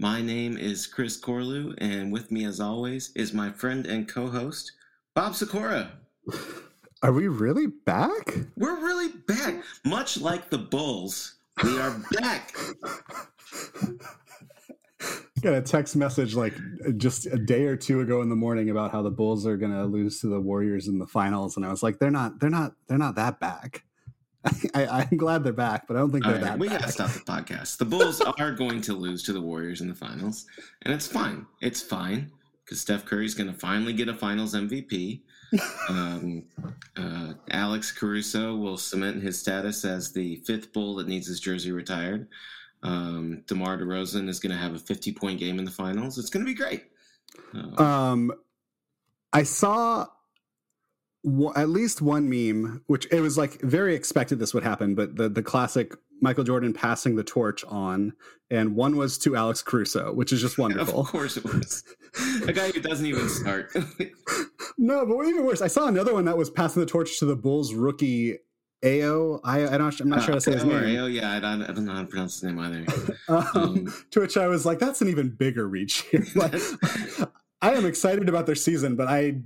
Line 0.00 0.26
Break 0.26 0.26
Podcast. 0.26 0.26
My 0.26 0.26
name 0.26 0.56
is 0.56 0.86
Chris 0.86 1.20
Corlew, 1.20 1.74
and 1.78 2.12
with 2.12 2.30
me, 2.30 2.44
as 2.44 2.60
always, 2.60 3.10
is 3.14 3.32
my 3.32 3.50
friend 3.50 3.86
and 3.86 4.08
co 4.08 4.28
host, 4.28 4.72
Bob 5.14 5.34
Sikora. 5.34 5.92
Are 7.02 7.12
we 7.12 7.28
really 7.28 7.66
back? 7.66 8.36
We're 8.56 8.80
really 8.80 9.12
back. 9.26 9.62
Much 9.84 10.20
like 10.20 10.50
the 10.50 10.58
Bulls, 10.58 11.36
we 11.62 11.78
are 11.78 11.96
back. 12.20 12.52
Got 15.42 15.54
a 15.54 15.62
text 15.62 15.94
message 15.94 16.34
like 16.34 16.54
just 16.96 17.26
a 17.26 17.38
day 17.38 17.66
or 17.66 17.76
two 17.76 18.00
ago 18.00 18.20
in 18.22 18.28
the 18.28 18.34
morning 18.34 18.70
about 18.70 18.90
how 18.90 19.02
the 19.02 19.12
Bulls 19.12 19.46
are 19.46 19.56
going 19.56 19.70
to 19.70 19.84
lose 19.84 20.20
to 20.22 20.26
the 20.26 20.40
Warriors 20.40 20.88
in 20.88 20.98
the 20.98 21.06
finals, 21.06 21.56
and 21.56 21.64
I 21.64 21.70
was 21.70 21.84
like, 21.84 22.00
they're 22.00 22.10
not, 22.10 22.40
they're 22.40 22.50
not, 22.50 22.72
they're 22.88 22.98
not 22.98 23.14
that 23.14 23.38
back. 23.38 23.84
I, 24.74 25.06
am 25.10 25.16
glad 25.16 25.44
they're 25.44 25.52
back, 25.52 25.86
but 25.86 25.96
I 25.96 26.00
don't 26.00 26.12
think 26.12 26.24
they're 26.24 26.34
right, 26.34 26.42
that. 26.42 26.58
We 26.58 26.68
got 26.68 26.82
to 26.82 26.92
stop 26.92 27.10
the 27.10 27.20
podcast. 27.20 27.78
The 27.78 27.84
Bulls 27.84 28.20
are 28.38 28.52
going 28.52 28.80
to 28.82 28.94
lose 28.94 29.22
to 29.24 29.32
the 29.32 29.40
Warriors 29.40 29.80
in 29.80 29.88
the 29.88 29.94
finals, 29.94 30.46
and 30.82 30.94
it's 30.94 31.06
fine. 31.06 31.46
It's 31.60 31.82
fine 31.82 32.30
because 32.64 32.80
Steph 32.80 33.04
Curry's 33.04 33.34
going 33.34 33.52
to 33.52 33.58
finally 33.58 33.92
get 33.92 34.08
a 34.08 34.14
Finals 34.14 34.54
MVP. 34.54 35.22
um, 35.88 36.44
uh, 36.96 37.32
Alex 37.50 37.90
Caruso 37.90 38.54
will 38.54 38.76
cement 38.76 39.22
his 39.22 39.40
status 39.40 39.84
as 39.84 40.12
the 40.12 40.36
fifth 40.46 40.72
Bull 40.72 40.96
that 40.96 41.08
needs 41.08 41.26
his 41.26 41.40
jersey 41.40 41.72
retired. 41.72 42.28
Um, 42.82 43.42
DeMar 43.46 43.78
DeRozan 43.78 44.28
is 44.28 44.38
going 44.38 44.52
to 44.52 44.58
have 44.58 44.74
a 44.74 44.78
50 44.78 45.12
point 45.12 45.40
game 45.40 45.58
in 45.58 45.64
the 45.64 45.70
finals. 45.70 46.18
It's 46.18 46.30
going 46.30 46.44
to 46.44 46.50
be 46.50 46.54
great. 46.54 46.84
Uh, 47.54 47.82
um, 47.82 48.32
I 49.32 49.42
saw 49.42 50.06
at 51.56 51.68
least 51.68 52.00
one 52.00 52.28
meme, 52.28 52.82
which 52.86 53.06
it 53.10 53.20
was 53.20 53.36
like 53.36 53.60
very 53.60 53.94
expected 53.94 54.38
this 54.38 54.54
would 54.54 54.62
happen, 54.62 54.94
but 54.94 55.16
the 55.16 55.28
the 55.28 55.42
classic 55.42 55.94
Michael 56.20 56.44
Jordan 56.44 56.72
passing 56.72 57.16
the 57.16 57.24
torch 57.24 57.64
on, 57.64 58.12
and 58.50 58.74
one 58.74 58.96
was 58.96 59.18
to 59.18 59.36
Alex 59.36 59.62
Caruso, 59.62 60.12
which 60.12 60.32
is 60.32 60.40
just 60.40 60.58
wonderful. 60.58 61.00
of 61.00 61.06
course 61.06 61.36
it 61.36 61.44
was. 61.44 61.84
a 62.46 62.52
guy 62.52 62.70
who 62.70 62.80
doesn't 62.80 63.06
even 63.06 63.28
start. 63.28 63.74
no, 64.78 65.06
but 65.06 65.22
even 65.26 65.44
worse, 65.44 65.62
I 65.62 65.68
saw 65.68 65.86
another 65.86 66.14
one 66.14 66.24
that 66.24 66.36
was 66.36 66.50
passing 66.50 66.80
the 66.80 66.86
torch 66.86 67.18
to 67.18 67.24
the 67.24 67.36
Bulls 67.36 67.74
rookie 67.74 68.38
Ayo. 68.84 69.40
I, 69.44 69.66
I 69.66 69.78
don't, 69.78 70.00
I'm 70.00 70.08
not 70.08 70.20
uh, 70.20 70.22
sure 70.22 70.32
how 70.32 70.36
to 70.36 70.40
say 70.40 70.52
his 70.52 70.64
name. 70.64 70.76
Ayo, 70.76 71.12
yeah, 71.12 71.32
I 71.32 71.40
don't, 71.40 71.62
I 71.62 71.66
don't 71.72 71.84
know 71.84 71.94
how 71.94 72.02
to 72.02 72.06
pronounce 72.06 72.40
his 72.40 72.44
name 72.44 72.58
either. 72.58 72.84
um, 73.28 73.48
um, 73.54 73.94
to 74.12 74.20
which 74.20 74.36
I 74.36 74.46
was 74.46 74.64
like, 74.64 74.78
that's 74.78 75.02
an 75.02 75.08
even 75.08 75.30
bigger 75.30 75.66
reach 75.66 76.02
here. 76.10 76.24
I 77.60 77.72
am 77.74 77.86
excited 77.86 78.28
about 78.28 78.46
their 78.46 78.54
season, 78.54 78.94
but 78.94 79.08
I 79.08 79.40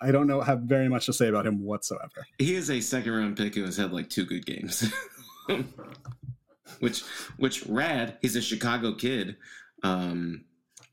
I 0.00 0.10
don't 0.10 0.26
know 0.26 0.40
have 0.40 0.60
very 0.60 0.88
much 0.88 1.06
to 1.06 1.12
say 1.12 1.28
about 1.28 1.46
him 1.46 1.62
whatsoever. 1.64 2.26
He 2.38 2.54
is 2.54 2.70
a 2.70 2.80
second 2.80 3.12
round 3.12 3.36
pick 3.36 3.54
who 3.54 3.64
has 3.64 3.76
had 3.76 3.92
like 3.92 4.10
two 4.10 4.24
good 4.24 4.44
games. 4.44 4.92
which 6.80 7.02
which 7.38 7.66
rad, 7.66 8.18
he's 8.20 8.36
a 8.36 8.42
Chicago 8.42 8.94
kid. 8.94 9.36
Um 9.82 10.44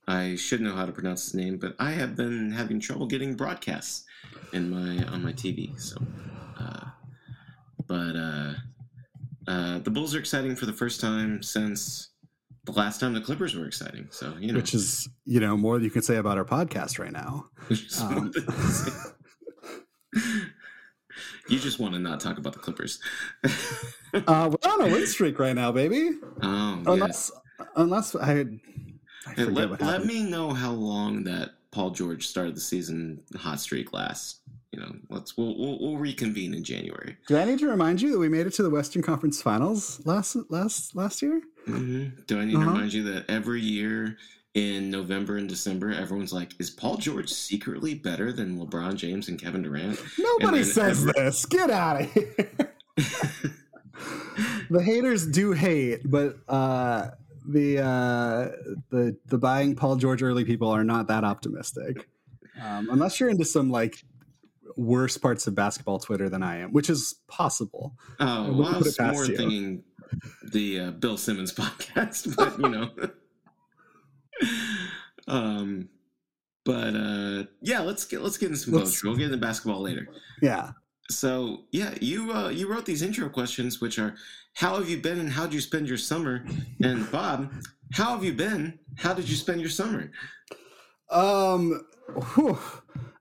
I 0.08 0.36
should 0.36 0.62
know 0.62 0.76
how 0.76 0.86
to 0.86 0.92
pronounce 0.92 1.24
his 1.26 1.34
name, 1.34 1.58
but 1.58 1.76
I 1.80 1.92
have 1.92 2.16
been 2.16 2.52
having 2.52 2.80
trouble 2.80 3.08
getting 3.08 3.36
broadcasts 3.36 4.06
in 4.52 4.70
my 4.70 5.04
on 5.06 5.24
my 5.24 5.34
TV. 5.34 5.78
So 5.80 5.98
uh 6.60 6.86
but 7.88 8.16
uh 8.16 8.54
uh 9.48 9.80
the 9.80 9.92
Bulls 9.92 10.16
are 10.16 10.20
exciting 10.20 10.56
for 10.56 10.66
the 10.66 10.74
first 10.74 11.02
time 11.02 11.44
since 11.44 12.10
the 12.66 12.72
last 12.72 13.00
time 13.00 13.14
the 13.14 13.22
Clippers 13.22 13.56
were 13.56 13.66
exciting. 13.66 14.08
So 14.12 14.34
you 14.40 14.52
know, 14.52 14.60
which 14.60 14.74
is 14.74 15.10
you 15.26 15.40
know 15.40 15.58
more 15.58 15.76
than 15.76 15.84
you 15.84 15.92
can 15.92 16.02
say 16.02 16.18
about 16.18 16.38
our 16.38 16.46
podcast 16.46 17.00
right 17.00 17.12
now. 17.12 17.48
Um, 18.02 18.32
you 21.50 21.60
just 21.60 21.80
want 21.80 21.94
to 21.94 22.00
not 22.00 22.20
talk 22.20 22.38
about 22.38 22.54
the 22.54 22.60
Clippers. 22.60 23.00
uh, 24.14 24.52
we're 24.52 24.72
on 24.72 24.82
a 24.82 24.92
win 24.92 25.08
streak 25.08 25.40
right 25.40 25.56
now, 25.56 25.72
baby. 25.72 26.12
Oh, 26.42 26.84
unless 26.86 27.32
yeah. 27.60 27.66
unless 27.76 28.16
I, 28.16 28.32
I 28.32 28.46
hey, 29.36 29.46
let, 29.46 29.82
let 29.82 30.06
me 30.06 30.24
know 30.24 30.54
how 30.54 30.72
long 30.72 31.24
that 31.26 31.52
Paul 31.72 31.92
George 31.92 32.28
started 32.28 32.56
the 32.56 32.62
season 32.62 33.22
hot 33.36 33.60
streak 33.60 33.94
lasts 33.94 34.40
you 34.74 34.80
know, 34.80 34.92
let's 35.10 35.38
we'll, 35.38 35.56
we'll, 35.56 35.80
we'll 35.80 35.98
reconvene 35.98 36.56
in 36.56 36.64
January. 36.64 37.16
Do 37.28 37.38
I 37.38 37.46
need 37.46 37.60
to 37.60 37.68
remind 37.68 38.02
you 38.02 38.12
that 38.12 38.18
we 38.18 38.28
made 38.28 38.48
it 38.48 38.54
to 38.56 38.64
the 38.64 38.72
Western 38.72 39.04
Conference 39.04 39.40
Finals 39.40 40.02
last 40.04 40.36
last 40.50 40.96
last 40.96 41.22
year? 41.22 41.42
Mm-hmm. 41.68 42.22
Do 42.28 42.40
I 42.40 42.46
need 42.46 42.56
uh-huh. 42.56 42.66
to 42.66 42.72
remind 42.72 42.94
you 42.94 43.04
that 43.14 43.30
every 43.30 43.62
year 43.62 44.18
in 44.54 44.92
November 44.92 45.38
and 45.38 45.50
December, 45.50 45.92
everyone's 45.92 46.34
like, 46.34 46.54
"Is 46.60 46.70
Paul 46.70 46.98
George 46.98 47.30
secretly 47.30 47.96
better 47.96 48.32
than 48.32 48.60
LeBron 48.60 48.96
James 48.96 49.30
and 49.30 49.42
Kevin 49.42 49.64
Durant?" 49.64 50.00
Nobody 50.18 50.64
says 50.64 51.02
every- 51.02 51.14
this. 51.16 51.46
Get 51.46 51.70
out 51.70 52.02
of 52.02 52.12
here. 52.12 52.52
the 54.70 54.84
haters 54.84 55.26
do 55.28 55.54
hate, 55.54 56.02
but 56.06 56.38
uh, 56.48 57.12
the 57.48 57.80
uh, 57.80 58.50
the 58.90 59.18
the 59.26 59.38
buying 59.38 59.76
Paul 59.76 59.96
George 59.96 60.22
early 60.22 60.46
people 60.46 60.70
are 60.70 60.84
not 60.84 61.08
that 61.08 61.24
optimistic. 61.24 62.08
Um, 62.62 62.90
unless 62.92 63.20
you're 63.20 63.30
into 63.30 63.46
some 63.46 63.72
like 63.72 64.04
worse 64.76 65.18
parts 65.18 65.48
of 65.48 65.56
basketball 65.56 66.00
Twitter 66.00 66.30
than 66.30 66.44
I 66.44 66.58
am, 66.58 66.72
which 66.72 66.90
is 66.90 67.16
possible. 67.28 67.96
Oh, 68.20 68.54
well, 68.54 68.76
I 68.76 68.78
was 68.78 69.00
more 69.00 69.26
you. 69.26 69.36
thinking 69.36 69.84
the 70.52 70.80
uh, 70.80 70.92
Bill 70.92 71.18
Simmons 71.18 71.54
podcast, 71.54 72.36
but 72.36 72.60
you 72.60 72.70
know. 72.70 72.90
um, 75.28 75.90
but 76.66 76.96
uh, 76.96 77.44
yeah, 77.62 77.82
let's 77.82 78.06
get 78.06 78.22
let's 78.22 78.38
get 78.38 78.48
into 78.48 78.60
some 78.60 78.74
poetry. 78.74 79.10
We'll 79.10 79.18
get 79.18 79.26
into 79.26 79.38
basketball 79.38 79.82
later. 79.82 80.08
Yeah. 80.42 80.72
So 81.10 81.66
yeah, 81.72 81.94
you 82.00 82.32
uh, 82.32 82.50
you 82.50 82.72
wrote 82.72 82.86
these 82.86 83.02
intro 83.02 83.30
questions, 83.30 83.82
which 83.82 84.00
are 84.00 84.16
how 84.54 84.78
have 84.78 84.90
you 84.90 84.98
been 84.98 85.20
and 85.20 85.30
how 85.30 85.44
did 85.44 85.54
you 85.54 85.62
spend 85.62 85.88
your 85.88 85.98
summer? 85.98 86.46
And 86.82 87.10
Bob, 87.12 87.52
how 87.94 88.14
have 88.14 88.24
you 88.24 88.34
been? 88.34 88.80
How 88.98 89.14
did 89.14 89.30
you 89.30 89.36
spend 89.36 89.62
your 89.62 89.70
summer? 89.70 90.12
Um, 91.10 91.86
whew. 92.34 92.58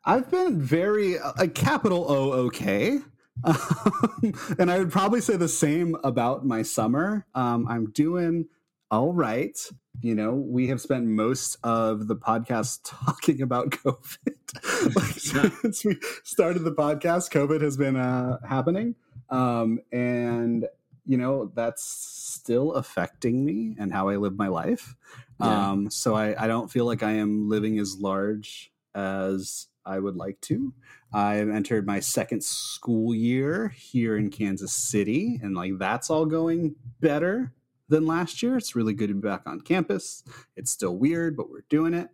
I've 0.04 0.30
been 0.30 0.60
very 0.60 1.16
a 1.16 1.46
capital 1.48 2.06
O 2.10 2.32
okay. 2.46 2.98
Um, 3.44 4.34
and 4.58 4.70
I 4.70 4.78
would 4.78 4.90
probably 4.90 5.20
say 5.20 5.36
the 5.36 5.48
same 5.48 5.96
about 6.04 6.44
my 6.46 6.62
summer. 6.62 7.26
Um, 7.34 7.66
I'm 7.68 7.90
doing 7.90 8.48
all 8.90 9.12
right. 9.12 9.58
You 10.00 10.14
know, 10.14 10.32
we 10.34 10.68
have 10.68 10.80
spent 10.80 11.06
most 11.06 11.56
of 11.62 12.08
the 12.08 12.16
podcast 12.16 12.80
talking 12.84 13.42
about 13.42 13.70
COVID. 13.70 14.96
like, 15.34 15.52
since 15.52 15.84
we 15.84 15.98
started 16.24 16.60
the 16.60 16.72
podcast, 16.72 17.30
COVID 17.30 17.62
has 17.62 17.76
been 17.76 17.96
uh, 17.96 18.38
happening. 18.46 18.94
Um, 19.30 19.80
and, 19.92 20.66
you 21.06 21.16
know, 21.16 21.50
that's 21.54 21.82
still 21.82 22.72
affecting 22.72 23.44
me 23.44 23.76
and 23.78 23.92
how 23.92 24.08
I 24.08 24.16
live 24.16 24.36
my 24.36 24.48
life. 24.48 24.94
Yeah. 25.40 25.70
Um, 25.70 25.90
so 25.90 26.14
I, 26.14 26.44
I 26.44 26.46
don't 26.46 26.70
feel 26.70 26.84
like 26.84 27.02
I 27.02 27.12
am 27.12 27.48
living 27.48 27.78
as 27.78 27.96
large 27.98 28.72
as 28.94 29.68
I 29.84 29.98
would 29.98 30.16
like 30.16 30.40
to. 30.42 30.72
I've 31.12 31.48
entered 31.48 31.86
my 31.86 32.00
second 32.00 32.42
school 32.42 33.14
year 33.14 33.68
here 33.68 34.16
in 34.16 34.30
Kansas 34.30 34.72
City, 34.72 35.38
and 35.42 35.54
like 35.54 35.78
that's 35.78 36.10
all 36.10 36.26
going 36.26 36.76
better 37.00 37.52
than 37.88 38.06
last 38.06 38.42
year. 38.42 38.56
It's 38.56 38.74
really 38.74 38.94
good 38.94 39.08
to 39.08 39.14
be 39.14 39.20
back 39.20 39.42
on 39.46 39.60
campus. 39.60 40.24
It's 40.56 40.70
still 40.70 40.96
weird, 40.96 41.36
but 41.36 41.50
we're 41.50 41.64
doing 41.68 41.94
it. 41.94 42.08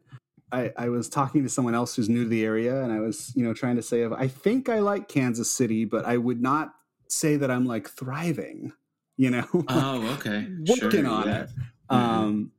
I, 0.51 0.73
I 0.77 0.89
was 0.89 1.09
talking 1.09 1.43
to 1.43 1.49
someone 1.49 1.75
else 1.75 1.95
who's 1.95 2.09
new 2.09 2.25
to 2.25 2.29
the 2.29 2.45
area, 2.45 2.83
and 2.83 2.93
I 2.93 3.01
was, 3.01 3.33
you 3.37 3.45
know, 3.45 3.53
trying 3.53 3.77
to 3.77 3.83
say, 3.83 4.07
I 4.07 4.29
think 4.29 4.69
I 4.69 4.81
like 4.81 5.09
Kansas 5.09 5.51
City, 5.51 5.85
but 5.85 6.05
I 6.05 6.17
would 6.17 6.41
not 6.41 6.75
say 7.09 7.37
that 7.37 7.51
I'm 7.51 7.67
like 7.67 7.89
thriving. 7.89 8.73
You 9.17 9.31
know, 9.31 9.49
oh, 9.69 10.15
okay, 10.15 10.47
working 10.69 10.91
sure, 10.91 11.09
on 11.09 11.27
yeah. 11.27 11.41
it. 11.43 11.51
Mm-hmm. 11.91 11.95
Um, 11.95 12.53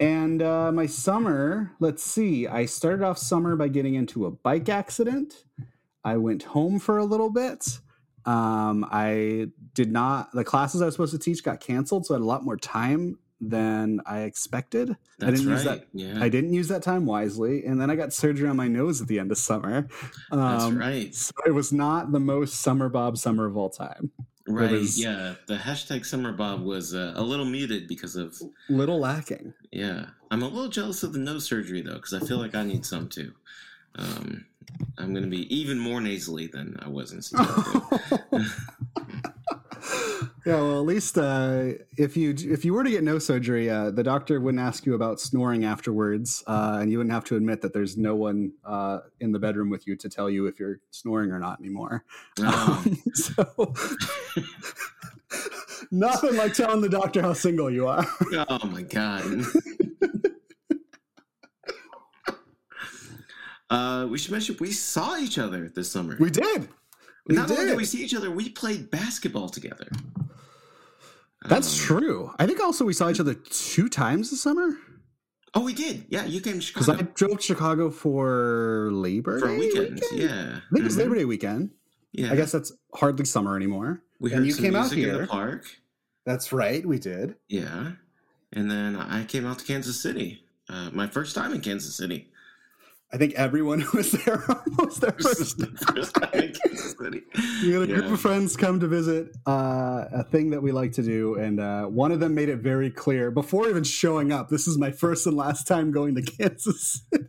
and 0.00 0.42
uh, 0.42 0.72
my 0.72 0.86
summer, 0.86 1.72
let's 1.80 2.02
see, 2.02 2.46
I 2.46 2.66
started 2.66 3.02
off 3.02 3.18
summer 3.18 3.56
by 3.56 3.68
getting 3.68 3.94
into 3.94 4.26
a 4.26 4.30
bike 4.30 4.68
accident. 4.68 5.44
I 6.04 6.16
went 6.16 6.42
home 6.44 6.78
for 6.78 6.98
a 6.98 7.04
little 7.04 7.30
bit. 7.30 7.80
Um, 8.24 8.86
I 8.90 9.48
did 9.74 9.90
not, 9.90 10.32
the 10.32 10.44
classes 10.44 10.82
I 10.82 10.86
was 10.86 10.94
supposed 10.94 11.12
to 11.12 11.18
teach 11.18 11.42
got 11.42 11.60
canceled, 11.60 12.06
so 12.06 12.14
I 12.14 12.18
had 12.18 12.22
a 12.22 12.26
lot 12.26 12.44
more 12.44 12.56
time 12.56 13.18
than 13.40 14.00
I 14.06 14.20
expected. 14.20 14.96
That's 15.18 15.28
I 15.28 15.30
didn't 15.30 15.46
right. 15.46 15.54
use 15.54 15.64
that. 15.64 15.86
Yeah. 15.92 16.18
I 16.22 16.28
didn't 16.28 16.52
use 16.52 16.68
that 16.68 16.82
time 16.82 17.06
wisely, 17.06 17.64
and 17.64 17.80
then 17.80 17.90
I 17.90 17.96
got 17.96 18.12
surgery 18.12 18.48
on 18.48 18.56
my 18.56 18.68
nose 18.68 19.00
at 19.00 19.08
the 19.08 19.18
end 19.18 19.30
of 19.30 19.38
summer. 19.38 19.88
Um, 20.30 20.40
That's 20.40 20.72
right. 20.72 21.14
So 21.14 21.32
it 21.46 21.52
was 21.52 21.72
not 21.72 22.12
the 22.12 22.20
most 22.20 22.60
summer 22.60 22.88
Bob 22.88 23.16
summer 23.16 23.46
of 23.46 23.56
all 23.56 23.70
time. 23.70 24.10
Right. 24.48 24.70
Was, 24.70 25.00
yeah. 25.00 25.34
The 25.46 25.56
hashtag 25.56 26.06
Summer 26.06 26.32
Bob 26.32 26.62
was 26.62 26.94
uh, 26.94 27.12
a 27.16 27.22
little 27.22 27.44
muted 27.44 27.86
because 27.86 28.16
of 28.16 28.40
little 28.68 28.98
lacking. 28.98 29.54
Yeah. 29.70 30.06
I'm 30.30 30.42
a 30.42 30.48
little 30.48 30.68
jealous 30.68 31.02
of 31.02 31.12
the 31.12 31.18
nose 31.18 31.44
surgery 31.44 31.82
though, 31.82 31.94
because 31.94 32.14
I 32.14 32.20
feel 32.20 32.38
like 32.38 32.54
I 32.54 32.64
need 32.64 32.84
some 32.84 33.08
too. 33.08 33.32
Um, 33.96 34.46
I'm 34.96 35.12
going 35.12 35.24
to 35.24 35.30
be 35.30 35.54
even 35.54 35.78
more 35.78 36.00
nasally 36.00 36.46
than 36.46 36.78
I 36.80 36.88
was 36.88 37.12
in 37.12 37.22
September. 37.22 38.00
yeah, 40.46 40.54
well, 40.54 40.80
at 40.80 40.86
least 40.86 41.18
uh, 41.18 41.72
if 41.96 42.16
you 42.16 42.34
if 42.38 42.64
you 42.64 42.74
were 42.74 42.84
to 42.84 42.90
get 42.90 43.02
no 43.04 43.18
surgery, 43.18 43.68
uh, 43.68 43.90
the 43.90 44.02
doctor 44.02 44.40
wouldn't 44.40 44.62
ask 44.62 44.86
you 44.86 44.94
about 44.94 45.20
snoring 45.20 45.64
afterwards, 45.64 46.42
uh, 46.46 46.78
and 46.80 46.90
you 46.90 46.98
wouldn't 46.98 47.12
have 47.12 47.24
to 47.24 47.36
admit 47.36 47.60
that 47.62 47.72
there's 47.72 47.96
no 47.96 48.14
one 48.14 48.52
uh, 48.64 49.00
in 49.20 49.32
the 49.32 49.38
bedroom 49.38 49.70
with 49.70 49.86
you 49.86 49.96
to 49.96 50.08
tell 50.08 50.30
you 50.30 50.46
if 50.46 50.58
you're 50.60 50.80
snoring 50.90 51.30
or 51.30 51.38
not 51.38 51.60
anymore. 51.60 52.04
Oh. 52.40 52.66
Um, 52.88 52.98
so 53.14 53.74
Nothing 55.90 56.36
like 56.36 56.54
telling 56.54 56.80
the 56.80 56.88
doctor 56.88 57.22
how 57.22 57.32
single 57.32 57.70
you 57.70 57.86
are. 57.86 58.06
Oh 58.48 58.66
my 58.66 58.82
god. 58.82 59.24
uh, 63.70 64.06
we 64.10 64.18
should 64.18 64.32
mention 64.32 64.56
we 64.60 64.72
saw 64.72 65.16
each 65.16 65.38
other 65.38 65.68
this 65.68 65.90
summer. 65.90 66.16
We 66.18 66.30
did. 66.30 66.68
We 67.28 67.34
Not 67.34 67.50
only 67.50 67.64
did. 67.64 67.68
did 67.70 67.76
we 67.76 67.84
see 67.84 68.02
each 68.02 68.14
other, 68.14 68.30
we 68.30 68.48
played 68.48 68.90
basketball 68.90 69.50
together. 69.50 69.86
That's 71.44 71.78
Um, 71.78 71.86
true. 71.86 72.30
I 72.38 72.46
think 72.46 72.58
also 72.60 72.84
we 72.84 72.94
saw 72.94 73.10
each 73.10 73.20
other 73.20 73.34
two 73.34 73.88
times 73.88 74.30
this 74.30 74.42
summer 74.42 74.76
Oh, 75.54 75.62
we 75.64 75.72
did. 75.72 76.04
Yeah, 76.10 76.26
you 76.26 76.40
came 76.42 76.60
to 76.60 76.66
because 76.66 76.88
I 76.90 77.00
drove 77.14 77.38
to 77.38 77.42
Chicago 77.42 77.90
for 77.90 78.90
Labor 78.92 79.40
for 79.40 79.48
Day 79.48 79.54
a 79.54 79.58
weekend. 79.58 79.94
weekend? 79.94 80.20
Yeah, 80.20 80.56
I 80.56 80.60
think 80.70 80.80
it 80.80 80.84
was 80.84 80.94
Mhm. 80.94 80.98
Labor 80.98 81.14
Day 81.16 81.24
weekend. 81.24 81.70
Yeah, 82.12 82.30
I 82.32 82.36
guess 82.36 82.52
that's 82.52 82.72
hardly 82.94 83.24
summer 83.24 83.56
anymore. 83.56 84.02
we 84.20 84.32
and 84.32 84.44
you 84.44 84.52
some 84.52 84.64
came 84.64 84.76
out 84.76 84.90
music 84.92 84.98
in 85.14 85.20
the 85.22 85.26
park. 85.26 85.64
That's 86.26 86.52
right, 86.52 86.84
we 86.84 86.98
did. 86.98 87.36
Yeah, 87.48 87.92
and 88.52 88.70
then 88.70 88.96
I 88.96 89.24
came 89.24 89.46
out 89.46 89.58
to 89.60 89.64
Kansas 89.64 89.98
City. 90.00 90.44
Uh, 90.68 90.90
my 90.92 91.06
first 91.06 91.34
time 91.34 91.52
in 91.54 91.60
Kansas 91.62 91.94
City. 91.94 92.30
I 93.10 93.16
think 93.16 93.34
everyone 93.34 93.80
who 93.84 93.96
was 93.98 94.12
there 94.12 94.44
almost 94.48 95.00
their 95.00 95.12
first. 95.12 95.60
first 95.94 96.14
time 96.14 96.30
in 96.34 96.52
Kansas 96.52 96.94
City. 97.00 97.22
We 97.62 97.72
had 97.72 97.82
a 97.82 97.86
group 97.86 98.06
of 98.06 98.20
friends 98.20 98.56
come 98.56 98.80
to 98.80 98.86
visit 98.86 99.36
uh, 99.46 100.04
a 100.12 100.24
thing 100.24 100.50
that 100.50 100.62
we 100.62 100.72
like 100.72 100.92
to 100.92 101.02
do, 101.02 101.36
and 101.36 101.58
uh, 101.60 101.86
one 101.86 102.12
of 102.12 102.20
them 102.20 102.34
made 102.34 102.48
it 102.48 102.58
very 102.58 102.90
clear 102.90 103.30
before 103.30 103.68
even 103.68 103.84
showing 103.84 104.32
up. 104.32 104.48
This 104.48 104.66
is 104.68 104.76
my 104.76 104.90
first 104.90 105.26
and 105.26 105.36
last 105.36 105.66
time 105.66 105.90
going 105.90 106.14
to 106.16 106.22
Kansas. 106.22 107.02
City. 107.12 107.28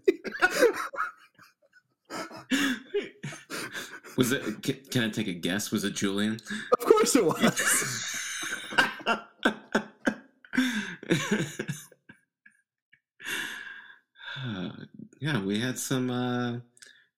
Was 4.18 4.34
it? 4.34 4.64
Can, 4.64 4.76
can 4.92 5.04
I 5.04 5.10
take 5.10 5.28
a 5.28 5.34
guess? 5.34 5.72
Was 5.72 5.86
it 5.86 5.96
Julian? 5.96 6.40
of 6.78 6.86
course, 6.86 7.16
it 7.16 7.24
was. 7.24 8.16
Yeah, 15.20 15.44
we 15.44 15.60
had 15.60 15.78
some 15.78 16.10
uh, 16.10 16.60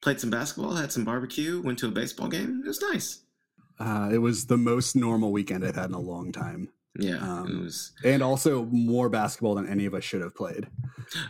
played 0.01 0.19
some 0.19 0.30
basketball, 0.31 0.74
had 0.75 0.92
some 0.92 1.06
barbecue, 1.06 1.62
went 1.62 1.80
to 1.80 1.88
a 1.88 1.92
baseball 1.92 2.27
game. 2.27 2.62
It 2.65 2.68
was 2.68 2.81
nice. 2.81 3.19
Uh, 3.80 4.09
it 4.12 4.18
was 4.19 4.45
the 4.45 4.57
most 4.57 4.95
normal 4.95 5.31
weekend 5.31 5.63
I've 5.65 5.75
had 5.75 5.89
in 5.89 5.95
a 5.95 6.00
long 6.00 6.31
time, 6.31 6.69
Yeah, 7.00 7.18
Um, 7.18 7.48
it 7.48 7.59
was. 7.63 7.92
and 8.03 8.21
also 8.21 8.65
more 8.65 9.09
basketball 9.09 9.56
than 9.56 9.68
any 9.68 9.86
of 9.86 9.94
us 9.95 10.03
should 10.03 10.21
have 10.21 10.36
played. 10.36 10.68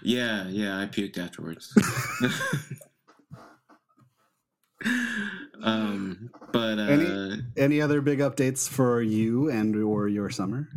Yeah, 0.02 0.48
yeah, 0.50 0.78
I 0.80 0.86
puked 0.86 1.18
afterwards. 1.18 1.74
um, 5.64 6.30
but 6.52 6.80
uh, 6.80 6.82
Any- 6.84 7.42
Any 7.58 7.82
other 7.82 8.02
big 8.02 8.20
updates 8.20 8.68
for 8.68 9.02
you 9.02 9.50
and 9.50 9.76
or 9.76 10.08
your 10.08 10.30
summer? 10.30 10.68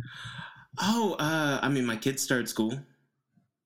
oh, 0.79 1.15
uh, 1.19 1.59
I 1.61 1.69
mean, 1.69 1.85
my 1.85 1.95
kids 1.95 2.21
started 2.21 2.47
school. 2.49 2.79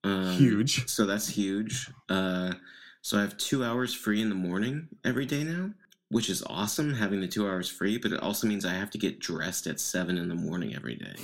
Um, 0.04 0.32
Huge. 0.34 0.88
So 0.88 1.06
that's 1.06 1.28
huge. 1.28 1.90
Uh, 2.08 2.54
so 3.02 3.18
I 3.18 3.22
have 3.22 3.38
two 3.38 3.64
hours 3.64 3.94
free 3.94 4.22
in 4.22 4.30
the 4.30 4.36
morning 4.36 4.88
every 5.06 5.26
day 5.26 5.44
now, 5.44 5.72
which 6.10 6.30
is 6.30 6.44
awesome 6.48 6.94
having 6.94 7.22
the 7.22 7.28
two 7.28 7.48
hours 7.48 7.70
free, 7.70 7.98
but 7.98 8.12
it 8.12 8.20
also 8.22 8.48
means 8.48 8.66
I 8.66 8.74
have 8.74 8.92
to 8.92 8.98
get 8.98 9.20
dressed 9.20 9.68
at 9.68 9.80
seven 9.80 10.18
in 10.18 10.28
the 10.30 10.36
morning 10.36 10.76
every 10.76 10.96
day, 10.96 11.16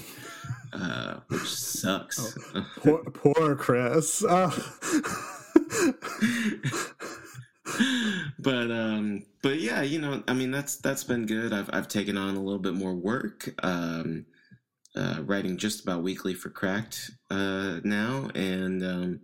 uh, 0.73 1.19
which 1.27 1.47
sucks. 1.47 2.37
Poor, 2.77 3.03
poor 3.03 3.55
Chris. 3.55 4.23
Uh, 4.23 4.51
but 8.39 8.69
um 8.71 9.23
but 9.41 9.59
yeah 9.59 9.81
you 9.81 9.99
know 9.99 10.23
i 10.27 10.33
mean 10.33 10.51
that's 10.51 10.77
that's 10.77 11.03
been 11.03 11.25
good 11.25 11.51
i've 11.51 11.69
i've 11.73 11.87
taken 11.87 12.15
on 12.15 12.35
a 12.35 12.39
little 12.41 12.59
bit 12.59 12.73
more 12.75 12.93
work 12.93 13.53
um 13.63 14.25
uh 14.95 15.21
writing 15.23 15.57
just 15.57 15.81
about 15.83 16.03
weekly 16.03 16.33
for 16.33 16.49
cracked 16.49 17.11
uh 17.31 17.79
now 17.83 18.29
and 18.35 18.83
um 18.83 19.19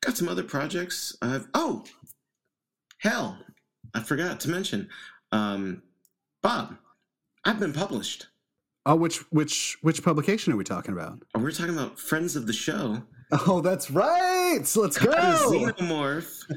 got 0.00 0.16
some 0.16 0.28
other 0.28 0.44
projects 0.44 1.16
i've 1.22 1.46
oh 1.54 1.84
hell 2.98 3.38
i 3.94 4.00
forgot 4.00 4.40
to 4.40 4.48
mention 4.50 4.88
um 5.32 5.82
bob 6.42 6.76
i've 7.44 7.60
been 7.60 7.72
published 7.72 8.26
oh, 8.86 8.96
which 8.96 9.18
which 9.30 9.76
which 9.82 10.02
publication 10.02 10.52
are 10.52 10.56
we 10.56 10.64
talking 10.64 10.92
about? 10.94 11.18
we're 11.36 11.50
talking 11.50 11.74
about 11.74 11.98
friends 11.98 12.36
of 12.36 12.46
the 12.46 12.52
show 12.52 13.02
Oh, 13.46 13.60
that's 13.60 13.90
right. 13.90 14.60
So 14.64 14.80
let's 14.80 14.96
go. 14.96 15.10
xenomorph 15.12 16.50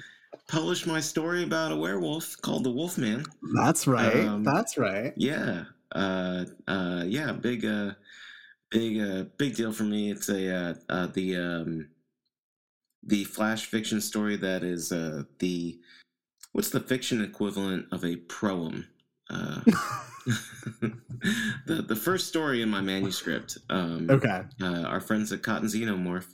published 0.47 0.87
my 0.87 0.99
story 1.01 1.43
about 1.43 1.71
a 1.71 1.75
werewolf 1.75 2.35
called 2.41 2.63
the 2.63 2.71
wolfman 2.71 3.25
That's 3.55 3.87
right. 3.87 4.25
Um, 4.25 4.43
that's 4.43 4.77
right. 4.77 5.13
Yeah. 5.17 5.65
Uh 5.93 6.45
uh 6.67 7.03
yeah, 7.05 7.33
big 7.33 7.65
uh 7.65 7.91
big 8.71 8.99
uh 8.99 9.23
big 9.37 9.55
deal 9.55 9.71
for 9.71 9.83
me. 9.83 10.09
It's 10.11 10.29
a 10.29 10.53
uh, 10.55 10.73
uh 10.89 11.07
the 11.07 11.35
um 11.37 11.87
the 13.03 13.23
flash 13.25 13.65
fiction 13.65 14.01
story 14.01 14.35
that 14.37 14.63
is 14.63 14.91
uh 14.91 15.23
the 15.39 15.79
what's 16.53 16.69
the 16.69 16.79
fiction 16.79 17.21
equivalent 17.23 17.85
of 17.91 18.03
a 18.03 18.15
proem? 18.15 18.85
Uh 19.29 19.61
the 21.65 21.81
the 21.81 21.95
first 21.95 22.27
story 22.27 22.61
in 22.61 22.69
my 22.69 22.81
manuscript. 22.81 23.57
Um 23.69 24.09
Okay. 24.09 24.41
uh, 24.61 24.83
our 24.83 24.99
friends 25.01 25.31
at 25.31 25.43
Cotton 25.43 25.67
Xenomorph 25.67 26.33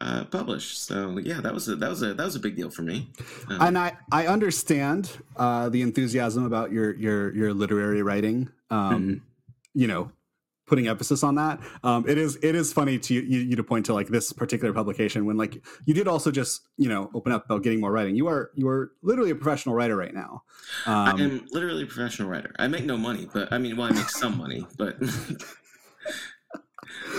uh 0.00 0.24
published. 0.24 0.82
So 0.82 1.18
yeah, 1.18 1.40
that 1.40 1.52
was 1.54 1.68
a 1.68 1.76
that 1.76 1.90
was 1.90 2.02
a 2.02 2.14
that 2.14 2.24
was 2.24 2.36
a 2.36 2.40
big 2.40 2.56
deal 2.56 2.70
for 2.70 2.82
me. 2.82 3.10
Um, 3.48 3.60
And 3.60 3.78
I 3.78 3.96
I 4.12 4.26
understand 4.26 5.10
uh, 5.36 5.68
the 5.68 5.82
enthusiasm 5.82 6.44
about 6.44 6.72
your 6.72 6.94
your 6.94 7.34
your 7.34 7.52
literary 7.54 8.02
writing. 8.02 8.48
Um, 8.70 8.78
Mhm. 9.02 9.20
You 9.74 9.86
know, 9.86 10.10
putting 10.68 10.86
emphasis 10.86 11.22
on 11.22 11.34
that. 11.36 11.58
Um, 11.82 12.08
it 12.08 12.18
is 12.18 12.36
it 12.42 12.54
is 12.54 12.72
funny 12.72 12.98
to 12.98 13.14
you, 13.14 13.22
you 13.22 13.56
to 13.56 13.64
point 13.64 13.86
to 13.86 13.94
like 13.94 14.08
this 14.08 14.32
particular 14.32 14.72
publication 14.72 15.24
when 15.26 15.36
like 15.36 15.64
you 15.86 15.94
did 15.94 16.06
also 16.06 16.30
just 16.30 16.62
you 16.76 16.88
know 16.88 17.10
open 17.14 17.32
up 17.32 17.44
about 17.46 17.62
getting 17.62 17.80
more 17.80 17.90
writing. 17.90 18.14
You 18.14 18.28
are 18.28 18.50
you 18.54 18.68
are 18.68 18.92
literally 19.02 19.30
a 19.30 19.34
professional 19.34 19.74
writer 19.74 19.96
right 19.96 20.14
now. 20.14 20.42
I 20.86 21.10
Um, 21.10 21.20
am 21.20 21.46
literally 21.50 21.82
a 21.84 21.86
professional 21.86 22.28
writer. 22.28 22.54
I 22.58 22.68
make 22.68 22.84
no 22.84 22.96
money, 22.96 23.28
but 23.32 23.52
I 23.52 23.58
mean, 23.58 23.76
well, 23.76 23.88
I 23.90 23.94
make 23.94 24.08
some 24.10 24.36
money, 24.38 24.66
but 24.76 24.96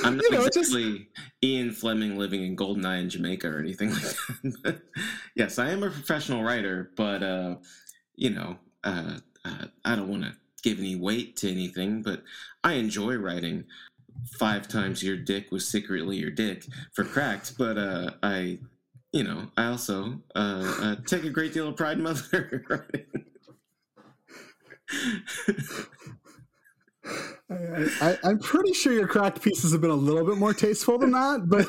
I'm 0.03 0.15
not 0.17 0.23
You 0.23 0.31
know, 0.31 0.45
it 0.45 0.53
just- 0.53 0.71
exactly 0.73 1.09
Ian 1.43 1.71
Fleming 1.71 2.17
living 2.17 2.43
in 2.43 2.55
Goldeneye 2.55 3.01
in 3.01 3.09
Jamaica 3.09 3.47
or 3.47 3.59
anything 3.59 3.89
like 4.43 4.53
that. 4.63 4.81
Yes, 5.35 5.59
I 5.59 5.69
am 5.69 5.83
a 5.83 5.89
professional 5.89 6.43
writer, 6.43 6.91
but 6.95 7.23
uh, 7.23 7.55
you 8.15 8.29
know, 8.31 8.57
uh, 8.83 9.17
uh, 9.45 9.65
I 9.85 9.95
don't 9.95 10.09
want 10.09 10.23
to 10.23 10.33
give 10.63 10.79
any 10.79 10.95
weight 10.95 11.35
to 11.37 11.51
anything, 11.51 12.01
but 12.01 12.23
I 12.63 12.73
enjoy 12.73 13.15
writing. 13.15 13.65
Five 14.37 14.67
times 14.67 15.01
your 15.01 15.17
dick 15.17 15.51
was 15.51 15.67
secretly 15.67 16.17
your 16.17 16.31
dick 16.31 16.65
for 16.93 17.03
cracked, 17.03 17.57
but 17.57 17.77
uh, 17.77 18.11
I, 18.21 18.59
you 19.13 19.23
know, 19.23 19.47
I 19.55 19.65
also 19.65 20.19
uh, 20.35 20.75
uh, 20.81 20.95
take 21.05 21.23
a 21.23 21.29
great 21.29 21.53
deal 21.53 21.69
of 21.69 21.77
pride 21.77 21.97
in 21.97 22.03
literary 22.03 22.63
writing. 22.69 23.05
I, 28.01 28.17
I'm 28.23 28.39
pretty 28.39 28.73
sure 28.73 28.93
your 28.93 29.07
cracked 29.07 29.41
pieces 29.41 29.71
have 29.71 29.81
been 29.81 29.89
a 29.89 29.95
little 29.95 30.25
bit 30.25 30.37
more 30.37 30.53
tasteful 30.53 30.99
than 30.99 31.11
that, 31.11 31.47
but 31.47 31.67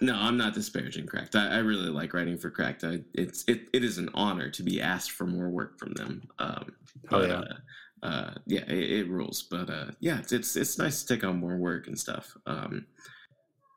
no, 0.00 0.14
I'm 0.16 0.36
not 0.36 0.54
disparaging 0.54 1.06
Cracked. 1.06 1.34
I, 1.36 1.48
I 1.48 1.58
really 1.58 1.88
like 1.88 2.12
writing 2.14 2.36
for 2.38 2.50
Cracked. 2.50 2.84
I, 2.84 3.00
it's 3.14 3.44
it, 3.48 3.68
it 3.72 3.84
is 3.84 3.98
an 3.98 4.08
honor 4.14 4.50
to 4.50 4.62
be 4.62 4.80
asked 4.80 5.12
for 5.12 5.26
more 5.26 5.48
work 5.50 5.78
from 5.78 5.92
them. 5.94 6.28
Um, 6.38 6.72
Oh, 7.10 7.22
yeah. 7.22 7.32
uh, 7.40 8.06
uh, 8.06 8.34
yeah, 8.46 8.62
it, 8.68 8.90
it 9.00 9.08
rules. 9.08 9.42
But 9.42 9.68
uh, 9.70 9.86
yeah, 10.00 10.18
it's, 10.18 10.32
it's 10.32 10.56
it's 10.56 10.78
nice 10.78 11.02
to 11.02 11.14
take 11.14 11.24
on 11.24 11.38
more 11.38 11.56
work 11.56 11.86
and 11.86 11.98
stuff. 11.98 12.36
Um, 12.46 12.86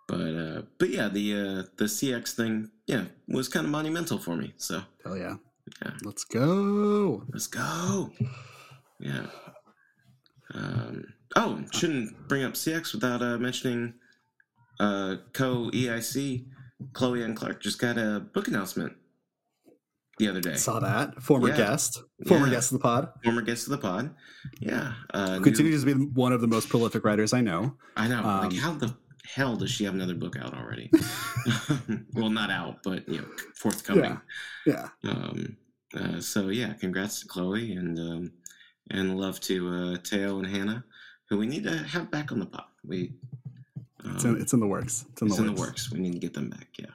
but 0.08 0.36
uh, 0.36 0.62
but 0.79 0.89
yeah, 0.89 1.08
the 1.10 1.34
uh, 1.34 1.63
the 1.77 1.86
CX 1.86 2.32
thing, 2.36 2.70
yeah, 2.88 3.05
was 3.27 3.48
kind 3.48 3.65
of 3.65 3.72
monumental 3.72 4.17
for 4.20 4.36
me. 4.36 4.53
So 4.58 4.82
hell 5.03 5.17
yeah, 5.17 5.36
Yeah. 5.84 5.91
let's 6.03 6.24
go. 6.24 7.24
let's 7.32 7.48
go. 7.48 8.12
Yeah. 9.00 9.25
Um, 10.53 11.05
oh, 11.36 11.63
shouldn't 11.72 12.27
bring 12.27 12.43
up 12.43 12.53
CX 12.53 12.93
without 12.93 13.22
uh, 13.22 13.38
mentioning 13.38 13.93
uh, 14.84 15.16
co 15.34 15.70
EIC 15.72 16.46
Chloe 16.94 17.24
N. 17.24 17.36
Clark 17.36 17.62
just 17.62 17.80
got 17.80 17.98
a 17.98 18.20
book 18.34 18.48
announcement 18.48 18.94
the 20.20 20.28
other 20.28 20.42
day. 20.42 20.56
Saw 20.56 20.80
that 20.80 21.22
former 21.24 21.50
Yeah. 21.50 21.58
guest, 21.58 22.02
former 22.28 22.48
Yeah. 22.48 22.54
guest 22.54 22.72
of 22.72 22.78
the 22.80 22.84
pod. 22.84 23.10
Former 23.24 23.42
guest 23.42 23.68
of 23.68 23.72
the 23.72 23.78
pod. 23.78 24.13
Yeah. 24.60 24.94
Uh, 25.13 25.38
new- 25.38 25.44
Continues 25.44 25.84
to 25.84 25.96
be 25.96 26.06
one 26.08 26.34
of 26.34 26.42
the 26.42 26.48
most 26.48 26.70
prolific 26.70 27.04
writers 27.06 27.34
I 27.34 27.42
know. 27.42 27.78
I 27.98 28.08
know. 28.08 28.20
um, 28.24 28.50
like, 28.50 28.58
how 28.60 28.74
the 28.74 28.94
hell 29.25 29.56
does 29.56 29.72
she 29.72 29.86
have 29.86 29.94
another 29.96 30.16
book 30.16 30.36
out 30.38 30.54
already? 30.54 30.92
well, 32.13 32.30
not 32.30 32.50
out, 32.52 32.84
but 32.84 33.08
you 33.08 33.20
know, 33.22 33.28
forthcoming. 33.56 34.20
Yeah, 34.66 34.90
Um, 35.04 35.58
uh, 35.96 36.20
so 36.20 36.50
yeah, 36.50 36.74
congrats 36.74 37.22
to 37.22 37.28
Chloe 37.28 37.74
and 37.74 37.98
um, 38.00 38.32
and 38.92 39.18
love 39.18 39.40
to 39.42 39.56
uh, 39.70 39.98
Teo 40.04 40.38
and 40.40 40.48
Hannah, 40.48 40.84
who 41.30 41.38
we 41.38 41.48
need 41.48 41.63
to 41.63 41.75
have 41.78 42.12
back 42.12 42.32
on 42.32 42.40
the 42.40 42.46
pod. 42.46 42.66
We 42.86 43.13
it's 44.05 44.24
in, 44.24 44.41
it's 44.41 44.53
in 44.53 44.60
the 44.60 44.67
works. 44.67 45.05
It's 45.12 45.22
in 45.22 45.27
the 45.27 45.33
it's 45.33 45.39
in 45.39 45.48
works. 45.48 45.60
the 45.60 45.67
works. 45.67 45.91
We 45.91 46.00
need 46.00 46.13
to 46.13 46.19
get 46.19 46.33
them 46.33 46.50
back. 46.50 46.67
Yeah. 46.77 46.88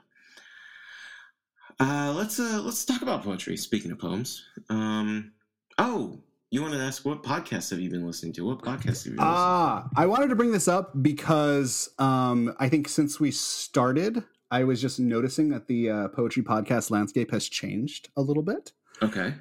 Uh, 1.80 2.12
let's 2.16 2.40
uh, 2.40 2.60
let's 2.64 2.84
talk 2.84 3.02
about 3.02 3.22
poetry. 3.22 3.56
Speaking 3.56 3.90
of 3.92 3.98
poems, 3.98 4.44
um, 4.68 5.32
oh, 5.78 6.18
you 6.50 6.62
wanted 6.62 6.78
to 6.78 6.82
ask 6.82 7.04
what 7.04 7.22
podcasts 7.22 7.70
have 7.70 7.80
you 7.80 7.90
been 7.90 8.06
listening 8.06 8.32
to? 8.34 8.46
What 8.46 8.62
podcasts 8.62 9.04
have 9.04 9.12
you 9.12 9.18
been 9.18 9.18
listening 9.18 9.20
Ah, 9.20 9.88
I 9.96 10.06
wanted 10.06 10.28
to 10.28 10.36
bring 10.36 10.50
this 10.50 10.66
up 10.66 11.02
because 11.02 11.90
um, 11.98 12.54
I 12.58 12.68
think 12.68 12.88
since 12.88 13.20
we 13.20 13.30
started, 13.30 14.24
I 14.50 14.64
was 14.64 14.80
just 14.80 14.98
noticing 14.98 15.50
that 15.50 15.68
the 15.68 15.90
uh, 15.90 16.08
poetry 16.08 16.42
podcast 16.42 16.90
landscape 16.90 17.30
has 17.30 17.48
changed 17.48 18.08
a 18.16 18.22
little 18.22 18.42
bit. 18.42 18.72
Okay. 19.02 19.34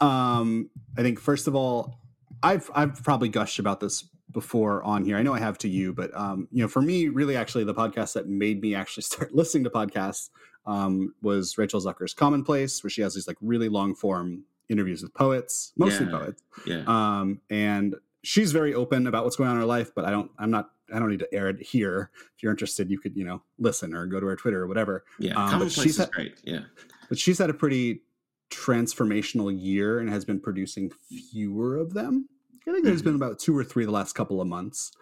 Um, 0.00 0.68
I 0.96 1.02
think 1.02 1.18
first 1.20 1.46
of 1.46 1.54
all, 1.54 2.00
I've 2.42 2.70
I've 2.74 3.02
probably 3.02 3.28
gushed 3.30 3.58
about 3.58 3.80
this 3.80 4.04
before 4.32 4.82
on 4.84 5.04
here. 5.04 5.16
I 5.16 5.22
know 5.22 5.34
I 5.34 5.38
have 5.38 5.58
to 5.58 5.68
you, 5.68 5.92
but 5.92 6.14
um, 6.16 6.48
you 6.50 6.62
know, 6.62 6.68
for 6.68 6.82
me, 6.82 7.08
really, 7.08 7.36
actually, 7.36 7.64
the 7.64 7.74
podcast 7.74 8.12
that 8.14 8.28
made 8.28 8.60
me 8.60 8.74
actually 8.74 9.02
start 9.12 9.34
listening 9.34 9.64
to 9.64 9.70
podcasts 9.70 10.30
um, 10.66 11.14
was 11.22 11.56
Rachel 11.58 11.80
Zucker's 11.80 12.14
Commonplace, 12.14 12.82
where 12.82 12.90
she 12.90 13.00
has 13.02 13.14
these 13.14 13.26
like 13.26 13.36
really 13.40 13.68
long 13.68 13.94
form 13.94 14.44
interviews 14.68 15.02
with 15.02 15.14
poets, 15.14 15.72
mostly 15.76 16.06
Yeah. 16.06 16.12
poets. 16.12 16.42
Yeah. 16.66 16.82
um, 16.86 17.40
and 17.48 17.94
she's 18.22 18.52
very 18.52 18.74
open 18.74 19.06
about 19.06 19.24
what's 19.24 19.36
going 19.36 19.48
on 19.48 19.54
in 19.54 19.60
her 19.60 19.66
life 19.66 19.92
but 19.94 20.04
i 20.04 20.10
don't 20.10 20.28
i'm 20.40 20.50
not 20.50 20.70
i 20.92 20.98
don't 20.98 21.08
need 21.08 21.20
to 21.20 21.32
air 21.32 21.48
it 21.48 21.62
here 21.62 22.10
if 22.34 22.42
you're 22.42 22.50
interested 22.50 22.90
you 22.90 22.98
could 22.98 23.16
you 23.16 23.24
know 23.24 23.40
listen 23.60 23.94
or 23.94 24.06
go 24.06 24.18
to 24.18 24.26
her 24.26 24.34
twitter 24.34 24.60
or 24.60 24.66
whatever 24.66 25.04
yeah. 25.20 25.30
um, 25.40 25.48
Commonplace 25.50 25.74
she's 25.84 25.92
is 25.92 25.98
had- 25.98 26.10
great. 26.10 26.34
Yeah. 26.42 26.62
but 27.08 27.16
she's 27.16 27.38
had 27.38 27.48
a 27.48 27.54
pretty 27.54 28.02
transformational 28.50 29.56
year 29.56 30.00
and 30.00 30.10
has 30.10 30.24
been 30.24 30.40
producing 30.40 30.90
fewer 31.30 31.76
of 31.76 31.94
them 31.94 32.28
i 32.68 32.72
think 32.72 32.84
there's 32.84 33.02
been 33.02 33.14
about 33.14 33.38
two 33.38 33.56
or 33.56 33.64
three 33.64 33.84
the 33.84 33.90
last 33.90 34.14
couple 34.14 34.40
of 34.40 34.46
months. 34.48 34.92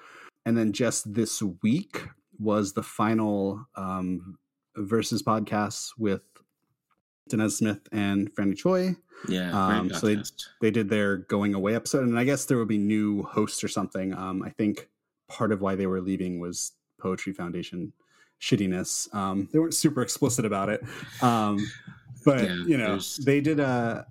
And 0.44 0.56
then 0.56 0.72
just 0.72 1.12
this 1.12 1.42
week 1.62 2.06
was 2.38 2.72
the 2.74 2.82
final 2.82 3.66
um, 3.74 4.38
versus 4.76 5.20
podcast 5.22 5.90
with 5.98 6.20
Danez 7.30 7.52
Smith 7.58 7.80
and 7.90 8.32
Franny 8.34 8.56
Choi. 8.56 8.94
Yeah. 9.28 9.50
Um, 9.50 9.92
so 9.92 10.06
they- 10.06 10.22
they 10.60 10.70
did 10.70 10.88
their 10.88 11.16
going 11.16 11.54
away 11.54 11.74
episode. 11.74 12.04
And 12.04 12.16
i 12.18 12.22
guess 12.24 12.44
there 12.44 12.56
will 12.58 12.66
be 12.66 12.78
new 12.78 13.22
hosts 13.24 13.64
or 13.64 13.68
something. 13.68 14.14
Um, 14.14 14.42
i 14.44 14.50
think 14.50 14.88
part 15.28 15.50
of 15.50 15.60
why 15.60 15.74
they 15.74 15.86
were 15.88 16.00
leaving 16.00 16.38
was 16.38 16.72
poetry 17.00 17.32
foundation 17.32 17.92
shittiness. 18.40 19.12
Um, 19.14 19.48
they 19.52 19.58
weren't 19.58 19.74
super 19.74 20.02
explicit 20.02 20.44
about 20.44 20.68
it. 20.68 20.82
Um, 21.22 21.58
but 22.24 22.44
Yeah, 22.44 22.54
you 22.66 22.76
know 22.76 23.00
they 23.24 23.40
did 23.40 23.58
a 23.58 24.06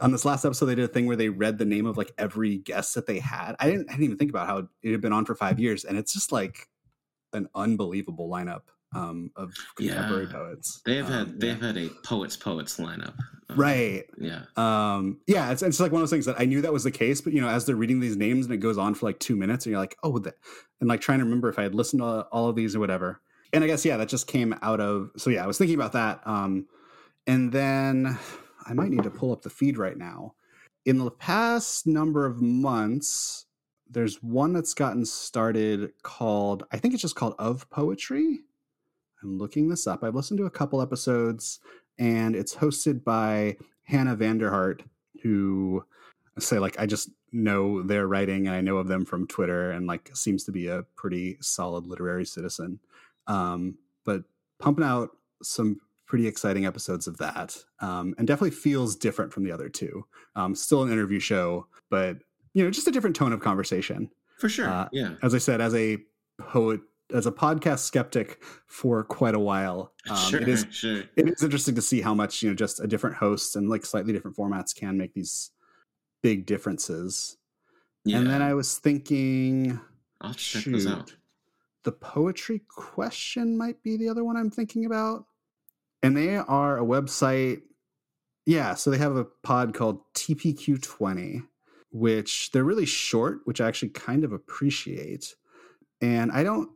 on 0.00 0.12
this 0.12 0.24
last 0.24 0.44
episode 0.44 0.66
they 0.66 0.74
did 0.74 0.84
a 0.84 0.88
thing 0.88 1.06
where 1.06 1.16
they 1.16 1.28
read 1.28 1.58
the 1.58 1.64
name 1.64 1.86
of 1.86 1.96
like 1.96 2.12
every 2.18 2.58
guest 2.58 2.94
that 2.94 3.06
they 3.06 3.18
had 3.18 3.54
i 3.60 3.66
didn't 3.68 3.88
i 3.88 3.92
didn't 3.92 4.04
even 4.04 4.16
think 4.16 4.30
about 4.30 4.46
how 4.46 4.58
it 4.82 4.90
had 4.92 5.00
been 5.00 5.12
on 5.12 5.24
for 5.24 5.34
five 5.34 5.58
years 5.58 5.84
and 5.84 5.98
it's 5.98 6.12
just 6.12 6.30
like 6.32 6.68
an 7.32 7.48
unbelievable 7.54 8.28
lineup 8.28 8.62
um, 8.92 9.30
of 9.36 9.52
contemporary 9.76 10.24
Yeah. 10.26 10.32
poets 10.32 10.80
They've 10.84 11.04
Um, 11.06 11.12
had 11.12 11.28
yeah. 11.28 11.34
they've 11.38 11.60
had 11.62 11.76
a 11.76 11.88
poets 12.04 12.36
poets 12.36 12.76
lineup. 12.78 13.14
Um, 13.48 13.56
right 13.56 14.04
Yeah. 14.18 14.42
um 14.56 15.20
yeah 15.28 15.50
it's, 15.52 15.62
it's 15.62 15.78
like 15.80 15.92
one 15.92 16.00
of 16.00 16.08
those 16.08 16.10
things 16.10 16.26
that 16.26 16.40
i 16.40 16.44
knew 16.44 16.60
that 16.62 16.72
was 16.72 16.84
the 16.84 16.90
case 16.90 17.20
but 17.20 17.32
you 17.32 17.40
know 17.40 17.48
as 17.48 17.66
they're 17.66 17.76
reading 17.76 18.00
these 18.00 18.16
names 18.16 18.46
and 18.46 18.54
it 18.54 18.58
goes 18.58 18.78
on 18.78 18.94
for 18.94 19.06
like 19.06 19.18
two 19.20 19.36
minutes 19.36 19.64
and 19.66 19.70
you're 19.72 19.80
like 19.80 19.96
oh 20.02 20.18
that 20.20 20.34
and 20.80 20.88
like 20.88 21.00
trying 21.00 21.18
to 21.18 21.24
remember 21.24 21.48
if 21.48 21.58
i 21.58 21.62
had 21.62 21.74
listened 21.74 22.00
to 22.02 22.22
all 22.32 22.48
of 22.48 22.54
these 22.56 22.74
or 22.76 22.80
whatever 22.80 23.20
and 23.52 23.62
i 23.64 23.66
guess 23.66 23.84
yeah 23.84 23.96
that 23.96 24.08
just 24.08 24.26
came 24.28 24.54
out 24.62 24.80
of 24.80 25.10
so 25.16 25.30
yeah 25.30 25.42
i 25.42 25.46
was 25.46 25.58
thinking 25.58 25.74
about 25.76 25.92
that 25.92 26.20
um 26.26 26.66
and 27.26 27.52
then 27.52 28.18
i 28.66 28.72
might 28.72 28.90
need 28.90 29.02
to 29.02 29.10
pull 29.10 29.32
up 29.32 29.42
the 29.42 29.50
feed 29.50 29.78
right 29.78 29.96
now. 29.96 30.34
In 30.86 30.98
the 30.98 31.10
past 31.10 31.86
number 31.86 32.26
of 32.26 32.40
months 32.40 33.46
there's 33.88 34.22
one 34.22 34.52
that's 34.52 34.74
gotten 34.74 35.04
started 35.04 35.92
called 36.02 36.64
i 36.72 36.76
think 36.78 36.94
it's 36.94 37.02
just 37.02 37.16
called 37.16 37.34
of 37.38 37.68
poetry. 37.70 38.40
I'm 39.22 39.38
looking 39.38 39.68
this 39.68 39.86
up. 39.86 40.02
I've 40.02 40.14
listened 40.14 40.38
to 40.38 40.46
a 40.46 40.50
couple 40.50 40.80
episodes 40.80 41.60
and 41.98 42.34
it's 42.34 42.54
hosted 42.54 43.04
by 43.04 43.56
Hannah 43.84 44.16
Vanderhart, 44.16 44.80
who 45.22 45.84
say 46.38 46.58
like 46.58 46.78
I 46.80 46.86
just 46.86 47.10
know 47.32 47.82
their 47.82 48.06
writing 48.06 48.46
and 48.46 48.56
I 48.56 48.60
know 48.60 48.78
of 48.78 48.88
them 48.88 49.04
from 49.04 49.26
Twitter 49.26 49.70
and 49.70 49.86
like 49.86 50.10
seems 50.14 50.44
to 50.44 50.52
be 50.52 50.68
a 50.68 50.84
pretty 50.96 51.36
solid 51.40 51.86
literary 51.86 52.24
citizen. 52.24 52.80
Um, 53.26 53.76
but 54.04 54.22
pumping 54.58 54.84
out 54.84 55.10
some 55.42 55.80
pretty 56.10 56.26
exciting 56.26 56.66
episodes 56.66 57.06
of 57.06 57.16
that, 57.18 57.56
um, 57.78 58.16
and 58.18 58.26
definitely 58.26 58.50
feels 58.50 58.96
different 58.96 59.32
from 59.32 59.44
the 59.44 59.52
other 59.52 59.68
two. 59.68 60.04
Um, 60.34 60.56
still 60.56 60.82
an 60.82 60.90
interview 60.90 61.20
show, 61.20 61.68
but 61.88 62.16
you 62.52 62.64
know, 62.64 62.70
just 62.70 62.88
a 62.88 62.90
different 62.90 63.14
tone 63.14 63.32
of 63.32 63.38
conversation 63.38 64.10
For 64.36 64.48
sure. 64.48 64.68
Uh, 64.68 64.88
yeah. 64.90 65.12
as 65.22 65.36
I 65.36 65.38
said, 65.38 65.60
as 65.60 65.72
a 65.76 65.98
poet, 66.40 66.80
as 67.14 67.26
a 67.26 67.30
podcast 67.30 67.78
skeptic 67.78 68.42
for 68.66 69.04
quite 69.04 69.36
a 69.36 69.38
while, 69.38 69.92
um, 70.10 70.16
sure. 70.16 70.40
it 70.40 70.48
is 70.48 70.66
sure. 70.72 71.04
it 71.14 71.28
is 71.28 71.44
interesting 71.44 71.76
to 71.76 71.82
see 71.82 72.00
how 72.00 72.12
much 72.12 72.42
you 72.42 72.48
know 72.48 72.56
just 72.56 72.80
a 72.80 72.88
different 72.88 73.14
host 73.14 73.54
and 73.54 73.70
like 73.70 73.86
slightly 73.86 74.12
different 74.12 74.36
formats 74.36 74.74
can 74.74 74.98
make 74.98 75.14
these 75.14 75.52
big 76.24 76.44
differences. 76.44 77.36
Yeah. 78.04 78.18
And 78.18 78.26
then 78.26 78.42
I 78.42 78.54
was 78.54 78.78
thinking, 78.78 79.78
I'll 80.20 80.34
check 80.34 80.64
those 80.64 80.88
out. 80.88 81.14
the 81.84 81.92
poetry 81.92 82.62
question 82.66 83.56
might 83.56 83.80
be 83.84 83.96
the 83.96 84.08
other 84.08 84.24
one 84.24 84.36
I'm 84.36 84.50
thinking 84.50 84.86
about. 84.86 85.26
And 86.02 86.16
they 86.16 86.36
are 86.36 86.78
a 86.78 86.84
website. 86.84 87.62
Yeah, 88.46 88.74
so 88.74 88.90
they 88.90 88.98
have 88.98 89.16
a 89.16 89.26
pod 89.42 89.74
called 89.74 90.00
TPQ20, 90.14 91.42
which 91.92 92.50
they're 92.52 92.64
really 92.64 92.86
short, 92.86 93.40
which 93.44 93.60
I 93.60 93.68
actually 93.68 93.90
kind 93.90 94.24
of 94.24 94.32
appreciate. 94.32 95.34
And 96.00 96.32
I 96.32 96.42
don't 96.42 96.70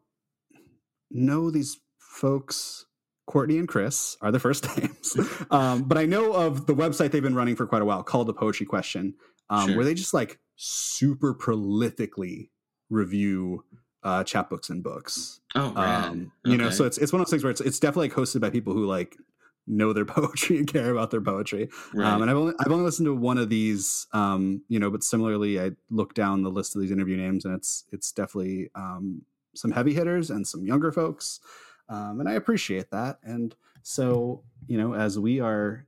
know 1.11 1.51
these 1.51 1.79
folks. 1.99 2.87
Courtney 3.27 3.57
and 3.57 3.67
Chris 3.67 4.19
are 4.21 4.31
the 4.31 4.39
first 4.39 4.67
names, 4.77 5.17
um, 5.51 5.85
but 5.85 5.97
I 5.97 6.05
know 6.05 6.35
of 6.35 6.67
the 6.67 6.75
website 6.75 7.11
they've 7.11 7.23
been 7.23 7.35
running 7.35 7.57
for 7.57 7.67
quite 7.67 7.81
a 7.81 7.85
while 7.87 8.03
called 8.03 8.27
the 8.27 8.35
Poetry 8.35 8.67
Question, 8.67 9.15
um, 9.49 9.69
Sure. 9.69 9.77
where 9.77 9.85
they 9.87 9.95
just 9.95 10.13
like 10.13 10.39
super 10.57 11.35
prolifically 11.35 12.51
review 12.91 13.65
uh, 14.05 14.23
chapbooks 14.23 14.71
and 14.71 14.83
books. 14.83 15.41
Oh. 15.55 15.75
Um, 15.77 16.33
you 16.45 16.57
know, 16.57 16.71
so 16.71 16.85
it's 16.85 16.99
it's 16.99 17.13
one 17.13 17.21
of 17.21 17.27
those 17.27 17.31
things 17.31 17.43
where 17.43 17.51
it's 17.51 17.61
it's 17.61 17.81
definitely 17.81 18.09
like 18.09 18.17
hosted 18.17 18.41
by 18.41 18.51
people 18.51 18.73
who 18.73 18.87
like 18.87 19.17
know 19.67 19.93
their 19.93 20.05
poetry 20.05 20.59
and 20.59 20.67
care 20.67 20.91
about 20.91 21.11
their 21.11 21.21
poetry. 21.21 21.69
right. 21.93 22.13
Um, 22.13 22.23
and 22.23 22.31
I've 22.31 22.37
only 22.37 22.55
I've 22.61 22.71
only 22.71 22.85
listened 22.85 23.07
to 23.07 23.15
one 23.15 23.39
of 23.39 23.49
these, 23.49 24.07
um, 24.13 24.63
you 24.69 24.79
know, 24.79 24.91
but 24.91 25.03
similarly, 25.03 25.61
I 25.61 25.73
look 25.91 26.15
down 26.15 26.43
the 26.43 26.51
list 26.51 26.77
of 26.77 26.83
these 26.83 26.91
interview 26.91 27.17
names, 27.17 27.45
and 27.45 27.55
it's 27.55 27.85
it's 27.93 28.13
definitely 28.13 28.71
um, 28.75 29.23
some 29.55 29.71
heavy 29.71 29.95
hitters 29.95 30.31
and 30.31 30.47
some 30.47 30.67
younger 30.67 30.93
folks, 30.93 31.41
um, 31.89 32.21
and 32.21 32.29
I 32.29 32.33
appreciate 32.33 32.91
that. 32.91 33.19
And 33.23 33.55
so, 33.83 34.43
you 34.67 34.79
know, 34.79 34.95
as 34.95 35.19
we 35.19 35.41
are 35.41 35.87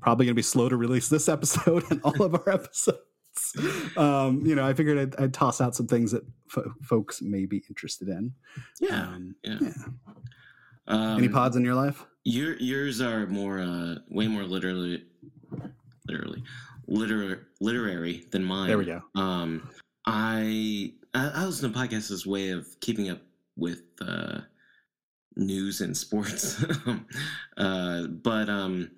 probably 0.00 0.26
going 0.26 0.34
to 0.34 0.38
be 0.38 0.42
slow 0.42 0.68
to 0.68 0.76
release 0.76 1.08
this 1.08 1.28
episode 1.28 1.84
and 1.90 2.00
all 2.02 2.22
of 2.22 2.34
our 2.34 2.50
episodes. 2.50 2.98
Um, 3.96 4.44
you 4.44 4.54
know, 4.54 4.66
I 4.66 4.74
figured 4.74 4.98
I'd, 4.98 5.22
I'd 5.22 5.34
toss 5.34 5.60
out 5.60 5.74
some 5.74 5.86
things 5.86 6.10
that 6.12 6.22
fo- 6.48 6.72
folks 6.82 7.22
may 7.22 7.46
be 7.46 7.62
interested 7.68 8.08
in. 8.08 8.32
yeah. 8.80 9.02
Um, 9.02 9.34
yeah. 9.42 9.58
yeah. 9.60 9.72
Um, 10.86 11.18
Any 11.18 11.28
pods 11.28 11.56
in 11.56 11.64
your 11.64 11.74
life? 11.74 12.04
Your 12.24 12.56
yours 12.56 13.00
are 13.00 13.26
more 13.26 13.60
uh 13.60 13.96
way 14.08 14.26
more 14.28 14.44
literally 14.44 15.04
literally 16.08 16.42
liter- 16.88 17.48
literary 17.60 18.26
than 18.30 18.42
mine. 18.44 18.68
There 18.68 18.78
we 18.78 18.84
go. 18.86 19.02
Um 19.14 19.68
I 20.06 20.92
I, 21.14 21.30
I 21.34 21.44
listen 21.44 21.72
to 21.72 21.78
podcasts 21.78 22.10
as 22.10 22.24
a 22.26 22.28
way 22.30 22.50
of 22.50 22.66
keeping 22.80 23.10
up 23.10 23.20
with 23.56 23.82
uh 24.00 24.40
news 25.36 25.80
and 25.80 25.96
sports. 25.96 26.62
uh 27.58 28.06
but 28.06 28.48
um 28.48 28.90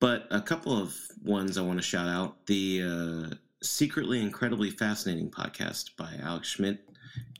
but 0.00 0.26
a 0.30 0.40
couple 0.40 0.80
of 0.80 0.94
ones 1.24 1.56
I 1.56 1.62
want 1.62 1.78
to 1.78 1.82
shout 1.82 2.08
out. 2.08 2.44
The 2.46 2.82
uh 2.82 3.34
Secretly 3.62 4.20
Incredibly 4.20 4.70
Fascinating 4.70 5.30
podcast 5.30 5.96
by 5.96 6.14
Alex 6.22 6.48
Schmidt 6.48 6.80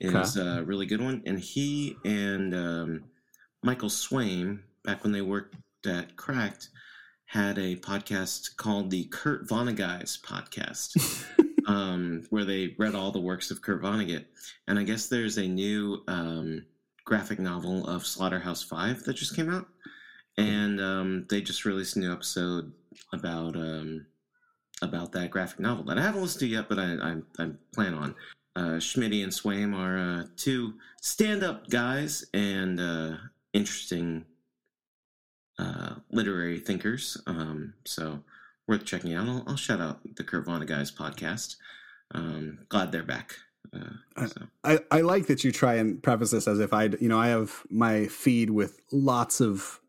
is 0.01 0.37
a 0.37 0.63
really 0.65 0.87
good 0.87 1.03
one. 1.03 1.23
And 1.27 1.39
he 1.39 1.97
and 2.05 2.55
um 2.55 3.05
Michael 3.63 3.89
Swaim, 3.89 4.61
back 4.85 5.03
when 5.03 5.13
they 5.13 5.23
worked 5.23 5.57
at 5.87 6.17
Cracked, 6.17 6.69
had 7.25 7.59
a 7.59 7.77
podcast 7.77 8.57
called 8.57 8.91
the 8.91 9.05
Kurt 9.07 9.49
Vonneguys 9.49 10.21
podcast, 10.21 11.25
um, 11.67 12.23
where 12.31 12.45
they 12.45 12.75
read 12.79 12.95
all 12.95 13.11
the 13.11 13.21
works 13.21 13.51
of 13.51 13.63
Kurt 13.63 13.83
Vonnegut. 13.83 14.25
And 14.69 14.79
I 14.79 14.85
guess 14.85 15.09
there's 15.09 15.39
a 15.39 15.49
new 15.49 16.05
um, 16.07 16.65
graphic 17.05 17.41
novel 17.41 17.87
of 17.89 18.07
Slaughterhouse 18.07 18.63
Five 18.63 19.03
that 19.05 19.15
just 19.15 19.35
came 19.35 19.53
out, 19.53 19.67
and 20.39 20.81
um, 20.81 21.27
they 21.29 21.41
just 21.41 21.65
released 21.65 21.97
a 21.97 22.01
new 22.01 22.13
episode 22.13 22.73
about 23.13 23.57
um, 23.57 24.07
about 24.83 25.13
that 25.13 25.31
graphic 25.31 25.61
novel 25.61 25.85
that 25.85 25.99
I 25.99 26.03
haven't 26.03 26.23
listened 26.23 26.41
to 26.41 26.47
yet, 26.47 26.69
but 26.69 26.79
I 26.79 26.95
I, 27.39 27.43
I 27.43 27.51
plan 27.75 27.95
on. 27.95 28.15
Uh, 28.55 28.79
Schmitty 28.79 29.23
and 29.23 29.33
Swaim 29.33 29.77
are 29.77 29.99
uh, 29.99 30.25
two 30.37 30.75
stand-up 31.03 31.69
guys 31.69 32.25
and 32.33 32.81
uh, 32.81 33.17
interesting 33.53 34.25
uh, 35.59 35.97
literary 36.11 36.59
thinkers. 36.59 37.21
Um, 37.27 37.75
so 37.85 38.23
worth 38.67 38.87
checking 38.87 39.15
out. 39.15 39.29
I'll, 39.29 39.45
I'll 39.47 39.57
shout 39.57 39.81
out 39.81 40.01
the 40.17 40.25
Kurt 40.25 40.47
Vonneguys 40.47 40.91
podcast. 40.95 41.57
Um, 42.15 42.61
glad 42.71 42.93
they're 42.93 43.03
back. 43.03 43.37
Uh, 43.75 44.27
so. 44.27 44.43
I, 44.65 44.79
I 44.91 45.01
like 45.03 45.27
that 45.27 45.45
you 45.45 45.53
try 45.53 45.75
and 45.75 46.03
preface 46.03 46.31
this 46.31 46.49
as 46.49 46.59
if 46.59 46.73
I'd, 46.73 46.99
you 47.01 47.09
know, 47.09 47.19
I 47.19 47.29
have 47.29 47.63
my 47.69 48.07
feed 48.07 48.49
with 48.51 48.81
lots 48.91 49.41
of, 49.41 49.81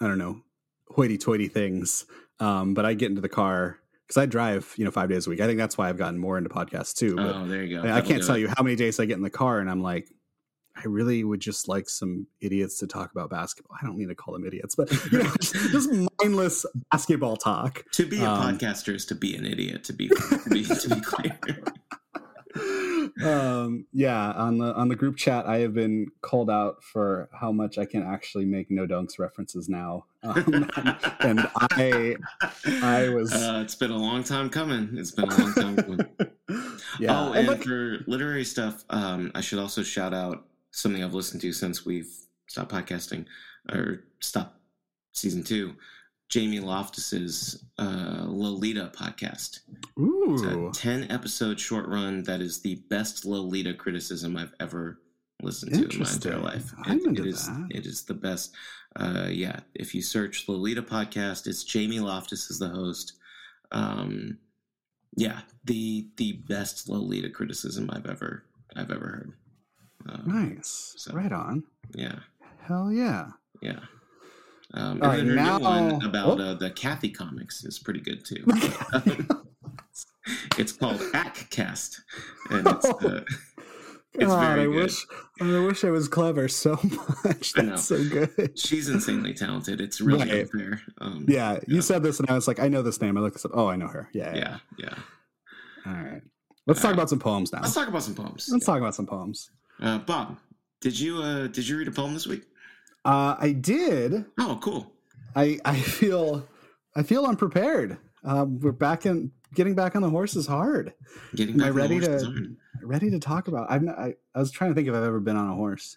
I 0.00 0.06
don't 0.06 0.18
know, 0.18 0.42
hoity 0.90 1.18
toity 1.18 1.48
things. 1.48 2.06
Um, 2.38 2.74
but 2.74 2.84
I 2.84 2.94
get 2.94 3.10
into 3.10 3.20
the 3.20 3.28
car 3.28 3.80
because 4.06 4.20
I 4.20 4.26
drive, 4.26 4.72
you 4.76 4.84
know, 4.84 4.90
five 4.90 5.08
days 5.08 5.26
a 5.26 5.30
week. 5.30 5.40
I 5.40 5.46
think 5.46 5.58
that's 5.58 5.78
why 5.78 5.88
I've 5.88 5.96
gotten 5.96 6.18
more 6.18 6.36
into 6.38 6.50
podcasts 6.50 6.94
too. 6.94 7.16
But 7.16 7.34
oh, 7.34 7.46
there 7.46 7.62
you 7.62 7.80
go. 7.80 7.88
I, 7.88 7.98
I 7.98 8.00
can't 8.00 8.24
tell 8.24 8.36
it. 8.36 8.40
you 8.40 8.48
how 8.48 8.62
many 8.62 8.76
days 8.76 9.00
I 9.00 9.06
get 9.06 9.16
in 9.16 9.22
the 9.22 9.30
car 9.30 9.60
and 9.60 9.70
I'm 9.70 9.82
like, 9.82 10.08
I 10.76 10.82
really 10.86 11.22
would 11.22 11.40
just 11.40 11.68
like 11.68 11.88
some 11.88 12.26
idiots 12.40 12.78
to 12.80 12.86
talk 12.86 13.12
about 13.12 13.30
basketball. 13.30 13.76
I 13.80 13.86
don't 13.86 13.96
mean 13.96 14.08
to 14.08 14.14
call 14.14 14.34
them 14.34 14.44
idiots, 14.44 14.74
but 14.74 14.90
you 15.12 15.18
know, 15.18 15.32
just, 15.40 15.54
just, 15.70 15.90
mindless 16.20 16.66
basketball 16.90 17.36
talk. 17.36 17.84
To 17.92 18.06
be 18.06 18.20
a 18.20 18.28
um, 18.28 18.58
podcaster 18.58 18.94
is 18.94 19.06
to 19.06 19.14
be 19.14 19.36
an 19.36 19.46
idiot. 19.46 19.84
To 19.84 19.92
be 19.92 20.08
to 20.08 20.50
be, 20.50 20.64
to 20.64 20.94
be 20.94 21.00
clear. 21.00 21.38
um, 23.22 23.86
yeah, 23.92 24.32
on 24.32 24.58
the 24.58 24.74
on 24.74 24.88
the 24.88 24.96
group 24.96 25.16
chat, 25.16 25.46
I 25.46 25.58
have 25.58 25.74
been 25.74 26.08
called 26.20 26.50
out 26.50 26.82
for 26.82 27.28
how 27.32 27.52
much 27.52 27.78
I 27.78 27.84
can 27.84 28.02
actually 28.02 28.44
make 28.44 28.70
no 28.70 28.86
dunks 28.86 29.18
references 29.18 29.68
now, 29.68 30.06
um, 30.22 30.68
and 31.20 31.48
I 31.56 32.16
I 32.82 33.08
was. 33.10 33.32
Uh, 33.32 33.60
it's 33.64 33.76
been 33.76 33.92
a 33.92 33.96
long 33.96 34.24
time 34.24 34.50
coming. 34.50 34.90
It's 34.94 35.12
been 35.12 35.30
a 35.30 35.36
long 35.36 35.54
time 35.54 35.76
coming. 35.76 36.00
yeah. 36.98 37.20
Oh, 37.20 37.28
and, 37.28 37.38
and 37.38 37.48
like, 37.48 37.62
for 37.62 37.98
literary 38.06 38.44
stuff, 38.44 38.84
um, 38.90 39.30
I 39.34 39.40
should 39.40 39.60
also 39.60 39.82
shout 39.82 40.12
out 40.12 40.46
something 40.72 41.02
I've 41.04 41.14
listened 41.14 41.40
to 41.42 41.52
since 41.52 41.86
we've 41.86 42.12
stopped 42.48 42.72
podcasting 42.72 43.26
or 43.72 44.04
stopped 44.20 44.58
season 45.12 45.44
two. 45.44 45.74
Jamie 46.28 46.60
Loftus's 46.60 47.64
uh, 47.78 48.24
Lolita 48.26 48.90
podcast. 48.94 49.60
Ooh. 49.98 50.34
It's 50.34 50.78
a 50.78 50.82
10 50.82 51.10
episode 51.10 51.60
short 51.60 51.86
run 51.88 52.22
that 52.24 52.40
is 52.40 52.60
the 52.60 52.76
best 52.88 53.24
Lolita 53.24 53.74
criticism 53.74 54.36
I've 54.36 54.54
ever 54.60 55.00
listened 55.42 55.74
to 55.74 55.88
in 55.88 56.02
my 56.02 56.10
entire 56.10 56.38
life. 56.38 56.72
I'm 56.84 56.98
it, 56.98 57.06
into 57.06 57.22
it 57.22 57.28
is, 57.28 57.46
that. 57.46 57.68
It 57.70 57.86
is 57.86 58.04
the 58.04 58.14
best. 58.14 58.54
Uh, 58.96 59.28
yeah, 59.30 59.60
if 59.74 59.94
you 59.94 60.02
search 60.02 60.48
Lolita 60.48 60.82
podcast, 60.82 61.46
it's 61.46 61.64
Jamie 61.64 62.00
Loftus 62.00 62.50
is 62.50 62.58
the 62.58 62.68
host. 62.68 63.14
Um, 63.72 64.38
yeah, 65.16 65.40
the 65.64 66.08
the 66.16 66.32
best 66.48 66.88
Lolita 66.88 67.30
criticism 67.30 67.90
I've 67.92 68.06
ever 68.06 68.44
I've 68.76 68.90
ever 68.90 69.06
heard. 69.06 69.32
Um, 70.08 70.22
nice. 70.26 70.94
So, 70.96 71.12
right 71.14 71.32
on. 71.32 71.64
Yeah. 71.94 72.20
Hell 72.60 72.92
yeah. 72.92 73.28
Yeah. 73.62 73.80
Um, 74.76 75.02
and 75.02 75.02
right, 75.02 75.24
now, 75.24 75.58
new 75.58 75.64
one 75.64 76.04
about 76.04 76.40
oh. 76.40 76.44
uh, 76.44 76.54
the 76.54 76.70
Cathy 76.70 77.10
comics 77.10 77.64
is 77.64 77.78
pretty 77.78 78.00
good 78.00 78.24
too. 78.24 78.44
it's 80.58 80.72
called 80.72 81.00
Hackcast, 81.00 82.00
and 82.50 82.66
it's 82.66 82.84
uh, 82.84 83.24
it's 84.14 84.26
God, 84.26 84.40
very 84.40 84.62
I 84.62 84.64
good. 84.64 84.74
wish 84.74 85.06
I 85.40 85.58
wish 85.60 85.84
I 85.84 85.90
was 85.90 86.08
clever 86.08 86.48
so 86.48 86.76
much. 87.24 87.52
That's 87.52 87.84
so 87.84 88.02
good. 88.08 88.58
She's 88.58 88.88
insanely 88.88 89.32
talented. 89.32 89.80
It's 89.80 90.00
really 90.00 90.28
right. 90.28 90.40
unfair. 90.40 90.82
Um, 90.98 91.24
yeah, 91.28 91.60
you 91.68 91.80
said 91.80 92.02
this, 92.02 92.18
and 92.18 92.28
I 92.28 92.34
was 92.34 92.48
like, 92.48 92.58
I 92.58 92.66
know 92.66 92.82
this 92.82 93.00
name. 93.00 93.16
I 93.16 93.20
looked 93.20 93.34
this 93.34 93.44
up. 93.44 93.52
Oh, 93.54 93.68
I 93.68 93.76
know 93.76 93.88
her. 93.88 94.08
Yeah, 94.12 94.34
yeah, 94.34 94.58
yeah. 94.76 94.88
yeah. 94.88 94.94
All 95.86 95.92
right, 95.92 96.22
let's 96.66 96.80
All 96.80 96.82
talk 96.82 96.84
right. 96.84 96.94
about 96.94 97.10
some 97.10 97.20
poems 97.20 97.52
now. 97.52 97.60
Let's 97.60 97.74
talk 97.74 97.86
about 97.86 98.02
some 98.02 98.16
poems. 98.16 98.48
Let's 98.50 98.66
yeah. 98.66 98.72
talk 98.72 98.80
about 98.80 98.96
some 98.96 99.06
poems. 99.06 99.50
Uh, 99.80 99.98
Bob, 99.98 100.36
did 100.80 100.98
you 100.98 101.22
uh, 101.22 101.46
did 101.46 101.68
you 101.68 101.78
read 101.78 101.86
a 101.86 101.92
poem 101.92 102.12
this 102.12 102.26
week? 102.26 102.42
Uh, 103.04 103.36
I 103.38 103.52
did. 103.52 104.24
Oh, 104.38 104.58
cool. 104.62 104.92
I 105.36 105.58
I 105.64 105.76
feel 105.78 106.46
I 106.96 107.02
feel 107.02 107.26
unprepared. 107.26 107.98
Um, 108.24 108.60
we're 108.60 108.72
back 108.72 109.04
in 109.04 109.32
getting 109.54 109.74
back 109.74 109.94
on 109.96 110.02
the 110.02 110.10
horse 110.10 110.36
is 110.36 110.46
hard. 110.46 110.94
Getting 111.34 111.58
back 111.58 111.68
Am 111.68 111.72
I 111.72 111.76
ready 111.76 112.00
to 112.00 112.56
ready 112.82 113.10
to 113.10 113.18
talk 113.18 113.48
about? 113.48 113.70
I've 113.70 113.82
not, 113.82 113.98
I, 113.98 114.14
I 114.34 114.38
was 114.38 114.50
trying 114.50 114.70
to 114.70 114.74
think 114.74 114.88
if 114.88 114.94
I've 114.94 115.04
ever 115.04 115.20
been 115.20 115.36
on 115.36 115.50
a 115.50 115.54
horse. 115.54 115.96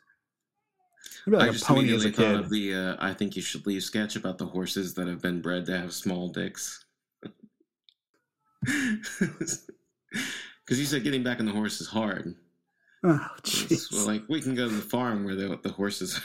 Maybe 1.25 1.38
like 1.38 1.49
I 1.49 1.51
just 1.51 1.69
immediately 1.69 2.12
thought 2.12 2.36
of 2.36 2.49
the 2.49 2.73
uh, 2.73 2.95
"I 2.99 3.13
think 3.13 3.36
you 3.36 3.41
should 3.41 3.65
leave" 3.65 3.84
sketch 3.84 4.15
about 4.15 4.38
the 4.38 4.45
horses 4.45 4.93
that 4.95 5.08
have 5.08 5.21
been 5.21 5.41
bred 5.41 5.65
to 5.67 5.77
have 5.77 5.93
small 5.93 6.29
dicks. 6.29 6.86
Because 10.67 10.79
you 10.82 10.86
said 10.86 11.03
getting 11.03 11.23
back 11.23 11.39
on 11.39 11.45
the 11.45 11.51
horse 11.53 11.79
is 11.79 11.88
hard. 11.88 12.36
Oh, 13.03 13.25
jeez. 13.43 13.89
Well, 13.91 14.05
like 14.05 14.23
we 14.27 14.41
can 14.41 14.53
go 14.53 14.67
to 14.67 14.75
the 14.75 14.82
farm 14.82 15.23
where 15.23 15.36
the 15.36 15.58
the 15.63 15.69
horses. 15.69 16.19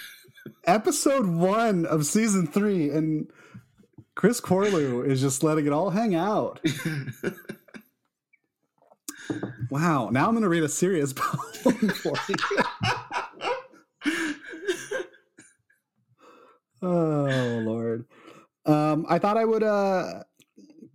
Episode 0.64 1.26
one 1.26 1.86
of 1.86 2.06
season 2.06 2.46
three, 2.46 2.90
and 2.90 3.26
Chris 4.14 4.40
Corlew 4.40 5.04
is 5.06 5.20
just 5.20 5.42
letting 5.42 5.66
it 5.66 5.72
all 5.72 5.90
hang 5.90 6.14
out. 6.14 6.60
wow! 9.70 10.08
Now 10.10 10.26
I'm 10.26 10.32
going 10.32 10.42
to 10.42 10.48
read 10.48 10.62
a 10.62 10.68
serious 10.68 11.12
poem 11.16 11.88
for 11.88 12.14
you. 12.28 12.36
oh 16.82 17.62
Lord! 17.64 18.06
Um, 18.66 19.06
I 19.08 19.18
thought 19.18 19.36
I 19.36 19.44
would 19.44 19.62
uh, 19.62 20.24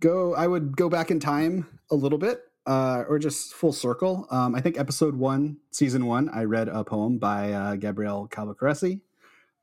go. 0.00 0.34
I 0.34 0.46
would 0.46 0.76
go 0.76 0.88
back 0.88 1.10
in 1.10 1.20
time 1.20 1.66
a 1.90 1.94
little 1.94 2.18
bit 2.18 2.42
uh, 2.68 3.04
or 3.08 3.18
just 3.18 3.54
full 3.54 3.72
circle. 3.72 4.26
Um, 4.30 4.54
I 4.54 4.60
think 4.60 4.78
episode 4.78 5.16
one, 5.16 5.56
season 5.70 6.04
one, 6.04 6.28
I 6.28 6.44
read 6.44 6.68
a 6.68 6.84
poem 6.84 7.18
by 7.18 7.52
uh, 7.52 7.76
Gabrielle 7.76 8.28
Calvocoressi. 8.28 9.00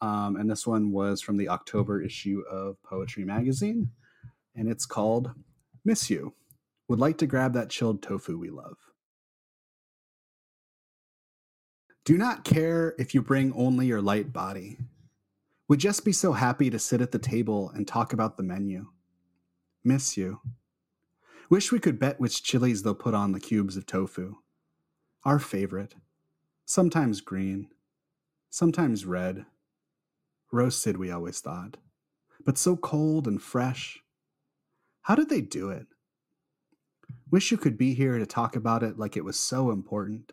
Um, 0.05 0.35
and 0.35 0.47
this 0.47 0.67
one 0.67 0.91
was 0.91 1.19
from 1.19 1.37
the 1.37 1.49
October 1.49 1.99
issue 1.99 2.43
of 2.51 2.81
Poetry 2.83 3.25
Magazine. 3.25 3.89
And 4.55 4.69
it's 4.69 4.85
called 4.85 5.31
Miss 5.83 6.11
You. 6.11 6.35
Would 6.87 6.99
like 6.99 7.17
to 7.17 7.25
grab 7.25 7.53
that 7.53 7.71
chilled 7.71 8.03
tofu 8.03 8.37
we 8.37 8.51
love. 8.51 8.77
Do 12.05 12.19
not 12.19 12.43
care 12.43 12.93
if 12.99 13.15
you 13.15 13.23
bring 13.23 13.51
only 13.53 13.87
your 13.87 14.01
light 14.01 14.31
body. 14.31 14.77
Would 15.67 15.79
just 15.79 16.05
be 16.05 16.11
so 16.11 16.33
happy 16.33 16.69
to 16.69 16.77
sit 16.77 17.01
at 17.01 17.11
the 17.11 17.17
table 17.17 17.71
and 17.73 17.87
talk 17.87 18.13
about 18.13 18.37
the 18.37 18.43
menu. 18.43 18.89
Miss 19.83 20.15
you. 20.15 20.39
Wish 21.49 21.71
we 21.71 21.79
could 21.79 21.97
bet 21.97 22.19
which 22.19 22.43
chilies 22.43 22.83
they'll 22.83 22.93
put 22.93 23.15
on 23.15 23.31
the 23.31 23.39
cubes 23.39 23.75
of 23.75 23.87
tofu. 23.87 24.35
Our 25.23 25.39
favorite. 25.39 25.95
Sometimes 26.63 27.21
green, 27.21 27.69
sometimes 28.51 29.07
red. 29.07 29.47
Roasted, 30.51 30.97
we 30.97 31.11
always 31.11 31.39
thought. 31.39 31.77
But 32.45 32.57
so 32.57 32.75
cold 32.75 33.27
and 33.27 33.41
fresh. 33.41 34.01
How 35.01 35.15
did 35.15 35.29
they 35.29 35.41
do 35.41 35.69
it? 35.69 35.87
Wish 37.31 37.51
you 37.51 37.57
could 37.57 37.77
be 37.77 37.93
here 37.93 38.17
to 38.17 38.25
talk 38.25 38.55
about 38.55 38.83
it 38.83 38.97
like 38.97 39.17
it 39.17 39.25
was 39.25 39.37
so 39.37 39.71
important. 39.71 40.31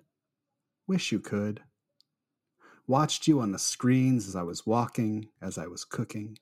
Wish 0.86 1.12
you 1.12 1.20
could. 1.20 1.60
Watched 2.86 3.26
you 3.26 3.40
on 3.40 3.52
the 3.52 3.58
screens 3.58 4.28
as 4.28 4.36
I 4.36 4.42
was 4.42 4.66
walking, 4.66 5.28
as 5.40 5.58
I 5.58 5.66
was 5.66 5.84
cooking. 5.84 6.38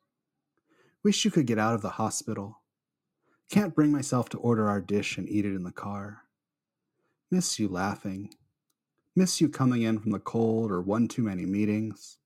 Wish 1.03 1.25
you 1.25 1.31
could 1.31 1.47
get 1.47 1.59
out 1.59 1.75
of 1.75 1.83
the 1.83 1.91
hospital 1.91 2.61
can't 3.51 3.75
bring 3.75 3.91
myself 3.91 4.29
to 4.29 4.39
order 4.39 4.69
our 4.69 4.81
dish 4.81 5.19
and 5.19 5.29
eat 5.29 5.45
it 5.45 5.57
in 5.57 5.65
the 5.65 5.73
car. 5.73 6.23
Miss 7.33 7.59
you 7.59 7.69
laughing. 7.69 8.31
Miss 9.17 9.41
you 9.41 9.49
coming 9.49 9.83
in 9.83 9.99
from 9.99 10.13
the 10.13 10.21
cold 10.21 10.71
or 10.71 10.81
one 10.81 11.09
too 11.09 11.23
many 11.23 11.45
meetings. 11.45 12.19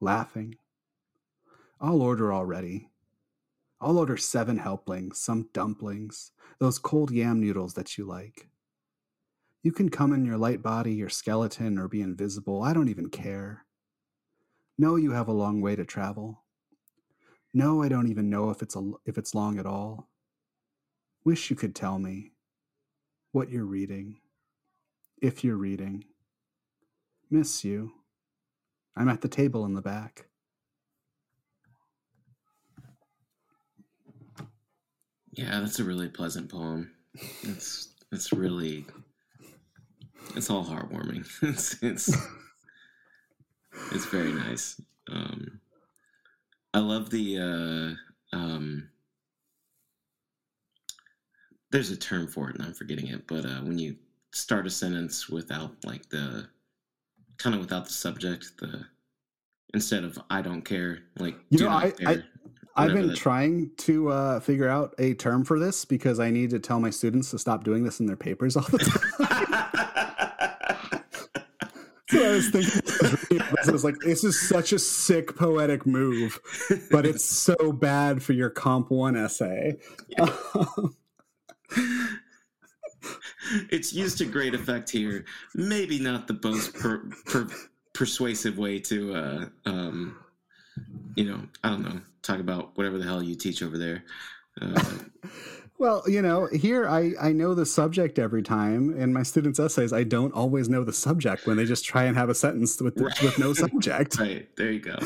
Laughing. 0.00 0.56
I'll 1.80 2.02
order 2.02 2.32
already. 2.32 2.90
I'll 3.80 3.98
order 3.98 4.16
seven 4.16 4.58
helplings, 4.58 5.18
some 5.18 5.48
dumplings, 5.52 6.32
those 6.58 6.78
cold 6.78 7.10
yam 7.10 7.40
noodles 7.40 7.74
that 7.74 7.98
you 7.98 8.04
like. 8.06 8.48
You 9.62 9.72
can 9.72 9.88
come 9.88 10.12
in 10.12 10.24
your 10.24 10.38
light 10.38 10.62
body, 10.62 10.94
your 10.94 11.08
skeleton, 11.08 11.78
or 11.78 11.88
be 11.88 12.00
invisible. 12.00 12.62
I 12.62 12.72
don't 12.72 12.88
even 12.88 13.10
care. 13.10 13.66
No, 14.78 14.96
you 14.96 15.12
have 15.12 15.28
a 15.28 15.32
long 15.32 15.60
way 15.60 15.76
to 15.76 15.84
travel. 15.84 16.44
No, 17.52 17.82
I 17.82 17.88
don't 17.88 18.08
even 18.08 18.30
know 18.30 18.50
if 18.50 18.62
it's 18.62 18.76
a, 18.76 18.92
if 19.04 19.18
it's 19.18 19.34
long 19.34 19.58
at 19.58 19.66
all. 19.66 20.08
Wish 21.24 21.50
you 21.50 21.56
could 21.56 21.74
tell 21.74 21.98
me 21.98 22.32
what 23.32 23.50
you're 23.50 23.64
reading, 23.64 24.20
if 25.20 25.42
you're 25.42 25.56
reading. 25.56 26.04
Miss 27.28 27.64
you. 27.64 27.92
I'm 28.96 29.08
at 29.08 29.20
the 29.20 29.28
table 29.28 29.64
in 29.66 29.74
the 29.74 29.82
back. 29.82 30.26
Yeah, 35.32 35.60
that's 35.60 35.78
a 35.80 35.84
really 35.84 36.08
pleasant 36.08 36.50
poem. 36.50 36.92
It's 37.42 37.94
it's 38.10 38.32
really 38.32 38.86
it's 40.34 40.48
all 40.50 40.64
heartwarming. 40.64 41.26
It's 41.42 41.82
it's 41.82 42.16
it's 43.92 44.06
very 44.06 44.32
nice. 44.32 44.80
Um, 45.10 45.60
I 46.72 46.78
love 46.78 47.10
the 47.10 47.38
uh, 48.32 48.36
um, 48.36 48.88
there's 51.70 51.90
a 51.90 51.96
term 51.96 52.26
for 52.26 52.48
it 52.48 52.56
and 52.56 52.64
I'm 52.64 52.72
forgetting 52.72 53.08
it, 53.08 53.26
but 53.26 53.44
uh, 53.44 53.60
when 53.60 53.78
you 53.78 53.96
start 54.32 54.66
a 54.66 54.70
sentence 54.70 55.28
without 55.28 55.72
like 55.84 56.08
the 56.08 56.48
kind 57.38 57.54
of 57.54 57.60
without 57.60 57.86
the 57.86 57.92
subject, 57.92 58.58
the 58.58 58.84
instead 59.74 60.04
of 60.04 60.18
I 60.30 60.42
don't 60.42 60.62
care, 60.62 61.00
like 61.18 61.36
you 61.50 61.60
know, 61.60 61.70
I, 61.70 61.90
care, 61.90 62.24
I 62.76 62.84
have 62.84 62.92
been 62.92 63.08
that... 63.08 63.16
trying 63.16 63.70
to 63.78 64.10
uh, 64.10 64.38
figure 64.40 64.68
out 64.68 64.94
a 64.98 65.14
term 65.14 65.44
for 65.44 65.58
this 65.58 65.84
because 65.84 66.20
I 66.20 66.30
need 66.30 66.50
to 66.50 66.58
tell 66.58 66.78
my 66.78 66.90
students 66.90 67.30
to 67.30 67.38
stop 67.38 67.64
doing 67.64 67.84
this 67.84 68.00
in 68.00 68.06
their 68.06 68.16
papers 68.16 68.56
all 68.56 68.64
the 68.64 68.78
time. 68.78 69.18
so 72.10 72.24
I 72.24 72.34
was 72.34 72.50
thinking, 72.50 73.40
I 73.66 73.70
was 73.72 73.82
like, 73.82 73.96
this 74.04 74.24
is 74.24 74.48
such 74.48 74.72
a 74.72 74.78
sick 74.78 75.34
poetic 75.36 75.86
move, 75.86 76.38
but 76.90 77.06
it's 77.06 77.24
so 77.24 77.72
bad 77.72 78.22
for 78.22 78.34
your 78.34 78.50
comp 78.50 78.90
one 78.90 79.16
essay. 79.16 79.78
Yeah. 80.08 80.28
it's 83.70 83.92
used 83.92 84.18
to 84.18 84.24
great 84.26 84.54
effect 84.54 84.90
here. 84.90 85.24
Maybe 85.54 85.98
not 85.98 86.26
the 86.26 86.38
most 86.42 86.74
per, 86.74 87.08
per, 87.26 87.48
persuasive 87.92 88.58
way 88.58 88.78
to, 88.80 89.14
uh, 89.14 89.44
um, 89.64 90.18
you 91.16 91.24
know, 91.24 91.40
I 91.64 91.70
don't 91.70 91.82
know, 91.82 92.00
talk 92.22 92.40
about 92.40 92.76
whatever 92.76 92.98
the 92.98 93.04
hell 93.04 93.22
you 93.22 93.34
teach 93.34 93.62
over 93.62 93.78
there. 93.78 94.04
Uh, 94.60 94.82
well, 95.78 96.02
you 96.06 96.22
know, 96.22 96.46
here 96.46 96.88
I, 96.88 97.12
I 97.20 97.32
know 97.32 97.54
the 97.54 97.66
subject 97.66 98.18
every 98.18 98.42
time. 98.42 98.98
In 98.98 99.12
my 99.12 99.22
students' 99.22 99.58
essays, 99.58 99.92
I 99.92 100.04
don't 100.04 100.32
always 100.32 100.68
know 100.68 100.84
the 100.84 100.92
subject 100.92 101.46
when 101.46 101.56
they 101.56 101.64
just 101.64 101.84
try 101.84 102.04
and 102.04 102.16
have 102.16 102.28
a 102.28 102.34
sentence 102.34 102.80
with 102.80 102.98
Right. 103.00 103.22
with 103.22 103.38
no 103.38 103.52
subject. 103.52 104.18
right 104.20 104.48
there, 104.56 104.72
you 104.72 104.80
go. 104.80 104.98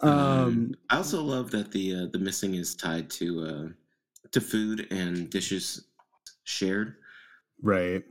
Um, 0.00 0.74
I 0.88 0.96
also 0.96 1.22
love 1.22 1.50
that 1.50 1.70
the 1.72 1.94
uh, 1.94 2.06
the 2.12 2.18
missing 2.18 2.54
is 2.54 2.74
tied 2.74 3.10
to 3.10 3.44
uh, 3.44 3.68
to 4.32 4.40
food 4.40 4.86
and 4.90 5.30
dishes 5.30 5.84
shared. 6.44 6.96
right. 7.62 8.04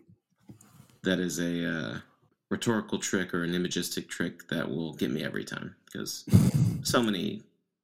That 1.04 1.20
is 1.20 1.40
a 1.40 1.66
uh, 1.66 2.00
rhetorical 2.50 3.00
trick 3.00 3.34
or 3.34 3.44
an 3.44 3.54
imagistic 3.54 4.10
trick 4.10 4.48
that 4.50 4.70
will 4.70 4.94
get 4.94 5.12
me 5.12 5.24
every 5.24 5.46
time 5.46 5.76
because 5.86 6.26
so 6.84 7.02
many 7.02 7.42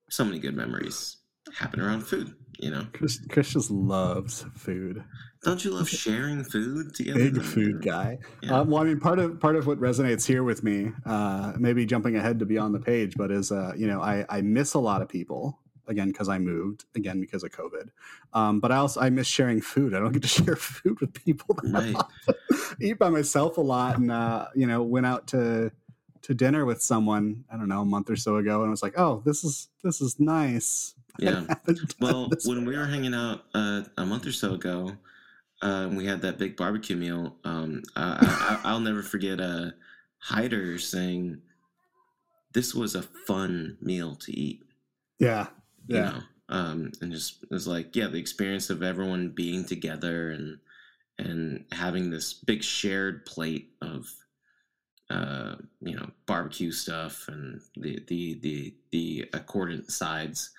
so 0.09 0.25
many 0.25 0.37
good 0.37 0.55
memories 0.55 1.17
happen 1.57 1.79
around 1.79 2.01
food. 2.01 2.35
You 2.59 2.71
know, 2.71 2.87
Chris, 2.93 3.19
Chris 3.29 3.51
just 3.51 3.69
loves 3.69 4.45
food. 4.55 5.03
don't 5.43 5.63
you 5.63 5.71
love 5.71 5.89
sharing 6.03 6.43
food 6.43 6.95
together? 6.95 7.29
Big 7.29 7.41
food 7.41 7.83
guy. 7.83 8.17
Yeah. 8.41 8.59
Um, 8.59 8.69
well, 8.69 8.81
I 8.81 8.85
mean, 8.85 8.99
part 8.99 9.19
of 9.19 9.39
part 9.39 9.55
of 9.55 9.67
what 9.67 9.79
resonates 9.79 10.25
here 10.25 10.43
with 10.43 10.63
me, 10.63 10.91
uh, 11.05 11.53
maybe 11.57 11.85
jumping 11.85 12.15
ahead 12.15 12.39
to 12.39 12.45
beyond 12.45 12.73
the 12.73 12.79
page, 12.79 13.15
but 13.17 13.31
is 13.31 13.51
uh, 13.51 13.73
you 13.75 13.87
know, 13.87 14.01
I 14.01 14.25
I 14.29 14.41
miss 14.41 14.73
a 14.73 14.79
lot 14.79 15.01
of 15.01 15.09
people 15.09 15.59
again 15.87 16.07
because 16.07 16.29
I 16.29 16.37
moved 16.39 16.85
again 16.95 17.19
because 17.19 17.43
of 17.43 17.51
COVID. 17.51 17.89
Um, 18.33 18.59
but 18.59 18.71
I 18.71 18.77
also 18.77 19.01
I 19.01 19.09
miss 19.09 19.27
sharing 19.27 19.61
food. 19.61 19.93
I 19.93 19.99
don't 19.99 20.11
get 20.11 20.23
to 20.23 20.27
share 20.43 20.55
food 20.55 20.99
with 20.99 21.13
people. 21.13 21.55
That 21.63 21.95
Right. 22.27 22.37
Eat 22.81 22.99
by 22.99 23.09
myself 23.09 23.57
a 23.57 23.61
lot, 23.61 23.97
and 23.97 24.11
uh, 24.11 24.47
you 24.55 24.67
know, 24.67 24.83
went 24.83 25.05
out 25.05 25.27
to 25.27 25.71
to 26.23 26.33
dinner 26.33 26.65
with 26.65 26.81
someone. 26.81 27.45
I 27.51 27.57
don't 27.57 27.69
know 27.69 27.81
a 27.81 27.85
month 27.85 28.09
or 28.09 28.15
so 28.15 28.37
ago, 28.37 28.61
and 28.61 28.67
I 28.67 28.71
was 28.71 28.83
like, 28.83 28.97
oh, 28.97 29.21
this 29.25 29.43
is 29.43 29.69
this 29.83 30.01
is 30.01 30.19
nice. 30.19 30.93
Yeah. 31.17 31.45
Well, 32.01 32.29
when 32.43 32.65
we 32.65 32.75
were 32.75 32.87
hanging 32.87 33.13
out 33.13 33.45
uh, 33.53 33.83
a 33.97 34.05
month 34.05 34.27
or 34.27 34.33
so 34.33 34.55
ago, 34.55 34.97
uh, 35.61 35.87
we 35.89 36.05
had 36.05 36.21
that 36.23 36.37
big 36.37 36.57
barbecue 36.57 36.97
meal. 36.97 37.37
Um, 37.45 37.83
I, 37.95 38.59
I, 38.65 38.69
I'll 38.69 38.81
never 38.81 39.01
forget 39.01 39.39
uh, 39.39 39.71
Hyder 40.17 40.77
saying, 40.77 41.41
"This 42.51 42.75
was 42.75 42.95
a 42.95 43.01
fun 43.01 43.77
meal 43.79 44.15
to 44.15 44.37
eat." 44.37 44.65
yeah, 45.19 45.47
You 45.87 45.97
yeah. 45.97 46.09
know, 46.09 46.19
um, 46.49 46.91
and 47.01 47.11
just 47.11 47.43
it 47.43 47.51
was 47.51 47.67
like, 47.67 47.95
yeah, 47.95 48.07
the 48.07 48.17
experience 48.19 48.69
of 48.69 48.83
everyone 48.83 49.29
being 49.29 49.65
together 49.65 50.31
and 50.31 50.57
and 51.17 51.65
having 51.71 52.09
this 52.09 52.33
big 52.33 52.63
shared 52.63 53.25
plate 53.25 53.71
of 53.81 54.07
uh, 55.09 55.55
you 55.81 55.95
know 55.95 56.09
barbecue 56.25 56.71
stuff 56.71 57.25
and 57.27 57.61
the 57.77 57.99
the 58.07 58.39
the 58.41 58.73
the 58.91 59.29
accordant 59.33 59.91
sides 59.91 60.51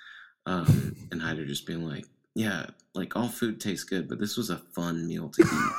um, 0.47 0.95
and 1.11 1.21
Hyder 1.21 1.45
just 1.47 1.67
being 1.67 1.83
like, 1.85 2.07
yeah, 2.35 2.67
like 2.95 3.17
all 3.17 3.29
food 3.29 3.61
tastes 3.61 3.85
good, 3.85 4.09
but 4.09 4.19
this 4.21 4.37
was 4.37 4.51
a 4.51 4.59
fun 4.59 5.07
meal 5.07 5.29
to 5.31 5.43
eat. 5.43 5.73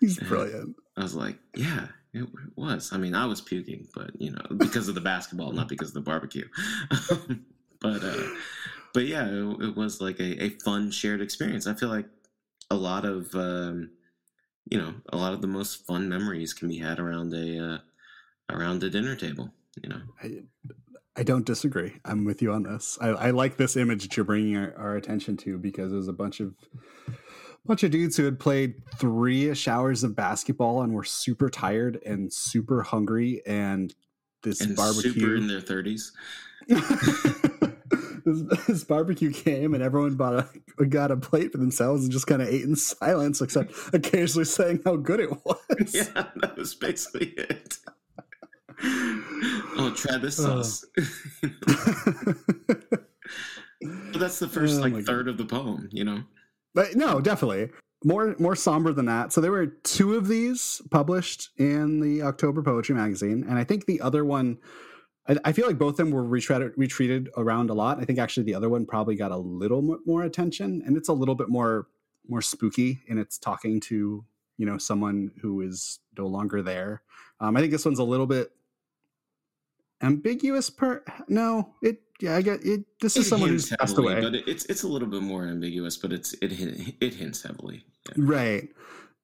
He's 0.00 0.18
Yeah. 0.20 0.28
brilliant. 0.28 0.76
I 0.96 1.02
was 1.02 1.14
like, 1.14 1.38
yeah, 1.56 1.88
it, 2.12 2.22
it 2.22 2.28
was. 2.56 2.92
I 2.92 2.98
mean, 2.98 3.14
I 3.14 3.26
was 3.26 3.40
puking, 3.40 3.88
but 3.94 4.10
you 4.20 4.30
know, 4.30 4.42
because 4.56 4.86
of 4.88 4.94
the 4.94 5.00
basketball, 5.00 5.50
not 5.52 5.68
because 5.68 5.88
of 5.88 5.94
the 5.94 6.00
barbecue. 6.00 6.46
but 7.80 8.04
uh, 8.04 8.28
but 8.94 9.04
yeah, 9.06 9.26
it, 9.26 9.62
it 9.62 9.76
was 9.76 10.00
like 10.00 10.18
a, 10.20 10.44
a 10.44 10.48
fun 10.64 10.90
shared 10.90 11.20
experience. 11.20 11.66
I 11.66 11.74
feel 11.74 11.90
like 11.90 12.06
a 12.70 12.76
lot 12.76 13.04
of 13.04 13.34
um, 13.34 13.90
you 14.70 14.78
know, 14.78 14.94
a 15.12 15.16
lot 15.16 15.34
of 15.34 15.42
the 15.42 15.46
most 15.46 15.86
fun 15.86 16.08
memories 16.08 16.54
can 16.54 16.68
be 16.68 16.78
had 16.78 16.98
around 16.98 17.34
a 17.34 17.74
uh, 17.74 17.78
around 18.50 18.82
a 18.82 18.88
dinner 18.88 19.16
table. 19.16 19.52
You 19.82 19.90
know, 19.90 20.00
I, 20.22 20.42
I 21.16 21.22
don't 21.24 21.44
disagree. 21.44 21.92
I'm 22.04 22.24
with 22.24 22.40
you 22.40 22.52
on 22.52 22.62
this. 22.62 22.96
I, 23.00 23.08
I 23.08 23.30
like 23.30 23.56
this 23.56 23.76
image 23.76 24.04
that 24.04 24.16
you're 24.16 24.24
bringing 24.24 24.56
our, 24.56 24.74
our 24.76 24.96
attention 24.96 25.36
to 25.38 25.58
because 25.58 25.92
it 25.92 25.96
was 25.96 26.08
a 26.08 26.12
bunch 26.12 26.40
of 26.40 26.54
bunch 27.66 27.82
of 27.82 27.90
dudes 27.90 28.16
who 28.16 28.24
had 28.24 28.38
played 28.38 28.74
three-ish 28.96 29.68
hours 29.68 30.04
of 30.04 30.14
basketball 30.14 30.82
and 30.82 30.92
were 30.92 31.04
super 31.04 31.48
tired 31.48 32.00
and 32.06 32.32
super 32.32 32.82
hungry 32.82 33.42
and 33.46 33.94
this 34.42 34.60
and 34.60 34.70
super 34.70 34.82
barbecue 34.82 35.36
in 35.36 35.48
their 35.48 35.60
thirties. 35.60 36.12
this, 38.24 38.42
this 38.66 38.84
barbecue 38.84 39.30
came 39.32 39.74
and 39.74 39.82
everyone 39.82 40.14
bought 40.14 40.48
a 40.78 40.86
got 40.86 41.10
a 41.10 41.16
plate 41.16 41.52
for 41.52 41.58
themselves 41.58 42.02
and 42.04 42.12
just 42.12 42.26
kind 42.26 42.42
of 42.42 42.48
ate 42.48 42.62
in 42.64 42.76
silence 42.76 43.40
except 43.40 43.72
occasionally 43.94 44.44
saying 44.44 44.80
how 44.84 44.96
good 44.96 45.20
it 45.20 45.30
was 45.44 45.94
Yeah, 45.94 46.26
that 46.36 46.56
was 46.56 46.74
basically 46.74 47.28
it. 47.36 47.78
oh, 49.76 49.92
try 49.96 50.18
this 50.18 50.40
Oh. 50.40 50.58
Uh. 50.60 50.62
sauce. 50.62 50.84
but 54.12 54.18
that's 54.18 54.38
the 54.38 54.48
first 54.48 54.78
Oh 54.78 54.82
like 54.82 54.92
God. 54.94 55.06
third 55.06 55.28
of 55.28 55.36
the 55.38 55.44
poem, 55.44 55.88
you 55.92 56.04
know. 56.04 56.22
But 56.74 56.96
no, 56.96 57.20
definitely 57.20 57.70
more 58.04 58.34
more 58.38 58.56
somber 58.56 58.92
than 58.92 59.06
that. 59.06 59.32
So 59.32 59.40
there 59.40 59.52
were 59.52 59.66
two 59.66 60.14
of 60.14 60.28
these 60.28 60.82
published 60.90 61.50
in 61.58 62.00
the 62.00 62.22
October 62.22 62.62
Poetry 62.62 62.94
Magazine, 62.94 63.44
and 63.48 63.58
I 63.58 63.64
think 63.64 63.86
the 63.86 64.00
other 64.00 64.24
one, 64.24 64.58
I, 65.28 65.36
I 65.44 65.52
feel 65.52 65.66
like 65.66 65.78
both 65.78 65.92
of 65.92 65.96
them 65.98 66.10
were 66.10 66.24
retreated 66.24 66.72
retreated 66.76 67.30
around 67.36 67.70
a 67.70 67.74
lot. 67.74 67.98
I 68.00 68.04
think 68.04 68.18
actually 68.18 68.44
the 68.44 68.54
other 68.54 68.68
one 68.68 68.86
probably 68.86 69.16
got 69.16 69.30
a 69.32 69.36
little 69.36 69.98
more 70.04 70.22
attention, 70.22 70.82
and 70.86 70.96
it's 70.96 71.08
a 71.08 71.12
little 71.12 71.34
bit 71.34 71.48
more 71.48 71.86
more 72.28 72.42
spooky 72.42 73.00
in 73.06 73.18
its 73.18 73.38
talking 73.38 73.80
to 73.80 74.24
you 74.56 74.66
know 74.66 74.78
someone 74.78 75.30
who 75.40 75.60
is 75.60 76.00
no 76.16 76.26
longer 76.26 76.62
there. 76.62 77.02
Um, 77.40 77.56
I 77.56 77.60
think 77.60 77.72
this 77.72 77.84
one's 77.84 77.98
a 77.98 78.04
little 78.04 78.26
bit 78.26 78.52
ambiguous. 80.02 80.70
Per 80.70 81.02
no, 81.28 81.74
it 81.82 82.02
yeah, 82.20 82.36
I 82.36 82.42
get 82.42 82.64
it. 82.64 82.84
This 83.00 83.16
is 83.16 83.26
It 83.26 83.28
someone 83.30 83.50
hints 83.50 83.68
who's 83.68 83.76
passed 83.76 83.98
away. 83.98 84.20
but 84.20 84.34
it, 84.34 84.46
it's 84.46 84.64
it's 84.66 84.82
a 84.82 84.88
little 84.88 85.08
bit 85.08 85.22
more 85.22 85.46
ambiguous. 85.46 85.96
But 85.96 86.12
it's 86.12 86.32
it 86.34 86.52
it 87.00 87.14
hints 87.14 87.42
heavily. 87.42 87.84
Yeah. 88.08 88.14
right 88.18 88.68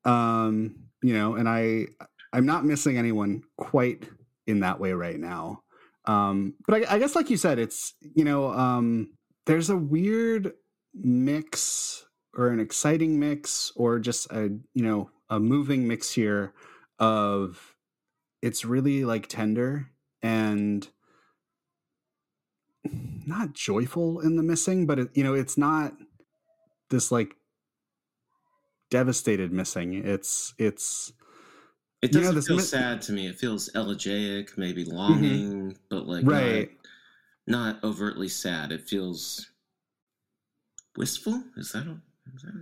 um 0.07 0.75
you 1.03 1.13
know 1.13 1.35
and 1.35 1.47
i 1.47 1.85
i'm 2.33 2.47
not 2.47 2.65
missing 2.65 2.97
anyone 2.97 3.43
quite 3.59 4.09
in 4.47 4.61
that 4.61 4.81
way 4.81 4.95
right 4.95 5.19
now 5.21 5.63
um 6.07 6.55
but 6.67 6.83
I, 6.83 6.95
I 6.95 6.99
guess 6.99 7.15
like 7.15 7.31
you 7.31 7.37
said 7.37 7.59
it's 7.59 7.95
you 8.15 8.25
know 8.25 8.53
um 8.53 9.13
there's 9.47 9.71
a 9.71 9.77
weird 9.77 10.53
mix 10.95 12.07
or 12.35 12.49
an 12.49 12.61
exciting 12.61 13.19
mix 13.19 13.73
or 13.77 13.99
just 13.99 14.31
a 14.33 14.59
you 14.75 14.83
know 14.83 15.11
a 15.29 15.39
moving 15.39 15.87
mix 15.87 16.13
here 16.13 16.53
of 16.99 17.75
it's 18.43 18.65
really 18.65 19.05
like 19.05 19.27
tender 19.27 19.91
and 20.23 20.89
not 23.27 23.53
joyful 23.53 24.21
in 24.21 24.37
the 24.37 24.43
missing 24.43 24.87
but 24.87 24.99
it, 24.99 25.09
you 25.15 25.23
know 25.23 25.35
it's 25.35 25.59
not 25.59 25.93
this 26.89 27.13
like 27.13 27.37
devastated 28.91 29.53
missing. 29.53 29.95
It's 29.95 30.53
it's 30.59 31.13
It 32.03 32.13
doesn't 32.13 32.43
feel 32.43 32.57
mi- 32.57 32.63
sad 32.63 33.03
to 33.03 33.13
me. 33.13 33.27
It 33.27 33.39
feels 33.39 33.69
elegiac, 33.75 34.57
maybe 34.57 34.85
longing, 34.85 35.77
but 35.91 36.07
like 36.07 36.25
Mm-hmm. 36.25 36.31
right 36.31 36.71
not, 37.47 37.75
not 37.77 37.85
overtly 37.85 38.29
sad. 38.29 38.73
It 38.73 38.89
feels 38.89 39.47
wistful. 40.97 41.43
Is 41.57 41.73
that 41.73 41.87
a? 41.87 41.97
Is 42.35 42.43
that 42.43 42.53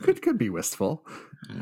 a 0.00 0.02
could 0.02 0.22
could 0.22 0.38
be 0.38 0.50
wistful 0.50 1.04
I 1.48 1.54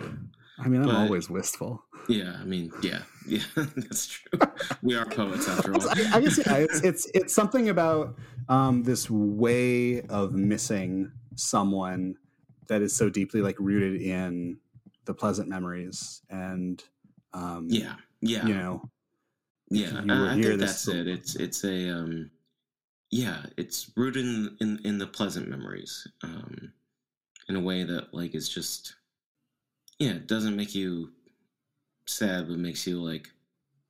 i 0.64 0.68
mean 0.68 0.80
i'm 0.82 0.86
But- 0.88 0.94
always 0.96 1.28
wistful 1.28 1.82
Yeah, 2.08 2.36
I 2.40 2.44
mean, 2.44 2.72
yeah, 2.82 3.02
yeah, 3.28 3.42
that's 3.56 4.06
true. 4.06 4.38
We 4.82 4.94
are 4.96 5.04
poets 5.06 5.48
after 5.52 5.74
all. 5.74 5.88
I, 5.90 6.10
I 6.14 6.20
guess 6.20 6.38
yeah, 6.38 6.54
it's, 6.56 6.80
it's 6.82 7.10
it's 7.14 7.34
something 7.34 7.68
about 7.68 8.16
um, 8.48 8.82
this 8.84 9.08
way 9.10 10.02
of 10.02 10.32
missing 10.32 11.12
someone 11.36 12.16
that 12.68 12.80
is 12.82 12.96
so 12.96 13.10
deeply 13.10 13.42
like 13.42 13.56
rooted 13.58 14.00
in 14.00 14.56
the 15.10 15.14
pleasant 15.14 15.48
memories 15.48 16.22
and 16.30 16.84
um, 17.34 17.66
yeah, 17.68 17.94
yeah, 18.20 18.46
you 18.46 18.54
know 18.54 18.80
yeah. 19.70 20.02
you 20.02 20.26
I, 20.26 20.40
think 20.40 20.60
that's 20.60 20.86
it. 20.86 21.08
It's 21.08 21.34
it's 21.34 21.64
a 21.64 21.90
um, 21.90 22.30
yeah, 23.10 23.38
it's 23.56 23.90
rooted 23.96 24.24
in 24.24 24.56
in, 24.60 24.78
in 24.84 24.98
the 24.98 25.08
pleasant 25.08 25.48
memories, 25.48 26.06
um, 26.22 26.72
in 27.48 27.56
a 27.56 27.60
way 27.60 27.82
that 27.82 28.14
like 28.14 28.36
is 28.36 28.48
just 28.48 28.94
yeah, 29.98 30.10
it 30.10 30.28
doesn't 30.28 30.54
make 30.54 30.76
you 30.76 31.10
sad, 32.06 32.46
but 32.46 32.58
makes 32.58 32.86
you 32.86 33.02
like 33.02 33.28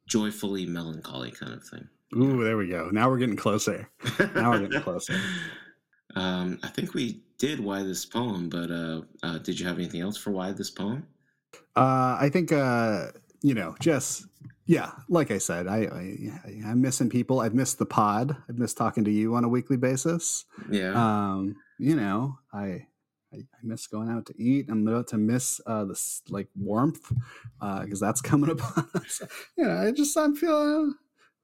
joyfully 0.06 0.64
melancholy 0.64 1.32
kind 1.32 1.52
of 1.52 1.62
thing. 1.62 1.86
ooh 2.16 2.42
there 2.42 2.56
we 2.56 2.66
go 2.66 2.88
now 2.90 3.08
we're 3.08 3.18
getting 3.18 3.36
closer 3.36 3.88
Now 4.34 4.50
we're 4.50 4.60
getting 4.60 4.82
closer. 4.82 5.14
Um, 6.16 6.58
I 6.62 6.68
think 6.68 6.94
we 6.94 7.22
did 7.38 7.60
why 7.60 7.82
this 7.82 8.04
poem, 8.04 8.48
but 8.48 8.70
uh, 8.70 9.02
uh, 9.22 9.38
did 9.38 9.58
you 9.58 9.66
have 9.66 9.78
anything 9.78 10.00
else 10.00 10.16
for 10.16 10.30
why 10.30 10.52
this 10.52 10.70
poem? 10.70 11.06
Uh, 11.76 12.16
I 12.20 12.28
think 12.32 12.52
uh, 12.52 13.08
you 13.42 13.54
know, 13.54 13.74
just 13.80 14.26
yeah, 14.66 14.92
like 15.08 15.30
I 15.30 15.38
said, 15.38 15.66
I, 15.66 15.78
I 15.78 16.62
I'm 16.66 16.80
missing 16.80 17.08
people. 17.08 17.40
I've 17.40 17.54
missed 17.54 17.78
the 17.78 17.86
pod. 17.86 18.36
I've 18.48 18.58
missed 18.58 18.76
talking 18.76 19.04
to 19.04 19.10
you 19.10 19.34
on 19.34 19.44
a 19.44 19.48
weekly 19.48 19.76
basis. 19.76 20.44
Yeah. 20.70 20.92
Um, 20.92 21.56
you 21.78 21.96
know, 21.96 22.38
I 22.52 22.86
I, 23.32 23.38
I 23.38 23.60
miss 23.62 23.86
going 23.86 24.10
out 24.10 24.26
to 24.26 24.34
eat. 24.40 24.66
I'm 24.68 24.86
about 24.86 25.08
to 25.08 25.18
miss 25.18 25.60
uh, 25.66 25.84
this 25.84 26.22
like 26.28 26.48
warmth 26.54 27.12
because 27.60 28.02
uh, 28.02 28.06
that's 28.06 28.20
coming 28.22 28.50
upon 28.50 28.88
us. 28.94 29.22
you 29.56 29.64
know, 29.64 29.76
I 29.76 29.92
just 29.92 30.16
I'm 30.16 30.36
feeling. 30.36 30.94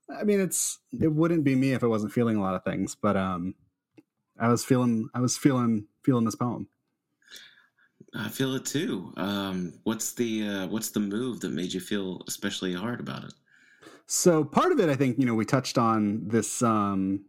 I 0.09 0.23
mean, 0.23 0.41
it's 0.41 0.79
it 1.01 1.13
wouldn't 1.13 1.43
be 1.45 1.57
me 1.57 1.73
if 1.73 1.83
I 1.83 1.89
wasn't 1.89 2.13
feeling 2.13 2.37
a 2.37 2.43
lot 2.43 2.55
of 2.55 2.65
things, 2.65 2.95
but 2.95 3.17
um, 3.17 3.55
I 4.39 4.49
was 4.49 4.65
feeling 4.65 5.09
I 5.15 5.21
was 5.21 5.37
feeling 5.37 5.87
feeling 6.05 6.25
this 6.25 6.37
poem. 6.37 6.69
I 8.15 8.29
feel 8.29 8.55
it 8.55 8.65
too. 8.65 9.13
Um, 9.17 9.75
what's 9.85 10.13
the 10.13 10.49
uh, 10.49 10.67
what's 10.69 10.91
the 10.91 11.01
move 11.01 11.41
that 11.41 11.51
made 11.51 11.73
you 11.73 11.81
feel 11.81 12.23
especially 12.29 12.75
hard 12.75 13.01
about 13.01 13.25
it? 13.25 13.35
So 14.07 14.45
part 14.45 14.71
of 14.73 14.79
it, 14.79 14.89
I 14.89 14.95
think, 14.95 15.19
you 15.19 15.27
know, 15.27 15.35
we 15.35 15.45
touched 15.45 15.79
on 15.79 16.29
this 16.29 16.63
um, 16.63 17.25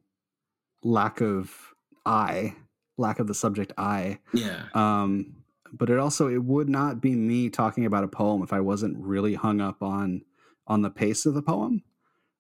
lack 0.84 1.22
of 1.22 1.74
I 2.06 2.56
lack 2.98 3.20
of 3.20 3.28
the 3.28 3.34
subject 3.34 3.74
I. 3.78 4.20
Yeah. 4.34 4.64
Um, 4.74 5.44
but 5.74 5.90
it 5.90 6.00
also 6.00 6.30
it 6.30 6.44
would 6.44 6.70
not 6.70 7.02
be 7.02 7.16
me 7.16 7.50
talking 7.50 7.86
about 7.86 8.04
a 8.04 8.08
poem 8.08 8.42
if 8.42 8.54
I 8.54 8.60
wasn't 8.60 8.98
really 8.98 9.34
hung 9.34 9.60
up 9.60 9.82
on 9.82 10.22
on 10.68 10.82
the 10.82 10.90
pace 10.90 11.26
of 11.26 11.34
the 11.34 11.42
poem. 11.42 11.84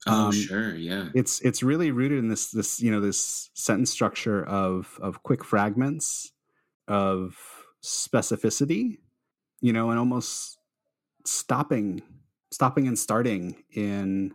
Oh, 0.08 0.26
um, 0.28 0.32
sure, 0.32 0.76
yeah. 0.76 1.10
It's 1.14 1.42
it's 1.42 1.64
really 1.64 1.92
rooted 1.92 2.20
in 2.20 2.30
this 2.30 2.52
this 2.52 2.82
you 2.82 2.92
know 2.92 3.02
this 3.02 3.50
sentence 3.54 3.92
structure 3.92 4.46
of 4.46 4.98
of 5.02 5.24
quick 5.24 5.44
fragments 5.44 6.32
of 6.88 7.38
specificity, 7.84 8.98
you 9.62 9.74
know, 9.74 9.90
and 9.90 10.00
almost 10.00 10.58
stopping 11.26 12.02
stopping 12.52 12.88
and 12.88 12.98
starting 12.98 13.64
in 13.72 14.34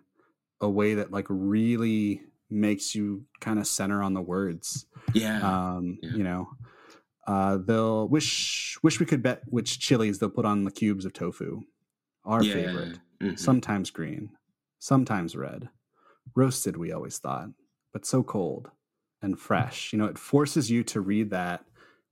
a 0.61 0.69
way 0.69 0.95
that 0.95 1.11
like 1.11 1.27
really 1.29 2.23
makes 2.51 2.95
you 2.95 3.25
kind 3.41 3.59
of 3.59 3.67
center 3.67 4.03
on 4.03 4.15
the 4.15 4.21
words. 4.21 4.87
Yeah. 5.15 5.41
Um, 5.41 5.99
yeah. 6.03 6.11
you 6.15 6.23
know, 6.25 6.49
uh, 7.27 7.59
they'll 7.59 8.09
wish 8.09 8.79
wish 8.83 9.01
we 9.01 9.07
could 9.07 9.23
bet 9.23 9.43
which 9.47 9.79
chilies 9.79 10.19
they'll 10.19 10.31
put 10.31 10.45
on 10.45 10.65
the 10.65 10.71
cubes 10.71 11.05
of 11.05 11.13
tofu. 11.13 11.63
Our 12.25 12.43
Yeah, 12.43 12.55
favorite, 12.55 12.99
mhm. 13.21 13.39
sometimes 13.39 13.91
green, 13.91 14.31
sometimes 14.87 15.37
red. 15.37 15.69
Roasted, 16.35 16.77
we 16.77 16.91
always 16.93 17.19
thought, 17.19 17.51
but 17.93 18.05
so 18.05 18.23
cold 18.25 18.71
and 19.23 19.39
fresh. 19.39 19.93
You 19.93 19.99
know, 20.01 20.07
it 20.07 20.19
forces 20.19 20.71
you 20.71 20.83
to 20.85 21.01
read 21.01 21.31
that 21.31 21.65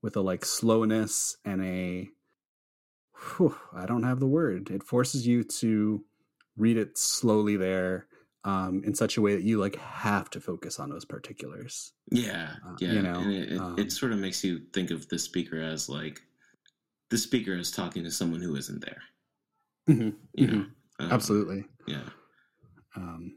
with 0.02 0.16
a 0.16 0.20
like 0.20 0.44
slowness 0.44 1.36
and 1.44 1.64
a 1.64 2.08
whew, 3.36 3.56
I 3.74 3.86
don't 3.86 4.04
have 4.04 4.20
the 4.20 4.26
word. 4.26 4.70
It 4.70 4.82
forces 4.84 5.26
you 5.26 5.42
to 5.44 6.04
read 6.56 6.76
it 6.76 6.96
slowly 6.96 7.56
there 7.56 8.06
um, 8.44 8.82
in 8.84 8.94
such 8.94 9.16
a 9.16 9.20
way 9.20 9.34
that 9.34 9.42
you 9.42 9.58
like 9.58 9.76
have 9.76 10.30
to 10.30 10.40
focus 10.40 10.78
on 10.78 10.90
those 10.90 11.04
particulars. 11.04 11.92
Yeah, 12.12 12.54
Uh, 12.66 12.76
yeah. 12.78 12.92
you 12.92 13.02
know, 13.02 13.20
and 13.20 13.32
it, 13.32 13.52
it, 13.52 13.60
um, 13.60 13.78
it 13.78 13.92
sort 13.92 14.12
of 14.12 14.18
makes 14.18 14.44
you 14.44 14.60
think 14.72 14.90
of 14.90 15.08
the 15.08 15.18
speaker 15.18 15.60
as 15.60 15.88
like 15.88 16.20
the 17.10 17.18
speaker 17.18 17.54
is 17.54 17.70
talking 17.70 18.04
to 18.04 18.10
someone 18.10 18.40
who 18.40 18.54
isn't 18.56 18.80
there. 18.84 19.02
Mhm, 19.88 20.14
You 20.34 20.46
mhm. 20.46 20.52
know? 20.52 20.66
Um, 21.00 21.12
Absolutely. 21.12 21.64
Yeah. 21.86 22.02
Um, 22.96 23.36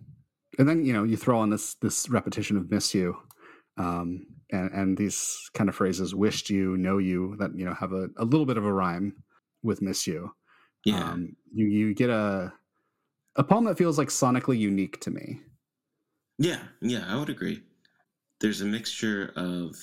and 0.60 0.68
then 0.68 0.86
you 0.86 0.94
know 0.94 1.04
you 1.04 1.18
throw 1.18 1.40
on 1.40 1.50
this 1.50 1.76
this 1.76 2.10
repetition 2.10 2.58
of 2.58 2.70
"miss 2.70 2.94
you," 2.94 3.18
um, 3.78 4.26
and 4.52 4.72
and 4.72 4.98
these 4.98 5.50
kind 5.54 5.70
of 5.70 5.76
phrases 5.76 6.14
"wished 6.16 6.50
you," 6.50 6.78
"know 6.78 6.98
you" 6.98 7.36
that 7.40 7.56
you 7.56 7.66
know 7.66 7.74
have 7.74 7.94
a, 7.94 8.10
a 8.18 8.26
little 8.26 8.46
bit 8.46 8.58
of 8.58 8.66
a 8.66 8.74
rhyme 8.74 9.24
with 9.64 9.82
"miss 9.82 10.06
you." 10.08 10.32
Yeah. 10.86 11.12
Um, 11.12 11.36
you 11.54 11.68
you 11.68 11.94
get 11.94 12.10
a 12.10 12.54
a 13.36 13.44
poem 13.44 13.66
that 13.66 13.78
feels 13.78 13.98
like 13.98 14.10
sonically 14.10 14.58
unique 14.58 15.00
to 15.02 15.12
me. 15.12 15.42
Yeah, 16.38 16.64
yeah, 16.82 17.06
I 17.08 17.18
would 17.18 17.30
agree. 17.30 17.64
There's 18.40 18.62
a 18.62 18.66
mixture 18.66 19.34
of 19.36 19.76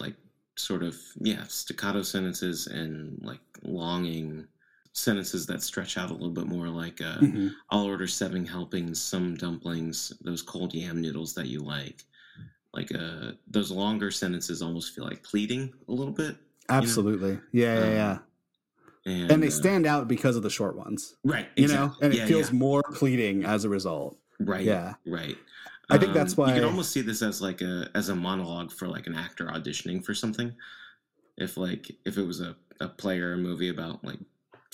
like 0.00 0.16
sort 0.56 0.82
of 0.82 0.96
yeah, 1.20 1.44
staccato 1.44 2.02
sentences 2.02 2.66
and 2.66 3.20
like 3.22 3.40
longing 3.62 4.46
sentences 5.04 5.44
that 5.46 5.60
stretch 5.62 5.98
out 5.98 6.10
a 6.10 6.12
little 6.12 6.30
bit 6.30 6.46
more 6.46 6.68
like 6.68 7.00
uh 7.00 7.18
Mhm. 7.18 7.50
I'll 7.70 7.84
order 7.84 8.06
seven 8.06 8.46
helpings, 8.46 9.00
some 9.02 9.34
dumplings, 9.36 10.12
those 10.22 10.40
cold 10.40 10.72
yam 10.72 11.00
noodles 11.02 11.34
that 11.34 11.48
you 11.48 11.60
like. 11.60 12.04
Like 12.72 12.94
uh 12.94 13.32
those 13.48 13.70
longer 13.70 14.10
sentences 14.10 14.62
almost 14.62 14.94
feel 14.94 15.04
like 15.04 15.22
pleading 15.22 15.72
a 15.88 15.92
little 15.92 16.12
bit. 16.14 16.36
Absolutely, 16.68 17.38
yeah, 17.52 17.74
yeah, 17.74 17.84
Um, 17.84 17.92
yeah. 17.92 18.18
And, 19.06 19.30
And 19.32 19.42
they 19.42 19.48
uh, 19.48 19.50
stand 19.50 19.84
out 19.86 20.08
because 20.08 20.34
of 20.36 20.42
the 20.42 20.48
short 20.48 20.76
ones, 20.76 21.16
right, 21.24 21.48
you 21.56 21.68
know, 21.68 21.94
and 22.00 22.12
it 22.14 22.18
Yeah, 22.18 22.26
feels 22.26 22.50
yeah. 22.50 22.56
more 22.58 22.82
pleading 22.94 23.44
as 23.44 23.64
a 23.64 23.68
result. 23.68 24.16
right. 24.40 24.64
yeah. 24.64 24.94
Right. 25.06 25.36
I 25.90 25.98
think 25.98 26.14
that's 26.14 26.38
Um, 26.38 26.48
you 26.48 26.54
can 26.54 26.64
almost 26.64 26.92
see 26.92 27.02
this 27.02 27.20
as 27.20 27.42
like 27.42 27.60
a 27.60 27.90
as 27.94 28.08
a 28.08 28.14
monologue 28.14 28.70
for 28.72 28.86
like 28.88 29.06
an 29.08 29.14
actor 29.14 29.46
auditioning 29.46 30.02
for 30.04 30.14
something. 30.14 30.54
If 31.36 31.56
like 31.56 31.90
if 32.06 32.16
it 32.16 32.22
was 32.26 32.40
a, 32.40 32.56
a 32.80 32.88
play 32.88 33.18
or 33.18 33.32
a 33.34 33.36
movie 33.36 33.68
about 33.68 34.02
like 34.04 34.18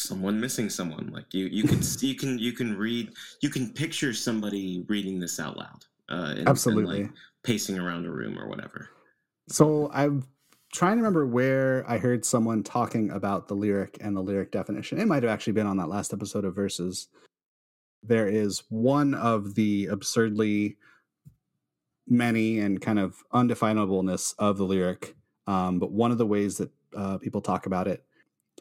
someone 0.00 0.40
missing 0.40 0.70
someone, 0.70 1.10
like 1.12 1.32
you 1.32 1.46
you 1.46 1.64
can 1.64 1.82
see 1.82 2.08
you 2.08 2.14
can 2.14 2.38
you 2.38 2.52
can 2.52 2.76
read 2.76 3.12
you 3.40 3.50
can 3.50 3.70
picture 3.70 4.12
somebody 4.12 4.84
reading 4.88 5.20
this 5.20 5.38
out 5.38 5.56
loud. 5.56 5.84
Uh, 6.10 6.30
and, 6.30 6.38
and, 6.40 6.48
Absolutely. 6.48 7.04
like, 7.04 7.12
pacing 7.44 7.78
around 7.78 8.04
a 8.04 8.10
room 8.10 8.38
or 8.38 8.48
whatever. 8.48 8.90
So 9.48 9.90
I'm 9.92 10.24
trying 10.72 10.96
to 10.96 11.02
remember 11.02 11.26
where 11.26 11.84
I 11.88 11.98
heard 11.98 12.24
someone 12.24 12.62
talking 12.62 13.10
about 13.10 13.48
the 13.48 13.54
lyric 13.54 13.98
and 14.00 14.16
the 14.16 14.20
lyric 14.20 14.50
definition. 14.50 14.98
It 14.98 15.06
might 15.06 15.22
have 15.22 15.32
actually 15.32 15.54
been 15.54 15.66
on 15.66 15.76
that 15.78 15.88
last 15.88 16.12
episode 16.12 16.44
of 16.44 16.54
Verses. 16.54 17.08
There 18.02 18.28
is 18.28 18.62
one 18.68 19.14
of 19.14 19.54
the 19.54 19.86
absurdly 19.86 20.76
many 22.08 22.58
and 22.58 22.80
kind 22.80 22.98
of 22.98 23.22
undefinableness 23.32 24.34
of 24.38 24.58
the 24.58 24.64
lyric. 24.64 25.14
Um, 25.46 25.78
but 25.78 25.92
one 25.92 26.10
of 26.10 26.18
the 26.18 26.26
ways 26.26 26.58
that 26.58 26.70
uh, 26.96 27.18
people 27.18 27.40
talk 27.40 27.66
about 27.66 27.88
it 27.88 28.04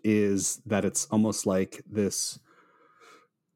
is 0.03 0.61
that 0.65 0.85
it's 0.85 1.05
almost 1.11 1.45
like 1.45 1.81
this 1.89 2.39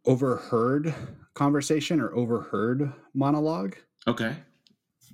overheard 0.06 0.94
conversation 1.34 2.00
or 2.00 2.14
overheard 2.14 2.92
monologue 3.14 3.76
Okay. 4.08 4.36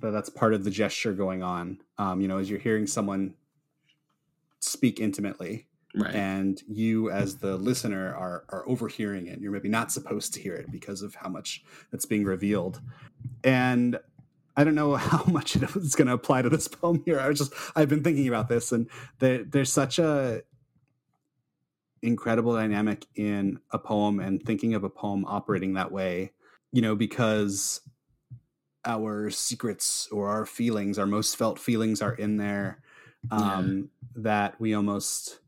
but 0.00 0.10
that's 0.10 0.28
part 0.28 0.52
of 0.54 0.64
the 0.64 0.70
gesture 0.70 1.12
going 1.12 1.42
on. 1.42 1.78
Um, 1.98 2.20
you 2.20 2.26
know, 2.28 2.38
as 2.38 2.50
you're 2.50 2.58
hearing 2.58 2.86
someone 2.86 3.34
speak 4.60 5.00
intimately, 5.00 5.66
Right. 5.94 6.14
and 6.14 6.62
you 6.68 7.10
as 7.10 7.38
the 7.38 7.56
listener 7.56 8.14
are 8.14 8.44
are 8.50 8.68
overhearing 8.68 9.26
it. 9.26 9.40
You're 9.40 9.50
maybe 9.52 9.68
not 9.68 9.90
supposed 9.90 10.32
to 10.34 10.40
hear 10.40 10.54
it 10.54 10.70
because 10.70 11.02
of 11.02 11.16
how 11.16 11.28
much 11.28 11.64
that's 11.90 12.06
being 12.06 12.24
revealed. 12.24 12.80
And 13.42 13.98
I 14.56 14.62
don't 14.64 14.76
know 14.76 14.94
how 15.10 15.24
much 15.24 15.56
it's 15.56 15.94
going 15.96 16.06
to 16.08 16.14
apply 16.14 16.42
to 16.42 16.48
this 16.48 16.68
poem 16.80 17.02
here. 17.04 17.18
I 17.18 17.28
was 17.28 17.38
just 17.38 17.52
I've 17.74 17.88
been 17.88 18.04
thinking 18.04 18.28
about 18.28 18.48
this, 18.48 18.70
and 18.72 18.88
there, 19.18 19.42
there's 19.44 19.72
such 19.72 19.98
a 19.98 20.42
incredible 22.02 22.54
dynamic 22.54 23.06
in 23.14 23.58
a 23.70 23.78
poem 23.78 24.20
and 24.20 24.42
thinking 24.42 24.74
of 24.74 24.84
a 24.84 24.90
poem 24.90 25.24
operating 25.26 25.74
that 25.74 25.92
way. 25.92 26.32
You 26.72 26.82
know, 26.82 26.94
because 26.94 27.80
our 28.84 29.30
secrets 29.30 30.08
or 30.10 30.28
our 30.28 30.46
feelings, 30.46 30.98
our 30.98 31.06
most 31.06 31.36
felt 31.36 31.58
feelings, 31.58 32.00
are 32.00 32.14
in 32.14 32.36
there. 32.36 32.82
Um, 33.30 33.90
That 34.14 34.58
we 34.60 34.74
almost 34.74 35.40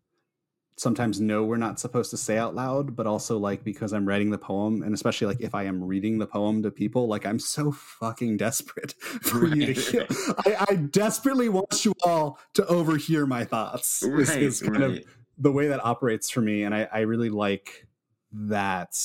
sometimes 0.76 1.20
know 1.20 1.44
we're 1.44 1.56
not 1.56 1.78
supposed 1.78 2.10
to 2.10 2.16
say 2.16 2.36
out 2.36 2.54
loud, 2.54 2.96
but 2.96 3.06
also 3.06 3.38
like 3.38 3.64
because 3.64 3.92
I'm 3.92 4.06
writing 4.06 4.30
the 4.30 4.38
poem, 4.38 4.82
and 4.82 4.94
especially 4.94 5.28
like 5.28 5.40
if 5.40 5.54
I 5.54 5.64
am 5.64 5.82
reading 5.82 6.18
the 6.18 6.26
poem 6.26 6.62
to 6.62 6.70
people, 6.70 7.06
like 7.06 7.24
I'm 7.24 7.38
so 7.38 7.72
fucking 7.72 8.36
desperate 8.36 8.92
for 9.22 9.46
you 9.46 9.66
to 9.66 9.72
hear. 9.72 10.06
I, 10.44 10.66
I 10.70 10.74
desperately 10.74 11.48
want 11.48 11.84
you 11.84 11.94
all 12.04 12.38
to 12.54 12.66
overhear 12.66 13.26
my 13.26 13.44
thoughts. 13.44 14.02
Right. 14.06 14.42
is 14.42 14.60
kind 14.60 14.82
of 14.82 14.92
right. 14.92 15.06
The 15.42 15.52
way 15.52 15.66
that 15.68 15.85
operates 15.85 16.31
for 16.31 16.40
me, 16.40 16.62
and 16.62 16.74
I, 16.74 16.88
I 16.92 17.00
really 17.00 17.31
like 17.31 17.87
that 18.33 18.96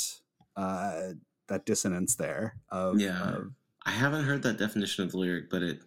uh, 0.56 1.10
that 1.47 1.65
dissonance 1.65 2.15
there. 2.15 2.56
Of, 2.69 3.00
Yeah. 3.00 3.21
of- 3.36 3.52
I 3.86 3.91
haven't 3.91 4.26
heard 4.26 4.43
that 4.43 4.58
definition 4.58 5.04
of 5.06 5.12
the 5.12 5.17
lyric, 5.17 5.50
but 5.50 5.62
it 5.63 5.80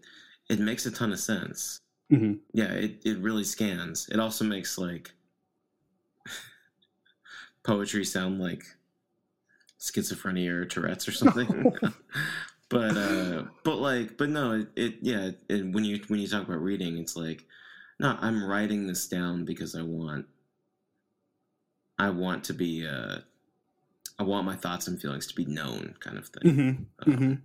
it 0.48 0.58
makes 0.58 0.86
a 0.86 0.90
ton 0.90 1.12
of 1.12 1.20
sense. 1.20 1.80
Mhm. 2.10 2.40
Yeah, 2.52 2.72
it, 2.72 3.00
it 3.04 3.18
really 3.18 3.44
scans. 3.44 4.08
It 4.08 4.18
also 4.18 4.44
makes 4.44 4.76
like 4.78 5.12
poetry 7.62 8.04
sound 8.04 8.40
like 8.40 8.64
schizophrenia 9.78 10.48
or 10.50 10.64
Tourette's 10.64 11.06
or 11.08 11.12
something. 11.12 11.72
but 12.68 12.96
uh 12.96 13.44
but 13.64 13.76
like 13.76 14.16
but 14.16 14.28
no, 14.30 14.52
it, 14.52 14.68
it 14.76 14.94
yeah, 15.02 15.30
it, 15.48 15.72
when 15.72 15.84
you 15.84 16.00
when 16.08 16.20
you 16.20 16.26
talk 16.28 16.44
about 16.48 16.62
reading, 16.62 16.98
it's 16.98 17.16
like 17.16 17.44
no, 17.98 18.16
I'm 18.20 18.42
writing 18.42 18.86
this 18.86 19.06
down 19.08 19.44
because 19.44 19.74
I 19.74 19.82
want 19.82 20.26
I 22.06 22.10
want 22.10 22.44
to 22.44 22.54
be 22.54 22.86
uh 22.86 23.18
I 24.18 24.22
want 24.22 24.44
my 24.46 24.56
thoughts 24.56 24.86
and 24.88 25.00
feelings 25.00 25.26
to 25.28 25.34
be 25.34 25.46
known 25.46 25.94
kind 26.00 26.18
of 26.18 26.26
thing. 26.28 26.50
Mhm. 26.50 26.86
Uh, 27.00 27.10
Mhm. 27.10 27.40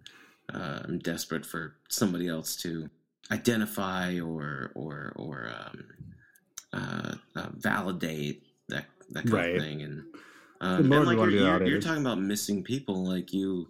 uh, 0.53 0.79
I'm 0.85 0.99
desperate 0.99 1.45
for 1.45 1.75
somebody 1.89 2.27
else 2.27 2.55
to 2.57 2.89
identify 3.31 4.19
or 4.19 4.71
or 4.75 5.13
or 5.15 5.49
um, 5.59 5.77
uh, 6.73 7.15
uh, 7.35 7.49
validate 7.55 8.43
that 8.67 8.85
that 9.11 9.25
kind 9.25 9.33
Right. 9.33 9.55
of 9.55 9.61
thing. 9.63 9.81
And 9.81 10.03
Um, 10.61 10.91
and 10.91 11.05
like 11.05 11.17
you're, 11.19 11.29
you're, 11.31 11.67
you're 11.67 11.81
talking 11.81 12.01
about 12.01 12.19
missing 12.19 12.63
people, 12.63 13.05
like 13.05 13.33
you 13.33 13.67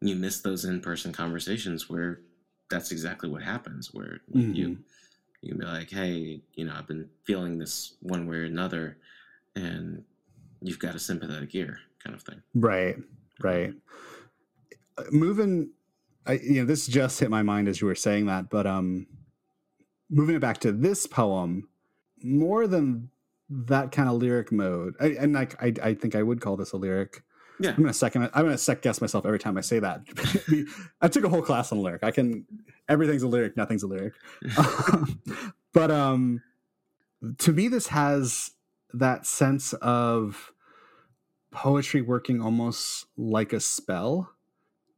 you 0.00 0.16
miss 0.16 0.40
those 0.40 0.64
in 0.64 0.80
person 0.80 1.12
conversations 1.12 1.88
where 1.90 2.20
that's 2.70 2.90
exactly 2.92 3.28
what 3.28 3.42
happens. 3.42 3.92
Where 3.94 4.20
you 4.28 4.40
Mhm. 4.40 4.78
you 5.42 5.48
can 5.50 5.58
be 5.58 5.66
like, 5.66 5.90
hey, 5.90 6.42
you 6.54 6.64
know, 6.66 6.74
I've 6.76 6.86
been 6.88 7.08
feeling 7.24 7.58
this 7.58 7.94
one 8.02 8.26
way 8.28 8.38
or 8.38 8.44
another, 8.44 8.98
and 9.56 10.04
you've 10.60 10.78
got 10.78 10.94
a 10.94 10.98
sympathetic 10.98 11.54
ear, 11.54 11.78
kind 12.02 12.14
of 12.14 12.22
thing. 12.22 12.42
Right, 12.54 12.96
right. 13.42 13.72
Moving, 15.10 15.70
I, 16.26 16.34
you 16.34 16.60
know, 16.60 16.66
this 16.66 16.86
just 16.86 17.20
hit 17.20 17.30
my 17.30 17.42
mind 17.42 17.68
as 17.68 17.80
you 17.80 17.86
were 17.86 17.94
saying 17.94 18.26
that, 18.26 18.50
but 18.50 18.66
um, 18.66 19.06
moving 20.10 20.36
it 20.36 20.40
back 20.40 20.58
to 20.58 20.72
this 20.72 21.06
poem, 21.06 21.68
more 22.22 22.66
than 22.66 23.10
that 23.48 23.92
kind 23.92 24.08
of 24.08 24.16
lyric 24.16 24.52
mode, 24.52 24.94
I, 25.00 25.16
and 25.18 25.32
like 25.32 25.60
I, 25.62 25.72
I 25.82 25.94
think 25.94 26.14
I 26.14 26.22
would 26.22 26.40
call 26.40 26.56
this 26.56 26.72
a 26.72 26.76
lyric. 26.76 27.22
Yeah. 27.58 27.70
I'm 27.70 27.76
gonna 27.76 27.92
second. 27.92 28.30
I'm 28.32 28.44
gonna 28.44 28.56
sec 28.56 28.80
guess 28.80 29.00
myself 29.00 29.26
every 29.26 29.38
time 29.38 29.58
I 29.58 29.60
say 29.60 29.80
that. 29.80 30.00
I 31.02 31.08
took 31.08 31.24
a 31.24 31.28
whole 31.28 31.42
class 31.42 31.72
on 31.72 31.82
lyric. 31.82 32.02
I 32.02 32.10
can. 32.10 32.46
Everything's 32.88 33.22
a 33.22 33.28
lyric. 33.28 33.56
Nothing's 33.56 33.82
a 33.82 33.86
lyric. 33.86 34.14
but 35.74 35.90
um, 35.90 36.40
to 37.38 37.52
me, 37.52 37.68
this 37.68 37.88
has 37.88 38.52
that 38.94 39.26
sense 39.26 39.72
of 39.74 40.52
poetry 41.50 42.00
working 42.02 42.40
almost 42.40 43.06
like 43.16 43.52
a 43.52 43.60
spell. 43.60 44.32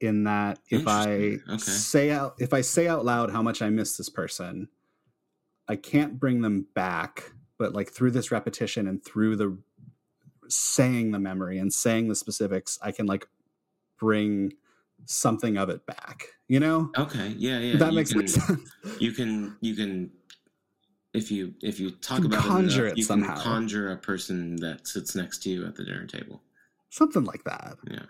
In 0.01 0.25
that, 0.25 0.59
if 0.69 0.89
I 0.89 1.39
Okay. 1.49 1.59
say 1.59 2.11
out, 2.11 2.35
if 2.41 2.53
I 2.53 2.61
say 2.61 2.89
out 2.89 3.05
loud 3.05 3.31
how 3.31 3.41
much 3.41 3.63
I 3.63 3.71
miss 3.71 3.97
this 3.97 4.09
person, 4.09 4.69
I 5.69 5.77
can't 5.77 6.19
bring 6.19 6.41
them 6.41 6.67
back. 6.75 7.31
But 7.57 7.73
like 7.73 7.91
through 7.93 8.11
this 8.11 8.33
repetition 8.33 8.89
and 8.89 9.05
through 9.05 9.37
the 9.37 9.57
saying 10.49 11.13
the 11.13 11.21
memory 11.21 11.59
and 11.59 11.73
saying 11.73 12.09
the 12.09 12.17
specifics, 12.17 12.81
I 12.83 12.91
can 12.91 13.07
like 13.07 13.29
bring 13.97 14.55
something 15.05 15.57
of 15.57 15.71
it 15.71 15.87
back. 15.87 16.27
You 16.49 16.59
know, 16.59 16.91
Okay, 16.99 17.29
yeah, 17.39 17.61
yeah. 17.61 17.77
that 17.77 17.91
you 17.91 17.95
makes 17.95 18.13
can, 18.13 18.27
sense. 18.29 18.69
You 18.99 19.13
can, 19.13 19.57
you 19.61 19.77
can, 19.77 20.11
if 21.15 21.31
you 21.31 21.55
if 21.63 21.79
you 21.81 21.91
talk 21.91 22.19
can 22.19 22.27
about 22.27 22.43
conjure 22.45 22.87
it, 22.87 22.93
it 22.93 22.99
you 22.99 23.05
somehow. 23.05 23.35
can 23.35 23.43
conjure 23.43 23.91
a 23.93 23.97
person 23.97 24.57
that 24.57 24.87
sits 24.87 25.15
next 25.15 25.43
to 25.43 25.51
you 25.51 25.67
at 25.67 25.77
the 25.77 25.85
dinner 25.85 26.07
table. 26.07 26.43
something 26.91 27.25
like 27.25 27.45
that. 27.45 27.77
Yeah, 27.91 28.05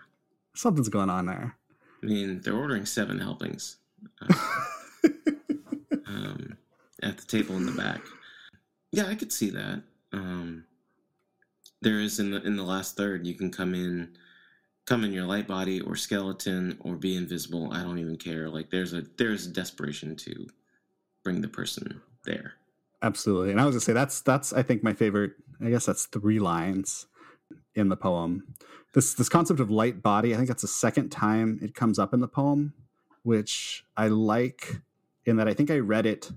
Something's 0.55 0.89
going 0.89 1.09
on 1.09 1.25
there. 1.25 1.55
I 2.01 2.05
mean, 2.05 2.41
they're 2.41 2.55
ordering 2.55 2.85
seven 2.85 3.17
helpings 3.19 3.77
uh, 4.21 4.33
um, 6.07 6.57
at 7.01 7.17
the 7.17 7.25
table 7.25 7.55
in 7.55 7.65
the 7.65 7.71
back. 7.71 8.01
Yeah, 8.91 9.05
I 9.07 9.15
could 9.15 9.31
see 9.31 9.49
that. 9.51 9.81
Um, 10.11 10.65
there 11.81 11.99
is 11.99 12.19
in 12.19 12.31
the 12.31 12.41
in 12.43 12.55
the 12.55 12.63
last 12.63 12.95
third, 12.95 13.25
you 13.25 13.33
can 13.35 13.51
come 13.51 13.73
in, 13.73 14.15
come 14.85 15.03
in 15.03 15.11
your 15.13 15.25
light 15.25 15.47
body 15.47 15.81
or 15.81 15.95
skeleton 15.95 16.77
or 16.81 16.95
be 16.95 17.15
invisible. 17.15 17.71
I 17.73 17.83
don't 17.83 17.99
even 17.99 18.17
care. 18.17 18.49
Like 18.49 18.69
there's 18.69 18.93
a 18.93 19.03
there's 19.17 19.47
a 19.47 19.49
desperation 19.51 20.15
to 20.17 20.47
bring 21.23 21.41
the 21.41 21.47
person 21.47 22.01
there. 22.25 22.53
Absolutely. 23.03 23.51
And 23.51 23.59
I 23.61 23.65
was 23.65 23.73
gonna 23.75 23.81
say 23.81 23.93
that's 23.93 24.21
that's 24.21 24.53
I 24.53 24.63
think 24.63 24.81
my 24.83 24.93
favorite. 24.93 25.33
I 25.63 25.69
guess 25.69 25.85
that's 25.85 26.05
three 26.07 26.39
lines 26.39 27.05
in 27.75 27.89
the 27.89 27.95
poem. 27.97 28.55
This 28.93 29.13
this 29.13 29.29
concept 29.29 29.59
of 29.59 29.69
light 29.69 30.01
body. 30.01 30.33
I 30.33 30.37
think 30.37 30.47
that's 30.47 30.61
the 30.63 30.67
second 30.67 31.09
time 31.09 31.59
it 31.61 31.75
comes 31.75 31.99
up 31.99 32.13
in 32.13 32.21
the 32.21 32.27
poem, 32.27 32.73
which 33.23 33.85
I 33.97 34.07
like 34.07 34.77
in 35.25 35.35
that 35.37 35.47
I 35.47 35.53
think 35.53 35.69
I 35.69 35.77
read 35.79 36.05
it 36.05 36.31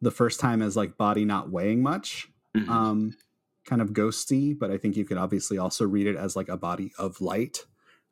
the 0.00 0.10
first 0.10 0.38
time 0.40 0.62
as 0.62 0.76
like 0.76 0.96
body 0.96 1.24
not 1.24 1.50
weighing 1.50 1.82
much, 1.82 2.28
Mhm. 2.56 2.68
um, 2.68 3.16
kind 3.64 3.80
of 3.82 3.90
ghosty. 3.90 4.56
But 4.58 4.70
I 4.70 4.78
think 4.78 4.96
you 4.96 5.04
could 5.04 5.18
obviously 5.18 5.58
also 5.58 5.86
read 5.86 6.06
it 6.06 6.16
as 6.16 6.36
like 6.36 6.48
a 6.48 6.56
body 6.56 6.92
of 6.98 7.20
light, 7.20 7.64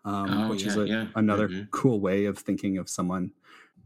um, 0.05 0.31
Oh, 0.31 0.51
which 0.51 0.65
is 0.65 0.77
a, 0.77 0.87
yeah. 0.88 1.07
another 1.15 1.49
Mhm. 1.49 1.71
cool 1.71 2.01
way 2.01 2.25
of 2.25 2.38
thinking 2.38 2.79
of 2.79 2.88
someone, 2.88 3.33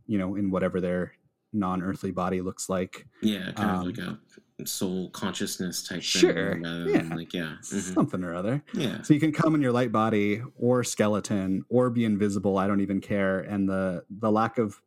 you 0.07 0.17
know, 0.19 0.35
in 0.37 0.51
whatever 0.51 0.81
their 0.81 1.13
non-earthly 1.53 2.11
body 2.11 2.41
looks 2.41 2.69
like. 2.69 3.07
Yeah, 3.23 3.53
kind 3.53 3.71
Um, 3.71 3.81
of 3.81 3.87
like 3.87 3.99
a 3.99 4.67
soul 4.67 5.11
consciousness 5.11 5.83
type 5.87 6.03
Sure, 6.03 6.55
thing. 6.55 6.63
rather 6.63 6.89
yeah. 6.91 7.15
like 7.15 7.33
yeah, 7.35 7.57
mhm. 7.63 7.95
something 7.95 8.25
or 8.25 8.35
other. 8.35 8.63
yeah, 8.75 9.03
So 9.03 9.13
you 9.15 9.21
can 9.21 9.33
come 9.33 9.55
in 9.55 9.61
your 9.61 9.73
light 9.73 9.93
body 9.93 10.43
or 10.59 10.83
skeleton 10.85 11.65
or 11.69 11.91
be 11.91 12.05
invisible. 12.05 12.57
I 12.59 12.67
don't 12.67 12.81
even 12.81 13.01
care. 13.01 13.41
And 13.41 13.69
the 13.69 14.05
the 14.09 14.31
lack 14.33 14.59
of 14.59 14.81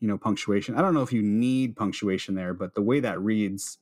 you 0.00 0.06
know 0.08 0.18
punctuation. 0.18 0.76
I 0.76 0.82
don't 0.82 0.94
know 0.94 1.02
if 1.02 1.12
you 1.12 1.22
need 1.22 1.74
punctuation 1.76 2.34
there, 2.34 2.54
but 2.54 2.74
the 2.74 2.82
way 2.82 3.00
that 3.00 3.20
reads, 3.20 3.78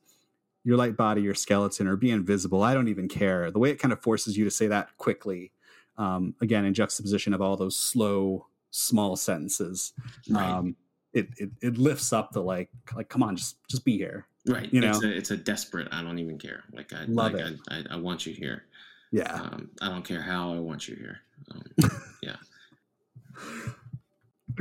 your 0.64 0.76
light 0.78 0.96
body, 0.96 1.20
your 1.22 1.34
skeleton, 1.34 1.86
or 1.86 1.96
be 1.96 2.10
invisible. 2.10 2.62
I 2.62 2.72
don't 2.72 2.88
even 2.88 3.08
care. 3.08 3.50
The 3.50 3.58
way 3.58 3.70
it 3.70 3.78
kind 3.78 3.92
of 3.92 4.00
forces 4.00 4.36
you 4.38 4.44
to 4.44 4.50
say 4.50 4.66
that 4.68 4.96
quickly, 4.96 5.52
um, 5.98 6.34
again 6.40 6.64
in 6.64 6.72
juxtaposition 6.72 7.34
of 7.34 7.42
all 7.42 7.56
those 7.58 7.76
slow, 7.76 8.46
small 8.70 9.14
sentences. 9.16 9.92
right, 10.30 10.48
Um, 10.50 10.76
it, 11.14 11.28
it 11.38 11.50
it 11.62 11.78
lifts 11.78 12.12
up 12.12 12.32
the 12.32 12.42
like 12.42 12.68
like 12.94 13.08
come 13.08 13.22
on, 13.22 13.36
just 13.36 13.56
just 13.68 13.84
be 13.84 13.96
here. 13.96 14.26
right. 14.46 14.70
you 14.72 14.82
it's 14.82 15.00
know. 15.00 15.08
a 15.08 15.12
it's 15.12 15.30
a 15.30 15.36
desperate. 15.36 15.88
I 15.92 16.02
don't 16.02 16.18
even 16.18 16.38
care. 16.38 16.64
Like 16.72 16.92
I 16.92 17.04
Love 17.06 17.32
like 17.32 17.42
it. 17.42 17.58
I, 17.68 17.76
I 17.76 17.84
I 17.92 17.96
want 17.96 18.26
you 18.26 18.34
here. 18.34 18.64
Yeah. 19.12 19.32
Um, 19.32 19.70
I 19.80 19.88
don't 19.88 20.04
care 20.04 20.20
how 20.20 20.52
I 20.52 20.58
want 20.58 20.88
you 20.88 20.96
here. 20.96 21.20
Um, 21.50 21.90
yeah. 22.22 22.36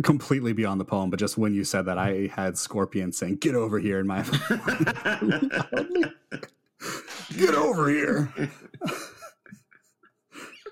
completely 0.04 0.54
beyond 0.54 0.80
the 0.80 0.86
poem, 0.86 1.10
but 1.10 1.20
just 1.20 1.38
when 1.38 1.54
you 1.56 1.64
said 1.64 1.86
that, 1.86 1.98
I 1.98 2.30
had 2.34 2.58
Scorpion 2.58 3.12
saying, 3.12 3.38
"Get 3.38 3.56
over 3.56 3.80
here!" 3.80 4.00
in 4.00 4.06
my 4.06 4.22
get 7.36 7.56
over 7.56 7.90
here. 7.90 8.32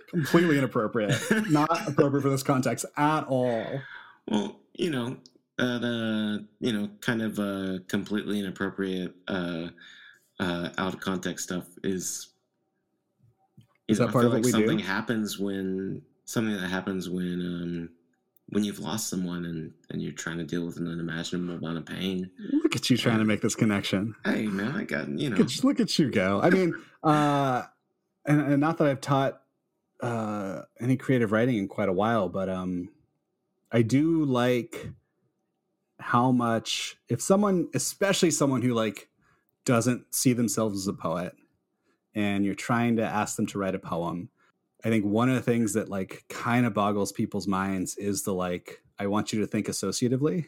completely 0.09 0.59
inappropriate, 0.59 1.19
not 1.49 1.87
appropriate 1.87 2.21
for 2.21 2.29
this 2.29 2.43
context 2.43 2.85
at 2.97 3.21
all. 3.21 3.81
Well, 4.27 4.59
you 4.73 4.91
know, 4.91 5.17
uh, 5.59 5.79
the 5.79 6.47
you 6.59 6.73
know, 6.73 6.89
kind 7.01 7.21
of 7.21 7.39
uh, 7.39 7.79
completely 7.87 8.39
inappropriate, 8.39 9.13
uh, 9.27 9.67
uh, 10.39 10.69
out 10.77 10.93
of 10.93 10.99
context 10.99 11.45
stuff 11.45 11.65
is. 11.83 12.27
Is 13.87 13.99
know, 13.99 14.05
that 14.05 14.09
I 14.09 14.13
part 14.13 14.23
feel 14.23 14.27
of 14.27 14.33
what 14.33 14.37
like 14.37 14.45
we 14.45 14.51
do? 14.51 14.57
something 14.57 14.79
happens 14.79 15.37
when 15.37 16.01
something 16.25 16.55
that 16.55 16.67
happens 16.67 17.09
when 17.09 17.41
um, 17.41 17.89
when 18.49 18.63
you've 18.63 18.79
lost 18.79 19.09
someone 19.09 19.45
and 19.45 19.71
and 19.89 20.01
you're 20.01 20.13
trying 20.13 20.37
to 20.37 20.43
deal 20.43 20.65
with 20.65 20.77
an 20.77 20.87
unimaginable 20.87 21.55
amount 21.55 21.77
of 21.77 21.85
pain. 21.85 22.29
Look 22.63 22.75
at 22.75 22.89
you 22.89 22.97
trying 22.97 23.19
to 23.19 23.25
make 23.25 23.41
this 23.41 23.55
connection. 23.55 24.15
Hey, 24.23 24.45
man, 24.47 24.75
I 24.75 24.83
got 24.83 25.09
you 25.09 25.29
know. 25.29 25.35
Look 25.35 25.51
at, 25.51 25.63
look 25.63 25.79
at 25.79 25.99
you 25.99 26.09
go. 26.09 26.39
I 26.41 26.49
mean, 26.49 26.73
uh, 27.03 27.63
and, 28.25 28.41
and 28.41 28.61
not 28.61 28.77
that 28.77 28.87
I've 28.87 29.01
taught 29.01 29.41
uh, 30.01 30.61
any 30.79 30.97
creative 30.97 31.31
writing 31.31 31.57
in 31.57 31.67
quite 31.67 31.89
a 31.89 31.93
while, 31.93 32.29
but 32.29 32.49
um, 32.49 32.89
I 33.71 33.81
do 33.81 34.25
like 34.25 34.91
how 36.01 36.31
much 36.31 36.97
if 37.09 37.21
someone, 37.21 37.69
especially 37.73 38.31
someone 38.31 38.61
who 38.61 38.73
like 38.73 39.09
doesn't 39.65 40.13
see 40.13 40.33
themselves 40.33 40.79
as 40.79 40.87
a 40.87 40.93
poet, 40.93 41.33
and 42.13 42.45
you're 42.45 42.55
trying 42.55 42.97
to 42.97 43.03
ask 43.03 43.35
them 43.35 43.45
to 43.47 43.59
write 43.59 43.75
a 43.75 43.79
poem. 43.79 44.29
I 44.83 44.89
think 44.89 45.05
one 45.05 45.29
of 45.29 45.35
the 45.35 45.41
things 45.41 45.73
that 45.73 45.89
like 45.89 46.25
kind 46.29 46.65
of 46.65 46.73
boggles 46.73 47.11
people's 47.11 47.47
minds 47.47 47.95
is 47.97 48.23
the 48.23 48.33
like, 48.33 48.81
I 48.99 49.07
want 49.07 49.31
you 49.31 49.39
to 49.41 49.47
think 49.47 49.67
associatively. 49.67 50.47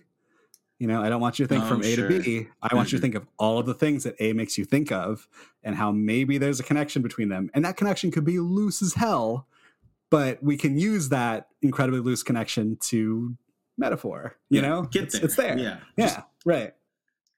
You 0.79 0.87
know, 0.87 1.01
I 1.01 1.09
don't 1.09 1.21
want 1.21 1.39
you 1.39 1.45
to 1.45 1.49
think 1.53 1.63
Oh, 1.63 1.67
from 1.67 1.83
A 1.83 1.95
sure. 1.95 2.09
to 2.09 2.19
B. 2.19 2.47
I 2.61 2.75
want 2.75 2.91
you 2.91 2.97
to 2.97 3.05
mm-hmm. 3.05 3.13
think 3.13 3.15
of 3.15 3.27
all 3.37 3.59
of 3.59 3.65
the 3.65 3.75
things 3.75 4.03
that 4.03 4.15
A 4.19 4.33
makes 4.33 4.57
you 4.57 4.65
think 4.65 4.91
of 4.91 5.27
and 5.63 5.75
how 5.75 5.91
maybe 5.91 6.37
there's 6.37 6.59
a 6.59 6.63
connection 6.63 7.01
between 7.01 7.29
them. 7.29 7.49
And 7.53 7.63
that 7.63 7.77
connection 7.77 8.11
could 8.11 8.25
be 8.25 8.39
loose 8.39 8.81
as 8.81 8.95
hell, 8.95 9.47
but 10.09 10.43
we 10.43 10.57
can 10.57 10.77
use 10.77 11.09
that 11.09 11.47
incredibly 11.61 12.01
loose 12.01 12.23
connection 12.23 12.78
to 12.82 13.38
metaphor. 13.78 14.36
You 14.49 14.61
Yeah, 14.61 14.67
know, 14.69 14.82
get 14.84 15.03
it's, 15.03 15.13
there. 15.15 15.26
it's 15.26 15.36
there. 15.36 15.57
Yeah, 15.57 15.78
Yeah, 15.97 16.05
just 16.07 16.19
right. 16.45 16.74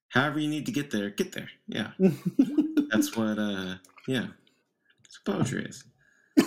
however 0.10 0.40
you 0.40 0.50
need 0.50 0.66
to 0.66 0.72
get 0.72 0.92
there, 0.92 1.10
get 1.10 1.32
there. 1.32 1.50
Yeah, 1.68 1.92
that's 2.92 3.16
what. 3.16 3.38
uh 3.40 3.76
Yeah, 4.08 4.28
that's 5.04 5.20
what 5.26 5.38
poetry 5.38 5.66
is. 5.66 5.84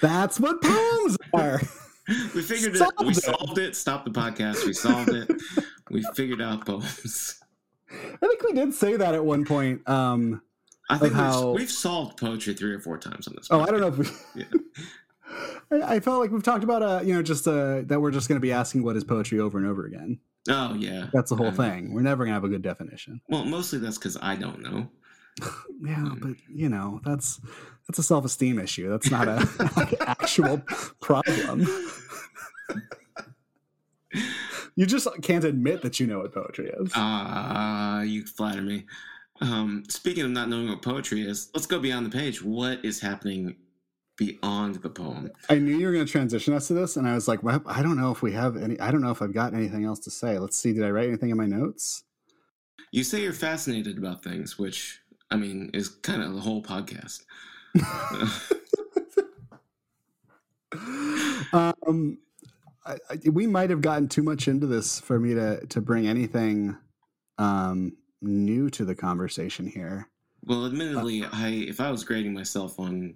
That's 0.00 0.38
what 0.40 0.62
poems 0.62 1.16
are. 1.34 1.60
we 2.34 2.42
figured 2.42 2.74
it. 2.74 2.78
Solved 2.78 3.00
We 3.00 3.08
it. 3.08 3.16
solved 3.16 3.58
it. 3.58 3.76
Stop 3.76 4.04
the 4.04 4.10
podcast. 4.10 4.64
We 4.64 4.72
solved 4.72 5.10
it. 5.10 5.28
we 5.90 6.02
figured 6.14 6.40
out 6.40 6.64
poems. 6.64 7.40
I 7.90 8.26
think 8.26 8.42
we 8.44 8.52
did 8.52 8.72
say 8.72 8.96
that 8.96 9.14
at 9.14 9.24
one 9.24 9.44
point. 9.44 9.86
Um, 9.88 10.42
I 10.88 10.98
think 10.98 11.12
how- 11.12 11.50
we've, 11.50 11.60
we've 11.62 11.70
solved 11.70 12.18
poetry 12.18 12.54
three 12.54 12.72
or 12.72 12.80
four 12.80 12.98
times 12.98 13.26
on 13.28 13.34
this. 13.36 13.48
oh, 13.50 13.60
I 13.60 13.66
don't 13.66 13.80
know 13.80 13.88
if 13.88 13.98
we. 13.98 14.06
Yeah. 14.36 14.44
I, 15.72 15.96
I 15.96 16.00
felt 16.00 16.20
like 16.20 16.30
we've 16.30 16.42
talked 16.42 16.64
about 16.64 16.82
uh, 16.82 17.00
you 17.04 17.14
know, 17.14 17.22
just 17.22 17.46
uh, 17.46 17.82
that 17.86 18.00
we're 18.00 18.10
just 18.10 18.28
going 18.28 18.36
to 18.36 18.40
be 18.42 18.52
asking 18.52 18.82
what 18.82 18.96
is 18.96 19.04
poetry 19.04 19.38
over 19.40 19.58
and 19.58 19.66
over 19.66 19.86
again. 19.86 20.18
Oh 20.48 20.74
yeah. 20.74 21.08
That's 21.12 21.30
the 21.30 21.36
whole 21.36 21.48
Uh, 21.48 21.52
thing. 21.52 21.92
We're 21.92 22.02
never 22.02 22.24
going 22.24 22.30
to 22.30 22.34
have 22.34 22.44
a 22.44 22.48
good 22.48 22.62
definition. 22.62 23.20
Well, 23.28 23.44
mostly 23.44 23.78
that's 23.78 23.98
because 23.98 24.16
I 24.20 24.36
don't 24.36 24.60
know. 24.62 24.88
Yeah, 25.82 25.94
Um, 25.96 26.18
but 26.20 26.32
you 26.54 26.68
know, 26.68 27.00
that's 27.04 27.40
that's 27.88 27.98
a 27.98 28.02
self 28.02 28.24
esteem 28.26 28.58
issue. 28.58 28.90
That's 28.90 29.10
not 29.10 29.26
a 29.28 29.96
actual 30.06 30.62
problem. 31.00 31.66
You 34.76 34.86
just 34.86 35.06
can't 35.22 35.44
admit 35.44 35.82
that 35.82 36.00
you 36.00 36.06
know 36.06 36.20
what 36.20 36.32
poetry 36.32 36.70
is. 36.70 36.90
Ah, 36.94 38.00
you 38.02 38.24
flatter 38.24 38.62
me. 38.62 38.86
Um, 39.40 39.84
speaking 39.88 40.24
of 40.24 40.30
not 40.30 40.48
knowing 40.48 40.68
what 40.68 40.80
poetry 40.80 41.22
is, 41.22 41.50
let's 41.54 41.66
go 41.66 41.78
beyond 41.80 42.06
the 42.06 42.10
page. 42.10 42.42
What 42.42 42.84
is 42.84 43.00
happening 43.00 43.56
beyond 44.20 44.76
the 44.76 44.90
poem. 44.90 45.32
I 45.48 45.54
knew 45.54 45.78
you 45.78 45.86
were 45.86 45.94
going 45.94 46.04
to 46.04 46.12
transition 46.12 46.52
us 46.52 46.68
to 46.68 46.74
this, 46.74 46.98
and 46.98 47.08
I 47.08 47.14
was 47.14 47.26
like, 47.26 47.42
well, 47.42 47.62
I 47.64 47.82
don't 47.82 47.96
know 47.96 48.10
if 48.10 48.20
we 48.20 48.32
have 48.32 48.54
any. 48.54 48.78
I 48.78 48.90
don't 48.90 49.00
know 49.00 49.10
if 49.10 49.22
I've 49.22 49.32
got 49.32 49.54
anything 49.54 49.86
else 49.86 49.98
to 50.00 50.10
say. 50.10 50.38
Let's 50.38 50.58
see. 50.58 50.74
Did 50.74 50.84
I 50.84 50.90
write 50.90 51.08
anything 51.08 51.30
in 51.30 51.38
my 51.38 51.46
notes? 51.46 52.04
You 52.92 53.02
say 53.02 53.22
you're 53.22 53.32
fascinated 53.32 53.96
about 53.96 54.22
things, 54.22 54.58
which 54.58 55.00
I 55.30 55.36
mean 55.36 55.70
is 55.72 55.88
kind 55.88 56.22
of 56.22 56.34
the 56.34 56.40
whole 56.40 56.62
podcast. 56.62 57.22
um, 61.54 62.18
I, 62.84 62.98
I, 63.08 63.18
we 63.32 63.46
might 63.46 63.70
have 63.70 63.80
gotten 63.80 64.06
too 64.06 64.22
much 64.22 64.48
into 64.48 64.66
this 64.66 65.00
for 65.00 65.18
me 65.18 65.32
to 65.32 65.66
to 65.66 65.80
bring 65.80 66.06
anything 66.06 66.76
um, 67.38 67.96
new 68.20 68.68
to 68.68 68.84
the 68.84 68.94
conversation 68.94 69.66
here. 69.66 70.10
Well, 70.44 70.66
admittedly, 70.66 71.24
I 71.24 71.48
if 71.48 71.80
I 71.80 71.90
was 71.90 72.04
grading 72.04 72.34
myself 72.34 72.78
on 72.78 73.14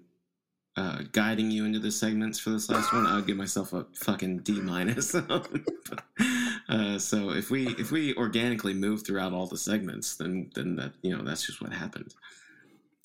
uh, 0.77 1.03
guiding 1.13 1.51
you 1.51 1.65
into 1.65 1.79
the 1.79 1.91
segments 1.91 2.39
for 2.39 2.51
this 2.51 2.69
last 2.69 2.93
one, 2.93 3.07
I'll 3.07 3.23
give 3.23 3.37
myself 3.37 3.73
a 3.73 3.87
fucking 3.95 4.39
D 4.39 4.61
minus. 4.61 5.15
uh, 6.69 6.99
so 6.99 7.31
if 7.31 7.51
we 7.51 7.69
if 7.77 7.93
we 7.93 8.15
organically 8.17 8.75
move 8.75 9.07
throughout 9.07 9.33
all 9.33 9.47
the 9.47 9.57
segments, 9.57 10.17
then 10.17 10.51
then 10.55 10.77
that 10.77 10.93
you 11.03 11.17
know 11.17 11.23
that's 11.23 11.47
just 11.47 11.61
what 11.63 11.73
happened. 11.73 12.15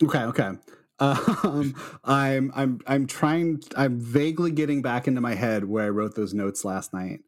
Okay, 0.02 0.24
okay. 0.24 0.52
Um, 1.00 1.76
I'm 2.04 2.52
I'm 2.56 2.80
I'm 2.88 3.08
trying. 3.08 3.62
I'm 3.76 4.00
vaguely 4.00 4.52
getting 4.52 4.82
back 4.82 5.08
into 5.08 5.22
my 5.22 5.36
head 5.36 5.66
where 5.66 5.86
I 5.86 5.90
wrote 5.90 6.16
those 6.16 6.34
notes 6.34 6.66
last 6.66 6.94
night. 6.94 7.20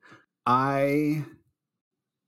I 0.45 1.23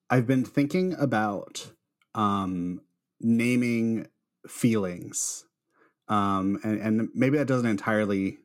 I've 0.09 0.28
been 0.28 0.45
thinking 0.45 0.93
about 0.99 1.72
um, 2.14 2.82
naming 3.20 4.07
feelings, 4.47 5.45
um, 6.08 6.60
and, 6.64 6.80
and 6.80 7.10
maybe 7.14 7.38
that 7.38 7.47
doesn't 7.47 7.70
entirely 7.70 8.38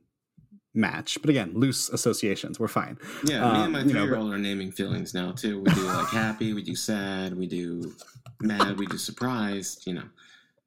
match. 0.74 1.18
But 1.20 1.30
again, 1.30 1.52
loose 1.54 1.88
associations. 1.88 2.58
We're 2.58 2.68
fine. 2.68 2.98
Yeah, 3.24 3.40
me 3.40 3.46
and 3.46 3.56
um, 3.56 3.72
my 3.72 3.82
three 3.82 3.92
year 3.92 4.16
old 4.16 4.32
are 4.32 4.38
naming 4.38 4.70
feelings 4.72 5.14
now 5.14 5.32
too. 5.32 5.60
We 5.62 5.72
do 5.72 5.82
like 5.82 6.08
happy, 6.08 6.52
we 6.52 6.62
do 6.62 6.74
sad, 6.74 7.36
we 7.36 7.46
do 7.46 7.94
mad, 8.40 8.78
we 8.78 8.86
do 8.86 8.98
surprised. 8.98 9.86
You 9.86 9.94
know. 9.94 10.08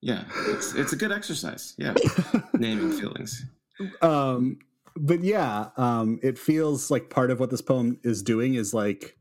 Yeah, 0.01 0.23
it's 0.47 0.73
it's 0.73 0.93
a 0.93 0.95
good 0.95 1.11
exercise. 1.11 1.75
Yeah, 1.77 1.93
naming 2.53 2.91
feelings. 2.91 3.45
Um, 4.01 4.57
but 4.95 5.23
yeah, 5.23 5.69
um, 5.77 6.19
it 6.23 6.37
feels 6.37 6.89
like 6.91 7.09
part 7.09 7.31
of 7.31 7.39
what 7.39 7.51
this 7.51 7.61
poem 7.61 7.99
is 8.03 8.23
doing 8.23 8.55
is 8.55 8.73
like 8.73 9.17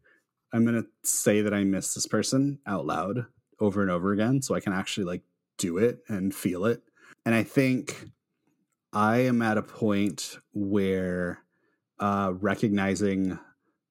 I'm 0.53 0.65
gonna 0.65 0.87
say 1.05 1.43
that 1.43 1.53
I 1.53 1.65
miss 1.65 1.95
this 1.95 2.07
person 2.07 2.59
out 2.67 2.87
loud 2.87 3.27
over 3.61 3.83
and 3.83 3.91
over 3.91 4.13
again, 4.13 4.41
so 4.41 4.55
I 4.55 4.61
can 4.61 4.73
actually 4.73 5.05
like 5.05 5.23
do 5.59 5.77
it 5.77 6.01
and 6.09 6.35
feel 6.35 6.65
it. 6.65 6.83
And 7.25 7.35
I 7.35 7.43
think 7.43 8.11
I 8.93 9.19
am 9.19 9.43
at 9.43 9.59
a 9.59 9.63
point 9.63 10.39
where 10.53 11.41
uh, 11.99 12.33
recognizing 12.41 13.39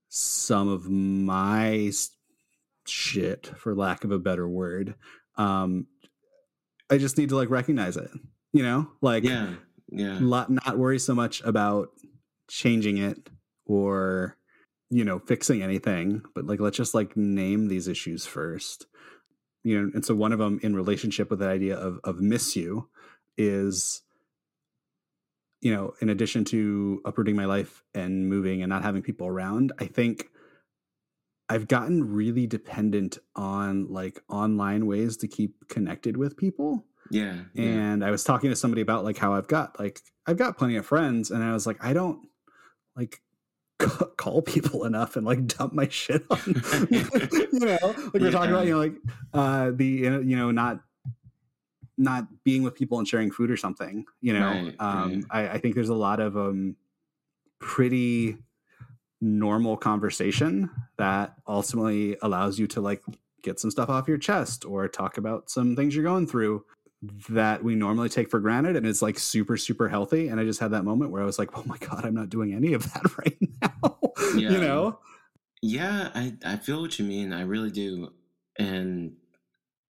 some 0.09 0.67
of 0.67 0.89
my 0.89 1.91
shit, 2.85 3.47
for 3.55 3.75
lack 3.75 4.03
of 4.03 4.11
a 4.11 4.19
better 4.19 4.47
word, 4.47 4.95
um, 5.37 5.87
I 6.89 6.97
just 6.97 7.17
need 7.17 7.29
to 7.29 7.35
like 7.35 7.49
recognize 7.49 7.95
it, 7.97 8.09
you 8.51 8.63
know, 8.63 8.89
like 9.01 9.23
yeah, 9.23 9.53
yeah, 9.89 10.19
not 10.19 10.49
not 10.49 10.77
worry 10.77 10.99
so 10.99 11.13
much 11.13 11.41
about 11.43 11.89
changing 12.49 12.97
it 12.97 13.29
or 13.65 14.35
you 14.89 15.05
know 15.05 15.19
fixing 15.19 15.61
anything, 15.61 16.23
but 16.33 16.45
like 16.45 16.59
let's 16.59 16.77
just 16.77 16.95
like 16.95 17.15
name 17.15 17.67
these 17.67 17.87
issues 17.87 18.25
first, 18.25 18.87
you 19.63 19.79
know. 19.79 19.91
And 19.93 20.03
so 20.03 20.15
one 20.15 20.31
of 20.33 20.39
them 20.39 20.59
in 20.63 20.75
relationship 20.75 21.29
with 21.29 21.39
the 21.39 21.47
idea 21.47 21.77
of 21.77 21.99
of 22.03 22.19
miss 22.19 22.55
you 22.55 22.89
is 23.39 24.03
you 25.61 25.73
know 25.73 25.93
in 26.01 26.09
addition 26.09 26.45
to 26.45 27.01
uprooting 27.05 27.35
my 27.35 27.45
life 27.45 27.83
and 27.95 28.29
moving 28.29 28.61
and 28.61 28.69
not 28.69 28.83
having 28.83 29.01
people 29.01 29.25
around 29.25 29.71
i 29.79 29.85
think 29.85 30.29
I've 31.49 31.67
gotten 31.67 32.13
really 32.13 32.45
dependent 32.45 33.17
on 33.35 33.91
like 33.91 34.21
online 34.29 34.85
ways 34.85 35.17
to 35.17 35.27
keep 35.27 35.67
connected 35.67 36.15
with 36.15 36.37
people. 36.37 36.85
Yeah, 37.09 37.35
yeah. 37.55 37.65
And 37.65 38.05
I 38.05 38.11
was 38.11 38.23
talking 38.23 38.51
to 38.51 38.55
somebody 38.55 38.81
about 38.81 39.03
like 39.03 39.17
how 39.17 39.33
I've 39.33 39.47
got 39.47 39.79
like 39.79 39.99
I've 40.27 40.37
got 40.37 40.59
plenty 40.59 40.75
of 40.75 40.85
friends 40.85 41.31
and 41.31 41.43
I 41.43 41.53
was 41.53 41.65
like 41.65 41.83
I 41.83 41.93
don't 41.93 42.27
like 42.95 43.19
call 44.17 44.43
people 44.43 44.85
enough 44.85 45.15
and 45.15 45.25
like 45.25 45.47
dump 45.47 45.73
my 45.73 45.87
shit 45.87 46.23
on 46.29 46.39
you 46.91 47.59
know 47.59 47.77
like 47.81 48.13
we're 48.13 48.25
yeah. 48.25 48.29
talking 48.29 48.51
about 48.51 48.67
you 48.67 48.73
know 48.73 48.79
like 48.79 48.93
uh 49.33 49.71
the 49.73 49.85
you 49.85 50.35
know 50.35 50.51
not 50.51 50.81
not 51.99 52.25
being 52.43 52.63
with 52.63 52.73
people 52.73 52.97
and 52.97 53.07
sharing 53.07 53.29
food 53.29 53.51
or 53.51 53.57
something 53.57 54.05
you 54.21 54.33
know? 54.33 54.47
Right, 54.47 54.75
um 54.79 55.13
right. 55.31 55.49
I, 55.49 55.53
I 55.53 55.57
think 55.59 55.75
there's 55.75 55.89
a 55.89 55.93
lot 55.93 56.19
of 56.19 56.35
um 56.37 56.75
pretty 57.59 58.37
normal 59.21 59.75
conversation 59.77 60.69
that 60.97 61.35
ultimately 61.47 62.15
allows 62.21 62.57
you 62.57 62.67
to 62.67 62.81
like 62.81 63.03
get 63.43 63.59
some 63.59 63.69
stuff 63.69 63.89
off 63.89 64.07
your 64.07 64.17
chest 64.17 64.65
or 64.65 64.87
talk 64.87 65.17
about 65.17 65.49
some 65.49 65.75
things 65.75 65.93
you're 65.93 66.03
going 66.03 66.25
through 66.27 66.63
that 67.29 67.63
we 67.63 67.75
normally 67.75 68.09
take 68.09 68.29
for 68.29 68.39
granted 68.39 68.75
and 68.75 68.85
it's 68.85 69.01
like 69.01 69.17
super 69.17 69.57
super 69.57 69.87
healthy. 69.87 70.27
And 70.27 70.39
i 70.39 70.43
just 70.43 70.59
had 70.59 70.71
that 70.71 70.83
moment 70.83 71.11
where 71.11 71.21
i 71.21 71.25
was 71.25 71.39
like 71.39 71.57
oh 71.57 71.63
my 71.65 71.77
god 71.77 72.05
i'm 72.05 72.13
not 72.13 72.29
doing 72.29 72.53
any 72.53 72.73
of 72.73 72.91
that 72.93 73.17
right 73.17 73.37
now 73.61 73.99
yeah. 74.35 74.51
you 74.51 74.57
know? 74.57 74.99
Yeah 75.61 76.11
i 76.15 76.33
i 76.45 76.55
feel 76.55 76.81
what 76.81 76.97
you 76.99 77.05
mean. 77.05 77.33
I 77.33 77.41
really 77.41 77.71
do. 77.71 78.13
And 78.57 79.13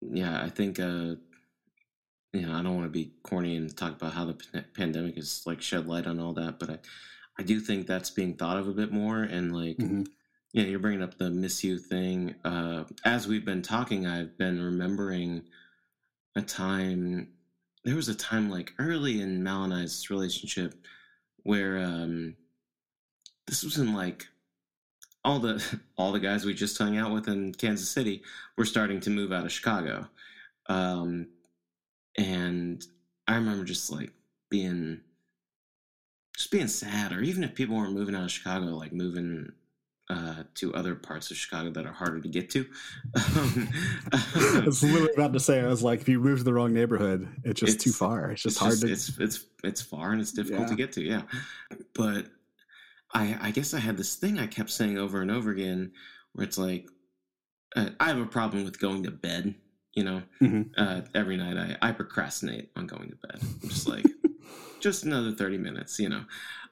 yeah 0.02 0.42
i 0.42 0.50
think 0.50 0.80
uh 0.80 1.16
you 2.34 2.42
know 2.42 2.54
i 2.54 2.62
don't 2.62 2.76
want 2.76 2.86
to 2.86 2.90
be 2.90 3.12
corny 3.24 3.56
and 3.56 3.76
talk 3.76 3.94
about 3.94 4.14
how 4.14 4.26
the 4.26 4.34
p- 4.34 4.60
pandemic 4.76 5.16
has 5.16 5.44
like 5.46 5.62
shed 5.62 5.88
light 5.88 6.08
on 6.08 6.20
all 6.20 6.34
that 6.34 6.60
but 6.60 6.70
i 6.70 6.80
I 7.40 7.42
do 7.42 7.62
think 7.62 7.88
that's 7.88 8.10
being 8.10 8.34
thought 8.34 8.58
of 8.58 8.68
a 8.68 8.74
bit 8.74 8.92
more. 8.92 9.24
And 9.24 9.56
like, 9.56 9.78
mm-hmm. 9.78 10.04
yeah, 10.52 10.66
you're 10.66 10.80
bringing 10.80 11.02
up 11.02 11.18
the 11.18 11.30
miss 11.30 11.64
you 11.64 11.80
thing. 11.80 12.36
Uh, 12.44 12.84
as 13.06 13.30
we've 13.30 13.46
been 13.46 13.62
talking, 13.62 14.06
I've 14.06 14.38
been 14.38 14.62
remembering 14.62 15.44
a 16.36 16.42
time. 16.42 17.30
There 17.86 17.96
was 17.96 18.10
a 18.10 18.16
time 18.16 18.50
like 18.50 18.74
early 18.78 19.22
in 19.22 19.42
Mal 19.42 19.64
and 19.64 19.74
I's 19.74 20.10
relationship 20.10 20.86
where 21.44 21.78
um, 21.78 22.36
this 23.48 23.64
was 23.64 23.78
in 23.78 23.94
like 23.94 24.28
all 25.24 25.40
the 25.40 25.64
all 25.98 26.12
the 26.12 26.20
guys 26.20 26.44
we 26.44 26.54
just 26.54 26.78
hung 26.78 26.98
out 26.98 27.14
with 27.14 27.30
in 27.30 27.54
Kansas 27.54 27.90
City 27.90 28.22
were 28.58 28.66
starting 28.66 29.00
to 29.00 29.10
move 29.10 29.32
out 29.32 29.46
of 29.46 29.52
Chicago, 29.54 30.10
um, 30.68 31.28
and 32.20 32.86
I 33.28 33.36
remember 33.36 33.64
just 33.64 33.92
like 33.92 34.12
being 34.50 35.00
just 36.36 36.52
being 36.52 36.68
sad, 36.68 37.14
or 37.14 37.22
even 37.22 37.44
if 37.44 37.56
people 37.56 37.78
weren't 37.78 37.94
moving 37.94 38.16
out 38.16 38.24
of 38.24 38.32
Chicago, 38.32 38.66
like 38.68 38.92
moving 38.92 39.52
uh, 40.10 40.44
to 40.56 40.74
other 40.74 40.96
parts 40.96 41.32
of 41.32 41.38
Chicago 41.38 41.70
that 41.70 41.86
are 41.86 41.94
harder 41.94 42.20
to 42.20 42.28
get 42.28 42.50
to. 42.52 42.66
Um, 43.16 43.70
I 44.14 44.64
was 44.66 44.84
literally 44.84 45.14
about 45.14 45.34
to 45.34 45.40
say, 45.40 45.62
I 45.62 45.68
was 45.68 45.84
like, 45.84 46.02
if 46.02 46.10
you 46.10 46.20
move 46.20 46.40
to 46.40 46.44
the 46.44 46.54
wrong 46.54 46.74
neighborhood, 46.74 47.28
it's 47.44 47.60
just 47.60 47.76
it's, 47.76 47.84
too 47.84 47.92
far. 47.92 48.32
It's 48.32 48.42
just 48.42 48.56
it's 48.56 48.60
hard 48.60 48.80
just, 48.90 49.18
to. 49.18 49.24
It's 49.24 49.38
it's 49.38 49.46
it's 49.64 49.82
far 49.82 50.12
and 50.12 50.20
it's 50.20 50.32
difficult 50.32 50.64
yeah. 50.64 50.68
to 50.68 50.76
get 50.76 50.92
to. 50.94 51.02
Yeah, 51.04 51.22
but 51.94 52.28
I 53.14 53.38
I 53.42 53.52
guess 53.52 53.74
I 53.74 53.80
had 53.80 53.98
this 53.98 54.16
thing 54.16 54.40
I 54.40 54.48
kept 54.48 54.72
saying 54.72 54.98
over 54.98 55.22
and 55.22 55.32
over 55.32 55.52
again, 55.52 55.92
where 56.34 56.46
it's 56.46 56.58
like, 56.58 56.90
uh, 57.76 57.90
I 58.00 58.08
have 58.08 58.20
a 58.20 58.26
problem 58.26 58.66
with 58.66 58.80
going 58.80 59.04
to 59.04 59.12
bed. 59.12 59.56
You 59.94 60.04
know, 60.04 60.22
mm-hmm. 60.42 60.62
uh, 60.78 61.02
every 61.16 61.38
night 61.38 61.58
I 61.58 61.90
I 61.90 61.92
procrastinate 61.92 62.72
on 62.76 62.88
going 62.88 63.10
to 63.10 63.16
bed. 63.28 63.40
I'm 63.42 63.70
just 63.70 63.88
like 63.88 64.06
just 64.80 65.04
another 65.04 65.32
30 65.32 65.58
minutes, 65.58 66.00
you 66.00 66.10
know. 66.10 66.24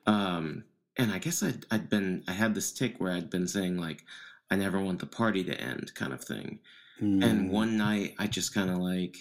Um, 0.05 0.63
and 0.97 1.11
I 1.11 1.19
guess 1.19 1.43
I'd, 1.43 1.65
I'd 1.69 1.89
been, 1.89 2.23
I 2.27 2.31
had 2.31 2.55
this 2.55 2.71
tick 2.71 2.95
where 2.97 3.13
I'd 3.13 3.29
been 3.29 3.47
saying, 3.47 3.77
like, 3.77 4.03
I 4.49 4.55
never 4.55 4.79
want 4.79 4.99
the 4.99 5.05
party 5.05 5.43
to 5.43 5.59
end 5.59 5.93
kind 5.93 6.13
of 6.13 6.23
thing. 6.23 6.59
Mm. 7.01 7.23
And 7.23 7.51
one 7.51 7.77
night 7.77 8.15
I 8.17 8.27
just 8.27 8.53
kind 8.53 8.69
of 8.69 8.77
like, 8.77 9.15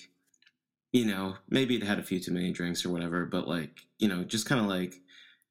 you 0.93 1.05
know, 1.05 1.35
maybe 1.51 1.77
it 1.77 1.83
had 1.83 1.99
a 1.99 2.03
few 2.03 2.21
too 2.21 2.33
many 2.33 2.53
drinks 2.53 2.87
or 2.87 2.91
whatever, 2.91 3.27
but 3.27 3.47
like, 3.47 3.81
you 3.99 4.09
know, 4.09 4.25
just 4.25 4.47
kind 4.47 4.61
of 4.61 4.67
like 4.67 4.95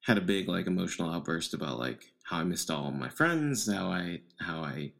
had 0.02 0.18
a 0.18 0.22
big 0.22 0.48
like 0.48 0.66
emotional 0.66 1.12
outburst 1.12 1.54
about 1.54 1.78
like 1.78 2.04
how 2.24 2.38
I 2.38 2.44
missed 2.44 2.70
all 2.70 2.90
my 2.90 3.10
friends, 3.10 3.70
how 3.70 3.88
I, 3.88 4.20
how 4.40 4.60
I, 4.60 4.92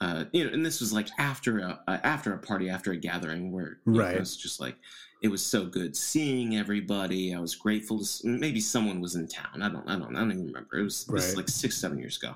uh, 0.00 0.24
you 0.32 0.44
know, 0.44 0.52
and 0.52 0.64
this 0.64 0.80
was 0.80 0.92
like 0.92 1.08
after 1.18 1.60
a 1.60 1.80
uh, 1.86 1.98
after 2.02 2.32
a 2.34 2.38
party, 2.38 2.68
after 2.68 2.92
a 2.92 2.96
gathering 2.96 3.52
where 3.52 3.78
right. 3.86 4.14
know, 4.14 4.20
it's 4.20 4.36
just 4.36 4.60
like 4.60 4.76
it 5.22 5.28
was 5.28 5.44
so 5.44 5.64
good 5.64 5.96
seeing 5.96 6.56
everybody. 6.56 7.34
I 7.34 7.38
was 7.38 7.54
grateful 7.54 8.04
to 8.04 8.26
maybe 8.26 8.60
someone 8.60 9.00
was 9.00 9.14
in 9.14 9.28
town. 9.28 9.62
I 9.62 9.68
don't 9.68 9.88
I 9.88 9.98
don't 9.98 10.16
I 10.16 10.20
don't 10.20 10.32
even 10.32 10.46
remember. 10.46 10.78
It 10.78 10.82
was, 10.82 11.06
right. 11.08 11.14
was 11.14 11.36
like 11.36 11.48
six 11.48 11.76
seven 11.76 11.98
years 11.98 12.18
ago. 12.18 12.34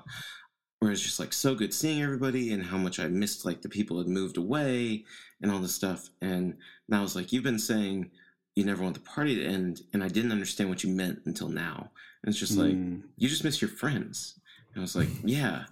Where 0.79 0.91
it's 0.91 1.01
just 1.01 1.19
like 1.19 1.33
so 1.33 1.55
good 1.55 1.73
seeing 1.73 2.01
everybody 2.01 2.53
and 2.53 2.63
how 2.63 2.77
much 2.77 3.01
I 3.01 3.07
missed 3.07 3.45
like 3.45 3.61
the 3.61 3.67
people 3.67 3.97
had 3.97 4.07
moved 4.07 4.37
away 4.37 5.03
and 5.41 5.51
all 5.51 5.59
this 5.59 5.75
stuff. 5.75 6.09
And 6.21 6.55
now 6.87 6.99
I 6.99 7.01
was 7.01 7.17
like, 7.17 7.33
you've 7.33 7.43
been 7.43 7.59
saying 7.59 8.11
you 8.55 8.63
never 8.63 8.81
want 8.81 8.95
the 8.95 9.01
party 9.01 9.35
to 9.35 9.45
end, 9.45 9.81
and 9.93 10.03
I 10.03 10.07
didn't 10.07 10.31
understand 10.31 10.69
what 10.69 10.83
you 10.83 10.89
meant 10.89 11.21
until 11.25 11.49
now. 11.49 11.91
And 12.23 12.31
it's 12.31 12.39
just 12.39 12.57
like 12.57 12.73
mm. 12.73 13.01
you 13.17 13.29
just 13.29 13.43
miss 13.43 13.61
your 13.61 13.69
friends. 13.69 14.39
And 14.73 14.81
I 14.81 14.81
was 14.81 14.95
like, 14.95 15.09
yeah, 15.23 15.65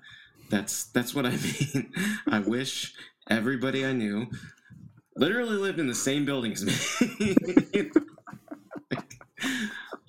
that's 0.50 0.86
that's 0.86 1.14
what 1.14 1.26
I 1.26 1.32
mean. 1.74 1.92
I 2.28 2.40
wish 2.40 2.94
everybody 3.30 3.86
I 3.86 3.94
knew 3.94 4.28
literally 5.16 5.58
lived 5.58 5.80
in 5.80 5.88
the 5.88 5.96
same 5.96 6.26
building 6.26 6.54
as 6.54 6.64
me. 6.66 7.36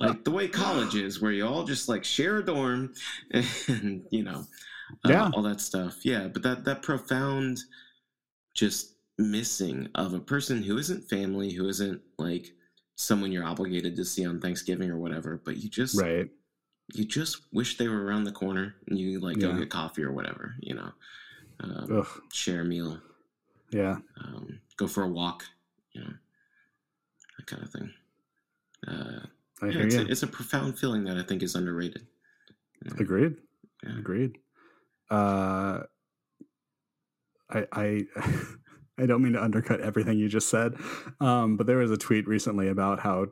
like 0.00 0.24
the 0.24 0.30
way 0.30 0.48
college 0.48 0.94
is, 0.94 1.20
where 1.20 1.32
you 1.32 1.46
all 1.46 1.64
just 1.64 1.88
like 1.88 2.04
share 2.04 2.38
a 2.38 2.44
dorm, 2.44 2.92
and 3.32 4.04
you 4.10 4.22
know, 4.22 4.44
uh, 5.04 5.10
Yeah. 5.10 5.30
all 5.34 5.42
that 5.42 5.60
stuff. 5.60 6.04
Yeah, 6.04 6.28
but 6.28 6.42
that 6.42 6.64
that 6.64 6.82
profound, 6.82 7.58
just 8.54 8.94
missing 9.18 9.88
of 9.96 10.14
a 10.14 10.20
person 10.20 10.62
who 10.62 10.78
isn't 10.78 11.08
family, 11.10 11.52
who 11.52 11.68
isn't 11.68 12.00
like 12.18 12.46
someone 12.96 13.32
you're 13.32 13.44
obligated 13.44 13.96
to 13.96 14.04
see 14.04 14.24
on 14.26 14.40
Thanksgiving 14.40 14.90
or 14.90 14.98
whatever, 14.98 15.40
but 15.44 15.56
you 15.56 15.68
just 15.68 16.00
right. 16.00 16.28
You 16.94 17.04
just 17.04 17.42
wish 17.52 17.76
they 17.76 17.88
were 17.88 18.04
around 18.04 18.24
the 18.24 18.32
corner 18.32 18.74
and 18.88 18.98
you 18.98 19.20
like 19.20 19.38
go 19.38 19.50
Yeah. 19.50 19.58
get 19.58 19.70
coffee 19.70 20.02
or 20.02 20.12
whatever, 20.12 20.54
you 20.60 20.74
know, 20.74 20.90
um, 21.60 22.06
share 22.32 22.62
a 22.62 22.64
meal, 22.64 23.00
Yeah. 23.70 23.98
um, 24.20 24.60
go 24.76 24.86
for 24.86 25.02
a 25.02 25.08
walk, 25.08 25.44
you 25.92 26.00
know, 26.00 26.12
that 27.36 27.46
kind 27.46 27.62
of 27.62 27.70
thing. 27.70 27.92
Uh, 28.86 29.26
I 29.60 29.66
yeah, 29.66 29.72
hear 29.72 29.86
it's, 29.86 29.94
you. 29.96 30.00
a, 30.02 30.04
it's 30.06 30.22
a 30.22 30.26
profound 30.28 30.78
feeling 30.78 31.04
that 31.04 31.16
I 31.18 31.22
think 31.22 31.42
is 31.42 31.54
underrated. 31.54 32.06
you 32.82 32.90
know. 32.90 32.96
Agreed. 33.00 33.36
Yeah. 33.82 33.98
Agreed. 33.98 34.38
Uh, 35.10 35.80
I 37.50 37.66
I 37.72 38.02
I 38.98 39.06
don't 39.06 39.22
mean 39.22 39.32
to 39.34 39.42
undercut 39.42 39.80
everything 39.80 40.18
you 40.18 40.28
just 40.28 40.48
said, 40.48 40.74
um, 41.20 41.56
but 41.56 41.66
there 41.66 41.78
was 41.78 41.90
a 41.90 41.96
tweet 41.96 42.26
recently 42.26 42.68
about 42.68 43.00
how 43.00 43.26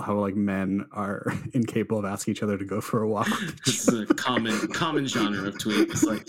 how 0.00 0.14
like 0.14 0.34
men 0.36 0.86
are 0.92 1.32
incapable 1.52 1.98
of 1.98 2.04
asking 2.04 2.32
each 2.32 2.42
other 2.42 2.58
to 2.58 2.64
go 2.64 2.80
for 2.80 3.02
a 3.02 3.08
walk. 3.08 3.28
This 3.64 3.88
is 3.88 4.08
a 4.08 4.14
common 4.14 4.68
common 4.68 5.06
genre 5.06 5.48
of 5.48 5.58
tweet. 5.58 5.90
It's 5.90 6.04
like 6.04 6.26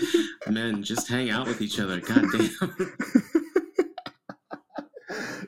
men 0.48 0.84
just 0.84 1.08
hang 1.08 1.30
out 1.30 1.48
with 1.48 1.62
each 1.62 1.80
other. 1.80 2.00
God 2.00 2.26
damn. 2.32 2.76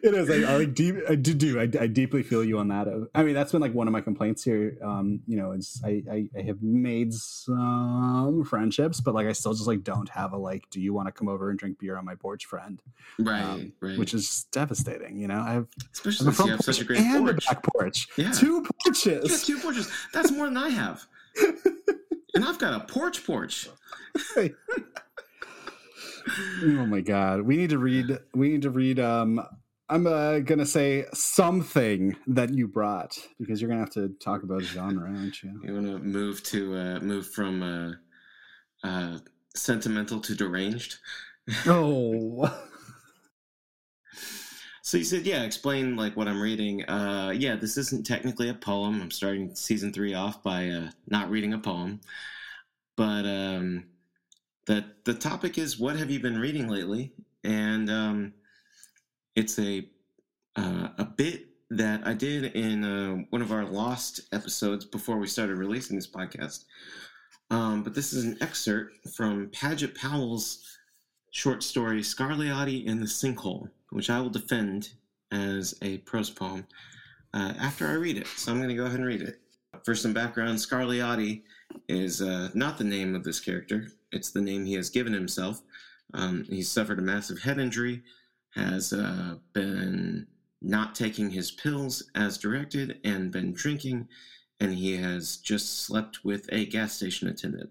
it 0.04 0.14
is. 0.14 0.30
I, 0.30 0.52
I 0.54 0.58
like 0.58 0.74
deep. 0.74 0.95
I 1.10 1.16
do. 1.16 1.34
do 1.34 1.60
I, 1.60 1.64
I 1.64 1.88
deeply 1.88 2.24
feel 2.24 2.43
you 2.43 2.58
on 2.60 2.68
that. 2.70 2.88
I 3.16 3.24
mean, 3.24 3.34
that's 3.34 3.52
been 3.52 3.62
like 3.62 3.74
one 3.74 3.88
of 3.88 3.93
my 3.93 4.02
complaints 4.02 4.43
here. 4.43 4.78
Um, 4.84 5.22
you 5.28 5.38
know, 5.38 5.52
it's 5.52 5.82
I, 5.84 6.04
I 6.12 6.30
I 6.38 6.41
have 6.43 6.62
made 6.62 7.14
some 7.14 8.43
friendships, 8.45 9.02
but 9.02 9.14
like 9.16 9.28
I 9.28 9.32
still 9.34 9.54
just 9.54 9.68
like 9.68 9.84
don't 9.84 10.10
have 10.10 10.34
a 10.34 10.38
like. 10.38 10.70
Do 10.70 10.80
you 10.82 10.93
want 10.93 11.08
to 11.08 11.12
come 11.12 11.28
over 11.28 11.50
and 11.50 11.58
drink 11.60 11.80
beer 11.80 11.97
on 11.97 12.06
my 12.06 12.16
porch, 12.16 12.45
friend? 12.45 12.82
Right, 13.18 13.41
Um, 13.43 13.74
right. 13.80 13.97
Which 13.97 14.14
is 14.14 14.45
devastating. 14.52 15.18
You 15.18 15.28
know, 15.28 15.39
I 15.39 15.54
have, 15.54 15.68
I 15.82 15.86
especially 15.93 16.26
have 16.28 16.36
since 16.36 16.45
you 16.47 16.52
have 16.54 16.62
such 16.62 16.76
porch 16.78 16.82
a 16.82 16.86
great 16.86 17.00
and 17.02 17.26
porch. 17.26 17.45
a 17.50 17.54
back 17.54 17.64
porch. 17.64 18.08
Yeah. 18.18 18.32
Two 18.32 18.66
porches. 18.84 19.43
two 19.45 19.60
porches. 19.60 19.91
That's 20.14 20.32
more 20.32 20.47
than 20.47 20.58
I 20.58 20.70
have. 20.70 21.06
and 22.34 22.45
I've 22.45 22.60
got 22.60 22.74
a 22.82 22.86
porch 22.86 23.26
porch. 23.26 23.70
oh 26.64 26.86
my 26.86 27.02
god, 27.02 27.41
we 27.41 27.58
need 27.58 27.70
to 27.72 27.78
read. 27.78 28.18
We 28.34 28.50
need 28.50 28.62
to 28.64 28.70
read. 28.70 29.00
Um, 29.00 29.41
I'm 29.89 30.05
uh, 30.05 30.39
gonna 30.39 30.65
say 30.65 31.05
something 31.13 32.15
that 32.27 32.53
you 32.53 32.67
brought 32.67 33.17
because 33.39 33.59
you're 33.59 33.69
gonna 33.69 33.81
have 33.81 33.93
to 33.93 34.09
talk 34.23 34.43
about 34.43 34.61
genre, 34.61 35.09
aren't 35.09 35.41
you? 35.41 35.59
You 35.63 35.73
want 35.73 35.87
to 35.87 35.99
move 35.99 36.43
to 36.43 36.75
uh, 36.75 36.99
move 36.99 37.27
from 37.27 37.63
uh, 37.63 37.93
uh, 38.87 39.19
sentimental 39.55 40.19
to 40.21 40.35
deranged? 40.35 40.97
Oh, 41.65 42.47
So 44.81 44.97
you 44.97 45.03
said, 45.03 45.25
yeah, 45.27 45.43
explain 45.43 45.95
like 45.95 46.17
what 46.17 46.27
I'm 46.27 46.41
reading. 46.41 46.83
Uh, 46.89 47.31
yeah, 47.35 47.55
this 47.55 47.77
isn't 47.77 48.07
technically 48.07 48.49
a 48.49 48.55
poem. 48.55 49.01
I'm 49.01 49.11
starting 49.11 49.53
season 49.55 49.93
three 49.93 50.15
off 50.15 50.41
by 50.41 50.69
uh, 50.69 50.89
not 51.07 51.29
reading 51.29 51.53
a 51.53 51.59
poem, 51.59 52.01
but 52.95 53.25
um, 53.25 53.85
the 54.65 54.85
the 55.05 55.13
topic 55.13 55.57
is 55.57 55.79
what 55.79 55.97
have 55.97 56.09
you 56.09 56.19
been 56.19 56.39
reading 56.39 56.67
lately, 56.67 57.13
and 57.43 57.89
um, 57.89 58.33
it's 59.39 59.57
a 59.57 59.87
uh, 60.57 60.89
a 60.97 61.05
bit 61.05 61.47
that 61.69 62.05
I 62.05 62.13
did 62.13 62.55
in 62.55 62.83
uh, 62.83 63.23
one 63.29 63.41
of 63.41 63.53
our 63.53 63.63
lost 63.63 64.21
episodes 64.33 64.83
before 64.83 65.17
we 65.17 65.27
started 65.27 65.55
releasing 65.55 65.95
this 65.95 66.09
podcast. 66.09 66.65
Um, 67.49 67.81
but 67.81 67.93
this 67.95 68.11
is 68.11 68.25
an 68.25 68.37
excerpt 68.41 69.07
from 69.15 69.47
Padgett 69.51 69.95
Powell's 69.95 70.77
short 71.31 71.63
story 71.63 72.01
Scarliotti 72.01 72.85
in 72.85 72.99
the 72.99 73.05
Sinkhole, 73.05 73.69
which 73.91 74.09
I 74.09 74.19
will 74.19 74.29
defend 74.29 74.89
as 75.31 75.73
a 75.81 75.99
prose 75.99 76.29
poem 76.29 76.67
uh, 77.33 77.53
after 77.59 77.87
I 77.87 77.93
read 77.93 78.17
it. 78.17 78.27
So 78.27 78.51
I'm 78.51 78.57
going 78.57 78.69
to 78.69 78.75
go 78.75 78.85
ahead 78.85 78.99
and 78.99 79.07
read 79.07 79.21
it. 79.21 79.39
For 79.85 79.95
some 79.95 80.11
background, 80.11 80.57
Scarliotti 80.57 81.43
is 81.87 82.21
uh, 82.21 82.49
not 82.53 82.77
the 82.77 82.83
name 82.83 83.15
of 83.15 83.23
this 83.23 83.39
character, 83.39 83.87
it's 84.11 84.31
the 84.31 84.41
name 84.41 84.65
he 84.65 84.73
has 84.73 84.89
given 84.89 85.13
himself. 85.13 85.61
Um, 86.13 86.43
he's 86.49 86.69
suffered 86.69 86.99
a 86.99 87.03
massive 87.03 87.39
head 87.39 87.59
injury, 87.59 88.03
has 88.56 88.93
uh, 88.93 89.36
been 89.54 90.28
not 90.62 90.95
taking 90.95 91.32
his 91.32 91.52
pills 91.52 92.10
as 92.16 92.38
directed, 92.38 93.00
and 93.04 93.32
been 93.32 93.54
drinking, 93.54 94.08
and 94.60 94.74
he 94.74 94.97
has 94.97 95.38
just 95.38 95.86
slept 95.86 96.26
with 96.26 96.50
a 96.52 96.66
gas 96.66 96.93
station 96.93 97.28
attendant. 97.28 97.70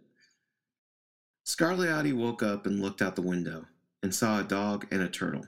Scarliotti 1.44 2.12
woke 2.12 2.42
up 2.42 2.66
and 2.66 2.80
looked 2.80 3.02
out 3.02 3.16
the 3.16 3.22
window 3.22 3.66
and 4.02 4.14
saw 4.14 4.40
a 4.40 4.44
dog 4.44 4.86
and 4.90 5.02
a 5.02 5.08
turtle. 5.08 5.46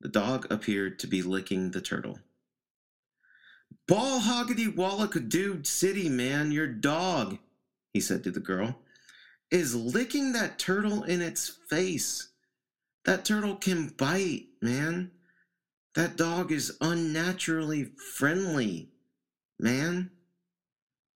The 0.00 0.08
dog 0.08 0.46
appeared 0.50 0.98
to 1.00 1.06
be 1.06 1.22
licking 1.22 1.70
the 1.70 1.80
turtle. 1.80 2.18
Ball 3.86 4.20
hoggity 4.20 4.66
wallacadoo 4.66 5.66
city, 5.66 6.08
man, 6.08 6.52
your 6.52 6.66
dog, 6.66 7.38
he 7.92 8.00
said 8.00 8.22
to 8.24 8.30
the 8.30 8.40
girl, 8.40 8.76
is 9.50 9.74
licking 9.74 10.32
that 10.32 10.58
turtle 10.58 11.02
in 11.04 11.20
its 11.20 11.48
face. 11.68 12.28
That 13.04 13.24
turtle 13.24 13.56
can 13.56 13.88
bite, 13.88 14.46
man. 14.62 15.10
That 15.94 16.16
dog 16.16 16.50
is 16.50 16.76
unnaturally 16.80 17.90
friendly, 18.16 18.90
man. 19.58 20.10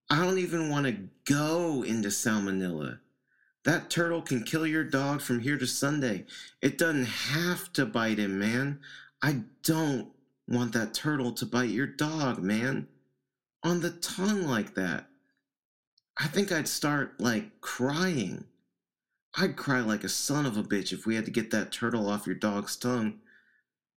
I 0.09 0.23
don't 0.23 0.37
even 0.37 0.69
want 0.69 0.85
to 0.87 1.09
go 1.31 1.83
into 1.83 2.09
salmonella. 2.09 2.99
That 3.63 3.89
turtle 3.89 4.21
can 4.21 4.43
kill 4.43 4.67
your 4.67 4.83
dog 4.83 5.21
from 5.21 5.39
here 5.39 5.57
to 5.57 5.65
Sunday. 5.65 6.25
It 6.61 6.77
doesn't 6.77 7.05
have 7.05 7.73
to 7.73 7.85
bite 7.85 8.19
him, 8.19 8.37
man. 8.37 8.79
I 9.21 9.43
don't 9.63 10.09
want 10.47 10.73
that 10.73 10.93
turtle 10.93 11.31
to 11.33 11.45
bite 11.45 11.69
your 11.69 11.87
dog, 11.87 12.43
man. 12.43 12.87
On 13.63 13.81
the 13.81 13.91
tongue 13.91 14.43
like 14.43 14.75
that. 14.75 15.07
I 16.17 16.27
think 16.27 16.51
I'd 16.51 16.67
start 16.67 17.19
like 17.19 17.59
crying. 17.61 18.45
I'd 19.37 19.57
cry 19.57 19.81
like 19.81 20.05
a 20.05 20.09
son 20.09 20.45
of 20.45 20.55
a 20.55 20.63
bitch 20.63 20.93
if 20.93 21.05
we 21.05 21.15
had 21.15 21.25
to 21.25 21.31
get 21.31 21.51
that 21.51 21.71
turtle 21.73 22.09
off 22.09 22.25
your 22.25 22.35
dog's 22.35 22.77
tongue. 22.77 23.19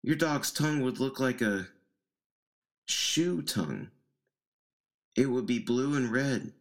Your 0.03 0.17
dog's 0.17 0.51
tongue 0.51 0.81
would 0.81 0.99
look 0.99 1.21
like 1.21 1.41
a 1.41 1.69
shoe 2.87 3.43
tongue. 3.43 3.91
It 5.17 5.27
would 5.27 5.47
be 5.47 5.61
blue 5.61 5.95
and 5.95 6.11
red. 6.11 6.53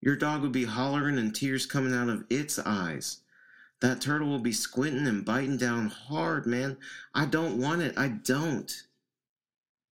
Your 0.00 0.14
dog 0.14 0.42
would 0.42 0.52
be 0.52 0.64
hollering 0.64 1.18
and 1.18 1.34
tears 1.34 1.66
coming 1.66 1.92
out 1.92 2.08
of 2.08 2.24
its 2.30 2.56
eyes. 2.60 3.20
That 3.80 4.00
turtle 4.00 4.28
will 4.28 4.38
be 4.38 4.52
squinting 4.52 5.08
and 5.08 5.24
biting 5.24 5.56
down 5.56 5.88
hard, 5.88 6.46
man. 6.46 6.76
I 7.14 7.24
don't 7.24 7.58
want 7.58 7.82
it. 7.82 7.98
I 7.98 8.08
don't. 8.08 8.72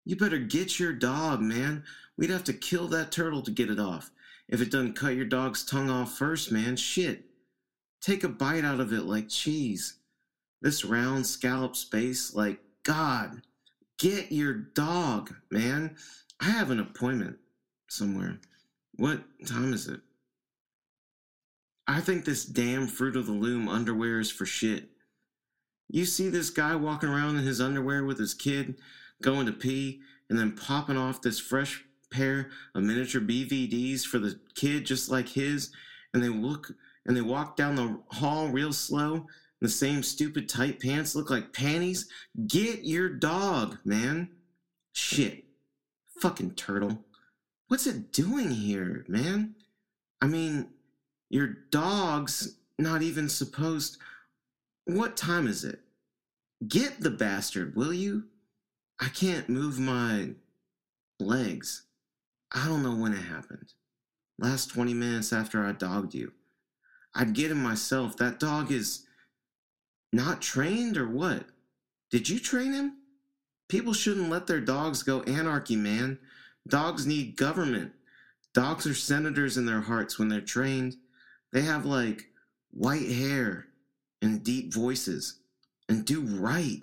You 0.05 0.15
better 0.15 0.39
get 0.39 0.79
your 0.79 0.93
dog, 0.93 1.41
man. 1.41 1.83
We'd 2.17 2.31
have 2.31 2.45
to 2.45 2.53
kill 2.53 2.87
that 2.89 3.11
turtle 3.11 3.43
to 3.43 3.51
get 3.51 3.71
it 3.71 3.81
off. 3.81 4.13
If 4.49 4.61
it 4.61 4.71
doesn't 4.71 4.95
cut 4.95 5.17
your 5.17 5.25
dog's 5.25 5.65
tongue 5.65 5.91
off 5.91 6.17
first, 6.17 6.53
man, 6.53 6.77
shit. 6.77 7.25
Take 8.03 8.25
a 8.25 8.29
bite 8.29 8.65
out 8.65 8.81
of 8.81 8.93
it 8.93 9.05
like 9.05 9.29
cheese. 9.29 9.95
This 10.61 10.85
round 10.85 11.27
scallop 11.27 11.77
space, 11.77 12.35
like 12.35 12.61
God. 12.83 13.43
Get 13.99 14.33
your 14.33 14.53
dog, 14.53 15.35
man. 15.51 15.97
I 16.41 16.47
have 16.47 16.71
an 16.71 16.81
appointment 16.81 17.39
somewhere. 17.89 18.41
What 18.97 19.23
time 19.47 19.73
is 19.73 19.87
it? 19.87 20.01
I 21.87 22.01
think 22.01 22.25
this 22.25 22.45
damn 22.45 22.89
Fruit 22.89 23.17
of 23.17 23.27
the 23.27 23.33
Loom 23.33 23.69
underwear 23.69 24.19
is 24.19 24.31
for 24.31 24.47
shit. 24.47 24.89
You 25.89 26.05
see 26.05 26.29
this 26.29 26.51
guy 26.51 26.75
walking 26.75 27.09
around 27.09 27.37
in 27.37 27.45
his 27.45 27.61
underwear 27.61 28.05
with 28.05 28.19
his 28.19 28.35
kid, 28.35 28.77
going 29.21 29.47
to 29.47 29.53
pee, 29.53 30.01
and 30.29 30.39
then 30.39 30.57
popping 30.57 30.97
off 30.97 31.23
this 31.23 31.39
fresh 31.39 31.85
pair 32.11 32.51
of 32.75 32.83
miniature 32.83 33.21
BVDs 33.21 34.05
for 34.05 34.19
the 34.19 34.39
kid 34.55 34.87
just 34.87 35.11
like 35.11 35.29
his, 35.31 35.71
and 36.13 36.23
they 36.23 36.29
look 36.29 36.73
and 37.07 37.17
they 37.17 37.21
walk 37.21 37.57
down 37.57 37.75
the 37.75 38.01
hall 38.09 38.49
real 38.49 38.73
slow, 38.73 39.27
the 39.61 39.69
same 39.69 40.03
stupid 40.03 40.49
tight 40.49 40.81
pants 40.81 41.15
look 41.15 41.31
like 41.31 41.53
panties. 41.53 42.09
Get 42.47 42.85
your 42.85 43.09
dog, 43.09 43.79
man. 43.85 44.31
Shit. 44.93 45.45
Fucking 46.21 46.53
turtle. 46.53 47.05
What's 47.69 47.87
it 47.87 48.13
doing 48.13 48.51
here, 48.51 49.05
man? 49.09 49.55
I 50.21 50.27
mean, 50.27 50.69
your 51.31 51.47
dog's 51.71 52.57
not 52.79 53.03
even 53.03 53.29
supposed. 53.29 53.99
What 54.85 55.17
time 55.17 55.47
is 55.47 55.65
it? 55.65 55.81
Get 56.67 57.01
the 57.01 57.11
bastard, 57.11 57.75
will 57.75 57.95
you? 57.95 58.25
I 59.01 59.09
can't 59.09 59.49
move 59.49 59.79
my 59.79 60.31
legs. 61.19 61.85
I 62.53 62.69
don't 62.69 62.83
know 62.83 62.95
when 62.95 63.13
it 63.15 63.23
happened. 63.23 63.73
Last 64.39 64.67
20 64.67 64.93
minutes 64.93 65.33
after 65.33 65.65
I 65.65 65.73
dogged 65.73 66.15
you. 66.15 66.33
I'd 67.15 67.35
get 67.35 67.51
him 67.51 67.63
myself. 67.63 68.17
That 68.17 68.41
dog 68.41 68.71
is 68.71 69.07
not 70.13 70.43
trained 70.43 70.97
or 70.97 71.09
what? 71.09 71.45
Did 72.11 72.29
you 72.29 72.39
train 72.39 72.73
him? 72.73 72.99
People 73.69 73.95
shouldn't 73.95 74.31
let 74.31 74.47
their 74.47 74.61
dogs 74.61 75.03
go 75.03 75.23
anarchy, 75.23 75.77
man. 75.77 76.19
Dogs 76.69 77.07
need 77.07 77.37
government. 77.37 77.93
Dogs 78.55 78.87
are 78.87 78.95
senators 78.95 79.57
in 79.57 79.65
their 79.67 79.81
hearts 79.81 80.19
when 80.19 80.29
they're 80.29 80.41
trained. 80.41 80.97
They 81.53 81.63
have 81.63 81.87
like 81.87 82.27
white 82.71 83.11
hair 83.11 83.67
and 84.21 84.45
deep 84.45 84.73
voices 84.75 85.41
and 85.89 86.05
do 86.05 86.21
right. 86.21 86.83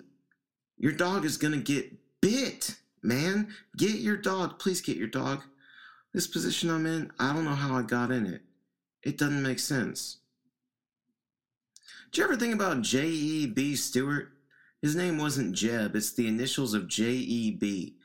Your 0.78 0.92
dog 0.92 1.24
is 1.24 1.36
going 1.36 1.52
to 1.52 1.60
get 1.60 1.92
bit, 2.20 2.76
man. 3.02 3.54
Get 3.76 3.96
your 3.96 4.16
dog. 4.16 4.58
Please 4.58 4.80
get 4.80 4.96
your 4.96 5.08
dog. 5.08 5.42
This 6.12 6.26
position 6.26 6.70
I'm 6.70 6.86
in, 6.86 7.12
I 7.20 7.32
don't 7.32 7.44
know 7.44 7.54
how 7.54 7.76
I 7.76 7.82
got 7.82 8.10
in 8.10 8.26
it. 8.26 8.42
It 9.02 9.16
doesn't 9.18 9.42
make 9.42 9.58
sense. 9.58 10.18
Do 12.12 12.20
you 12.20 12.24
ever 12.26 12.36
think 12.36 12.54
about 12.54 12.82
J.E.B. 12.82 13.76
Stuart? 13.76 14.32
His 14.82 14.96
name 14.96 15.18
wasn't 15.18 15.54
Jeb, 15.54 15.94
it's 15.94 16.12
the 16.12 16.26
initials 16.26 16.74
of 16.74 16.88
J.E.B. 16.88 17.96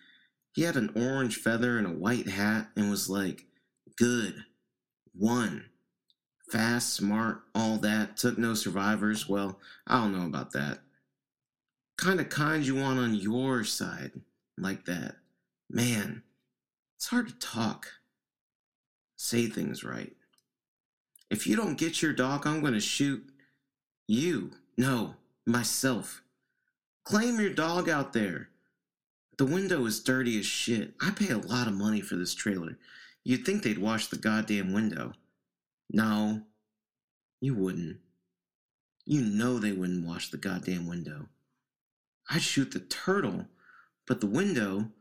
He 0.53 0.61
had 0.61 0.75
an 0.75 0.91
orange 0.95 1.37
feather 1.37 1.77
and 1.77 1.87
a 1.87 1.91
white 1.91 2.27
hat 2.27 2.69
and 2.75 2.89
was 2.89 3.09
like, 3.09 3.45
good, 3.97 4.45
won, 5.17 5.65
fast, 6.51 6.93
smart, 6.93 7.41
all 7.53 7.77
that, 7.77 8.17
took 8.17 8.37
no 8.37 8.53
survivors. 8.53 9.27
Well, 9.27 9.59
I 9.87 9.99
don't 9.99 10.17
know 10.17 10.25
about 10.25 10.51
that. 10.51 10.79
Kind 11.97 12.19
of 12.19 12.29
kind 12.29 12.65
you 12.65 12.75
want 12.75 12.99
on 12.99 13.15
your 13.15 13.63
side, 13.63 14.11
like 14.57 14.85
that. 14.85 15.15
Man, 15.69 16.23
it's 16.97 17.07
hard 17.07 17.29
to 17.29 17.39
talk, 17.39 17.87
say 19.15 19.47
things 19.47 19.83
right. 19.83 20.13
If 21.29 21.47
you 21.47 21.55
don't 21.55 21.77
get 21.77 22.01
your 22.01 22.13
dog, 22.13 22.45
I'm 22.45 22.61
going 22.61 22.73
to 22.73 22.79
shoot 22.79 23.27
you. 24.07 24.51
No, 24.77 25.15
myself. 25.45 26.21
Claim 27.03 27.39
your 27.39 27.53
dog 27.53 27.89
out 27.89 28.13
there. 28.13 28.49
The 29.37 29.45
window 29.45 29.85
is 29.85 29.99
dirty 29.99 30.39
as 30.39 30.45
shit. 30.45 30.93
I 31.01 31.11
pay 31.11 31.29
a 31.29 31.37
lot 31.37 31.67
of 31.67 31.73
money 31.73 32.01
for 32.01 32.15
this 32.15 32.33
trailer. 32.33 32.77
You'd 33.23 33.45
think 33.45 33.63
they'd 33.63 33.79
wash 33.79 34.07
the 34.07 34.17
goddamn 34.17 34.71
window. 34.71 35.13
No, 35.89 36.43
you 37.41 37.53
wouldn't. 37.53 37.97
You 39.05 39.21
know 39.21 39.59
they 39.59 39.71
wouldn't 39.71 40.05
wash 40.05 40.29
the 40.29 40.37
goddamn 40.37 40.87
window. 40.87 41.27
I'd 42.29 42.41
shoot 42.41 42.71
the 42.71 42.79
turtle, 42.79 43.45
but 44.07 44.21
the 44.21 44.27
window, 44.27 44.91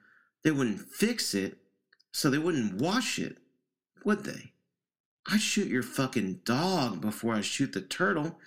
they 0.42 0.50
wouldn't 0.50 0.80
fix 0.80 1.34
it, 1.34 1.58
so 2.12 2.28
they 2.28 2.38
wouldn't 2.38 2.80
wash 2.80 3.18
it, 3.18 3.38
would 4.04 4.24
they? 4.24 4.52
I'd 5.26 5.40
shoot 5.40 5.68
your 5.68 5.82
fucking 5.82 6.40
dog 6.44 7.00
before 7.00 7.34
I 7.34 7.40
shoot 7.40 7.72
the 7.72 7.80
turtle. 7.80 8.38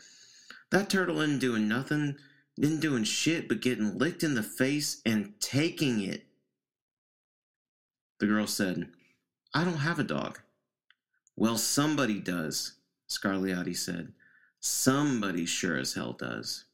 That 0.70 0.90
turtle 0.90 1.22
isn't 1.22 1.40
doing 1.40 1.68
nothing, 1.68 2.18
isn't 2.60 2.82
doing 2.82 3.04
shit 3.04 3.48
but 3.48 3.62
getting 3.62 3.98
licked 3.98 4.24
in 4.24 4.36
the 4.36 4.44
face 4.44 5.02
and 5.06 5.34
taking 5.40 6.02
it. 6.02 6.26
The 8.20 8.28
girl 8.28 8.48
said, 8.48 8.90
I 9.54 9.64
don't 9.64 9.78
have 9.78 10.00
a 10.00 10.04
dog. 10.04 10.40
Well, 11.36 11.58
somebody 11.58 12.20
does, 12.20 12.74
Scarliotti 13.08 13.76
said. 13.76 14.14
Somebody 14.60 15.46
sure 15.46 15.78
as 15.78 15.94
hell 15.94 16.14
does. 16.14 16.66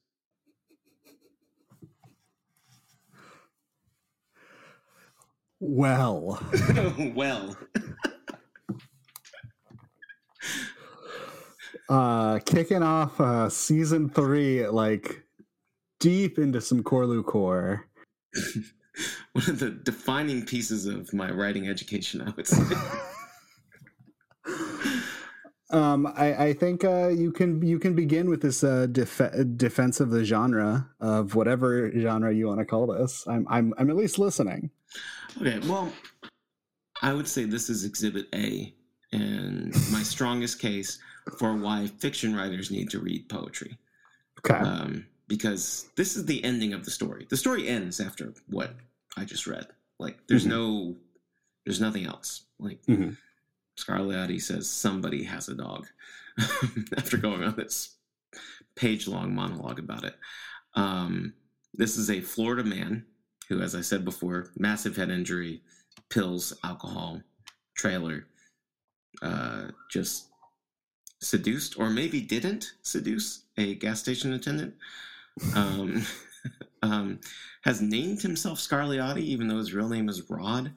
Well. 5.60 6.42
well. 7.16 7.58
uh 11.90 12.40
kicking 12.46 12.82
off 12.84 13.20
uh 13.20 13.50
season 13.50 14.10
three 14.10 14.66
like 14.68 15.24
deep 16.04 16.38
into 16.38 16.60
some 16.60 16.84
Corlu 16.84 17.24
core. 17.24 17.88
One 19.32 19.50
of 19.50 19.60
the 19.60 19.72
defining 19.72 20.46
pieces 20.46 20.86
of 20.86 21.14
my 21.14 21.32
writing 21.32 21.70
education, 21.70 22.22
I 22.22 22.30
would 22.32 22.46
say. 22.46 22.62
um, 25.72 26.06
I, 26.06 26.48
I 26.48 26.54
think 26.54 26.84
uh, 26.84 27.08
you 27.08 27.32
can 27.32 27.66
you 27.66 27.80
can 27.80 27.96
begin 27.96 28.30
with 28.30 28.42
this 28.42 28.66
uh, 28.66 28.88
def- 28.92 29.32
defense 29.56 30.02
of 30.02 30.12
the 30.12 30.26
genre 30.26 30.90
of 31.00 31.36
whatever 31.36 31.90
genre 31.98 32.34
you 32.34 32.48
want 32.48 32.60
to 32.60 32.66
call 32.66 32.86
this. 32.86 33.26
I'm 33.28 33.48
I'm 33.50 33.74
I'm 33.78 33.90
at 33.90 33.96
least 33.96 34.20
listening. 34.20 34.70
Okay, 35.42 35.60
well, 35.68 35.92
I 37.02 37.14
would 37.14 37.28
say 37.28 37.46
this 37.46 37.70
is 37.70 37.86
Exhibit 37.86 38.28
A, 38.36 38.76
and 39.14 39.74
my 39.92 40.02
strongest 40.04 40.60
case 40.60 40.98
for 41.38 41.56
why 41.56 41.88
fiction 42.00 42.36
writers 42.36 42.72
need 42.72 42.90
to 42.90 43.00
read 43.00 43.30
poetry. 43.30 43.78
Okay. 44.40 44.56
Um, 44.60 45.06
because 45.28 45.90
this 45.96 46.18
is 46.18 46.26
the 46.26 46.44
ending 46.44 46.74
of 46.74 46.84
the 46.84 46.92
story. 46.92 47.26
The 47.30 47.38
story 47.38 47.68
ends 47.68 48.00
after 48.00 48.34
what 48.48 48.76
I 49.16 49.24
just 49.24 49.48
read. 49.48 49.68
Like, 50.00 50.18
there's 50.28 50.46
Mhm. 50.46 50.50
no, 50.50 50.98
there's 51.66 51.80
nothing 51.80 52.06
else. 52.06 52.46
Like, 52.60 52.84
Mhm. 52.88 53.16
Scarliotti 53.78 54.42
says 54.42 54.70
somebody 54.70 55.24
has 55.24 55.48
a 55.48 55.56
dog 55.56 55.88
after 56.98 57.18
going 57.18 57.44
on 57.44 57.56
this 57.56 57.96
page 58.76 59.08
long 59.08 59.34
monologue 59.34 59.80
about 59.80 60.04
it. 60.04 60.16
Um, 60.74 61.34
this 61.74 61.98
is 61.98 62.10
a 62.10 62.22
Florida 62.22 62.64
man 62.64 63.06
who, 63.48 63.62
as 63.62 63.76
I 63.76 63.82
said 63.82 64.04
before, 64.04 64.52
massive 64.58 64.96
head 64.98 65.10
injury, 65.10 65.62
pills, 66.10 66.54
alcohol, 66.64 67.22
trailer, 67.76 68.28
uh, 69.22 69.68
just 69.90 70.28
seduced 71.22 71.80
or 71.80 71.90
maybe 71.90 72.22
didn't 72.22 72.74
seduce 72.82 73.46
a 73.58 73.76
gas 73.76 74.00
station 74.00 74.34
attendant. 74.34 74.76
Um, 75.56 76.06
um, 76.84 77.20
has 77.64 77.82
named 77.82 78.22
himself 78.22 78.60
Scarliotti, 78.60 79.22
even 79.22 79.48
though 79.48 79.58
his 79.58 79.74
real 79.74 79.90
name 79.90 80.10
is 80.10 80.30
Rod. 80.30 80.74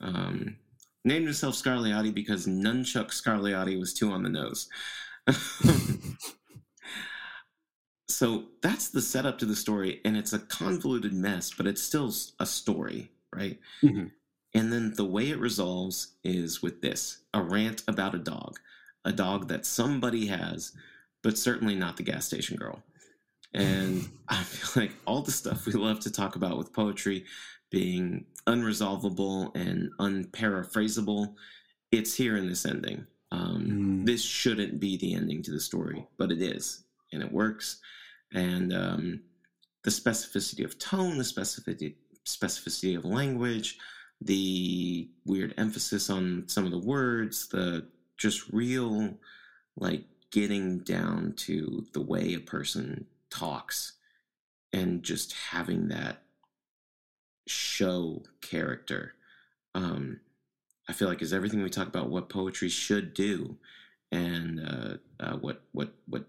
Um, 0.00 0.56
named 1.04 1.24
himself 1.24 1.54
Scarliotti 1.54 2.12
because 2.12 2.46
Nunchuck 2.46 3.08
Scarliotti 3.08 3.78
was 3.78 3.94
too 3.94 4.10
on 4.10 4.22
the 4.22 4.28
nose. 4.28 4.68
so 8.08 8.44
that's 8.62 8.88
the 8.90 9.02
setup 9.02 9.38
to 9.38 9.46
the 9.46 9.56
story, 9.56 10.00
and 10.04 10.16
it's 10.16 10.32
a 10.32 10.38
convoluted 10.38 11.12
mess, 11.12 11.52
but 11.56 11.66
it's 11.66 11.82
still 11.82 12.12
a 12.40 12.46
story, 12.46 13.10
right? 13.34 13.58
Mhm. 13.82 14.10
And 14.54 14.72
then 14.72 14.94
the 14.94 15.04
way 15.04 15.30
it 15.30 15.38
resolves 15.38 16.14
is 16.24 16.62
with 16.62 16.80
this 16.80 17.18
a 17.34 17.42
rant 17.42 17.82
about 17.88 18.14
a 18.14 18.18
dog, 18.18 18.58
a 19.04 19.12
dog 19.12 19.48
that 19.48 19.66
somebody 19.66 20.26
has, 20.26 20.72
but 21.22 21.36
certainly 21.36 21.74
not 21.74 21.96
the 21.96 22.02
gas 22.02 22.26
station 22.26 22.56
girl. 22.56 22.82
And 23.52 24.08
I 24.28 24.42
feel 24.42 24.82
like 24.82 24.92
all 25.06 25.22
the 25.22 25.32
stuff 25.32 25.66
we 25.66 25.72
love 25.72 26.00
to 26.00 26.10
talk 26.10 26.36
about 26.36 26.58
with 26.58 26.72
poetry 26.72 27.24
being 27.70 28.26
unresolvable 28.46 29.54
and 29.56 29.90
unparaphrasable, 29.98 31.34
it's 31.90 32.14
here 32.14 32.36
in 32.36 32.48
this 32.48 32.64
ending. 32.64 33.06
Um, 33.32 33.86
Mm. 33.96 34.06
This 34.06 34.22
shouldn't 34.22 34.78
be 34.78 34.96
the 34.96 35.14
ending 35.14 35.42
to 35.42 35.50
the 35.50 35.60
story, 35.60 36.06
but 36.16 36.30
it 36.30 36.40
is, 36.40 36.84
and 37.12 37.22
it 37.22 37.32
works. 37.32 37.80
And 38.32 38.72
um, 38.72 39.20
the 39.82 39.90
specificity 39.90 40.64
of 40.64 40.78
tone, 40.78 41.18
the 41.18 41.24
specificity 41.24 41.94
specificity 42.24 42.96
of 42.96 43.04
language, 43.04 43.78
the 44.20 45.08
weird 45.24 45.54
emphasis 45.56 46.10
on 46.10 46.44
some 46.46 46.64
of 46.64 46.70
the 46.70 46.78
words, 46.78 47.48
the 47.48 47.86
just 48.16 48.48
real 48.50 49.14
like 49.76 50.04
getting 50.30 50.78
down 50.78 51.34
to 51.36 51.86
the 51.92 52.00
way 52.00 52.34
a 52.34 52.40
person 52.40 53.06
talks 53.30 53.92
and 54.72 55.02
just 55.02 55.34
having 55.50 55.88
that 55.88 56.22
show 57.46 58.22
character. 58.40 59.14
Um 59.74 60.20
i 60.88 60.92
feel 60.92 61.08
like 61.08 61.20
is 61.20 61.32
everything 61.32 61.64
we 61.64 61.68
talk 61.68 61.88
about 61.88 62.08
what 62.08 62.28
poetry 62.28 62.68
should 62.68 63.12
do 63.12 63.56
and 64.12 64.60
uh, 64.60 64.94
uh 65.18 65.36
what 65.38 65.62
what 65.72 65.92
what 66.06 66.26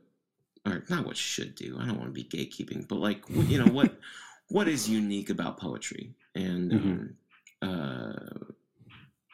or 0.65 0.83
not 0.89 1.05
what 1.05 1.15
should 1.15 1.53
do 1.53 1.77
i 1.79 1.85
don't 1.85 1.99
want 1.99 2.11
to 2.11 2.23
be 2.23 2.23
gatekeeping 2.23 2.87
but 2.87 2.95
like 2.95 3.21
you 3.29 3.63
know 3.63 3.71
what 3.71 3.99
what 4.49 4.67
is 4.67 4.89
unique 4.89 5.29
about 5.29 5.59
poetry? 5.59 6.13
And 6.35 6.73
um, 6.73 7.15
uh 7.61 8.13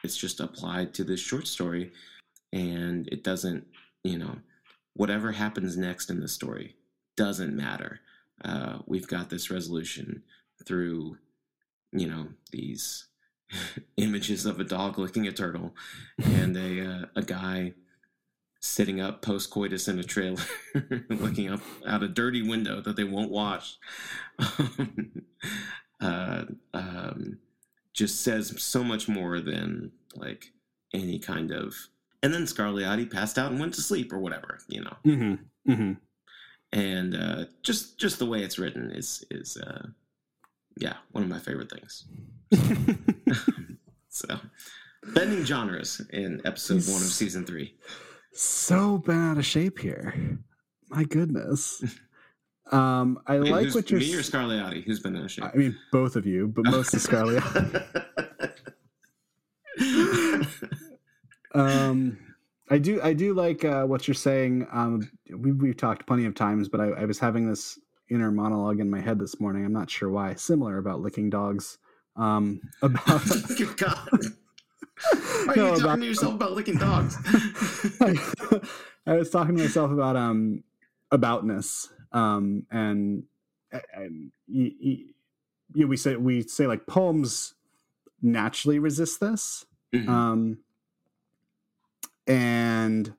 it's 0.04 0.18
just 0.18 0.40
applied 0.40 0.94
to 0.94 1.04
this 1.04 1.20
short 1.20 1.48
story 1.48 1.92
and 2.52 3.08
it 3.08 3.24
doesn't 3.24 3.66
you 4.04 4.18
know 4.18 4.36
whatever 4.96 5.32
happens 5.32 5.78
next 5.78 6.10
in 6.10 6.20
the 6.20 6.28
story 6.28 6.76
doesn't 7.16 7.56
matter. 7.56 8.00
Uh, 8.44 8.80
we've 8.86 9.08
got 9.08 9.30
this 9.30 9.50
resolution 9.50 10.24
through 10.66 11.18
you 11.92 12.08
know 12.08 12.28
these 12.52 13.08
images 13.98 14.46
of 14.46 14.60
a 14.60 14.64
dog 14.64 14.98
licking 14.98 15.28
a 15.28 15.32
turtle 15.32 15.74
and 16.24 16.58
a 16.58 16.86
uh, 16.86 17.06
a 17.16 17.22
guy 17.22 17.74
sitting 18.60 19.02
up 19.02 19.22
post 19.22 19.50
coitus 19.50 19.88
in 19.88 20.00
a 20.00 20.04
trailer 20.04 20.42
looking 21.10 21.52
up 21.52 21.62
out 21.86 22.02
a 22.02 22.08
dirty 22.08 22.42
window 22.42 22.82
that 22.82 22.96
they 22.96 23.04
won't 23.04 23.32
wash. 23.32 23.78
Uh, 26.02 26.44
um, 26.74 27.38
just 27.94 28.22
says 28.22 28.54
so 28.62 28.84
much 28.84 29.08
more 29.08 29.40
than 29.40 29.92
like 30.16 30.52
any 30.94 31.20
kind 31.20 31.52
of 31.52 31.76
and 32.22 32.34
then 32.34 32.44
Scarliotti 32.44 33.10
passed 33.12 33.38
out 33.38 33.52
and 33.52 33.60
went 33.60 33.74
to 33.74 33.82
sleep 33.82 34.14
or 34.14 34.20
whatever, 34.20 34.60
you 34.70 34.82
know. 34.82 34.96
Mhm. 35.06 35.40
Mhm. 35.68 35.98
And 36.72 37.16
uh, 37.16 37.46
just 37.62 38.00
just 38.00 38.18
the 38.20 38.26
way 38.26 38.42
it's 38.44 38.58
written 38.58 38.92
is 38.92 39.24
is 39.30 39.58
uh, 39.58 39.88
yeah 40.78 40.96
one 41.12 41.24
of 41.24 41.30
my 41.30 41.40
favorite 41.40 41.72
things. 41.72 42.06
So 44.16 44.40
bending 45.16 45.44
genres 45.44 46.00
in 46.12 46.40
episode 46.46 46.84
one 46.88 47.02
of 47.02 47.08
season 47.08 47.46
three. 47.48 47.76
So 48.32 49.00
been 49.00 49.18
out 49.32 49.40
of 49.40 49.46
shape 49.46 49.80
here. 49.80 50.38
My 50.90 51.04
goodness. 51.04 51.84
Um, 52.72 53.20
I 53.28 53.40
Wait, 53.40 53.52
like 53.52 53.76
what 53.76 53.92
you're. 53.92 54.00
me 54.00 54.14
or 54.16 54.20
Scarliotti? 54.20 54.84
Who's 54.84 55.00
been 55.00 55.16
in 55.16 55.26
a 55.26 55.30
shape? 55.30 55.46
I 55.46 55.56
mean, 55.58 55.78
both 55.92 56.16
of 56.16 56.26
you, 56.26 56.48
but 56.48 56.66
mostly 56.66 57.00
Scarlett. 57.00 57.44
um, 61.54 62.18
I 62.70 62.78
do, 62.78 63.02
I 63.02 63.14
do 63.14 63.34
like 63.34 63.66
uh, 63.66 63.84
what 63.86 64.08
you're 64.08 64.16
saying. 64.16 64.68
Um, 64.72 65.10
we 65.36 65.52
we've 65.52 65.78
talked 65.78 66.08
plenty 66.08 66.26
of 66.26 66.36
times, 66.36 66.70
but 66.70 66.80
I, 66.82 66.86
I 66.90 67.06
was 67.06 67.20
having 67.20 67.48
this 67.50 67.78
inner 68.10 68.32
monologue 68.32 68.80
in 68.80 68.90
my 68.90 69.02
head 69.02 69.20
this 69.20 69.40
morning. 69.40 69.66
I'm 69.66 69.74
not 69.74 69.90
sure 69.90 70.10
why. 70.10 70.34
Similar 70.36 70.78
about 70.78 71.02
licking 71.02 71.30
dogs. 71.30 71.78
Um, 72.16 72.62
about 72.82 73.06
God. 73.78 74.08
Why 75.46 75.54
are 75.54 75.56
No, 75.56 75.66
you 75.66 75.70
talking 75.72 75.84
about- 75.84 76.00
to 76.00 76.06
yourself 76.06 76.34
about 76.36 76.52
licking 76.54 76.78
dogs? 76.78 77.18
I 79.06 79.14
was 79.18 79.30
talking 79.30 79.58
to 79.58 79.64
myself 79.64 79.92
about 79.92 80.16
um 80.16 80.64
aboutness 81.12 81.90
um 82.14 82.66
and 82.72 83.24
and 83.94 84.32
y- 84.48 84.72
y- 84.84 85.04
yeah, 85.74 85.86
we 85.86 85.98
say 85.98 86.16
we 86.16 86.44
say 86.44 86.68
like 86.68 86.86
poems 86.86 87.54
naturally 88.22 88.80
resist 88.80 89.20
this 89.20 89.66
Mhm. 89.94 90.08
um 90.10 90.58
and 92.28 93.14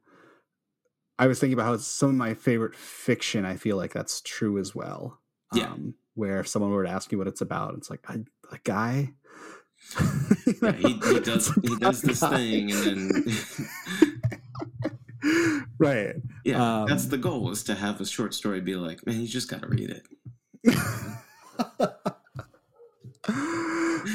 I 1.18 1.26
was 1.26 1.38
thinking 1.38 1.54
about 1.54 1.66
how 1.66 1.76
some 1.76 2.10
of 2.10 2.14
my 2.16 2.34
favorite 2.34 2.74
fiction 2.74 3.44
I 3.44 3.56
feel 3.56 3.76
like 3.76 3.92
that's 3.92 4.20
true 4.20 4.58
as 4.58 4.74
well 4.74 5.20
Yeah. 5.52 5.72
um 5.72 5.94
where 6.14 6.38
if 6.40 6.48
someone 6.48 6.70
were 6.70 6.84
to 6.84 6.90
ask 6.90 7.10
you 7.12 7.18
what 7.18 7.26
it's 7.26 7.40
about 7.40 7.74
it's 7.74 7.90
like 7.90 8.08
I, 8.08 8.20
a 8.52 8.58
guy 8.64 9.12
yeah, 10.62 10.72
he, 10.72 10.94
he 10.94 11.20
does 11.20 11.52
he 11.62 11.76
does 11.76 12.00
this 12.02 12.20
thing 12.20 12.70
and 12.72 12.86
then 12.86 13.24
right 15.84 16.16
yeah, 16.44 16.82
Um, 16.82 16.86
that's 16.86 17.06
the 17.06 17.18
goal 17.18 17.50
is 17.50 17.64
to 17.64 17.74
have 17.74 18.00
a 18.00 18.06
short 18.06 18.34
story 18.34 18.60
be 18.60 18.76
like, 18.76 19.06
man, 19.06 19.20
you 19.20 19.26
just 19.26 19.48
gotta 19.48 19.66
read 19.66 19.90
it. 19.90 20.06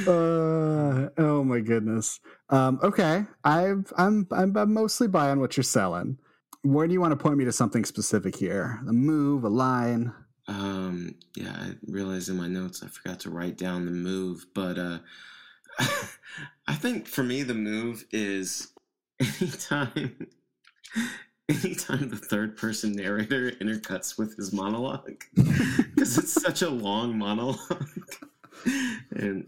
uh, 0.07 1.09
oh 1.17 1.43
my 1.43 1.59
goodness. 1.59 2.20
Um, 2.49 2.80
okay, 2.84 3.26
I've, 3.43 3.91
I'm, 3.97 4.28
I'm 4.32 4.55
I'm 4.55 4.74
mostly 4.74 5.07
buying 5.07 5.39
what 5.39 5.57
you're 5.57 5.63
selling. 5.63 6.20
Where 6.61 6.86
do 6.88 6.93
you 6.93 7.01
want 7.01 7.11
to 7.11 7.17
point 7.17 7.38
me 7.38 7.45
to 7.45 7.51
something 7.51 7.86
specific 7.86 8.36
here? 8.36 8.80
A 8.88 8.93
move, 8.93 9.43
a 9.43 9.49
line. 9.49 10.13
Um, 10.47 11.15
yeah, 11.36 11.55
I 11.55 11.72
realized 11.88 12.30
in 12.30 12.38
my 12.38 12.47
notes 12.47 12.84
I 12.84 12.88
forgot 12.88 13.20
to 13.22 13.30
write 13.30 13.57
down 13.57 13.86
the 13.86 13.91
move, 13.91 14.45
but 14.53 14.78
uh 14.78 14.99
I 16.67 16.76
think 16.76 17.07
for 17.07 17.24
me 17.24 17.43
the 17.43 17.53
move 17.53 18.05
is 18.11 18.72
anytime 19.20 20.28
anytime 21.50 22.10
the 22.10 22.16
third 22.18 22.56
person 22.56 22.93
narrator 22.93 23.52
intercuts 23.52 24.18
with 24.18 24.36
his 24.38 24.54
monologue 24.54 25.24
because 25.36 26.18
it's 26.18 26.41
such 26.41 26.62
a 26.62 26.70
long 26.70 27.18
monologue. 27.18 27.60
And 29.12 29.47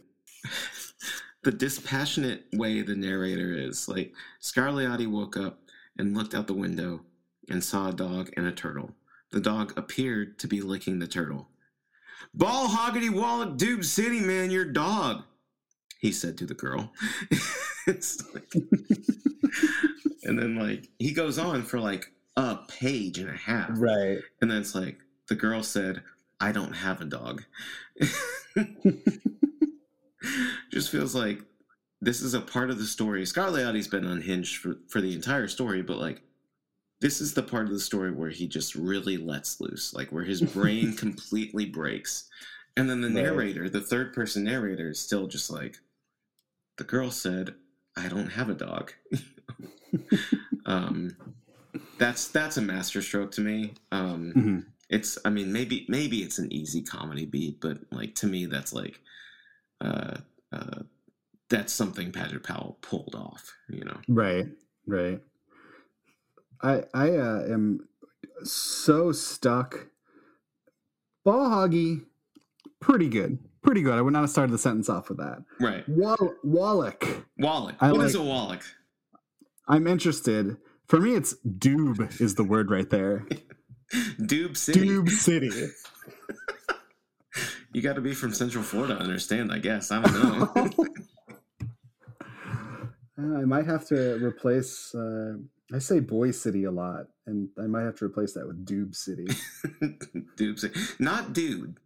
the 1.43 1.51
dispassionate 1.51 2.45
way 2.53 2.81
the 2.81 2.95
narrator 2.95 3.53
is 3.53 3.87
like 3.87 4.13
Scarliotti 4.41 5.09
woke 5.09 5.37
up 5.37 5.59
and 5.97 6.15
looked 6.15 6.33
out 6.33 6.47
the 6.47 6.53
window 6.53 7.01
and 7.49 7.63
saw 7.63 7.89
a 7.89 7.93
dog 7.93 8.31
and 8.37 8.47
a 8.47 8.51
turtle. 8.51 8.91
The 9.31 9.39
dog 9.39 9.77
appeared 9.77 10.39
to 10.39 10.47
be 10.47 10.61
licking 10.61 10.99
the 10.99 11.07
turtle. 11.07 11.47
Ball 12.33 12.67
hoggity 12.67 13.09
wallet 13.09 13.57
doob 13.57 13.83
city 13.83 14.19
man, 14.19 14.51
your 14.51 14.65
dog, 14.65 15.23
he 16.01 16.11
said 16.11 16.37
to 16.39 16.45
the 16.45 16.53
girl. 16.53 16.91
Like- 17.87 18.53
and 20.23 20.37
then 20.37 20.55
like 20.55 20.87
he 20.99 21.13
goes 21.13 21.39
on 21.39 21.63
for 21.63 21.79
like 21.79 22.11
a 22.37 22.57
page 22.67 23.17
and 23.17 23.27
a 23.29 23.35
half. 23.35 23.71
Right. 23.73 24.19
And 24.39 24.51
then 24.51 24.59
it's 24.59 24.75
like 24.75 24.99
the 25.29 25.35
girl 25.35 25.63
said, 25.63 26.03
I 26.39 26.51
don't 26.51 26.73
have 26.73 27.01
a 27.01 27.05
dog. 27.05 27.43
Just 30.71 30.91
feels 30.91 31.15
like 31.15 31.39
this 32.01 32.21
is 32.21 32.33
a 32.35 32.41
part 32.41 32.69
of 32.69 32.77
the 32.77 32.85
story. 32.85 33.23
Scarliotti's 33.23 33.87
been 33.87 34.05
unhinged 34.05 34.57
for, 34.57 34.75
for 34.87 35.01
the 35.01 35.13
entire 35.15 35.47
story, 35.47 35.81
but 35.81 35.97
like 35.97 36.21
this 37.01 37.19
is 37.19 37.33
the 37.33 37.41
part 37.43 37.65
of 37.65 37.71
the 37.73 37.79
story 37.79 38.11
where 38.11 38.29
he 38.29 38.47
just 38.47 38.75
really 38.75 39.17
lets 39.17 39.59
loose, 39.59 39.91
like 39.93 40.11
where 40.11 40.23
his 40.23 40.41
brain 40.41 40.95
completely 40.95 41.65
breaks. 41.65 42.29
And 42.77 42.87
then 42.89 43.01
the 43.01 43.07
Right. 43.09 43.23
narrator, 43.23 43.69
the 43.69 43.81
third 43.81 44.13
person 44.13 44.43
narrator, 44.43 44.89
is 44.89 44.99
still 44.99 45.25
just 45.27 45.49
like, 45.49 45.79
the 46.81 46.87
girl 46.87 47.11
said, 47.11 47.53
I 47.95 48.07
don't 48.07 48.31
have 48.31 48.49
a 48.49 48.55
dog. 48.55 48.91
um, 50.65 51.15
that's 51.99 52.27
that's 52.29 52.57
a 52.57 52.61
masterstroke 52.61 53.29
to 53.33 53.41
me. 53.41 53.75
Um, 53.91 54.33
Mhm. 54.35 54.65
it's 54.89 55.17
i 55.23 55.29
mean 55.29 55.53
maybe 55.53 55.85
maybe 55.87 56.17
it's 56.21 56.37
an 56.37 56.51
easy 56.51 56.81
comedy 56.81 57.25
beat 57.25 57.61
but 57.61 57.77
like 57.93 58.13
to 58.13 58.27
me 58.27 58.45
that's 58.45 58.73
like 58.73 58.99
uh 59.79 60.17
uh 60.51 60.79
that's 61.49 61.71
something 61.71 62.11
Padgett 62.11 62.43
Powell 62.43 62.77
pulled 62.81 63.15
off 63.15 63.53
you 63.69 63.85
know 63.85 63.97
Right. 64.09 64.47
Right. 64.85 65.21
I 66.61 66.83
I 66.93 67.11
uh, 67.11 67.45
am 67.47 67.87
so 68.43 69.11
stuck. 69.13 69.87
Ball 71.23 71.49
hoggy, 71.49 72.05
pretty 72.81 73.07
good. 73.07 73.39
Pretty 73.63 73.81
good. 73.83 73.93
I 73.93 74.01
would 74.01 74.13
not 74.13 74.21
have 74.21 74.29
started 74.29 74.51
the 74.51 74.57
sentence 74.57 74.89
off 74.89 75.09
with 75.09 75.19
that. 75.19 75.43
right 75.59 75.87
Wall- 75.87 76.33
Wallach. 76.43 77.05
wallach 77.37 77.75
I 77.79 77.91
What 77.91 78.05
is 78.05 78.15
like- 78.15 78.23
a 78.23 78.27
wallach 78.27 78.63
I'm 79.67 79.87
interested. 79.87 80.57
For 80.87 80.99
me, 80.99 81.13
it's 81.15 81.35
doob 81.47 82.19
is 82.19 82.35
the 82.35 82.43
word 82.43 82.71
right 82.71 82.89
there. 82.89 83.25
doob 84.19 84.57
city 84.57 84.87
Doob 84.87 85.09
City. 85.09 85.51
you 87.73 87.81
got 87.81 87.93
to 87.95 88.01
be 88.01 88.13
from 88.13 88.33
central 88.33 88.63
florida 88.63 88.95
to 88.95 89.01
understand 89.01 89.51
i 89.51 89.57
guess 89.59 89.91
i 89.91 90.01
don't 90.01 90.55
know 90.57 90.85
Uh, 93.19 93.37
I 93.37 93.45
might 93.45 93.65
have 93.67 93.85
to 93.89 94.15
replace. 94.25 94.95
Uh, 94.95 95.33
I 95.73 95.77
say 95.79 95.99
Boy 95.99 96.31
City 96.31 96.63
a 96.63 96.71
lot, 96.71 97.07
and 97.27 97.49
I 97.61 97.67
might 97.67 97.83
have 97.83 97.95
to 97.97 98.05
replace 98.05 98.33
that 98.33 98.47
with 98.47 98.65
Doob 98.65 98.95
City. 98.95 99.27
doob 100.37 100.57
city 100.59 100.79
not 100.97 101.33
dude 101.33 101.77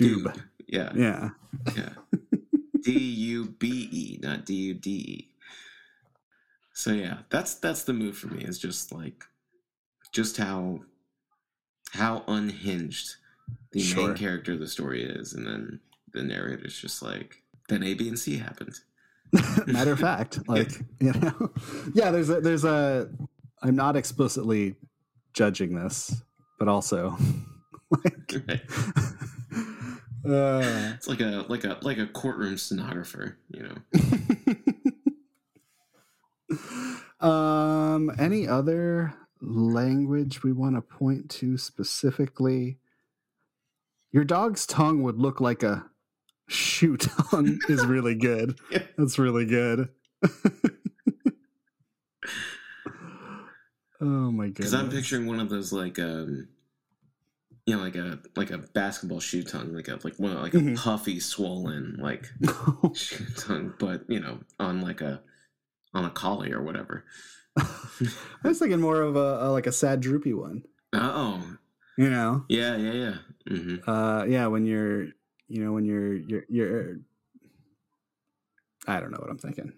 Doob. 0.00 0.42
yeah 0.68 0.92
Yeah. 0.94 1.28
yeah 1.76 1.90
d-u-b-e 2.82 4.18
not 4.22 4.46
d-u-d-e 4.46 5.28
so 6.74 6.92
yeah 6.92 7.18
that's 7.30 7.54
that's 7.54 7.82
the 7.84 7.92
move 7.92 8.16
for 8.16 8.28
me 8.28 8.42
is 8.44 8.58
just 8.58 8.92
like 8.92 9.24
just 10.12 10.36
how 10.36 10.80
how 11.92 12.24
unhinged 12.28 13.16
the 13.72 13.80
Sure. 13.80 14.08
main 14.08 14.16
character 14.16 14.52
of 14.52 14.60
the 14.60 14.66
story 14.68 15.02
is 15.04 15.32
and 15.34 15.46
then 15.46 15.80
the 16.12 16.22
narrator's 16.22 16.78
just 16.78 17.02
like 17.02 17.36
then 17.68 17.82
a 17.82 17.94
b 17.94 18.08
and 18.08 18.18
c 18.18 18.36
happened 18.38 18.74
Matter 19.68 19.92
of 19.92 20.00
fact, 20.00 20.40
like 20.48 20.72
you 20.98 21.12
know, 21.12 21.52
yeah. 21.94 22.10
There's 22.10 22.30
a 22.30 22.40
there's 22.40 22.64
a. 22.64 23.08
I'm 23.62 23.76
not 23.76 23.94
explicitly 23.94 24.74
judging 25.34 25.76
this, 25.76 26.20
but 26.58 26.66
also 26.66 27.16
like. 27.92 28.42
Right. 28.48 28.62
Uh, 30.24 30.92
it's 30.94 31.08
like 31.08 31.20
a 31.20 31.44
like 31.48 31.64
a 31.64 31.78
like 31.82 31.98
a 31.98 32.06
courtroom 32.06 32.58
stenographer 32.58 33.38
you 33.48 33.62
know 33.62 33.76
um, 37.26 38.10
any 38.18 38.46
other 38.46 39.14
language 39.40 40.42
we 40.42 40.52
want 40.52 40.76
to 40.76 40.82
point 40.82 41.30
to 41.30 41.56
specifically? 41.56 42.78
Your 44.12 44.24
dog's 44.24 44.66
tongue 44.66 45.02
would 45.02 45.18
look 45.18 45.40
like 45.40 45.62
a 45.62 45.86
shoe 46.48 46.96
tongue 46.96 47.58
is 47.68 47.86
really 47.86 48.14
good. 48.16 48.58
Yeah. 48.70 48.82
That's 48.98 49.18
really 49.18 49.46
good. 49.46 49.88
oh 54.02 54.30
my 54.30 54.46
god. 54.48 54.54
because 54.54 54.74
i'm 54.74 54.90
picturing 54.90 55.26
one 55.26 55.40
of 55.40 55.48
those 55.48 55.72
like 55.72 55.98
um 55.98 56.46
know 57.76 57.82
like 57.82 57.96
a 57.96 58.18
like 58.36 58.50
a 58.50 58.58
basketball 58.58 59.20
shoe 59.20 59.42
tongue 59.42 59.74
like 59.74 59.88
a 59.88 59.98
like 60.04 60.16
one 60.18 60.34
like 60.40 60.54
a 60.54 60.58
Mhm. 60.58 60.76
puffy 60.76 61.20
swollen 61.20 61.96
like 62.00 62.30
shoe 62.94 63.24
tongue, 63.36 63.74
but 63.78 64.04
you 64.08 64.20
know, 64.20 64.40
on 64.58 64.80
like 64.80 65.00
a 65.00 65.22
on 65.94 66.04
a 66.04 66.10
collie 66.10 66.52
or 66.52 66.62
whatever. 66.62 67.04
I 67.58 67.64
was 68.48 68.58
thinking 68.58 68.80
more 68.80 69.00
of 69.02 69.16
a, 69.16 69.38
a 69.46 69.48
like 69.50 69.66
a 69.66 69.72
sad 69.72 70.00
droopy 70.00 70.32
one. 70.34 70.62
Oh, 70.92 71.42
You 71.96 72.08
know, 72.10 72.44
yeah, 72.48 72.76
yeah, 72.76 72.92
yeah. 72.92 73.14
hmm 73.48 73.76
uh, 73.86 74.24
yeah, 74.28 74.46
when 74.46 74.64
you're, 74.66 75.04
you 75.48 75.64
know, 75.64 75.72
when 75.72 75.84
you're, 75.84 76.14
you're, 76.14 76.44
you're. 76.48 76.96
I 78.86 78.98
don't 79.00 79.10
know 79.10 79.18
what 79.20 79.30
I'm 79.30 79.38
thinking. 79.38 79.72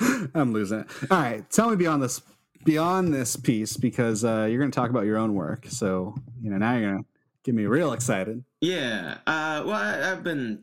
I'm 0.34 0.52
losing 0.52 0.80
it. 0.80 0.86
All 1.10 1.20
right, 1.20 1.48
tell 1.50 1.68
me 1.70 1.76
beyond 1.76 2.02
this, 2.02 2.22
beyond 2.64 3.12
this 3.12 3.36
piece, 3.36 3.76
because 3.76 4.24
uh, 4.24 4.46
you're 4.48 4.58
going 4.58 4.70
to 4.70 4.74
talk 4.74 4.90
about 4.90 5.04
your 5.04 5.18
own 5.18 5.34
work. 5.34 5.66
So 5.68 6.14
you 6.42 6.50
know, 6.50 6.58
now 6.58 6.76
you're 6.76 6.90
going 6.90 7.02
to 7.02 7.08
get 7.44 7.54
me 7.54 7.66
real 7.66 7.92
excited. 7.92 8.44
Yeah. 8.60 9.18
Uh, 9.26 9.62
well, 9.66 9.74
I, 9.74 10.12
I've 10.12 10.22
been, 10.22 10.62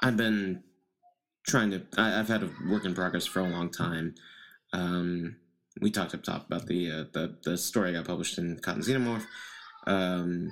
I've 0.00 0.16
been 0.16 0.62
trying 1.46 1.70
to. 1.72 1.82
I, 1.96 2.10
have 2.10 2.28
had 2.28 2.42
a 2.42 2.50
work 2.68 2.84
in 2.84 2.94
progress 2.94 3.26
for 3.26 3.40
a 3.40 3.48
long 3.48 3.70
time. 3.70 4.14
Um, 4.72 5.36
we 5.80 5.90
talked 5.90 6.14
up 6.14 6.22
top 6.22 6.46
about 6.46 6.66
the 6.66 6.90
uh, 6.90 7.04
the 7.12 7.36
the 7.44 7.56
story 7.56 7.96
I 7.96 8.02
published 8.02 8.38
in 8.38 8.58
Cotton 8.58 8.82
Xenomorph. 8.82 9.26
Um, 9.86 10.50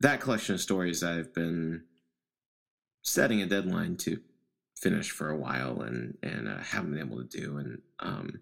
that 0.00 0.20
collection 0.20 0.54
of 0.54 0.60
stories 0.60 1.02
I've 1.02 1.32
been 1.32 1.84
setting 3.02 3.40
a 3.40 3.46
deadline 3.46 3.96
to 3.96 4.20
finish 4.76 5.10
for 5.10 5.30
a 5.30 5.36
while 5.36 5.80
and 5.80 6.18
and 6.22 6.48
uh, 6.48 6.58
haven't 6.58 6.92
been 6.92 7.00
able 7.00 7.24
to 7.24 7.40
do 7.40 7.56
and 7.58 7.80
um, 8.00 8.40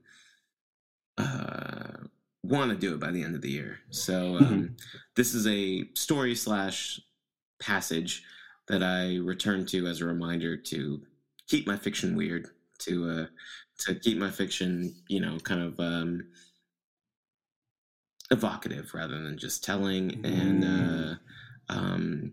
uh, 1.19 2.07
want 2.43 2.71
to 2.71 2.77
do 2.77 2.95
it 2.95 3.01
by 3.01 3.11
the 3.11 3.23
end 3.23 3.35
of 3.35 3.43
the 3.43 3.51
year. 3.51 3.79
So 3.91 4.37
um, 4.37 4.45
mm-hmm. 4.45 4.75
this 5.17 5.35
is 5.35 5.47
a 5.47 5.85
story 5.95 6.35
slash 6.35 7.01
passage 7.61 8.23
that 8.69 8.83
I 8.83 9.17
return 9.17 9.67
to 9.67 9.87
as 9.87 10.01
a 10.01 10.07
reminder 10.07 10.57
to 10.57 11.03
keep 11.49 11.67
my 11.67 11.77
fiction 11.77 12.17
weird, 12.17 12.49
to 12.81 13.11
uh, 13.11 13.27
to 13.81 13.95
keep 13.95 14.19
my 14.19 14.31
fiction, 14.31 14.95
you 15.09 15.21
know, 15.21 15.39
kind 15.39 15.63
of 15.63 15.79
um, 15.81 16.27
evocative 18.31 18.93
rather 18.95 19.21
than 19.23 19.39
just 19.39 19.65
telling. 19.65 20.11
Mm. 20.11 20.41
And 20.41 20.65
uh, 20.65 21.15
um, 21.69 22.33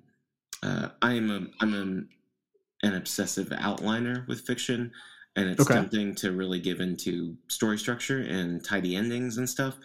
uh, 0.64 0.90
I'm 1.02 1.32
a 1.32 1.64
I'm 1.64 1.74
a, 1.74 2.88
an 2.88 2.96
obsessive 2.96 3.50
outliner 3.50 4.28
with 4.28 4.42
fiction, 4.42 4.92
and 5.36 5.50
it's 5.50 5.62
okay. 5.62 5.76
tempting 5.76 6.16
to 6.16 6.32
really 6.32 6.60
give 6.60 6.80
into 6.80 7.36
story 7.48 7.78
structure 7.78 8.20
and 8.20 8.64
tidy 8.64 8.96
endings 8.96 9.38
and 9.38 9.50
stuff. 9.50 9.78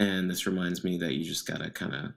And 0.00 0.30
this 0.30 0.46
reminds 0.46 0.84
me 0.84 0.98
that 0.98 1.14
you 1.14 1.24
just 1.24 1.46
gotta 1.46 1.70
kind 1.70 1.94
of 1.94 2.12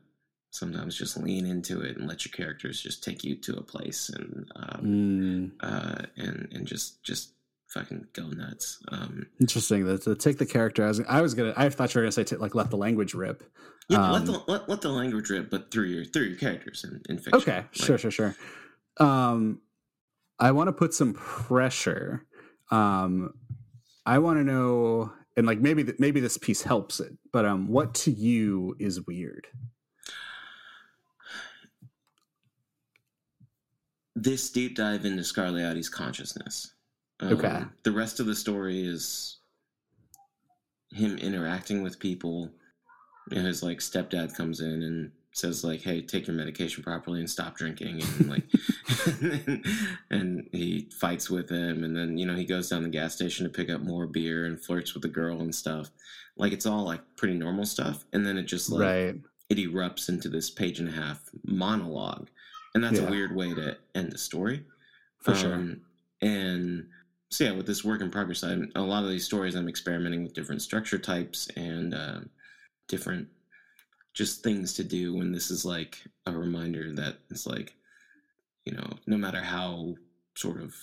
sometimes 0.51 0.97
just 0.97 1.17
lean 1.17 1.45
into 1.45 1.81
it 1.81 1.97
and 1.97 2.07
let 2.07 2.25
your 2.25 2.31
characters 2.31 2.81
just 2.81 3.03
take 3.03 3.23
you 3.23 3.35
to 3.37 3.55
a 3.55 3.61
place 3.61 4.09
and 4.09 4.51
um, 4.55 4.81
mm. 4.83 5.51
uh, 5.61 6.03
and 6.17 6.47
and 6.51 6.67
just 6.67 7.03
just 7.03 7.33
fucking 7.69 8.07
go 8.13 8.27
nuts. 8.27 8.79
Um, 8.89 9.27
Interesting. 9.39 9.85
That 9.85 10.03
to 10.03 10.15
take 10.15 10.37
the 10.37 10.45
character 10.45 10.85
as 10.85 11.01
I 11.07 11.21
was 11.21 11.33
gonna. 11.33 11.53
I 11.55 11.69
thought 11.69 11.93
you 11.93 11.99
were 11.99 12.09
gonna 12.09 12.11
say 12.11 12.35
like 12.35 12.55
let 12.55 12.69
the 12.69 12.77
language 12.77 13.13
rip. 13.13 13.43
Yeah, 13.89 14.03
um, 14.03 14.11
let 14.11 14.25
the 14.25 14.43
let, 14.47 14.69
let, 14.69 14.81
the 14.81 14.89
language 14.89 15.29
rip, 15.29 15.49
but 15.49 15.71
through 15.71 15.85
your 15.85 16.05
through 16.05 16.25
your 16.25 16.37
characters 16.37 16.83
in, 16.83 17.01
in 17.09 17.17
fiction. 17.17 17.35
Okay, 17.35 17.57
like, 17.57 17.73
sure, 17.73 17.97
sure, 17.97 18.11
sure. 18.11 18.35
Um, 18.97 19.61
I 20.39 20.51
want 20.51 20.67
to 20.67 20.73
put 20.73 20.93
some 20.93 21.13
pressure. 21.13 22.25
Um, 22.71 23.33
I 24.05 24.19
want 24.19 24.39
to 24.39 24.43
know, 24.43 25.11
and 25.37 25.45
like 25.45 25.59
maybe 25.59 25.93
maybe 25.99 26.19
this 26.19 26.37
piece 26.37 26.63
helps 26.63 26.99
it, 26.99 27.11
but 27.31 27.45
um, 27.45 27.67
what 27.67 27.93
to 27.95 28.11
you 28.11 28.75
is 28.79 29.05
weird? 29.05 29.47
This 34.15 34.49
deep 34.49 34.75
dive 34.75 35.05
into 35.05 35.23
Scarliotti's 35.23 35.89
consciousness. 35.89 36.73
Um, 37.19 37.33
okay. 37.33 37.63
The 37.83 37.91
rest 37.91 38.19
of 38.19 38.25
the 38.25 38.35
story 38.35 38.83
is 38.83 39.37
him 40.91 41.17
interacting 41.17 41.81
with 41.81 41.99
people. 41.99 42.51
And 43.31 43.45
his 43.45 43.63
like 43.63 43.79
stepdad 43.79 44.35
comes 44.35 44.59
in 44.59 44.83
and 44.83 45.11
says 45.33 45.63
like, 45.63 45.81
"Hey, 45.81 46.01
take 46.01 46.27
your 46.27 46.35
medication 46.35 46.83
properly 46.83 47.19
and 47.19 47.29
stop 47.29 47.55
drinking." 47.55 48.01
And 48.01 48.29
like, 48.29 48.43
and, 50.09 50.47
he 50.51 50.89
fights 50.91 51.29
with 51.29 51.49
him, 51.49 51.83
and 51.83 51.95
then 51.95 52.17
you 52.17 52.25
know 52.25 52.35
he 52.35 52.45
goes 52.45 52.69
down 52.69 52.83
the 52.83 52.89
gas 52.89 53.15
station 53.15 53.45
to 53.45 53.49
pick 53.49 53.69
up 53.69 53.81
more 53.81 54.05
beer 54.05 54.45
and 54.45 54.59
flirts 54.59 54.93
with 54.93 55.03
the 55.03 55.09
girl 55.09 55.41
and 55.41 55.53
stuff. 55.53 55.89
Like 56.37 56.53
it's 56.53 56.65
all 56.65 56.83
like 56.83 57.01
pretty 57.17 57.35
normal 57.35 57.65
stuff, 57.65 58.05
and 58.13 58.25
then 58.25 58.37
it 58.37 58.43
just 58.43 58.69
like 58.69 58.81
right. 58.81 59.15
it 59.49 59.57
erupts 59.57 60.09
into 60.09 60.29
this 60.29 60.49
page 60.49 60.79
and 60.79 60.89
a 60.89 60.93
half 60.93 61.29
monologue, 61.45 62.27
and 62.75 62.83
that's 62.83 62.99
yeah. 62.99 63.07
a 63.07 63.09
weird 63.09 63.35
way 63.35 63.53
to 63.53 63.77
end 63.95 64.11
the 64.11 64.17
story. 64.17 64.65
For 65.19 65.31
um, 65.31 65.37
sure. 65.37 65.75
And 66.21 66.87
so 67.29 67.45
yeah, 67.45 67.51
with 67.51 67.65
this 67.65 67.83
work 67.83 68.01
in 68.01 68.11
progress, 68.11 68.43
I'm, 68.43 68.71
a 68.75 68.81
lot 68.81 69.03
of 69.03 69.09
these 69.09 69.25
stories 69.25 69.55
I'm 69.55 69.69
experimenting 69.69 70.23
with 70.23 70.33
different 70.33 70.61
structure 70.61 70.97
types 70.97 71.47
and 71.55 71.93
uh, 71.93 72.19
different 72.87 73.27
just 74.13 74.43
things 74.43 74.73
to 74.73 74.83
do. 74.83 75.15
when 75.15 75.31
this 75.31 75.51
is 75.51 75.65
like 75.65 76.01
a 76.25 76.31
reminder 76.31 76.93
that 76.93 77.17
it's 77.29 77.47
like, 77.47 77.73
you 78.65 78.73
know, 78.73 78.89
no 79.07 79.17
matter 79.17 79.41
how 79.41 79.95
sort 80.35 80.61
of 80.61 80.75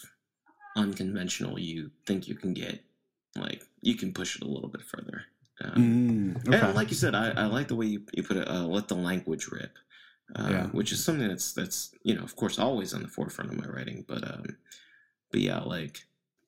unconventional 0.77 1.59
you 1.59 1.91
think 2.07 2.29
you 2.29 2.35
can 2.35 2.55
get, 2.55 2.81
like 3.37 3.63
you 3.81 3.95
can 3.95 4.13
push 4.13 4.37
it 4.37 4.43
a 4.43 4.49
little 4.49 4.69
bit 4.69 4.83
further. 4.83 5.25
Um, 5.61 6.35
mm, 6.37 6.49
okay. 6.49 6.67
And 6.67 6.75
like 6.75 6.91
you 6.91 6.97
said, 6.97 7.15
I, 7.15 7.31
I, 7.31 7.47
like 7.47 7.69
the 7.69 7.75
way 7.75 7.87
you, 7.87 8.03
you 8.15 8.23
put 8.23 8.37
it. 8.37 8.49
Uh, 8.49 8.65
let 8.67 8.89
the 8.89 8.95
language 8.95 9.49
rip, 9.49 9.77
uh, 10.37 10.49
yeah. 10.51 10.67
which 10.69 10.93
is 10.93 11.03
something 11.03 11.27
that's 11.27 11.53
that's 11.53 11.95
you 12.05 12.15
know, 12.15 12.23
of 12.23 12.37
course, 12.37 12.59
always 12.59 12.95
on 12.95 13.03
the 13.03 13.09
forefront 13.09 13.53
of 13.53 13.59
my 13.59 13.67
writing. 13.67 14.05
But 14.07 14.25
um, 14.25 14.57
but 15.33 15.41
yeah, 15.41 15.59
like 15.59 16.01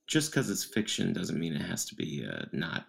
just 0.06 0.30
because 0.30 0.48
it's 0.48 0.64
fiction 0.64 1.12
doesn't 1.12 1.38
mean 1.38 1.54
it 1.54 1.62
has 1.62 1.84
to 1.86 1.94
be 1.94 2.26
uh, 2.28 2.44
not, 2.52 2.86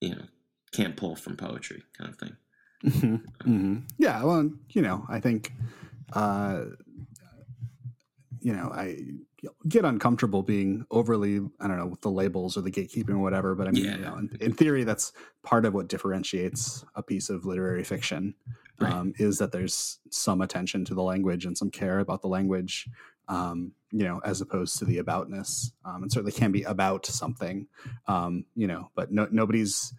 you 0.00 0.10
know, 0.10 0.24
can't 0.72 0.96
pull 0.96 1.16
from 1.16 1.36
poetry 1.36 1.82
kind 1.96 2.10
of 2.10 2.18
thing. 2.18 2.36
Mm-hmm. 2.84 3.14
Mm-hmm. 3.50 3.76
Yeah, 3.98 4.22
well, 4.22 4.50
you 4.70 4.82
know, 4.82 5.04
I 5.08 5.20
think, 5.20 5.52
uh, 6.12 6.64
you 8.40 8.52
know, 8.52 8.70
I 8.72 8.98
get 9.68 9.84
uncomfortable 9.84 10.42
being 10.42 10.84
overly, 10.90 11.40
I 11.60 11.68
don't 11.68 11.78
know, 11.78 11.86
with 11.86 12.00
the 12.02 12.10
labels 12.10 12.56
or 12.56 12.60
the 12.60 12.70
gatekeeping 12.70 13.10
or 13.10 13.18
whatever. 13.18 13.54
But 13.54 13.68
I 13.68 13.70
mean, 13.72 13.84
yeah. 13.84 13.96
you 13.96 14.02
know, 14.02 14.16
in, 14.16 14.36
in, 14.40 14.52
theory, 14.52 14.84
that's 14.84 15.12
part 15.42 15.64
of 15.64 15.74
what 15.74 15.88
differentiates 15.88 16.84
a 16.94 17.02
piece 17.02 17.30
of 17.30 17.44
literary 17.44 17.84
fiction. 17.84 18.34
Right. 18.80 18.92
Um, 18.92 19.12
is 19.18 19.38
that 19.38 19.50
there's 19.50 19.98
some 20.10 20.40
attention 20.40 20.84
to 20.84 20.94
the 20.94 21.02
language 21.02 21.44
and 21.44 21.58
some 21.58 21.68
care 21.68 21.98
about 21.98 22.22
the 22.22 22.28
language 22.28 22.88
um, 23.28 23.72
you 23.90 24.04
know, 24.04 24.20
as 24.24 24.40
opposed 24.40 24.78
to 24.78 24.84
the 24.84 24.98
aboutness. 24.98 25.70
Um, 25.84 26.02
and 26.02 26.12
certainly 26.12 26.32
can 26.32 26.52
be 26.52 26.62
about 26.62 27.06
something, 27.06 27.66
um, 28.06 28.44
you 28.54 28.66
know, 28.66 28.90
but 28.94 29.12
no, 29.12 29.28
nobody's 29.30 29.94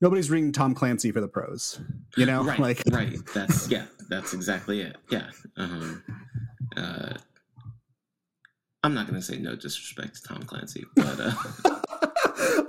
nobody's 0.00 0.30
reading 0.30 0.52
Tom 0.52 0.74
Clancy 0.74 1.10
for 1.10 1.20
the 1.20 1.28
prose, 1.28 1.80
you 2.16 2.26
know, 2.26 2.44
right, 2.44 2.58
like 2.68 2.82
right. 2.90 3.18
That's 3.34 3.70
yeah, 3.70 3.86
that's 4.08 4.34
exactly 4.34 4.80
it. 4.82 4.96
Yeah. 5.10 5.30
Um, 5.56 6.02
uh, 6.76 7.14
I'm 8.82 8.94
not 8.94 9.06
going 9.06 9.20
to 9.20 9.26
say 9.26 9.38
no 9.38 9.56
disrespect 9.56 10.16
to 10.16 10.22
Tom 10.22 10.42
Clancy, 10.42 10.84
but. 10.94 11.18
Uh... 11.18 11.32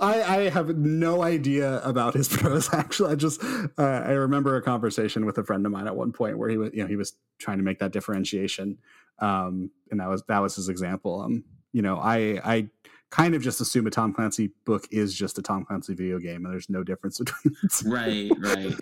I, 0.00 0.22
I, 0.22 0.48
have 0.50 0.76
no 0.76 1.22
idea 1.22 1.80
about 1.82 2.14
his 2.14 2.28
prose. 2.36 2.72
Actually, 2.72 3.12
I 3.12 3.14
just 3.16 3.42
uh, 3.44 3.82
I 3.82 4.12
remember 4.12 4.56
a 4.56 4.62
conversation 4.62 5.26
with 5.26 5.38
a 5.38 5.44
friend 5.44 5.64
of 5.66 5.72
mine 5.72 5.86
at 5.86 5.96
one 5.96 6.12
point 6.12 6.38
where 6.38 6.48
he 6.48 6.56
was 6.56 6.70
you 6.72 6.82
know 6.82 6.88
he 6.88 6.96
was 6.96 7.14
trying 7.38 7.58
to 7.58 7.64
make 7.64 7.78
that 7.80 7.92
differentiation, 7.92 8.78
um, 9.20 9.70
and 9.90 10.00
that 10.00 10.08
was 10.08 10.22
that 10.28 10.38
was 10.38 10.56
his 10.56 10.68
example. 10.68 11.20
Um, 11.20 11.44
you 11.72 11.82
know, 11.82 11.96
I 11.96 12.40
I 12.44 12.68
kind 13.10 13.34
of 13.34 13.42
just 13.42 13.60
assume 13.60 13.86
a 13.86 13.90
Tom 13.90 14.12
Clancy 14.12 14.50
book 14.64 14.86
is 14.90 15.14
just 15.14 15.38
a 15.38 15.42
Tom 15.42 15.64
Clancy 15.64 15.94
video 15.94 16.18
game, 16.18 16.44
and 16.44 16.52
there's 16.52 16.68
no 16.68 16.82
difference 16.82 17.18
between. 17.18 17.56
Right, 17.84 18.30
right. 18.38 18.74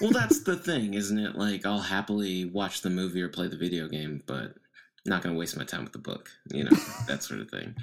well, 0.00 0.10
that's 0.10 0.42
the 0.42 0.56
thing, 0.56 0.94
isn't 0.94 1.18
it? 1.18 1.36
Like, 1.36 1.64
I'll 1.64 1.80
happily 1.80 2.46
watch 2.46 2.82
the 2.82 2.90
movie 2.90 3.22
or 3.22 3.28
play 3.28 3.48
the 3.48 3.56
video 3.56 3.88
game, 3.88 4.22
but 4.26 4.54
not 5.06 5.22
going 5.22 5.34
to 5.34 5.38
waste 5.38 5.56
my 5.56 5.64
time 5.64 5.84
with 5.84 5.92
the 5.92 5.98
book. 5.98 6.30
You 6.50 6.64
know, 6.64 6.76
that 7.08 7.22
sort 7.22 7.40
of 7.40 7.50
thing. 7.50 7.74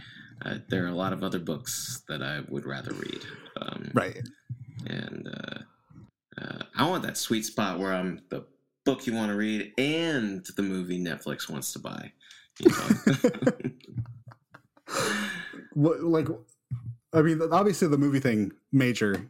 Uh, 0.44 0.56
there 0.70 0.84
are 0.86 0.90
a 0.90 0.96
lot 0.96 1.14
of 1.14 1.24
other 1.24 1.40
books 1.40 2.04
that 2.08 2.24
I 2.24 2.42
would 2.50 2.66
rather 2.66 2.94
read. 2.94 3.22
Um, 3.62 3.92
right. 3.94 4.22
And 4.88 5.28
uh, 5.28 5.60
uh, 6.42 6.64
I 6.76 6.90
want 6.90 7.04
that 7.04 7.18
sweet 7.18 7.46
spot 7.46 7.80
where 7.80 7.94
I'm 7.94 8.22
the 8.30 8.46
book 8.84 9.06
you 9.06 9.14
want 9.14 9.30
to 9.30 9.38
read 9.38 9.72
and 9.78 10.44
the 10.56 10.64
movie 10.64 11.00
Netflix 11.00 11.48
wants 11.48 11.74
to 11.74 11.80
buy. 11.80 12.12
You 12.60 12.72
know? 12.72 13.72
what, 15.74 16.02
like, 16.04 16.28
I 17.14 17.22
mean, 17.22 17.42
obviously 17.52 17.88
the 17.88 17.98
movie 17.98 18.20
thing, 18.20 18.52
major, 18.72 19.30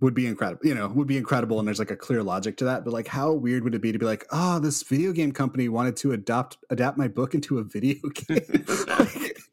would 0.00 0.14
be 0.14 0.26
incredible. 0.26 0.66
You 0.66 0.74
know, 0.74 0.88
would 0.88 1.06
be 1.06 1.16
incredible, 1.16 1.58
and 1.58 1.66
there's 1.66 1.78
like 1.78 1.90
a 1.90 1.96
clear 1.96 2.22
logic 2.22 2.56
to 2.58 2.64
that. 2.66 2.84
But 2.84 2.92
like, 2.92 3.08
how 3.08 3.32
weird 3.32 3.64
would 3.64 3.74
it 3.74 3.80
be 3.80 3.92
to 3.92 3.98
be 3.98 4.06
like, 4.06 4.26
oh, 4.30 4.58
this 4.58 4.82
video 4.82 5.12
game 5.12 5.32
company 5.32 5.68
wanted 5.68 5.96
to 5.98 6.12
adopt 6.12 6.58
adapt 6.70 6.98
my 6.98 7.08
book 7.08 7.34
into 7.34 7.58
a 7.58 7.64
video 7.64 7.96
game? 8.14 8.64
like, 8.88 9.38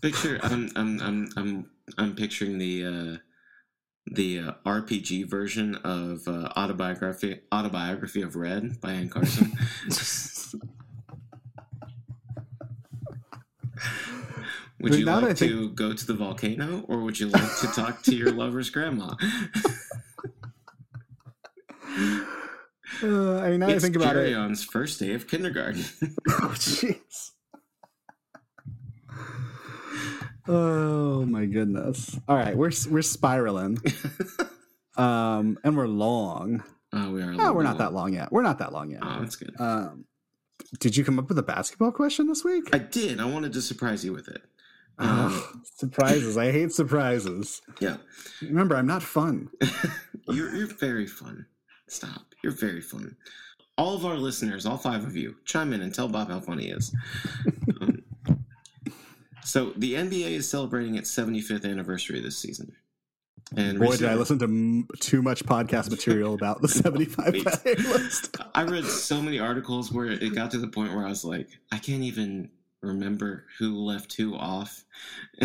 Picture, 0.00 0.40
I'm, 0.42 0.68
I'm, 0.74 1.00
I'm, 1.00 1.28
I'm, 1.36 1.70
I'm 1.98 2.16
picturing 2.16 2.58
the. 2.58 2.86
Uh 2.86 3.18
the 4.10 4.38
uh, 4.40 4.52
RPG 4.66 5.30
version 5.30 5.76
of 5.76 6.26
uh, 6.26 6.48
autobiography 6.56 7.40
autobiography 7.54 8.22
of 8.22 8.34
Red 8.34 8.80
by 8.80 8.92
Anne 8.92 9.08
Carson. 9.08 9.52
would 14.82 14.94
you 14.94 15.04
like 15.06 15.28
to 15.28 15.34
think... 15.34 15.74
go 15.74 15.92
to 15.92 16.06
the 16.06 16.14
volcano, 16.14 16.84
or 16.88 17.00
would 17.00 17.18
you 17.18 17.28
like 17.28 17.58
to 17.60 17.66
talk 17.68 18.02
to 18.02 18.14
your 18.14 18.32
lover's 18.32 18.70
grandma? 18.70 19.14
Uh, 23.02 23.40
I 23.40 23.50
mean, 23.50 23.60
now 23.60 23.68
it's 23.68 23.82
I 23.84 23.86
think 23.88 23.96
about 23.96 24.16
it. 24.16 24.32
it. 24.32 24.58
first 24.58 25.00
day 25.00 25.14
of 25.14 25.26
kindergarten. 25.26 25.84
oh, 26.28 26.54
jeez. 26.54 27.30
Oh 30.46 31.24
my 31.24 31.46
goodness! 31.46 32.18
All 32.28 32.36
right, 32.36 32.56
we're 32.56 32.70
we're 32.90 33.02
spiraling, 33.02 33.78
um, 34.96 35.58
and 35.64 35.76
we're 35.76 35.88
long. 35.88 36.62
Oh, 36.92 37.10
we 37.10 37.22
are. 37.22 37.34
Oh, 37.38 37.52
we're 37.52 37.62
not 37.62 37.78
that 37.78 37.92
long 37.92 38.12
yet. 38.12 38.30
We're 38.30 38.42
not 38.42 38.58
that 38.58 38.72
long 38.72 38.90
yet. 38.90 39.00
Oh, 39.02 39.20
that's 39.20 39.36
good. 39.36 39.54
Um, 39.58 40.04
did 40.80 40.96
you 40.96 41.04
come 41.04 41.18
up 41.18 41.28
with 41.28 41.38
a 41.38 41.42
basketball 41.42 41.92
question 41.92 42.26
this 42.26 42.44
week? 42.44 42.68
I 42.72 42.78
did. 42.78 43.20
I 43.20 43.24
wanted 43.24 43.52
to 43.54 43.62
surprise 43.62 44.04
you 44.04 44.12
with 44.12 44.28
it. 44.28 44.42
Oh, 44.98 45.52
surprises. 45.76 46.36
I 46.36 46.52
hate 46.52 46.72
surprises. 46.72 47.62
Yeah. 47.80 47.96
Remember, 48.40 48.76
I'm 48.76 48.86
not 48.86 49.02
fun. 49.02 49.48
you're, 50.28 50.54
you're 50.54 50.66
very 50.66 51.06
fun. 51.06 51.46
Stop. 51.88 52.34
You're 52.42 52.52
very 52.52 52.80
fun. 52.80 53.16
All 53.78 53.94
of 53.94 54.04
our 54.04 54.16
listeners, 54.16 54.66
all 54.66 54.76
five 54.76 55.04
of 55.04 55.16
you, 55.16 55.36
chime 55.44 55.72
in 55.72 55.82
and 55.82 55.94
tell 55.94 56.08
Bob 56.08 56.28
how 56.28 56.40
funny 56.40 56.64
he 56.64 56.70
is. 56.70 56.94
um, 57.80 58.02
so 59.44 59.72
the 59.76 59.94
NBA 59.94 60.32
is 60.32 60.48
celebrating 60.48 60.96
its 60.96 61.14
75th 61.14 61.68
anniversary 61.68 62.20
this 62.20 62.38
season. 62.38 62.72
And 63.56 63.78
boy, 63.78 63.96
did 63.96 64.08
I 64.08 64.14
listen 64.14 64.38
to 64.38 64.44
m- 64.44 64.88
too 65.00 65.20
much 65.20 65.44
podcast 65.44 65.90
material 65.90 66.34
about 66.34 66.62
the 66.62 66.68
75 66.68 67.34
list. 67.64 68.36
I 68.54 68.62
read 68.62 68.84
so 68.84 69.20
many 69.20 69.38
articles 69.38 69.92
where 69.92 70.06
it 70.06 70.34
got 70.34 70.50
to 70.52 70.58
the 70.58 70.68
point 70.68 70.94
where 70.94 71.04
I 71.04 71.10
was 71.10 71.24
like, 71.24 71.48
I 71.70 71.78
can't 71.78 72.02
even 72.02 72.50
remember 72.82 73.44
who 73.58 73.76
left 73.76 74.14
who 74.14 74.34
off. 74.34 74.84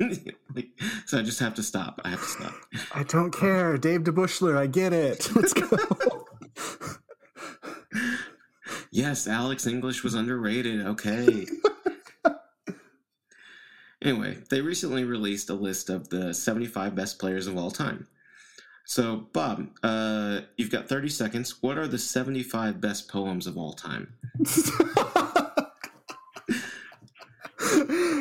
like, 0.00 0.68
so 1.06 1.18
I 1.18 1.22
just 1.22 1.40
have 1.40 1.54
to 1.54 1.62
stop. 1.62 2.00
I 2.04 2.10
have 2.10 2.20
to 2.20 2.26
stop. 2.26 2.54
I 2.94 3.02
don't 3.04 3.30
care. 3.30 3.76
Dave 3.78 4.02
DeBusschere, 4.02 4.56
I 4.56 4.66
get 4.66 4.92
it. 4.92 5.30
Let's 5.36 5.52
go. 5.52 5.68
yes, 8.90 9.28
Alex 9.28 9.66
English 9.66 10.02
was 10.02 10.14
underrated. 10.14 10.86
Okay. 10.86 11.46
Anyway, 14.00 14.38
they 14.48 14.60
recently 14.60 15.02
released 15.02 15.50
a 15.50 15.54
list 15.54 15.90
of 15.90 16.08
the 16.08 16.32
75 16.32 16.94
best 16.94 17.18
players 17.18 17.48
of 17.48 17.56
all 17.56 17.70
time. 17.70 18.06
So, 18.84 19.26
Bob, 19.32 19.68
uh, 19.82 20.42
you've 20.56 20.70
got 20.70 20.88
30 20.88 21.08
seconds. 21.08 21.60
What 21.60 21.76
are 21.78 21.88
the 21.88 21.98
75 21.98 22.80
best 22.80 23.08
poems 23.10 23.46
of 23.46 23.58
all 23.58 23.72
time? 23.72 24.14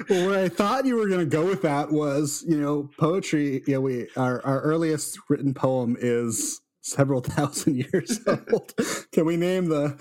Well, 0.09 0.27
where 0.27 0.43
I 0.43 0.49
thought 0.49 0.85
you 0.85 0.95
were 0.95 1.07
going 1.07 1.19
to 1.19 1.25
go 1.25 1.45
with 1.45 1.61
that 1.63 1.91
was, 1.91 2.43
you 2.47 2.59
know, 2.59 2.89
poetry. 2.97 3.63
You 3.67 3.73
know, 3.73 3.81
we 3.81 4.07
our 4.15 4.45
our 4.45 4.61
earliest 4.61 5.19
written 5.29 5.53
poem 5.53 5.97
is 5.99 6.61
several 6.81 7.21
thousand 7.21 7.75
years 7.75 8.19
old. 8.27 8.73
Can 9.11 9.25
we 9.25 9.37
name 9.37 9.69
the 9.69 9.99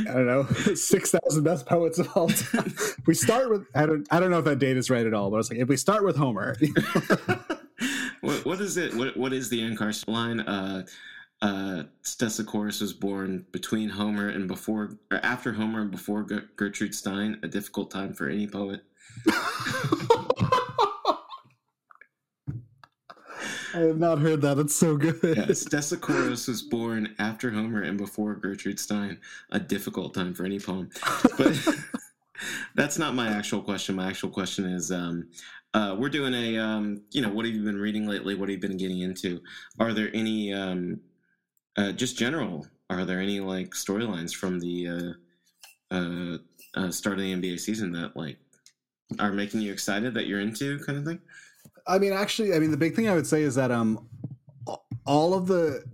I 0.00 0.12
don't 0.12 0.26
know, 0.26 0.44
six 0.74 1.10
thousand 1.10 1.44
best 1.44 1.66
poets 1.66 1.98
of 1.98 2.08
all 2.16 2.28
time. 2.28 2.74
we 3.06 3.14
start 3.14 3.50
with 3.50 3.66
I 3.74 3.86
don't 3.86 4.06
I 4.10 4.20
don't 4.20 4.30
know 4.30 4.38
if 4.38 4.44
that 4.44 4.58
date 4.58 4.76
is 4.76 4.90
right 4.90 5.06
at 5.06 5.14
all, 5.14 5.30
but 5.30 5.36
I 5.36 5.38
was 5.38 5.50
like, 5.50 5.58
if 5.60 5.68
we 5.68 5.76
start 5.76 6.04
with 6.04 6.16
Homer. 6.16 6.56
what, 8.20 8.44
what 8.44 8.60
is 8.60 8.76
it? 8.76 8.94
What 8.94 9.16
what 9.16 9.32
is 9.32 9.48
the 9.48 9.62
Anne 9.62 9.76
Carson 9.76 10.12
line? 10.12 10.40
Uh, 10.40 10.84
uh, 11.40 11.82
Stesichorus 12.04 12.80
was 12.80 12.92
born 12.92 13.44
between 13.50 13.88
Homer 13.88 14.28
and 14.28 14.46
before, 14.46 14.96
or 15.10 15.18
after 15.24 15.52
Homer 15.52 15.80
and 15.80 15.90
before 15.90 16.22
Gertrude 16.54 16.94
Stein. 16.94 17.40
A 17.42 17.48
difficult 17.48 17.90
time 17.90 18.14
for 18.14 18.28
any 18.28 18.46
poet. 18.46 18.82
I 23.74 23.78
have 23.78 23.98
not 23.98 24.18
heard 24.18 24.42
that. 24.42 24.58
It's 24.58 24.76
so 24.76 24.96
good. 24.96 25.18
Yes, 25.22 25.64
Stesichorus 25.64 26.48
was 26.48 26.62
born 26.62 27.14
after 27.18 27.50
Homer 27.50 27.82
and 27.82 27.96
before 27.96 28.34
Gertrude 28.34 28.78
Stein. 28.78 29.18
A 29.50 29.58
difficult 29.58 30.12
time 30.14 30.34
for 30.34 30.44
any 30.44 30.60
poem. 30.60 30.90
But 31.38 31.58
that's 32.74 32.98
not 32.98 33.14
my 33.14 33.28
actual 33.28 33.62
question. 33.62 33.96
My 33.96 34.08
actual 34.08 34.28
question 34.28 34.66
is 34.66 34.92
um, 34.92 35.28
uh, 35.74 35.96
we're 35.98 36.10
doing 36.10 36.34
a, 36.34 36.58
um, 36.58 37.02
you 37.12 37.22
know, 37.22 37.30
what 37.30 37.46
have 37.46 37.54
you 37.54 37.64
been 37.64 37.80
reading 37.80 38.06
lately? 38.06 38.34
What 38.34 38.48
have 38.48 38.56
you 38.56 38.68
been 38.68 38.76
getting 38.76 39.00
into? 39.00 39.40
Are 39.78 39.94
there 39.94 40.10
any, 40.12 40.52
um, 40.52 41.00
uh, 41.76 41.92
just 41.92 42.18
general, 42.18 42.66
are 42.90 43.04
there 43.06 43.20
any 43.20 43.40
like 43.40 43.70
storylines 43.70 44.34
from 44.34 44.60
the 44.60 45.16
uh, 45.90 45.94
uh, 45.94 46.38
uh 46.74 46.90
start 46.90 47.18
of 47.18 47.22
the 47.22 47.34
NBA 47.34 47.58
season 47.60 47.92
that 47.92 48.16
like 48.16 48.36
are 49.18 49.32
making 49.32 49.60
you 49.60 49.72
excited 49.72 50.14
that 50.14 50.26
you're 50.26 50.40
into 50.40 50.78
kind 50.80 50.98
of 50.98 51.04
thing? 51.04 51.20
I 51.86 51.98
mean, 51.98 52.12
actually, 52.12 52.54
I 52.54 52.58
mean, 52.58 52.70
the 52.70 52.76
big 52.76 52.94
thing 52.94 53.08
I 53.08 53.14
would 53.14 53.26
say 53.26 53.42
is 53.42 53.54
that 53.56 53.70
um, 53.70 54.08
all 55.04 55.34
of 55.34 55.46
the 55.46 55.84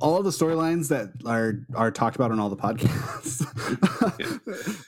all 0.00 0.18
of 0.18 0.24
the 0.24 0.30
storylines 0.30 0.88
that 0.88 1.10
are 1.26 1.66
are 1.74 1.90
talked 1.90 2.16
about 2.16 2.30
on 2.30 2.38
all 2.40 2.48
the 2.50 2.56
podcasts. 2.56 3.44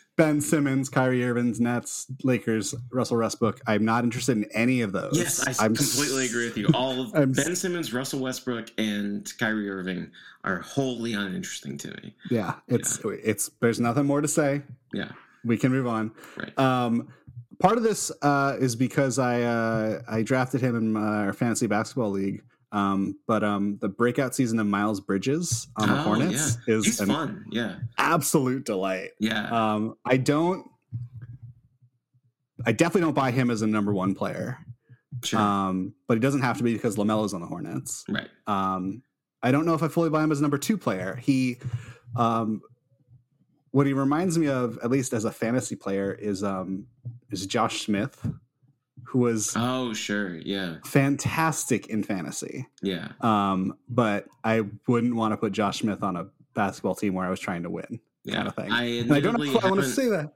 ben 0.18 0.40
Simmons, 0.40 0.88
Kyrie 0.90 1.24
Irving's 1.24 1.60
Nets, 1.60 2.06
Lakers, 2.24 2.74
Russell 2.90 3.18
Westbrook. 3.18 3.60
I'm 3.66 3.84
not 3.84 4.04
interested 4.04 4.36
in 4.36 4.44
any 4.52 4.82
of 4.82 4.92
those. 4.92 5.16
Yes, 5.16 5.46
I 5.46 5.64
I'm, 5.64 5.74
completely 5.74 6.26
agree 6.26 6.46
with 6.46 6.58
you. 6.58 6.68
All 6.74 7.00
of 7.00 7.14
I'm, 7.14 7.32
Ben 7.32 7.56
Simmons, 7.56 7.94
Russell 7.94 8.20
Westbrook, 8.20 8.70
and 8.76 9.32
Kyrie 9.38 9.70
Irving 9.70 10.10
are 10.44 10.58
wholly 10.58 11.14
uninteresting 11.14 11.78
to 11.78 11.88
me. 12.02 12.14
Yeah, 12.30 12.56
it's 12.66 13.00
yeah. 13.02 13.12
it's 13.24 13.50
there's 13.60 13.80
nothing 13.80 14.04
more 14.04 14.20
to 14.20 14.28
say. 14.28 14.62
Yeah, 14.92 15.12
we 15.44 15.56
can 15.56 15.72
move 15.72 15.86
on. 15.86 16.10
Right. 16.36 16.58
Um, 16.58 17.08
part 17.60 17.76
of 17.76 17.82
this 17.82 18.10
uh, 18.22 18.56
is 18.58 18.76
because 18.76 19.18
I 19.18 19.42
uh, 19.42 20.02
I 20.08 20.22
drafted 20.22 20.60
him 20.60 20.76
in 20.76 20.96
our 20.96 21.32
fantasy 21.32 21.66
basketball 21.66 22.10
league. 22.10 22.42
Um, 22.70 23.18
but 23.26 23.42
um, 23.42 23.78
the 23.80 23.88
breakout 23.88 24.34
season 24.34 24.58
of 24.58 24.66
Miles 24.66 25.00
Bridges 25.00 25.68
on 25.76 25.88
the 25.88 25.98
oh, 25.98 26.02
Hornets 26.02 26.58
yeah. 26.66 26.74
is 26.74 27.00
fun. 27.00 27.46
Yeah, 27.50 27.76
absolute 27.96 28.64
delight. 28.66 29.10
Yeah. 29.18 29.48
Um, 29.48 29.94
I 30.04 30.18
don't. 30.18 30.68
I 32.66 32.72
definitely 32.72 33.02
don't 33.02 33.14
buy 33.14 33.30
him 33.30 33.50
as 33.50 33.62
a 33.62 33.66
number 33.66 33.94
one 33.94 34.14
player. 34.14 34.58
Sure. 35.24 35.40
Um, 35.40 35.94
but 36.06 36.14
he 36.14 36.20
doesn't 36.20 36.42
have 36.42 36.58
to 36.58 36.64
be 36.64 36.74
because 36.74 36.96
LaMelo's 36.96 37.32
on 37.32 37.40
the 37.40 37.46
Hornets. 37.46 38.04
Right. 38.08 38.28
Um, 38.46 39.02
I 39.42 39.50
don't 39.52 39.64
know 39.64 39.74
if 39.74 39.82
I 39.82 39.88
fully 39.88 40.10
buy 40.10 40.22
him 40.22 40.32
as 40.32 40.40
a 40.40 40.42
number 40.42 40.58
two 40.58 40.76
player. 40.76 41.16
He, 41.16 41.58
um, 42.16 42.60
what 43.70 43.86
he 43.86 43.92
reminds 43.92 44.38
me 44.38 44.48
of, 44.48 44.78
at 44.82 44.90
least 44.90 45.12
as 45.12 45.24
a 45.24 45.32
fantasy 45.32 45.76
player, 45.76 46.12
is 46.12 46.42
um, 46.42 46.86
is 47.30 47.46
Josh 47.46 47.82
Smith, 47.82 48.26
who 49.04 49.20
was 49.20 49.54
oh 49.56 49.92
sure 49.94 50.36
yeah 50.36 50.76
fantastic 50.84 51.88
in 51.88 52.02
fantasy. 52.02 52.66
Yeah. 52.82 53.08
Um, 53.20 53.76
but 53.88 54.26
I 54.44 54.64
wouldn't 54.86 55.14
want 55.14 55.32
to 55.32 55.36
put 55.36 55.52
Josh 55.52 55.80
Smith 55.80 56.02
on 56.02 56.16
a 56.16 56.26
basketball 56.54 56.94
team 56.94 57.14
where 57.14 57.26
I 57.26 57.30
was 57.30 57.40
trying 57.40 57.62
to 57.62 57.70
win. 57.70 58.00
Yeah. 58.24 58.36
Kind 58.36 58.48
of 58.48 58.54
thing. 58.54 58.72
I, 58.72 58.84
and 58.98 59.12
I 59.12 59.20
don't 59.20 59.38
know 59.38 59.60
I 59.60 59.70
want 59.70 59.80
to 59.80 59.88
say 59.88 60.08
that. 60.08 60.34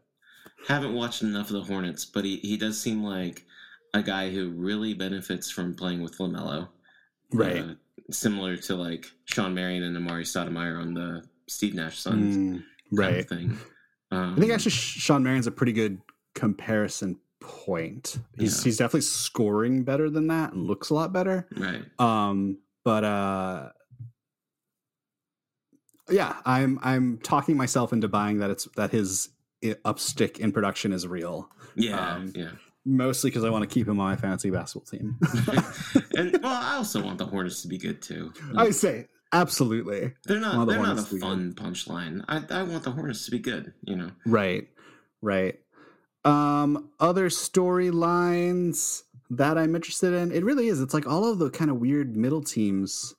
Haven't 0.69 0.95
watched 0.95 1.23
enough 1.23 1.49
of 1.49 1.55
the 1.55 1.63
Hornets, 1.63 2.05
but 2.05 2.25
he, 2.25 2.37
he 2.37 2.57
does 2.57 2.81
seem 2.81 3.03
like 3.03 3.45
a 3.95 4.03
guy 4.03 4.31
who 4.31 4.51
really 4.51 4.95
benefits 4.95 5.51
from 5.51 5.75
playing 5.75 6.03
with 6.03 6.17
LaMelo. 6.19 6.69
Right. 7.33 7.59
Uh, 7.59 7.75
similar 8.11 8.57
to 8.57 8.77
like 8.77 9.11
Shawn 9.25 9.55
Marion 9.55 9.83
and 9.83 9.97
Amar'e 9.97 10.23
Stoudemire 10.23 10.81
on 10.81 10.95
the 10.95 11.25
Steve 11.49 11.75
Nash 11.75 11.99
Suns. 11.99 12.37
Mm, 12.37 12.65
right. 12.93 13.29
thing. 13.29 13.59
Um, 14.11 14.35
I 14.37 14.41
think 14.41 14.53
actually 14.53 14.73
Shawn 14.73 15.23
Marion's 15.23 15.47
a 15.47 15.51
pretty 15.51 15.73
good 15.73 16.01
comparison 16.35 17.19
point. 17.41 18.19
He's 18.39 18.59
yeah. 18.59 18.65
he's 18.65 18.77
definitely 18.77 19.03
scoring 19.03 19.85
better 19.85 20.09
than 20.11 20.29
that 20.29 20.53
and 20.53 20.67
looks 20.67 20.91
a 20.91 20.95
lot 20.95 21.13
better. 21.13 21.49
Right. 21.57 21.83
Um, 21.99 22.59
but 22.85 23.05
uh 23.05 23.71
yeah, 26.11 26.37
I'm 26.45 26.79
I'm 26.83 27.19
talking 27.19 27.57
myself 27.57 27.93
into 27.93 28.09
buying 28.09 28.39
that 28.39 28.51
it's 28.51 28.69
that 28.77 28.91
his 28.91 29.31
upstick 29.63 30.39
in 30.39 30.53
production 30.53 30.93
is 30.93 31.07
real. 31.07 31.49
Yeah, 31.75 32.15
um, 32.15 32.33
yeah. 32.35 32.51
Mostly 32.85 33.31
because 33.31 33.45
I 33.45 33.51
want 33.51 33.69
to 33.69 33.73
keep 33.73 33.87
him 33.87 34.01
on 34.01 34.09
my 34.09 34.17
fantasy 34.17 34.51
basketball 34.51 34.87
team. 34.87 35.17
and 36.17 36.33
well, 36.43 36.63
I 36.63 36.75
also 36.77 37.03
want 37.03 37.19
the 37.19 37.27
Hornets 37.27 37.63
to 37.63 37.69
be 37.69 37.79
good 37.79 38.03
too. 38.03 38.33
Like, 38.51 38.69
I 38.69 38.71
say 38.73 39.07
absolutely. 39.33 40.13
They're 40.25 40.41
not. 40.41 40.67
The 40.67 40.73
they're 40.73 40.83
not 40.83 40.99
a 40.99 41.03
fun 41.03 41.55
punchline. 41.55 42.25
I 42.29 42.43
I 42.51 42.63
want 42.63 42.85
the 42.85 42.91
Hornets 42.91 43.25
to 43.27 43.31
be 43.31 43.39
good. 43.39 43.73
You 43.83 43.97
know. 43.97 44.11
Right. 44.27 44.69
Right. 45.21 45.59
Um, 46.25 46.91
other 47.01 47.29
storylines 47.29 49.03
that 49.31 49.59
I'm 49.59 49.75
interested 49.75 50.13
in, 50.13 50.31
it 50.31 50.45
really 50.45 50.69
is. 50.69 50.81
It's 50.81 50.95
like 50.95 51.07
all 51.07 51.25
of 51.31 51.39
the 51.39 51.51
kind 51.51 51.71
of 51.71 51.79
weird 51.79 52.17
middle 52.17 52.43
teams 52.43 53.15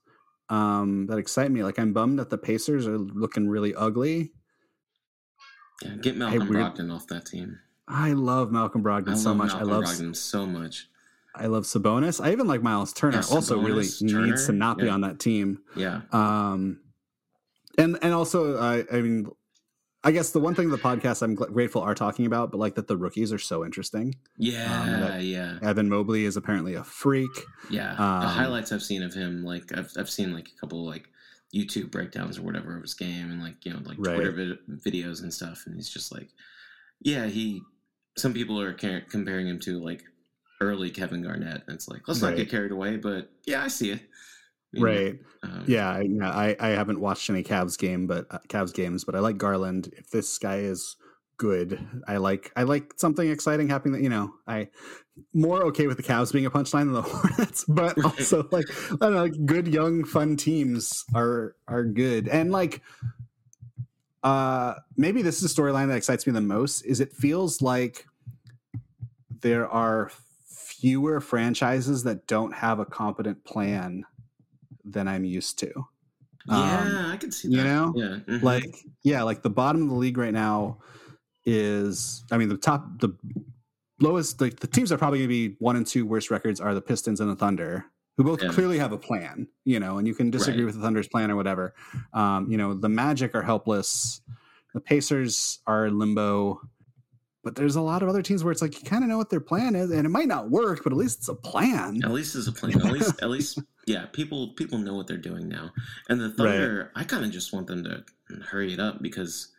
um, 0.50 1.08
that 1.08 1.18
excite 1.18 1.52
me. 1.52 1.64
Like 1.64 1.80
I'm 1.80 1.94
bummed 1.94 2.20
that 2.20 2.30
the 2.30 2.38
Pacers 2.38 2.88
are 2.88 2.98
looking 2.98 3.48
really 3.48 3.76
ugly. 3.76 4.32
Yeah, 5.82 5.96
get 5.96 6.16
Malcolm 6.16 6.48
hey, 6.48 6.54
Brogdon 6.54 6.94
off 6.94 7.08
that 7.08 7.26
team. 7.26 7.60
I 7.88 8.14
love 8.14 8.52
Malcolm 8.52 8.84
Brogdon 8.84 9.14
I 9.14 9.16
so 9.16 9.34
much. 9.34 9.50
Malcolm 9.50 9.70
I 9.70 9.72
love 9.74 9.84
Brogdon 9.84 10.16
so 10.16 10.46
much. 10.46 10.88
I 11.36 11.48
love 11.48 11.64
Sabonis. 11.64 12.24
I 12.24 12.32
even 12.32 12.48
like 12.48 12.62
Miles 12.62 12.94
Turner. 12.94 13.22
Yeah, 13.28 13.36
also, 13.36 13.60
really 13.60 13.88
Turner, 13.88 14.28
needs 14.28 14.46
to 14.46 14.52
not 14.52 14.78
yeah. 14.78 14.84
be 14.86 14.90
on 14.90 15.02
that 15.02 15.20
team. 15.20 15.60
Yeah. 15.76 16.02
Um, 16.12 16.80
and 17.78 17.98
and 18.02 18.14
also, 18.14 18.60
I 18.60 18.86
I 18.92 19.02
mean, 19.02 19.30
I 20.04 20.12
guess 20.12 20.32
the 20.32 20.40
one 20.40 20.54
thing 20.54 20.70
the 20.70 20.78
podcast 20.78 21.22
I'm 21.22 21.34
grateful 21.34 21.82
are 21.82 21.96
talking 21.96 22.26
about, 22.26 22.52
but 22.52 22.60
like 22.60 22.76
that 22.76 22.88
the 22.88 22.98
rookies 22.98 23.34
are 23.34 23.40
so 23.40 23.66
interesting. 23.66 24.16
Yeah, 24.38 25.14
um, 25.16 25.22
yeah. 25.22 25.58
Evan 25.62 25.90
Mobley 25.90 26.26
is 26.26 26.38
apparently 26.38 26.76
a 26.76 26.84
freak. 26.84 27.32
Yeah, 27.70 27.92
um, 27.92 28.22
the 28.22 28.28
highlights 28.28 28.72
I've 28.72 28.84
seen 28.84 29.02
of 29.02 29.14
him, 29.14 29.44
like 29.44 29.76
I've 29.76 29.92
I've 29.98 30.10
seen 30.10 30.34
like 30.34 30.50
a 30.50 30.60
couple 30.60 30.86
like 30.86 31.08
YouTube 31.56 31.90
breakdowns 31.90 32.38
or 32.38 32.44
whatever 32.44 32.76
of 32.76 32.84
his 32.84 32.94
game, 32.94 33.32
and 33.32 33.42
like 33.42 33.66
you 33.66 33.74
know 33.74 33.80
like 33.86 33.98
right. 33.98 34.16
Twitter 34.16 34.32
vid- 34.32 34.60
videos 34.86 35.24
and 35.24 35.34
stuff, 35.34 35.64
and 35.66 35.76
he's 35.76 35.90
just 35.90 36.14
like, 36.14 36.30
yeah, 37.02 37.26
he. 37.26 37.62
Some 38.16 38.34
people 38.34 38.62
are 38.62 38.74
comparing 38.74 39.48
him 39.48 39.60
to 39.62 39.84
like 39.84 40.04
early 40.64 40.90
Kevin 40.90 41.22
Garnett, 41.22 41.64
and 41.68 41.76
it's 41.76 41.88
like 41.88 42.08
let's 42.08 42.22
right. 42.22 42.30
not 42.30 42.38
get 42.38 42.50
carried 42.50 42.72
away, 42.72 42.98
but 42.98 43.30
yeah, 43.46 43.64
I 43.64 43.68
see 43.68 43.92
it. 43.92 44.02
you? 44.74 44.84
Right. 44.84 45.20
Um, 45.44 45.66
Yeah, 45.68 45.90
I, 45.90 46.02
yeah, 46.02 46.30
I 46.32 46.56
I 46.60 46.68
haven't 46.70 47.00
watched 47.00 47.30
any 47.30 47.44
Cavs 47.44 47.78
game, 47.78 48.08
but 48.08 48.26
uh, 48.32 48.40
Cavs 48.50 48.74
games, 48.74 49.04
but 49.04 49.16
I 49.16 49.20
like 49.20 49.38
Garland. 49.38 49.94
If 49.98 50.10
this 50.10 50.38
guy 50.38 50.58
is 50.58 50.96
good, 51.38 51.80
I 52.08 52.18
like 52.18 52.52
I 52.56 52.64
like 52.64 52.94
something 52.98 53.30
exciting 53.30 53.68
happening. 53.70 53.94
That 53.94 54.02
you 54.04 54.10
know, 54.10 54.34
I 54.48 54.70
more 55.34 55.64
okay 55.66 55.86
with 55.88 55.98
the 55.98 56.04
Cavs 56.04 56.34
being 56.34 56.46
a 56.46 56.52
punchline 56.52 56.86
than 56.86 56.94
the 56.94 57.02
Hornets, 57.06 57.66
but 57.68 57.96
Right. 57.98 58.06
also 58.06 58.48
like 58.52 58.66
I 58.90 58.96
don't 59.00 59.14
know, 59.14 59.24
like 59.24 59.46
good 59.46 59.68
young 59.68 60.06
fun 60.06 60.38
teams 60.38 61.06
are 61.14 61.56
are 61.68 61.84
good, 61.84 62.28
and 62.28 62.52
like 62.52 62.82
uh 64.24 64.76
maybe 64.96 65.22
this 65.22 65.44
is 65.44 65.52
a 65.52 65.54
storyline 65.62 65.88
that 65.90 65.98
excites 65.98 66.26
me 66.26 66.34
the 66.34 66.42
most. 66.42 66.82
Is 66.82 67.00
it 67.00 67.12
feels 67.12 67.62
like 67.62 68.06
there 69.42 69.68
are 69.68 70.12
fewer 70.84 71.22
franchises 71.22 72.04
that 72.04 72.28
don't 72.28 72.54
have 72.54 72.78
a 72.78 72.86
competent 72.86 73.42
plan 73.46 74.04
than 74.84 75.08
I'm 75.08 75.24
used 75.24 75.58
to. 75.60 75.72
Um, 76.50 76.60
yeah, 76.60 77.10
I 77.14 77.16
can 77.16 77.32
see 77.32 77.48
that. 77.48 77.56
you 77.56 77.64
know, 77.64 77.94
yeah, 77.96 78.18
mhm. 78.28 78.44
like 78.44 78.76
yeah, 79.02 79.24
like 79.24 79.44
the 79.44 79.50
bottom 79.50 79.84
of 79.84 79.88
the 79.88 79.96
league 79.96 80.18
right 80.18 80.34
now 80.34 80.80
is 81.46 82.26
I 82.32 82.38
mean 82.38 82.50
the 82.50 82.58
top 82.58 83.00
the 83.00 83.16
lowest 84.02 84.42
like 84.42 84.60
the 84.60 84.68
teams 84.68 84.90
that 84.90 84.96
are 84.96 84.98
probably 84.98 85.20
going 85.20 85.30
to 85.30 85.50
be 85.52 85.56
one 85.60 85.78
and 85.78 85.88
two 85.88 86.06
worst 86.06 86.30
records 86.30 86.60
are 86.60 86.74
the 86.74 86.82
Pistons 86.82 87.22
and 87.22 87.30
the 87.32 87.36
Thunder 87.38 87.86
who 88.18 88.26
both 88.26 88.44
Yeah. 88.44 88.50
clearly 88.50 88.78
have 88.78 88.92
a 88.92 88.98
plan, 88.98 89.48
you 89.64 89.80
know, 89.80 89.98
and 90.00 90.06
you 90.08 90.14
can 90.14 90.30
disagree 90.32 90.64
Right. 90.64 90.66
with 90.66 90.76
the 90.76 90.82
Thunder's 90.82 91.08
plan 91.08 91.32
or 91.32 91.38
whatever. 91.38 91.74
Um, 92.14 92.52
you 92.52 92.58
know, 92.58 92.74
the 92.74 92.90
Magic 92.90 93.34
are 93.36 93.42
helpless. 93.42 94.20
The 94.74 94.82
Pacers 94.82 95.60
are 95.66 95.90
limbo. 95.90 96.60
But 97.44 97.56
there's 97.56 97.76
a 97.76 97.82
lot 97.82 98.02
of 98.02 98.08
other 98.10 98.22
teams 98.22 98.44
where 98.44 98.52
it's 98.54 98.62
like 98.62 98.82
you 98.82 98.90
kind 98.90 99.04
of 99.04 99.10
know 99.10 99.18
what 99.18 99.30
their 99.30 99.42
plan 99.42 99.76
is, 99.76 99.92
and 99.92 100.06
it 100.06 100.10
might 100.10 100.28
not 100.30 100.50
work, 100.50 100.82
but 100.84 100.94
at 100.94 100.98
least 100.98 101.20
it's 101.20 101.28
a 101.28 101.36
plan. 101.36 102.02
At 102.04 102.12
least 102.12 102.36
it's 102.36 102.48
a 102.48 102.54
plan. 102.54 102.80
At 102.82 102.92
least, 102.94 103.22
at 103.22 103.30
least, 103.30 103.60
yeah. 103.86 104.06
People, 104.14 104.54
people 104.54 104.78
know 104.78 104.96
what 104.96 105.08
they're 105.08 105.18
doing 105.18 105.50
now. 105.50 105.72
And 106.08 106.22
the 106.22 106.30
Thunder, 106.32 106.92
I 106.96 107.04
kind 107.04 107.26
of 107.26 107.32
just 107.32 107.52
want 107.52 107.68
them 107.68 107.84
to 107.84 108.04
hurry 108.50 108.72
it 108.74 108.80
up 108.80 109.02
because 109.02 109.50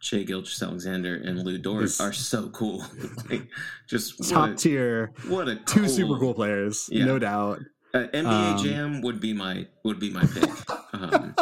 Shai 0.00 0.24
Gilgeous-Alexander 0.24 1.14
and 1.14 1.42
Lu 1.44 1.58
Dort 1.58 1.84
are 2.00 2.12
so 2.12 2.48
cool. 2.50 2.84
like, 3.30 3.48
just 3.88 4.28
Top 4.28 4.50
a, 4.50 4.54
tier, 4.54 5.12
what 5.28 5.48
a 5.48 5.56
two 5.56 5.80
cool, 5.80 5.88
super 5.88 6.18
cool 6.18 6.34
players, 6.34 6.88
Yeah. 6.90 7.04
no 7.04 7.18
doubt. 7.20 7.60
Uh, 7.94 8.08
NBA 8.12 8.26
Um, 8.26 8.64
Jam 8.64 9.00
would 9.02 9.20
be 9.20 9.32
my 9.32 9.68
would 9.84 10.00
be 10.00 10.10
my 10.10 10.26
pick. 10.26 10.50
Um, 10.94 11.34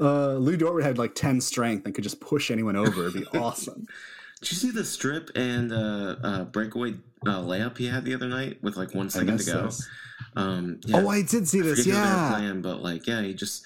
Uh, 0.00 0.34
Lu 0.34 0.56
Dort 0.56 0.82
had 0.82 0.98
like 0.98 1.14
ten 1.14 1.40
strength 1.40 1.84
and 1.86 1.94
could 1.94 2.04
just 2.04 2.20
push 2.20 2.50
anyone 2.50 2.76
over. 2.76 3.08
It'd 3.08 3.14
be 3.14 3.26
awesome. 3.38 3.86
did 4.40 4.50
you 4.52 4.56
see 4.56 4.70
the 4.70 4.84
strip 4.84 5.30
and 5.34 5.72
uh, 5.72 6.16
uh, 6.22 6.44
breakaway 6.44 6.94
uh, 7.26 7.40
layup 7.40 7.76
he 7.78 7.86
had 7.88 8.04
the 8.04 8.14
other 8.14 8.28
night 8.28 8.62
with 8.62 8.76
like 8.76 8.94
one 8.94 9.10
second 9.10 9.38
to 9.38 9.44
go? 9.44 9.64
this. 9.66 9.88
Um, 10.36 10.80
yeah, 10.86 10.98
Oh, 10.98 11.08
I 11.08 11.22
did 11.22 11.48
see 11.48 11.60
I 11.60 11.62
this. 11.62 11.78
forget 11.80 11.94
who 11.96 12.00
they 12.00 12.08
were 12.08 12.14
Yeah, 12.16 12.28
playing, 12.30 12.62
but 12.62 12.82
like, 12.82 13.06
yeah, 13.06 13.22
he 13.22 13.34
just, 13.34 13.64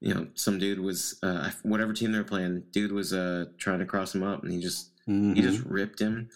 you 0.00 0.14
know, 0.14 0.26
some 0.34 0.58
dude 0.58 0.80
was, 0.80 1.18
uh, 1.22 1.50
whatever 1.62 1.92
team 1.92 2.12
they 2.12 2.18
were 2.18 2.24
playing, 2.24 2.62
dude 2.70 2.92
was 2.92 3.12
uh 3.12 3.46
trying 3.58 3.80
to 3.80 3.86
cross 3.86 4.14
him 4.14 4.22
up, 4.22 4.42
and 4.42 4.52
he 4.52 4.60
just, 4.60 4.90
he 5.06 5.34
just 5.42 5.60
ripped 5.64 6.00
him, 6.00 6.28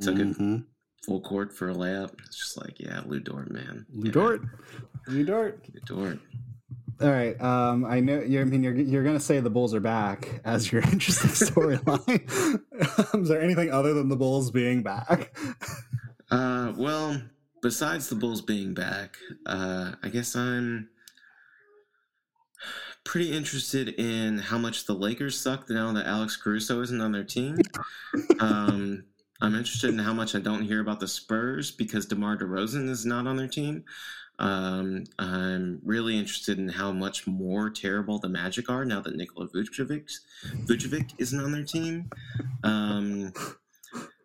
took 0.00 0.18
it 0.18 0.28
Mhm. 0.38 0.64
full 1.04 1.20
court 1.20 1.52
for 1.52 1.70
a 1.70 1.74
layup. 1.74 2.12
It's 2.26 2.36
just 2.38 2.56
like, 2.56 2.78
yeah, 2.78 3.00
Lu 3.06 3.18
Dort, 3.20 3.50
man, 3.50 3.86
Lu 3.92 4.06
Yeah, 4.06 4.12
Dort. 4.12 4.42
Lu 5.08 5.24
Dort. 5.24 5.64
Lu 5.74 5.80
Dort. 5.84 6.18
All 7.00 7.10
right. 7.10 7.40
Um, 7.40 7.84
I 7.84 8.00
know. 8.00 8.20
You're, 8.20 8.42
I 8.42 8.44
mean, 8.44 8.62
you're 8.62 8.74
you're 8.74 9.04
gonna 9.04 9.20
say 9.20 9.40
the 9.40 9.50
Bulls 9.50 9.74
are 9.74 9.80
back 9.80 10.40
as 10.44 10.70
your 10.70 10.82
interesting 10.92 11.30
storyline. 11.30 12.30
Is 13.20 13.28
there 13.28 13.40
anything 13.40 13.70
other 13.70 13.94
than 13.94 14.08
the 14.08 14.16
Bulls 14.16 14.50
being 14.50 14.82
back? 14.82 15.36
Uh, 16.30 16.72
well, 16.76 17.20
besides 17.62 18.08
the 18.08 18.14
Bulls 18.14 18.42
being 18.42 18.74
back, 18.74 19.16
uh, 19.46 19.92
I 20.02 20.08
guess 20.08 20.36
I'm 20.36 20.88
pretty 23.04 23.32
interested 23.32 23.88
in 23.88 24.38
how 24.38 24.58
much 24.58 24.86
the 24.86 24.94
Lakers 24.94 25.38
suck 25.38 25.68
now 25.68 25.92
that 25.92 26.06
Alex 26.06 26.36
Caruso 26.36 26.80
isn't 26.80 27.00
on 27.00 27.12
their 27.12 27.24
team. 27.24 27.56
um, 28.40 29.04
I'm 29.40 29.54
interested 29.54 29.90
in 29.90 29.98
how 29.98 30.14
much 30.14 30.34
I 30.34 30.40
don't 30.40 30.62
hear 30.62 30.80
about 30.80 31.00
the 31.00 31.08
Spurs 31.08 31.70
because 31.70 32.06
DeMar 32.06 32.38
DeRozan 32.38 32.88
is 32.88 33.04
not 33.04 33.26
on 33.26 33.36
their 33.36 33.48
team. 33.48 33.84
Um, 34.38 35.04
I'm 35.18 35.80
really 35.84 36.18
interested 36.18 36.58
in 36.58 36.68
how 36.68 36.90
much 36.92 37.26
more 37.26 37.70
terrible 37.70 38.18
the 38.18 38.28
Magic 38.28 38.68
are 38.68 38.84
now 38.84 39.00
that 39.00 39.14
Nikola 39.16 39.48
Vucevic, 39.48 40.10
Vucevic 40.66 41.12
isn't 41.18 41.38
on 41.40 41.52
their 41.52 41.64
team. 41.64 42.10
Um, 42.64 43.32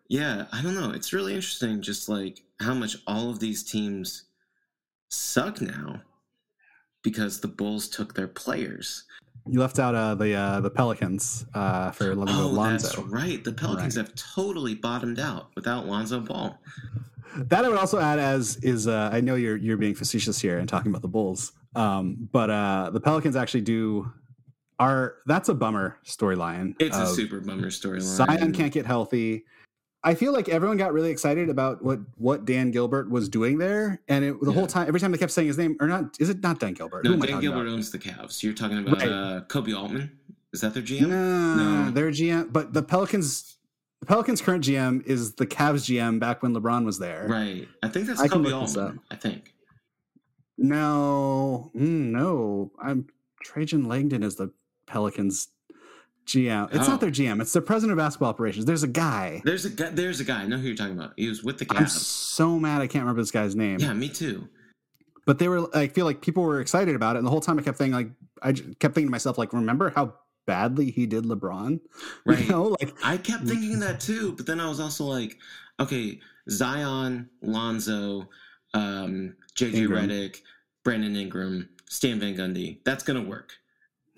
yeah, 0.07 0.45
I 0.51 0.62
don't 0.64 0.74
know. 0.76 0.91
It's 0.91 1.14
really 1.14 1.36
interesting, 1.36 1.82
just 1.82 2.10
like 2.10 2.41
how 2.60 2.74
much 2.74 2.97
all 3.05 3.30
of 3.30 3.39
these 3.39 3.64
teams 3.64 4.24
suck 5.10 5.62
now 5.62 6.01
because 7.03 7.39
the 7.39 7.47
Bulls 7.47 7.88
took 7.88 8.16
their 8.16 8.28
players. 8.28 9.03
You 9.47 9.60
left 9.60 9.80
out 9.80 9.95
uh, 9.95 10.16
the 10.16 10.34
uh, 10.34 10.60
the 10.60 10.70
Pelicans 10.70 11.45
uh, 11.53 11.91
for 11.91 12.14
letting 12.16 12.36
go 12.36 12.43
Oh, 12.43 12.47
Lonzo. 12.49 12.88
that's 12.88 12.97
right. 13.12 13.43
The 13.43 13.53
Pelicans 13.53 13.95
Right. 13.97 14.05
have 14.05 14.16
totally 14.16 14.76
bottomed 14.76 15.20
out 15.20 15.49
without 15.55 15.86
Lonzo 15.88 16.20
Ball. 16.20 16.60
That 17.36 17.64
I 17.66 17.70
would 17.70 17.78
also 17.78 18.00
add 18.00 18.20
as 18.20 18.58
is 18.58 18.88
uh, 18.88 19.10
I 19.14 19.22
know 19.22 19.36
you're 19.36 19.58
you're 19.58 19.78
being 19.78 19.96
facetious 19.96 20.40
here 20.40 20.58
and 20.58 20.68
talking 20.68 20.92
about 20.92 21.02
the 21.02 21.08
Bulls, 21.08 21.52
um, 21.76 22.28
but 22.32 22.50
uh, 22.50 22.90
the 22.92 23.00
Pelicans 23.00 23.36
actually 23.36 23.62
do 23.62 24.12
are 24.80 25.16
that's 25.26 25.50
a 25.50 25.54
bummer 25.54 25.98
storyline. 26.06 26.76
It's 26.80 26.98
a 26.98 27.08
super 27.08 27.40
bummer 27.40 27.68
storyline. 27.68 28.02
Zion 28.02 28.52
can't 28.54 28.74
get 28.74 28.86
healthy. 28.86 29.46
I 30.02 30.16
feel 30.16 30.32
like 30.32 30.48
everyone 30.48 30.78
got 30.78 30.94
really 30.94 31.12
excited 31.12 31.50
about 31.50 31.84
what 31.84 32.00
what 32.16 32.46
Dan 32.46 32.72
Gilbert 32.72 33.12
was 33.12 33.28
doing 33.30 33.58
there, 33.58 34.02
and 34.08 34.24
it, 34.24 34.40
the 34.42 34.48
Yeah. 34.48 34.54
whole 34.54 34.68
time, 34.68 34.88
every 34.88 35.00
time 35.00 35.12
they 35.12 35.18
kept 35.18 35.34
saying 35.34 35.50
his 35.50 35.58
name, 35.58 35.76
or 35.82 35.88
not, 35.88 36.16
is 36.20 36.30
it 36.30 36.42
not 36.42 36.60
Dan 36.60 36.74
Gilbert? 36.74 37.04
No, 37.04 37.18
Dan 37.18 37.42
Gilbert 37.42 37.64
about? 37.64 37.74
owns 37.74 37.92
the 37.92 38.00
Cavs. 38.00 38.42
You're 38.42 38.54
talking 38.54 38.78
about 38.80 39.02
Right. 39.02 39.10
uh, 39.12 39.42
Koby 39.50 39.78
Altman. 39.78 40.10
Is 40.54 40.62
that 40.62 40.74
their 40.74 40.82
GM? 40.84 41.10
No, 41.10 41.56
No. 41.86 41.92
their 41.92 42.12
GM, 42.12 42.52
but 42.52 42.74
the 42.74 42.82
Pelicans, 42.82 43.58
the 44.00 44.06
Pelicans' 44.06 44.41
current 44.41 44.64
GM 44.64 45.06
is 45.06 45.34
the 45.36 45.45
Cavs 45.45 45.86
GM 45.89 46.20
back 46.20 46.41
when 46.43 46.54
LeBron 46.56 46.86
was 46.86 47.00
there. 47.00 47.28
Right. 47.30 47.68
I 47.84 47.89
think 47.89 48.08
that's 48.08 48.22
I 48.22 48.28
Koby. 48.28 48.97
I 49.12 49.16
think. 49.16 49.54
No, 50.58 51.72
mm, 51.76 51.80
no, 52.12 52.72
I'm 52.82 53.08
Trajan 53.43 53.86
Langdon 53.88 54.24
is 54.24 54.36
the 54.36 54.51
Pelicans 54.88 55.47
GM. 56.28 56.67
It's 56.76 56.88
Oh. 56.88 56.92
not 56.92 57.01
their 57.01 57.09
GM. 57.12 57.42
It's 57.42 57.54
the 57.54 57.62
president 57.62 57.93
of 57.97 58.04
basketball 58.04 58.30
operations. 58.30 58.66
There's 58.66 58.84
a 58.84 58.88
guy. 58.88 59.42
There's 59.46 59.66
a 59.66 59.70
guy. 59.70 59.89
There's 59.92 60.20
a 60.20 60.26
guy. 60.26 60.42
I 60.42 60.47
know 60.47 60.58
who 60.58 60.67
you're 60.67 60.76
talking 60.76 60.97
about. 60.97 61.13
He 61.16 61.28
was 61.30 61.43
with 61.43 61.58
the 61.59 61.66
Cavs. 61.66 61.78
I'm 61.80 61.88
so 61.88 62.59
mad 62.59 62.82
I 62.82 62.88
can't 62.88 63.04
remember 63.04 63.21
this 63.21 63.32
guy's 63.32 63.55
name. 63.55 63.80
Yeah, 63.80 63.93
me 63.93 64.09
too. 64.09 64.47
but 65.26 65.39
they 65.39 65.47
were 65.47 65.70
I 65.76 65.88
feel 65.88 66.05
like 66.05 66.21
people 66.21 66.43
were 66.43 66.59
excited 66.59 66.96
about 66.96 67.16
it 67.16 67.20
and 67.20 67.26
the 67.28 67.32
whole 67.32 67.42
time 67.42 67.58
I 67.59 67.62
kept 67.62 67.78
thinking 67.78 67.93
like 67.93 68.09
I 68.42 68.51
kept 68.54 68.96
thinking 68.96 69.08
to 69.08 69.12
myself 69.12 69.38
like 69.38 69.54
remember 69.54 69.92
how 69.92 70.16
badly 70.50 70.89
he 70.92 71.05
did 71.05 71.24
LeBron 71.26 71.80
Right. 72.26 72.39
you 72.39 72.50
know 72.50 72.76
like 72.82 72.92
I 73.04 73.17
kept 73.17 73.43
thinking 73.46 73.80
that 73.86 74.00
too, 74.00 74.34
but 74.38 74.46
then 74.47 74.59
I 74.59 74.67
was 74.67 74.80
also 74.80 75.05
like, 75.05 75.38
okay, 75.80 76.20
Zion, 76.50 77.30
Lonzo, 77.42 78.28
um, 78.74 79.36
JJ. 79.55 79.88
Redick, 79.88 80.38
Brandon 80.84 81.16
Ingram, 81.16 81.70
Stan 81.89 82.20
Van 82.20 82.36
Gundy. 82.36 82.80
That's 82.86 83.04
gonna 83.04 83.21
work, 83.21 83.54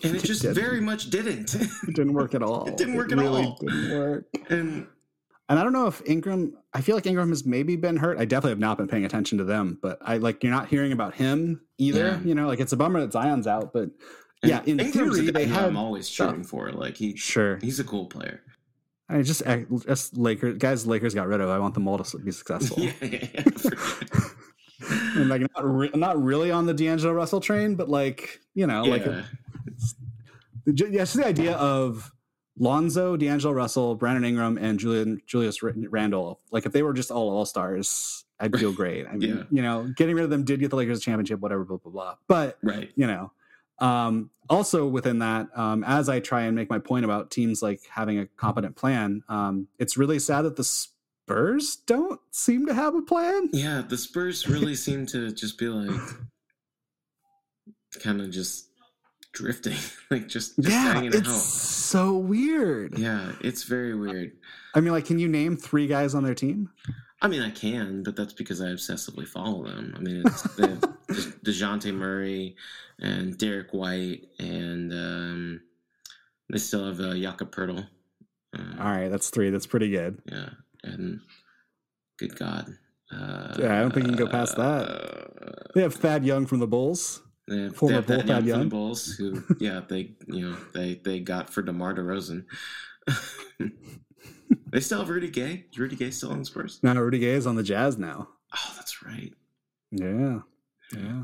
and 0.04 0.16
it 0.16 0.20
It 0.24 0.28
just 0.28 0.42
didn't. 0.44 0.56
very 0.56 0.82
much 0.82 1.10
didn't. 1.10 1.54
it 1.90 1.96
didn't 1.96 2.14
work 2.14 2.34
at 2.34 2.42
all 2.44 2.66
It 2.68 2.78
didn't 2.78 2.96
work 2.96 3.12
at 3.12 3.18
really 3.18 3.44
all. 3.44 3.58
didn't 3.60 3.92
work 4.00 4.26
and 4.50 4.88
and 5.50 5.60
I 5.60 5.64
don't 5.64 5.74
know 5.74 5.88
if 5.88 6.02
Ingram 6.06 6.54
I 6.74 6.80
feel 6.82 6.96
like 6.96 7.06
Ingram 7.06 7.30
has 7.30 7.46
maybe 7.46 7.76
been 7.76 7.98
hurt 7.98 8.18
I 8.18 8.24
definitely 8.26 8.52
have 8.52 8.60
not 8.60 8.78
been 8.78 8.88
paying 8.88 9.04
attention 9.06 9.38
to 9.40 9.44
them 9.44 9.78
but 9.82 9.98
I 10.02 10.18
like 10.18 10.44
you're 10.44 10.54
not 10.60 10.70
hearing 10.70 10.94
about 10.94 11.14
him 11.16 11.62
either 11.78 12.06
Yeah. 12.06 12.20
you 12.24 12.36
know 12.36 12.48
like 12.48 12.60
it's 12.62 12.72
a 12.72 12.78
bummer 12.78 13.02
that 13.02 13.12
Zion's 13.12 13.48
out 13.48 13.74
but 13.74 13.90
yeah 14.44 14.62
in 14.66 14.80
Ingram's 14.80 15.18
theory 15.18 15.32
they 15.32 15.46
had 15.46 15.66
I'm 15.66 15.78
always 15.78 16.08
stuff. 16.08 16.30
cheering 16.30 16.44
for. 16.44 16.72
Like 16.72 16.96
he, 16.98 17.16
sure 17.16 17.58
he's 17.62 17.80
a 17.80 17.84
cool 17.84 18.06
player. 18.08 18.42
I 19.10 19.22
just 19.22 19.46
I- 19.46 19.66
just 19.86 20.18
Lakers 20.18 20.58
guys 20.58 20.88
Lakers 20.88 21.14
got 21.14 21.28
rid 21.28 21.42
of 21.42 21.50
I 21.50 21.60
want 21.60 21.74
them 21.74 21.88
all 21.88 21.98
to 21.98 22.18
be 22.20 22.32
successful 22.32 22.82
yeah, 22.84 22.94
yeah, 23.02 23.28
yeah. 23.34 23.44
and 25.16 25.30
like 25.30 25.42
not, 25.42 25.64
re- 25.66 25.92
not 25.94 26.22
really 26.22 26.52
on 26.52 26.66
the 26.66 26.74
D'Angelo 26.74 27.14
Russell 27.14 27.40
train, 27.40 27.76
but 27.76 27.90
like 27.90 28.40
you 28.54 28.68
know, 28.68 28.84
like 28.84 29.06
Yeah. 29.06 29.24
a, 30.68 30.72
ju- 30.72 30.90
yeah, 30.92 31.00
just 31.02 31.16
the 31.18 31.26
idea 31.26 31.54
of 31.54 32.12
Lonzo, 32.58 33.16
D'Angelo 33.18 33.54
Russell, 33.54 33.96
Brandon 33.96 34.24
Ingram, 34.26 34.58
and 34.58 34.80
Julian 34.80 35.22
Julius 35.28 35.62
Randle. 35.64 36.40
Like 36.52 36.66
if 36.66 36.72
they 36.72 36.84
were 36.84 36.94
just 36.94 37.12
all 37.12 37.30
all 37.30 37.46
stars, 37.46 38.26
I'd 38.40 38.58
feel 38.58 38.72
great. 38.74 39.06
I 39.08 39.14
mean, 39.18 39.30
Yeah. 39.38 39.44
you 39.52 39.62
know, 39.62 39.92
getting 39.96 40.16
rid 40.16 40.24
of 40.24 40.30
them 40.30 40.44
did 40.46 40.60
get 40.60 40.70
the 40.70 40.76
Lakers 40.76 40.98
a 41.00 41.02
championship, 41.02 41.40
whatever, 41.40 41.64
blah 41.66 41.78
blah 41.78 41.92
blah. 41.92 42.16
But 42.28 42.58
right. 42.64 42.92
you 42.96 43.08
know, 43.08 43.32
um, 43.82 44.30
also 44.50 44.86
within 44.88 45.20
that, 45.20 45.48
um, 45.56 45.84
as 45.84 46.08
I 46.10 46.20
try 46.20 46.44
and 46.44 46.56
make 46.56 46.70
my 46.70 46.80
point 46.80 47.06
about 47.06 47.32
teams 47.32 47.62
like 47.62 47.82
having 47.90 48.20
a 48.20 48.28
competent 48.28 48.76
plan, 48.76 49.24
um, 49.28 49.68
it's 49.80 49.98
really 49.98 50.20
sad 50.20 50.44
that 50.44 50.56
the 50.56 50.64
Spurs 50.64 51.78
don't 51.88 52.20
seem 52.32 52.66
to 52.68 52.74
have 52.74 52.96
a 52.96 53.02
plan. 53.02 53.50
Yeah, 53.54 53.82
the 53.88 53.98
Spurs 53.98 54.48
really 54.48 54.76
seem 54.86 55.06
to 55.08 55.32
just 55.32 55.58
be 55.58 55.68
like 55.68 56.00
kind 58.02 58.22
of 58.22 58.30
just 58.32 58.68
drifting, 59.34 59.78
like 60.12 60.28
just, 60.28 60.58
just 60.58 60.70
yeah, 60.70 60.94
hanging 60.94 61.14
it's 61.14 61.28
out. 61.30 61.40
so 61.40 62.18
weird. 62.18 62.98
Yeah, 62.98 63.32
it's 63.42 63.64
very 63.64 63.96
weird. 63.96 64.34
I 64.76 64.80
mean, 64.80 64.94
like, 64.94 65.06
can 65.06 65.20
you 65.20 65.28
name 65.28 65.58
three 65.58 65.88
guys 65.88 66.14
on 66.16 66.24
their 66.24 66.36
team? 66.36 66.70
I 67.24 67.28
mean, 67.28 67.42
I 67.42 67.52
can, 67.52 68.02
but 68.04 68.16
that's 68.16 68.34
because 68.34 68.62
I 68.62 68.66
obsessively 68.68 69.28
follow 69.28 69.64
them. 69.66 69.94
I 69.96 70.00
mean, 70.00 70.24
it's 70.26 70.42
the, 70.56 70.96
Dejounte 71.46 71.94
Murray 71.94 72.56
and 73.00 73.38
Derek 73.38 73.74
White, 73.74 74.28
and 74.40 74.92
um, 74.92 75.62
they 76.50 76.58
still 76.58 76.86
have 76.86 77.00
uh, 77.00 77.14
Jakob 77.16 77.54
Poeltl. 77.54 77.88
Uh, 78.58 78.62
All 78.80 78.86
right, 78.92 79.10
that's 79.10 79.30
three. 79.30 79.50
That's 79.52 79.68
pretty 79.68 79.90
good. 79.92 80.20
yeah, 80.26 80.50
and 80.84 81.20
good 82.18 82.36
God. 82.38 82.68
Uh, 83.12 83.56
Yeah, 83.60 83.78
I 83.78 83.82
don't 83.82 83.94
think 83.94 84.08
you 84.08 84.16
can 84.16 84.26
go 84.26 84.32
past 84.32 84.56
that. 84.58 84.64
Uh, 84.90 85.68
They 85.76 85.82
have 85.82 85.94
Thad 85.96 86.26
Young 86.26 86.46
from 86.48 86.60
the 86.60 86.68
Bulls. 86.68 87.22
they 87.48 87.58
have, 87.64 87.76
Former 87.76 87.92
they 87.92 87.96
have 87.98 88.08
Bull 88.08 88.18
that 88.18 88.28
Thad 88.28 88.46
young 88.46 88.60
from 88.62 88.70
the 88.70 88.76
Bulls, 88.76 89.16
who, 89.16 89.44
yeah, 89.60 89.82
they, 89.88 90.16
you 90.28 90.50
know, 90.50 90.58
they 90.74 90.96
they 91.04 91.20
got 91.20 91.50
for 91.52 91.62
DeMar 91.62 91.94
DeRozan. 91.96 92.46
they 94.72 94.80
still 94.80 95.00
have 95.00 95.10
Rudy 95.10 95.30
Gay. 95.30 95.66
Is 95.72 95.80
Rudy 95.80 95.96
Gay 95.96 96.12
still 96.12 96.32
on 96.32 96.40
the 96.40 96.46
Spurs? 96.46 96.80
Now 96.84 96.94
Rudy 96.94 97.20
Gay 97.20 97.32
is 97.32 97.48
on 97.48 97.56
the 97.56 97.64
Jazz 97.64 97.98
now. 97.98 98.30
Oh, 98.54 98.74
that's 98.76 99.04
right. 99.04 99.34
Yeah, 99.92 100.40
yeah. 100.94 101.24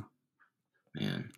Man. 0.95 1.31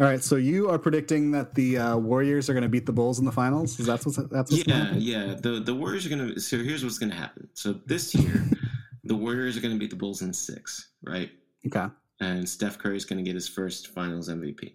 All 0.00 0.06
right, 0.06 0.22
so 0.22 0.34
you 0.34 0.68
are 0.70 0.78
predicting 0.78 1.30
that 1.32 1.54
the 1.54 1.78
uh, 1.78 1.96
Warriors 1.96 2.50
are 2.50 2.52
going 2.52 2.64
to 2.64 2.68
beat 2.68 2.84
the 2.84 2.92
Bulls 2.92 3.20
in 3.20 3.24
the 3.24 3.30
finals. 3.30 3.78
Is 3.78 3.86
that 3.86 4.04
what's 4.04 4.16
that's 4.16 4.50
what's 4.50 4.66
Yeah, 4.66 4.92
yeah. 4.94 5.34
The 5.34 5.60
the 5.60 5.74
Warriors 5.74 6.04
are 6.04 6.08
gonna. 6.08 6.40
So 6.40 6.58
here's 6.58 6.82
what's 6.82 6.98
gonna 6.98 7.14
happen. 7.14 7.48
So 7.54 7.74
this 7.86 8.12
year, 8.12 8.44
the 9.04 9.14
Warriors 9.14 9.56
are 9.56 9.60
gonna 9.60 9.76
beat 9.76 9.90
the 9.90 9.96
Bulls 9.96 10.22
in 10.22 10.32
six, 10.32 10.90
right? 11.02 11.30
Okay. 11.64 11.86
And 12.20 12.48
Steph 12.48 12.76
Curry 12.78 12.96
is 12.96 13.04
gonna 13.04 13.22
get 13.22 13.36
his 13.36 13.48
first 13.48 13.88
Finals 13.88 14.28
MVP. 14.28 14.74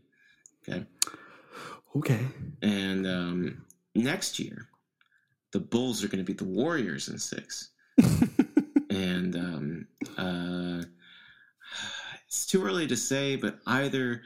Okay. 0.68 0.86
Okay. 1.98 2.26
And 2.62 3.06
um, 3.06 3.66
next 3.96 4.40
year, 4.40 4.70
the 5.52 5.60
Bulls 5.60 6.04
are 6.04 6.08
gonna 6.08 6.24
beat 6.24 6.38
the 6.38 6.46
Warriors 6.46 7.10
in 7.10 7.18
six. 7.18 7.70
and 8.90 9.36
um, 9.36 9.88
uh, 10.18 10.84
it's 12.28 12.46
too 12.46 12.64
early 12.66 12.88
to 12.88 12.96
say, 12.96 13.36
but 13.36 13.60
either 13.66 14.22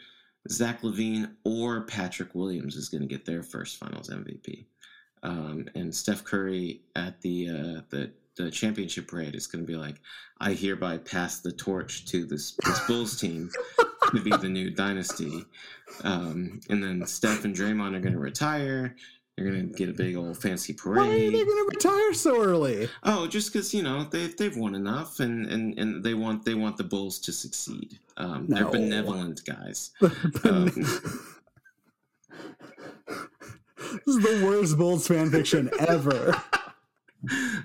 Zach 0.50 0.82
LaVine 0.82 1.36
or 1.46 1.82
Patrick 1.82 2.36
Williams 2.36 2.76
is 2.76 2.90
going 2.90 3.02
to 3.02 3.08
get 3.08 3.26
their 3.26 3.44
first 3.44 3.78
Finals 3.78 4.10
MVP. 4.10 4.66
Um, 5.24 5.70
and 5.76 5.94
Steph 5.96 6.24
Curry 6.24 6.82
at 6.96 7.22
the 7.22 7.50
uh, 7.50 7.82
the 7.90 8.12
the 8.36 8.52
championship 8.52 9.08
parade 9.08 9.36
is 9.36 9.48
going 9.48 9.64
to 9.64 9.72
be 9.72 9.78
like, 9.78 9.96
I 10.40 10.54
hereby 10.54 10.98
pass 10.98 11.40
the 11.40 11.52
torch 11.52 12.06
to 12.08 12.26
this 12.26 12.58
this 12.66 12.88
Bulls 12.88 13.20
team 13.20 13.50
to 14.12 14.22
be 14.22 14.32
the 14.32 14.50
new 14.50 14.70
dynasty. 14.70 15.46
Um, 16.04 16.60
and 16.70 16.84
then 16.84 17.06
Steph 17.06 17.46
and 17.46 17.56
Draymond 17.56 17.96
are 17.96 18.02
going 18.02 18.14
to 18.14 18.20
retire. 18.20 18.96
They're 19.38 19.50
going 19.50 19.70
to 19.72 19.76
get 19.76 19.90
a 19.90 19.94
big 19.94 20.16
old 20.16 20.38
fancy 20.40 20.74
parade. 20.74 20.98
Why 20.98 21.08
are 21.08 21.32
they 21.32 21.32
going 21.32 21.46
to 21.46 21.70
retire 21.74 22.14
so 22.14 22.40
early? 22.44 22.88
Oh, 23.04 23.26
just 23.26 23.52
because 23.52 23.74
you 23.74 23.82
know 23.82 24.04
they've 24.04 24.36
they've 24.38 24.56
won 24.56 24.76
enough, 24.76 25.20
and, 25.20 25.48
and 25.48 25.78
and 25.80 26.04
they 26.04 26.14
want 26.14 26.46
they 26.46 26.54
want 26.54 26.78
the 26.78 26.84
Bulls 26.84 27.18
to 27.20 27.32
succeed. 27.32 27.98
Um, 28.18 28.46
No. 28.48 28.58
They're 28.58 28.70
benevolent 28.72 29.42
guys. 29.46 29.92
Um, 30.44 30.66
this 34.06 34.08
is 34.08 34.24
the 34.24 34.42
worst 34.46 34.78
Bulls 34.78 35.08
fan 35.08 35.32
fiction 35.32 35.70
ever. 35.80 36.36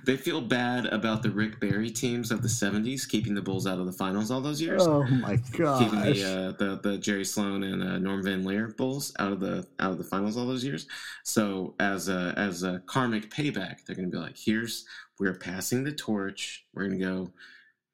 they 0.04 0.16
feel 0.16 0.40
bad 0.40 0.86
about 0.86 1.22
the 1.22 1.30
Rick 1.30 1.60
Barry 1.60 1.90
teams 1.90 2.30
of 2.30 2.42
the 2.42 2.48
'70s 2.48 3.08
keeping 3.08 3.34
the 3.34 3.42
Bulls 3.42 3.66
out 3.66 3.78
of 3.78 3.86
the 3.86 3.92
finals 3.92 4.30
all 4.30 4.40
those 4.40 4.60
years. 4.60 4.86
Oh 4.86 5.04
my 5.04 5.36
god! 5.56 5.82
Keeping 5.82 6.00
the, 6.00 6.24
uh, 6.24 6.52
the 6.58 6.80
the 6.82 6.98
Jerry 6.98 7.24
Sloan 7.24 7.62
and 7.64 7.82
uh, 7.82 7.98
Norm 7.98 8.22
Van 8.22 8.44
Lier 8.44 8.68
Bulls 8.68 9.12
out 9.18 9.32
of 9.32 9.40
the 9.40 9.66
out 9.80 9.92
of 9.92 9.98
the 9.98 10.04
finals 10.04 10.36
all 10.36 10.46
those 10.46 10.64
years. 10.64 10.86
So 11.24 11.74
as 11.80 12.08
a 12.08 12.34
as 12.36 12.62
a 12.62 12.80
karmic 12.86 13.30
payback, 13.30 13.84
they're 13.84 13.96
going 13.96 14.10
to 14.10 14.16
be 14.16 14.22
like, 14.22 14.36
"Here's 14.36 14.84
we're 15.18 15.34
passing 15.34 15.84
the 15.84 15.92
torch. 15.92 16.64
We're 16.74 16.86
going 16.86 16.98
to 16.98 17.04
go 17.04 17.32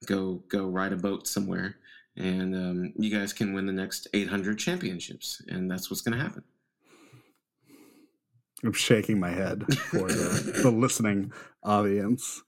go 0.07 0.43
go 0.49 0.67
ride 0.67 0.93
a 0.93 0.97
boat 0.97 1.27
somewhere, 1.27 1.77
and 2.17 2.55
um, 2.55 2.93
you 2.97 3.17
guys 3.17 3.33
can 3.33 3.55
win 3.55 3.67
the 3.67 3.73
next 3.73 4.09
800 4.13 4.59
championships." 4.59 5.43
And 5.49 5.71
that's 5.71 5.91
what's 5.91 6.03
going 6.03 6.17
to 6.17 6.23
happen. 6.23 6.45
I'm 8.65 8.73
shaking 8.73 9.21
my 9.21 9.31
head 9.31 9.63
for 9.91 10.09
the, 10.09 10.61
the 10.63 10.71
listening 10.71 11.33
audience. 11.63 12.43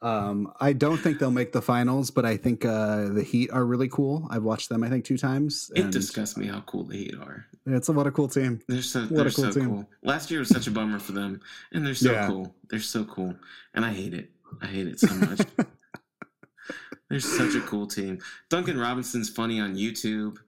Um, 0.00 0.52
I 0.60 0.72
don't 0.72 0.96
think 0.98 1.20
they'll 1.20 1.30
make 1.30 1.52
the 1.52 1.62
finals, 1.62 2.10
but 2.10 2.24
I 2.24 2.36
think 2.36 2.64
uh, 2.64 3.08
the 3.10 3.22
Heat 3.22 3.50
are 3.52 3.64
really 3.64 3.88
cool. 3.88 4.26
I've 4.30 4.42
watched 4.42 4.68
them, 4.68 4.82
I 4.82 4.88
think, 4.88 5.04
two 5.04 5.16
times. 5.16 5.70
It 5.76 5.92
disgusts 5.92 6.36
me 6.36 6.46
how 6.48 6.60
cool 6.62 6.84
the 6.84 6.96
Heat 6.96 7.14
are. 7.20 7.46
It's 7.66 7.88
a 7.88 7.92
what 7.92 8.08
a 8.08 8.10
cool 8.10 8.26
team. 8.28 8.60
They're 8.66 8.82
so 8.82 9.02
a 9.02 9.06
they're 9.06 9.24
cool 9.30 9.44
so 9.44 9.52
team. 9.52 9.66
cool. 9.68 9.88
Last 10.02 10.28
year 10.30 10.40
was 10.40 10.48
such 10.48 10.66
a 10.66 10.72
bummer 10.72 10.98
for 10.98 11.12
them, 11.12 11.40
and 11.70 11.86
they're 11.86 11.94
so 11.94 12.10
Yeah. 12.10 12.26
cool. 12.26 12.52
They're 12.68 12.80
so 12.80 13.04
cool, 13.04 13.36
and 13.74 13.84
I 13.84 13.92
hate 13.92 14.14
it. 14.14 14.30
I 14.60 14.66
hate 14.66 14.88
it 14.88 14.98
so 14.98 15.14
much. 15.14 15.40
they're 17.08 17.20
such 17.20 17.54
a 17.54 17.60
cool 17.60 17.86
team. 17.86 18.18
Duncan 18.50 18.78
Robinson's 18.80 19.28
funny 19.30 19.60
on 19.60 19.76
YouTube. 19.76 20.38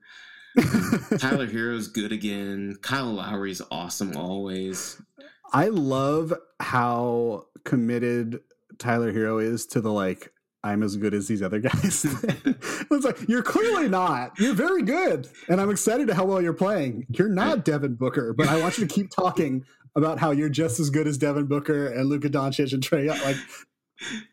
Tyler 1.17 1.47
Herro's 1.47 1.87
good 1.87 2.11
again. 2.11 2.77
Kyle 2.81 3.13
Lowry's 3.13 3.61
awesome 3.71 4.15
always. 4.15 5.01
I 5.53 5.67
love 5.67 6.33
how 6.59 7.45
committed 7.63 8.39
Tyler 8.77 9.13
Herro 9.13 9.43
is 9.43 9.65
to 9.67 9.81
the 9.81 9.91
like 9.91 10.31
I'm 10.63 10.81
as 10.81 10.97
good 10.97 11.13
as 11.13 11.27
these 11.27 11.43
other 11.43 11.59
guys. 11.59 12.05
it's 12.23 13.05
like 13.05 13.27
you're 13.27 13.43
clearly 13.43 13.87
not. 13.87 14.39
You're 14.39 14.55
very 14.55 14.81
good, 14.81 15.29
and 15.47 15.61
I'm 15.61 15.69
excited 15.69 16.07
to 16.07 16.15
how 16.15 16.25
well 16.25 16.41
you're 16.41 16.53
playing. 16.53 17.05
You're 17.09 17.29
not 17.29 17.63
Devin 17.63 17.95
Booker, 17.95 18.33
but 18.33 18.47
I 18.47 18.59
want 18.59 18.77
you 18.77 18.87
to 18.87 18.93
keep 18.93 19.11
talking 19.11 19.65
about 19.95 20.19
how 20.19 20.31
you're 20.31 20.49
just 20.49 20.79
as 20.79 20.89
good 20.89 21.07
as 21.07 21.17
Devin 21.17 21.45
Booker 21.45 21.87
and 21.87 22.09
Luka 22.09 22.29
Doncic 22.29 22.73
and 22.73 22.83
Trey. 22.83 23.07
Like 23.07 23.37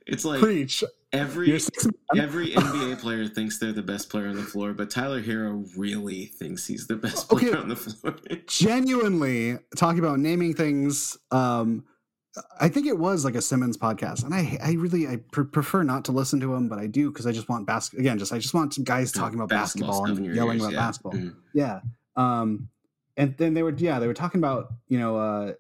It's 0.07 0.25
like 0.25 0.41
preach. 0.41 0.83
Every 1.13 1.49
You're 1.51 1.59
six 1.59 1.85
man. 1.85 2.25
every 2.25 2.53
NBA 2.53 2.99
player 2.99 3.27
thinks 3.29 3.59
they're 3.59 3.73
the 3.73 3.83
best 3.83 4.09
player 4.09 4.29
on 4.29 4.37
the 4.37 4.43
floor, 4.43 4.73
but 4.73 4.89
Tyler 4.91 5.21
Herro 5.23 5.69
really 5.77 6.27
thinks 6.27 6.67
he's 6.67 6.87
the 6.87 6.97
best 6.97 7.29
player 7.29 7.51
Okay. 7.51 7.59
on 7.59 7.69
the 7.69 7.77
floor. 7.77 8.17
genuinely 8.47 9.59
talking 9.77 9.99
about 9.99 10.19
naming 10.19 10.55
things 10.55 11.17
um 11.31 11.85
i 12.61 12.67
think 12.69 12.87
it 12.87 12.97
was 12.99 13.27
like 13.27 13.35
a 13.35 13.43
simmons 13.43 13.77
podcast 13.77 14.25
and 14.25 14.33
i 14.35 14.57
i 14.65 14.73
really 14.73 15.07
i 15.07 15.17
pr- 15.33 15.43
prefer 15.43 15.83
not 15.83 16.03
to 16.07 16.13
listen 16.13 16.41
to 16.41 16.55
him 16.55 16.67
but 16.67 16.79
i 16.79 16.87
do 16.87 17.11
because 17.11 17.27
i 17.27 17.33
just 17.33 17.47
want 17.51 17.67
basket 17.67 17.99
again 18.01 18.19
just 18.19 18.33
i 18.33 18.39
just 18.39 18.55
want 18.55 18.75
guys 18.85 19.13
talking 19.13 19.39
about 19.39 19.51
Basketball 19.51 20.07
and 20.07 20.35
yelling 20.35 20.55
ears, 20.57 20.63
about 20.63 20.73
yeah. 20.73 20.79
basketball 20.79 21.13
Mhm. 21.13 21.35
yeah 21.53 21.81
um 22.17 22.69
and 23.19 23.37
then 23.37 23.53
they 23.53 23.63
were 23.63 23.75
yeah 23.77 23.99
they 23.99 24.07
were 24.07 24.15
talking 24.15 24.39
about 24.41 24.69
you 24.89 24.99
know 24.99 25.17
uh 25.19 25.53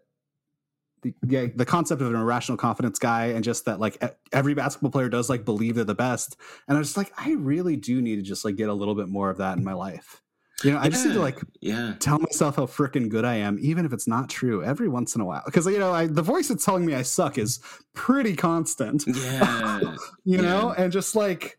the, 1.02 1.14
yeah, 1.26 1.46
the 1.54 1.64
concept 1.66 2.00
of 2.00 2.08
an 2.08 2.14
irrational 2.20 2.56
confidence 2.56 2.98
guy 2.98 3.26
and 3.26 3.42
just 3.44 3.64
that 3.64 3.80
like 3.80 4.02
every 4.32 4.54
basketball 4.54 4.90
player 4.90 5.08
does 5.08 5.28
like 5.28 5.44
believe 5.44 5.74
they're 5.74 5.84
the 5.84 5.94
best 5.94 6.36
and 6.68 6.76
i 6.76 6.78
was 6.78 6.88
just 6.88 6.96
like 6.96 7.12
i 7.18 7.32
really 7.32 7.76
do 7.76 8.00
need 8.00 8.16
to 8.16 8.22
just 8.22 8.44
like 8.44 8.56
get 8.56 8.68
a 8.68 8.72
little 8.74 8.94
bit 8.94 9.08
more 9.08 9.28
of 9.28 9.38
that 9.38 9.58
in 9.58 9.64
my 9.64 9.72
life 9.72 10.22
you 10.62 10.70
know 10.70 10.78
i 10.78 10.88
just 10.88 11.04
need 11.04 11.12
to 11.12 11.20
like 11.20 11.40
Yeah. 11.60 11.94
tell 11.98 12.18
myself 12.20 12.56
how 12.56 12.66
freaking 12.66 13.08
good 13.08 13.24
I 13.24 13.34
am, 13.34 13.58
even 13.60 13.84
if 13.84 13.92
it's 13.92 14.06
not 14.06 14.28
true, 14.30 14.62
every 14.64 14.88
once 14.88 15.14
in 15.16 15.20
a 15.20 15.24
while. 15.24 15.42
Because 15.44 15.66
you 15.66 15.78
know, 15.78 15.92
I, 15.92 16.06
the 16.06 16.22
voice 16.22 16.48
that's 16.48 16.64
telling 16.64 16.84
me 16.86 16.94
I 16.94 17.02
suck 17.02 17.36
is 17.38 17.58
pretty 17.94 18.36
constant. 18.36 19.04
Yeah. 19.14 19.80
You 20.24 20.36
Yeah. 20.36 20.40
know, 20.42 20.72
and 20.72 20.92
just 20.92 21.16
like, 21.16 21.58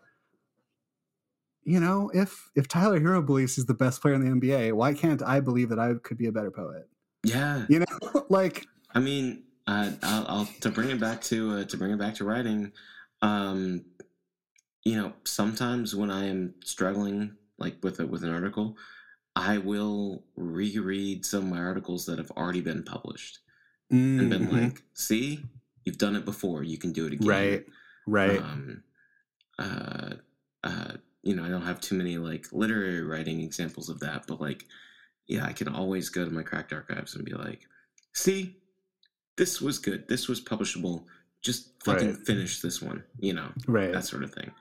you 1.65 1.79
know, 1.79 2.11
if 2.13 2.49
if 2.55 2.67
Tyler 2.67 2.99
Herro 2.99 3.25
believes 3.25 3.55
he's 3.55 3.65
the 3.65 3.73
best 3.73 4.01
player 4.01 4.13
in 4.15 4.21
the 4.23 4.29
NBA, 4.47 4.73
why 4.73 4.93
can't 4.93 5.21
I 5.21 5.39
believe 5.39 5.69
that 5.69 5.79
I 5.79 5.93
could 6.03 6.17
be 6.17 6.27
a 6.27 6.31
better 6.31 6.51
poet? 6.51 6.87
Yeah. 7.23 7.65
You 7.69 7.79
know, 7.79 8.25
like, 8.29 8.65
I 8.93 8.99
mean, 8.99 9.43
uh, 9.67 9.91
I'll, 10.03 10.25
I'll 10.27 10.45
to 10.61 10.69
bring 10.69 10.89
it 10.89 10.99
back 10.99 11.21
to 11.23 11.57
uh, 11.59 11.63
to 11.65 11.77
bring 11.77 11.91
it 11.91 11.99
back 11.99 12.15
to 12.15 12.25
writing. 12.25 12.71
Um, 13.21 13.85
you 14.83 14.95
know, 14.95 15.13
sometimes 15.25 15.95
when 15.95 16.11
I 16.11 16.25
am 16.25 16.55
struggling, 16.63 17.37
like 17.57 17.77
with 17.83 17.99
a, 17.99 18.07
with 18.07 18.23
an 18.23 18.31
article, 18.31 18.77
I 19.35 19.57
will 19.59 20.25
reread 20.35 21.25
some 21.25 21.45
of 21.45 21.49
my 21.49 21.59
articles 21.59 22.05
that 22.07 22.17
have 22.19 22.31
already 22.31 22.61
been 22.61 22.83
published 22.83 23.39
and 24.17 24.29
been 24.29 24.49
mhm, 24.49 24.49
like, 24.49 24.83
"See, 24.93 25.49
you've 25.85 25.97
done 25.99 26.15
it 26.15 26.25
before. 26.25 26.63
You 26.63 26.77
can 26.77 26.93
do 26.93 27.07
it 27.07 27.13
again." 27.13 27.59
right, 27.59 27.65
right, 28.05 28.45
Um, 28.45 28.83
uh, 29.59 30.15
uh, 30.63 30.93
you 31.23 31.35
know, 31.35 31.43
I 31.43 31.49
don't 31.49 31.63
have 31.63 31.81
too 31.81 31.95
many 31.95 32.17
like 32.17 32.51
literary 32.51 33.01
writing 33.03 33.41
examples 33.41 33.89
of 33.89 33.99
that, 34.01 34.25
but 34.27 34.41
like, 34.41 34.65
yeah, 35.27 35.45
I 35.45 35.53
can 35.53 35.67
always 35.69 36.09
go 36.09 36.25
to 36.25 36.31
my 36.31 36.43
cracked 36.43 36.73
archives 36.73 37.15
and 37.15 37.25
be 37.25 37.33
like, 37.33 37.67
see, 38.13 38.57
this 39.37 39.61
was 39.61 39.79
good. 39.79 40.07
This 40.07 40.27
was 40.27 40.41
publishable. 40.41 41.03
Just 41.41 41.71
fucking 41.83 42.09
Right. 42.09 42.17
finish 42.25 42.61
this 42.61 42.81
one, 42.81 43.03
you 43.19 43.33
know, 43.33 43.49
right. 43.67 43.91
that 43.91 44.05
sort 44.05 44.23
of 44.23 44.33
thing. 44.33 44.51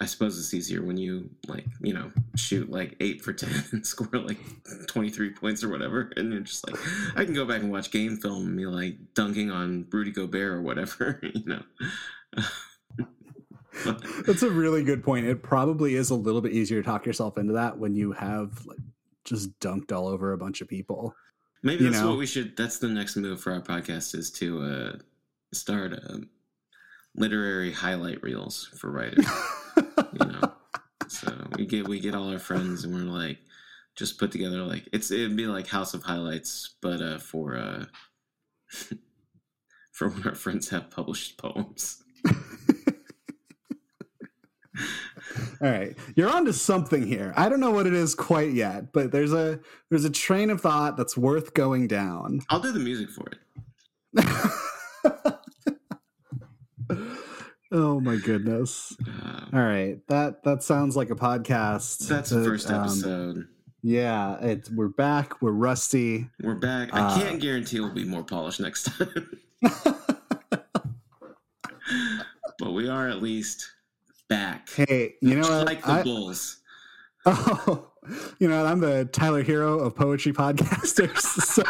I 0.00 0.06
suppose 0.06 0.36
it's 0.36 0.52
easier 0.52 0.82
when 0.82 0.96
you 0.96 1.30
like, 1.46 1.64
you 1.80 1.94
know, 1.94 2.10
shoot 2.34 2.68
like 2.68 2.96
eight 2.98 3.22
for 3.22 3.32
ten 3.32 3.62
and 3.72 3.86
score 3.86 4.08
like 4.18 4.38
twenty 4.88 5.10
three 5.10 5.30
points 5.30 5.62
or 5.62 5.68
whatever, 5.68 6.10
and 6.16 6.32
you're 6.32 6.40
just 6.42 6.66
like, 6.68 6.76
I 7.16 7.24
can 7.24 7.34
go 7.34 7.44
back 7.44 7.62
and 7.62 7.70
watch 7.70 7.92
game 7.92 8.16
film 8.16 8.46
and 8.48 8.56
be 8.56 8.66
like 8.66 8.96
dunking 9.14 9.52
on 9.52 9.86
Rudy 9.92 10.10
Gobert 10.10 10.52
or 10.54 10.60
whatever, 10.62 11.20
you 11.34 11.44
know. 11.46 11.62
That's 14.26 14.42
a 14.42 14.50
really 14.50 14.82
good 14.84 15.02
point. 15.02 15.26
It 15.26 15.42
probably 15.42 15.94
is 15.94 16.10
a 16.10 16.14
little 16.14 16.40
bit 16.40 16.52
easier 16.52 16.82
to 16.82 16.86
talk 16.86 17.06
yourself 17.06 17.38
into 17.38 17.54
that 17.54 17.78
when 17.78 17.94
you 17.94 18.12
have 18.12 18.66
like 18.66 18.78
just 19.24 19.58
dunked 19.60 19.92
all 19.92 20.08
over 20.08 20.32
a 20.32 20.38
bunch 20.38 20.60
of 20.60 20.68
people. 20.68 21.14
Maybe 21.62 21.84
that's 21.84 22.00
know. 22.00 22.10
what 22.10 22.18
we 22.18 22.26
should. 22.26 22.56
That's 22.56 22.78
the 22.78 22.88
next 22.88 23.16
move 23.16 23.40
for 23.40 23.52
our 23.52 23.60
podcast 23.60 24.14
is 24.14 24.30
to 24.32 24.62
uh, 24.62 24.92
start 25.52 25.92
a 25.92 26.22
literary 27.14 27.72
highlight 27.72 28.22
reels 28.22 28.68
for 28.78 28.90
writers. 28.90 29.26
you 29.76 30.26
know, 30.26 30.52
so 31.08 31.32
we 31.56 31.66
get 31.66 31.86
we 31.86 32.00
get 32.00 32.14
all 32.14 32.30
our 32.30 32.38
friends 32.38 32.84
and 32.84 32.94
we're 32.94 33.00
like 33.02 33.38
just 33.94 34.18
put 34.18 34.32
together 34.32 34.62
like 34.62 34.88
it's 34.92 35.10
it'd 35.10 35.36
be 35.36 35.46
like 35.46 35.68
House 35.68 35.94
of 35.94 36.02
Highlights, 36.02 36.74
but 36.80 37.00
uh, 37.00 37.18
for 37.18 37.56
uh, 37.56 37.84
for 39.92 40.08
when 40.08 40.26
our 40.26 40.34
friends 40.34 40.70
have 40.70 40.90
published 40.90 41.38
poems. 41.38 42.01
All 45.62 45.70
right, 45.70 45.96
you're 46.16 46.28
onto 46.28 46.50
something 46.50 47.06
here. 47.06 47.32
I 47.36 47.48
don't 47.48 47.60
know 47.60 47.70
what 47.70 47.86
it 47.86 47.94
is 47.94 48.16
quite 48.16 48.50
yet, 48.50 48.92
but 48.92 49.12
there's 49.12 49.32
a 49.32 49.60
there's 49.90 50.04
a 50.04 50.10
train 50.10 50.50
of 50.50 50.60
thought 50.60 50.96
that's 50.96 51.16
worth 51.16 51.54
going 51.54 51.86
down. 51.86 52.40
I'll 52.50 52.58
do 52.58 52.72
the 52.72 52.80
music 52.80 53.10
for 53.10 53.26
it. 53.30 53.38
oh 57.70 58.00
my 58.00 58.16
goodness! 58.16 58.96
Um, 59.06 59.50
All 59.52 59.60
right, 59.60 60.04
that 60.08 60.42
that 60.42 60.64
sounds 60.64 60.96
like 60.96 61.10
a 61.10 61.14
podcast. 61.14 62.08
that's 62.08 62.30
the 62.30 62.42
first 62.42 62.68
um, 62.68 62.82
episode. 62.82 63.46
yeah, 63.84 64.38
it's 64.40 64.68
we're 64.68 64.88
back. 64.88 65.40
We're 65.40 65.52
rusty. 65.52 66.28
We're 66.42 66.56
back. 66.56 66.92
uh, 66.92 67.04
I 67.04 67.20
can't 67.20 67.40
guarantee 67.40 67.78
we'll 67.78 67.94
be 67.94 68.02
more 68.02 68.24
polished 68.24 68.58
next 68.58 68.86
time, 68.86 69.30
but 72.58 72.72
we 72.72 72.88
are 72.88 73.08
at 73.08 73.22
least 73.22 73.70
back. 74.32 74.68
Hey, 74.70 75.14
you 75.20 75.34
know 75.34 75.42
Just 75.42 75.50
what? 75.50 75.66
like 75.66 75.82
the 75.82 75.90
I- 75.90 76.02
Bulls. 76.02 76.58
oh, 77.26 77.90
you 78.38 78.48
know, 78.48 78.64
I'm 78.66 78.80
the 78.80 79.04
Tyler 79.12 79.44
Herro 79.44 79.78
of 79.80 79.94
poetry 79.94 80.32
podcasters. 80.32 81.20
So 81.52 81.62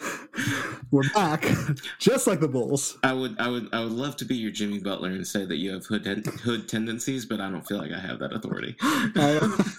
we're 0.90 1.08
back, 1.14 1.44
just 1.98 2.26
like 2.26 2.40
the 2.40 2.48
Bulls. 2.48 2.98
I 3.02 3.12
would, 3.12 3.38
I 3.40 3.48
would, 3.48 3.68
I 3.72 3.80
would 3.80 3.92
love 3.92 4.16
to 4.18 4.24
be 4.24 4.36
your 4.36 4.50
Jimmy 4.50 4.78
Butler 4.80 5.10
and 5.10 5.26
say 5.26 5.44
that 5.44 5.56
you 5.56 5.72
have 5.72 5.86
hood 5.86 6.04
hood 6.06 6.68
tendencies, 6.68 7.24
but 7.26 7.40
I 7.40 7.50
don't 7.50 7.66
feel 7.66 7.78
like 7.78 7.92
I 7.92 7.98
have 8.00 8.18
that 8.20 8.32
authority. 8.32 8.76
I- 8.80 9.74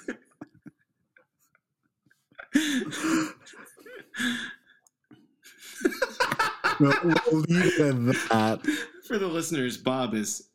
we'll, 6.80 6.94
we'll 7.04 7.42
leave 7.42 7.80
it 7.80 8.16
at 8.16 8.30
that. 8.30 8.62
For 9.08 9.18
the 9.18 9.28
listeners, 9.28 9.78
Bob 9.78 10.14
is 10.14 10.50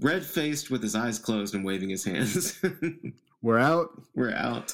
red 0.00 0.24
faced 0.24 0.70
with 0.70 0.82
his 0.82 0.94
eyes 0.94 1.18
closed 1.18 1.54
and 1.54 1.64
waving 1.64 1.90
his 1.90 2.04
hands. 2.04 2.60
We're 3.42 3.58
out 3.58 3.90
We're 4.14 4.34
out. 4.34 4.72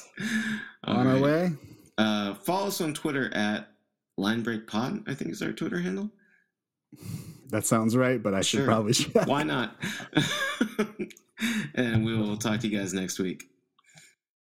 All 0.85 0.97
on 0.97 1.07
our 1.07 1.19
way. 1.19 1.51
Uh, 1.97 2.33
follow 2.35 2.67
us 2.67 2.79
on 2.79 2.93
Twitter 2.93 3.33
at 3.33 3.67
LineBreakPod. 4.17 5.09
I 5.09 5.13
think 5.13 5.31
is 5.31 5.41
our 5.41 5.51
Twitter 5.51 5.79
handle. 5.79 6.09
That 7.49 7.65
sounds 7.65 7.97
right, 7.97 8.21
but 8.21 8.33
I 8.33 8.41
should 8.41 8.65
probably 8.65 8.93
check. 8.93 9.27
Why 9.27 9.43
not? 9.43 9.75
and 11.75 12.05
we 12.05 12.15
will 12.15 12.37
talk 12.37 12.59
to 12.61 12.67
you 12.67 12.77
guys 12.77 12.93
next 12.93 13.19
week. 13.19 13.50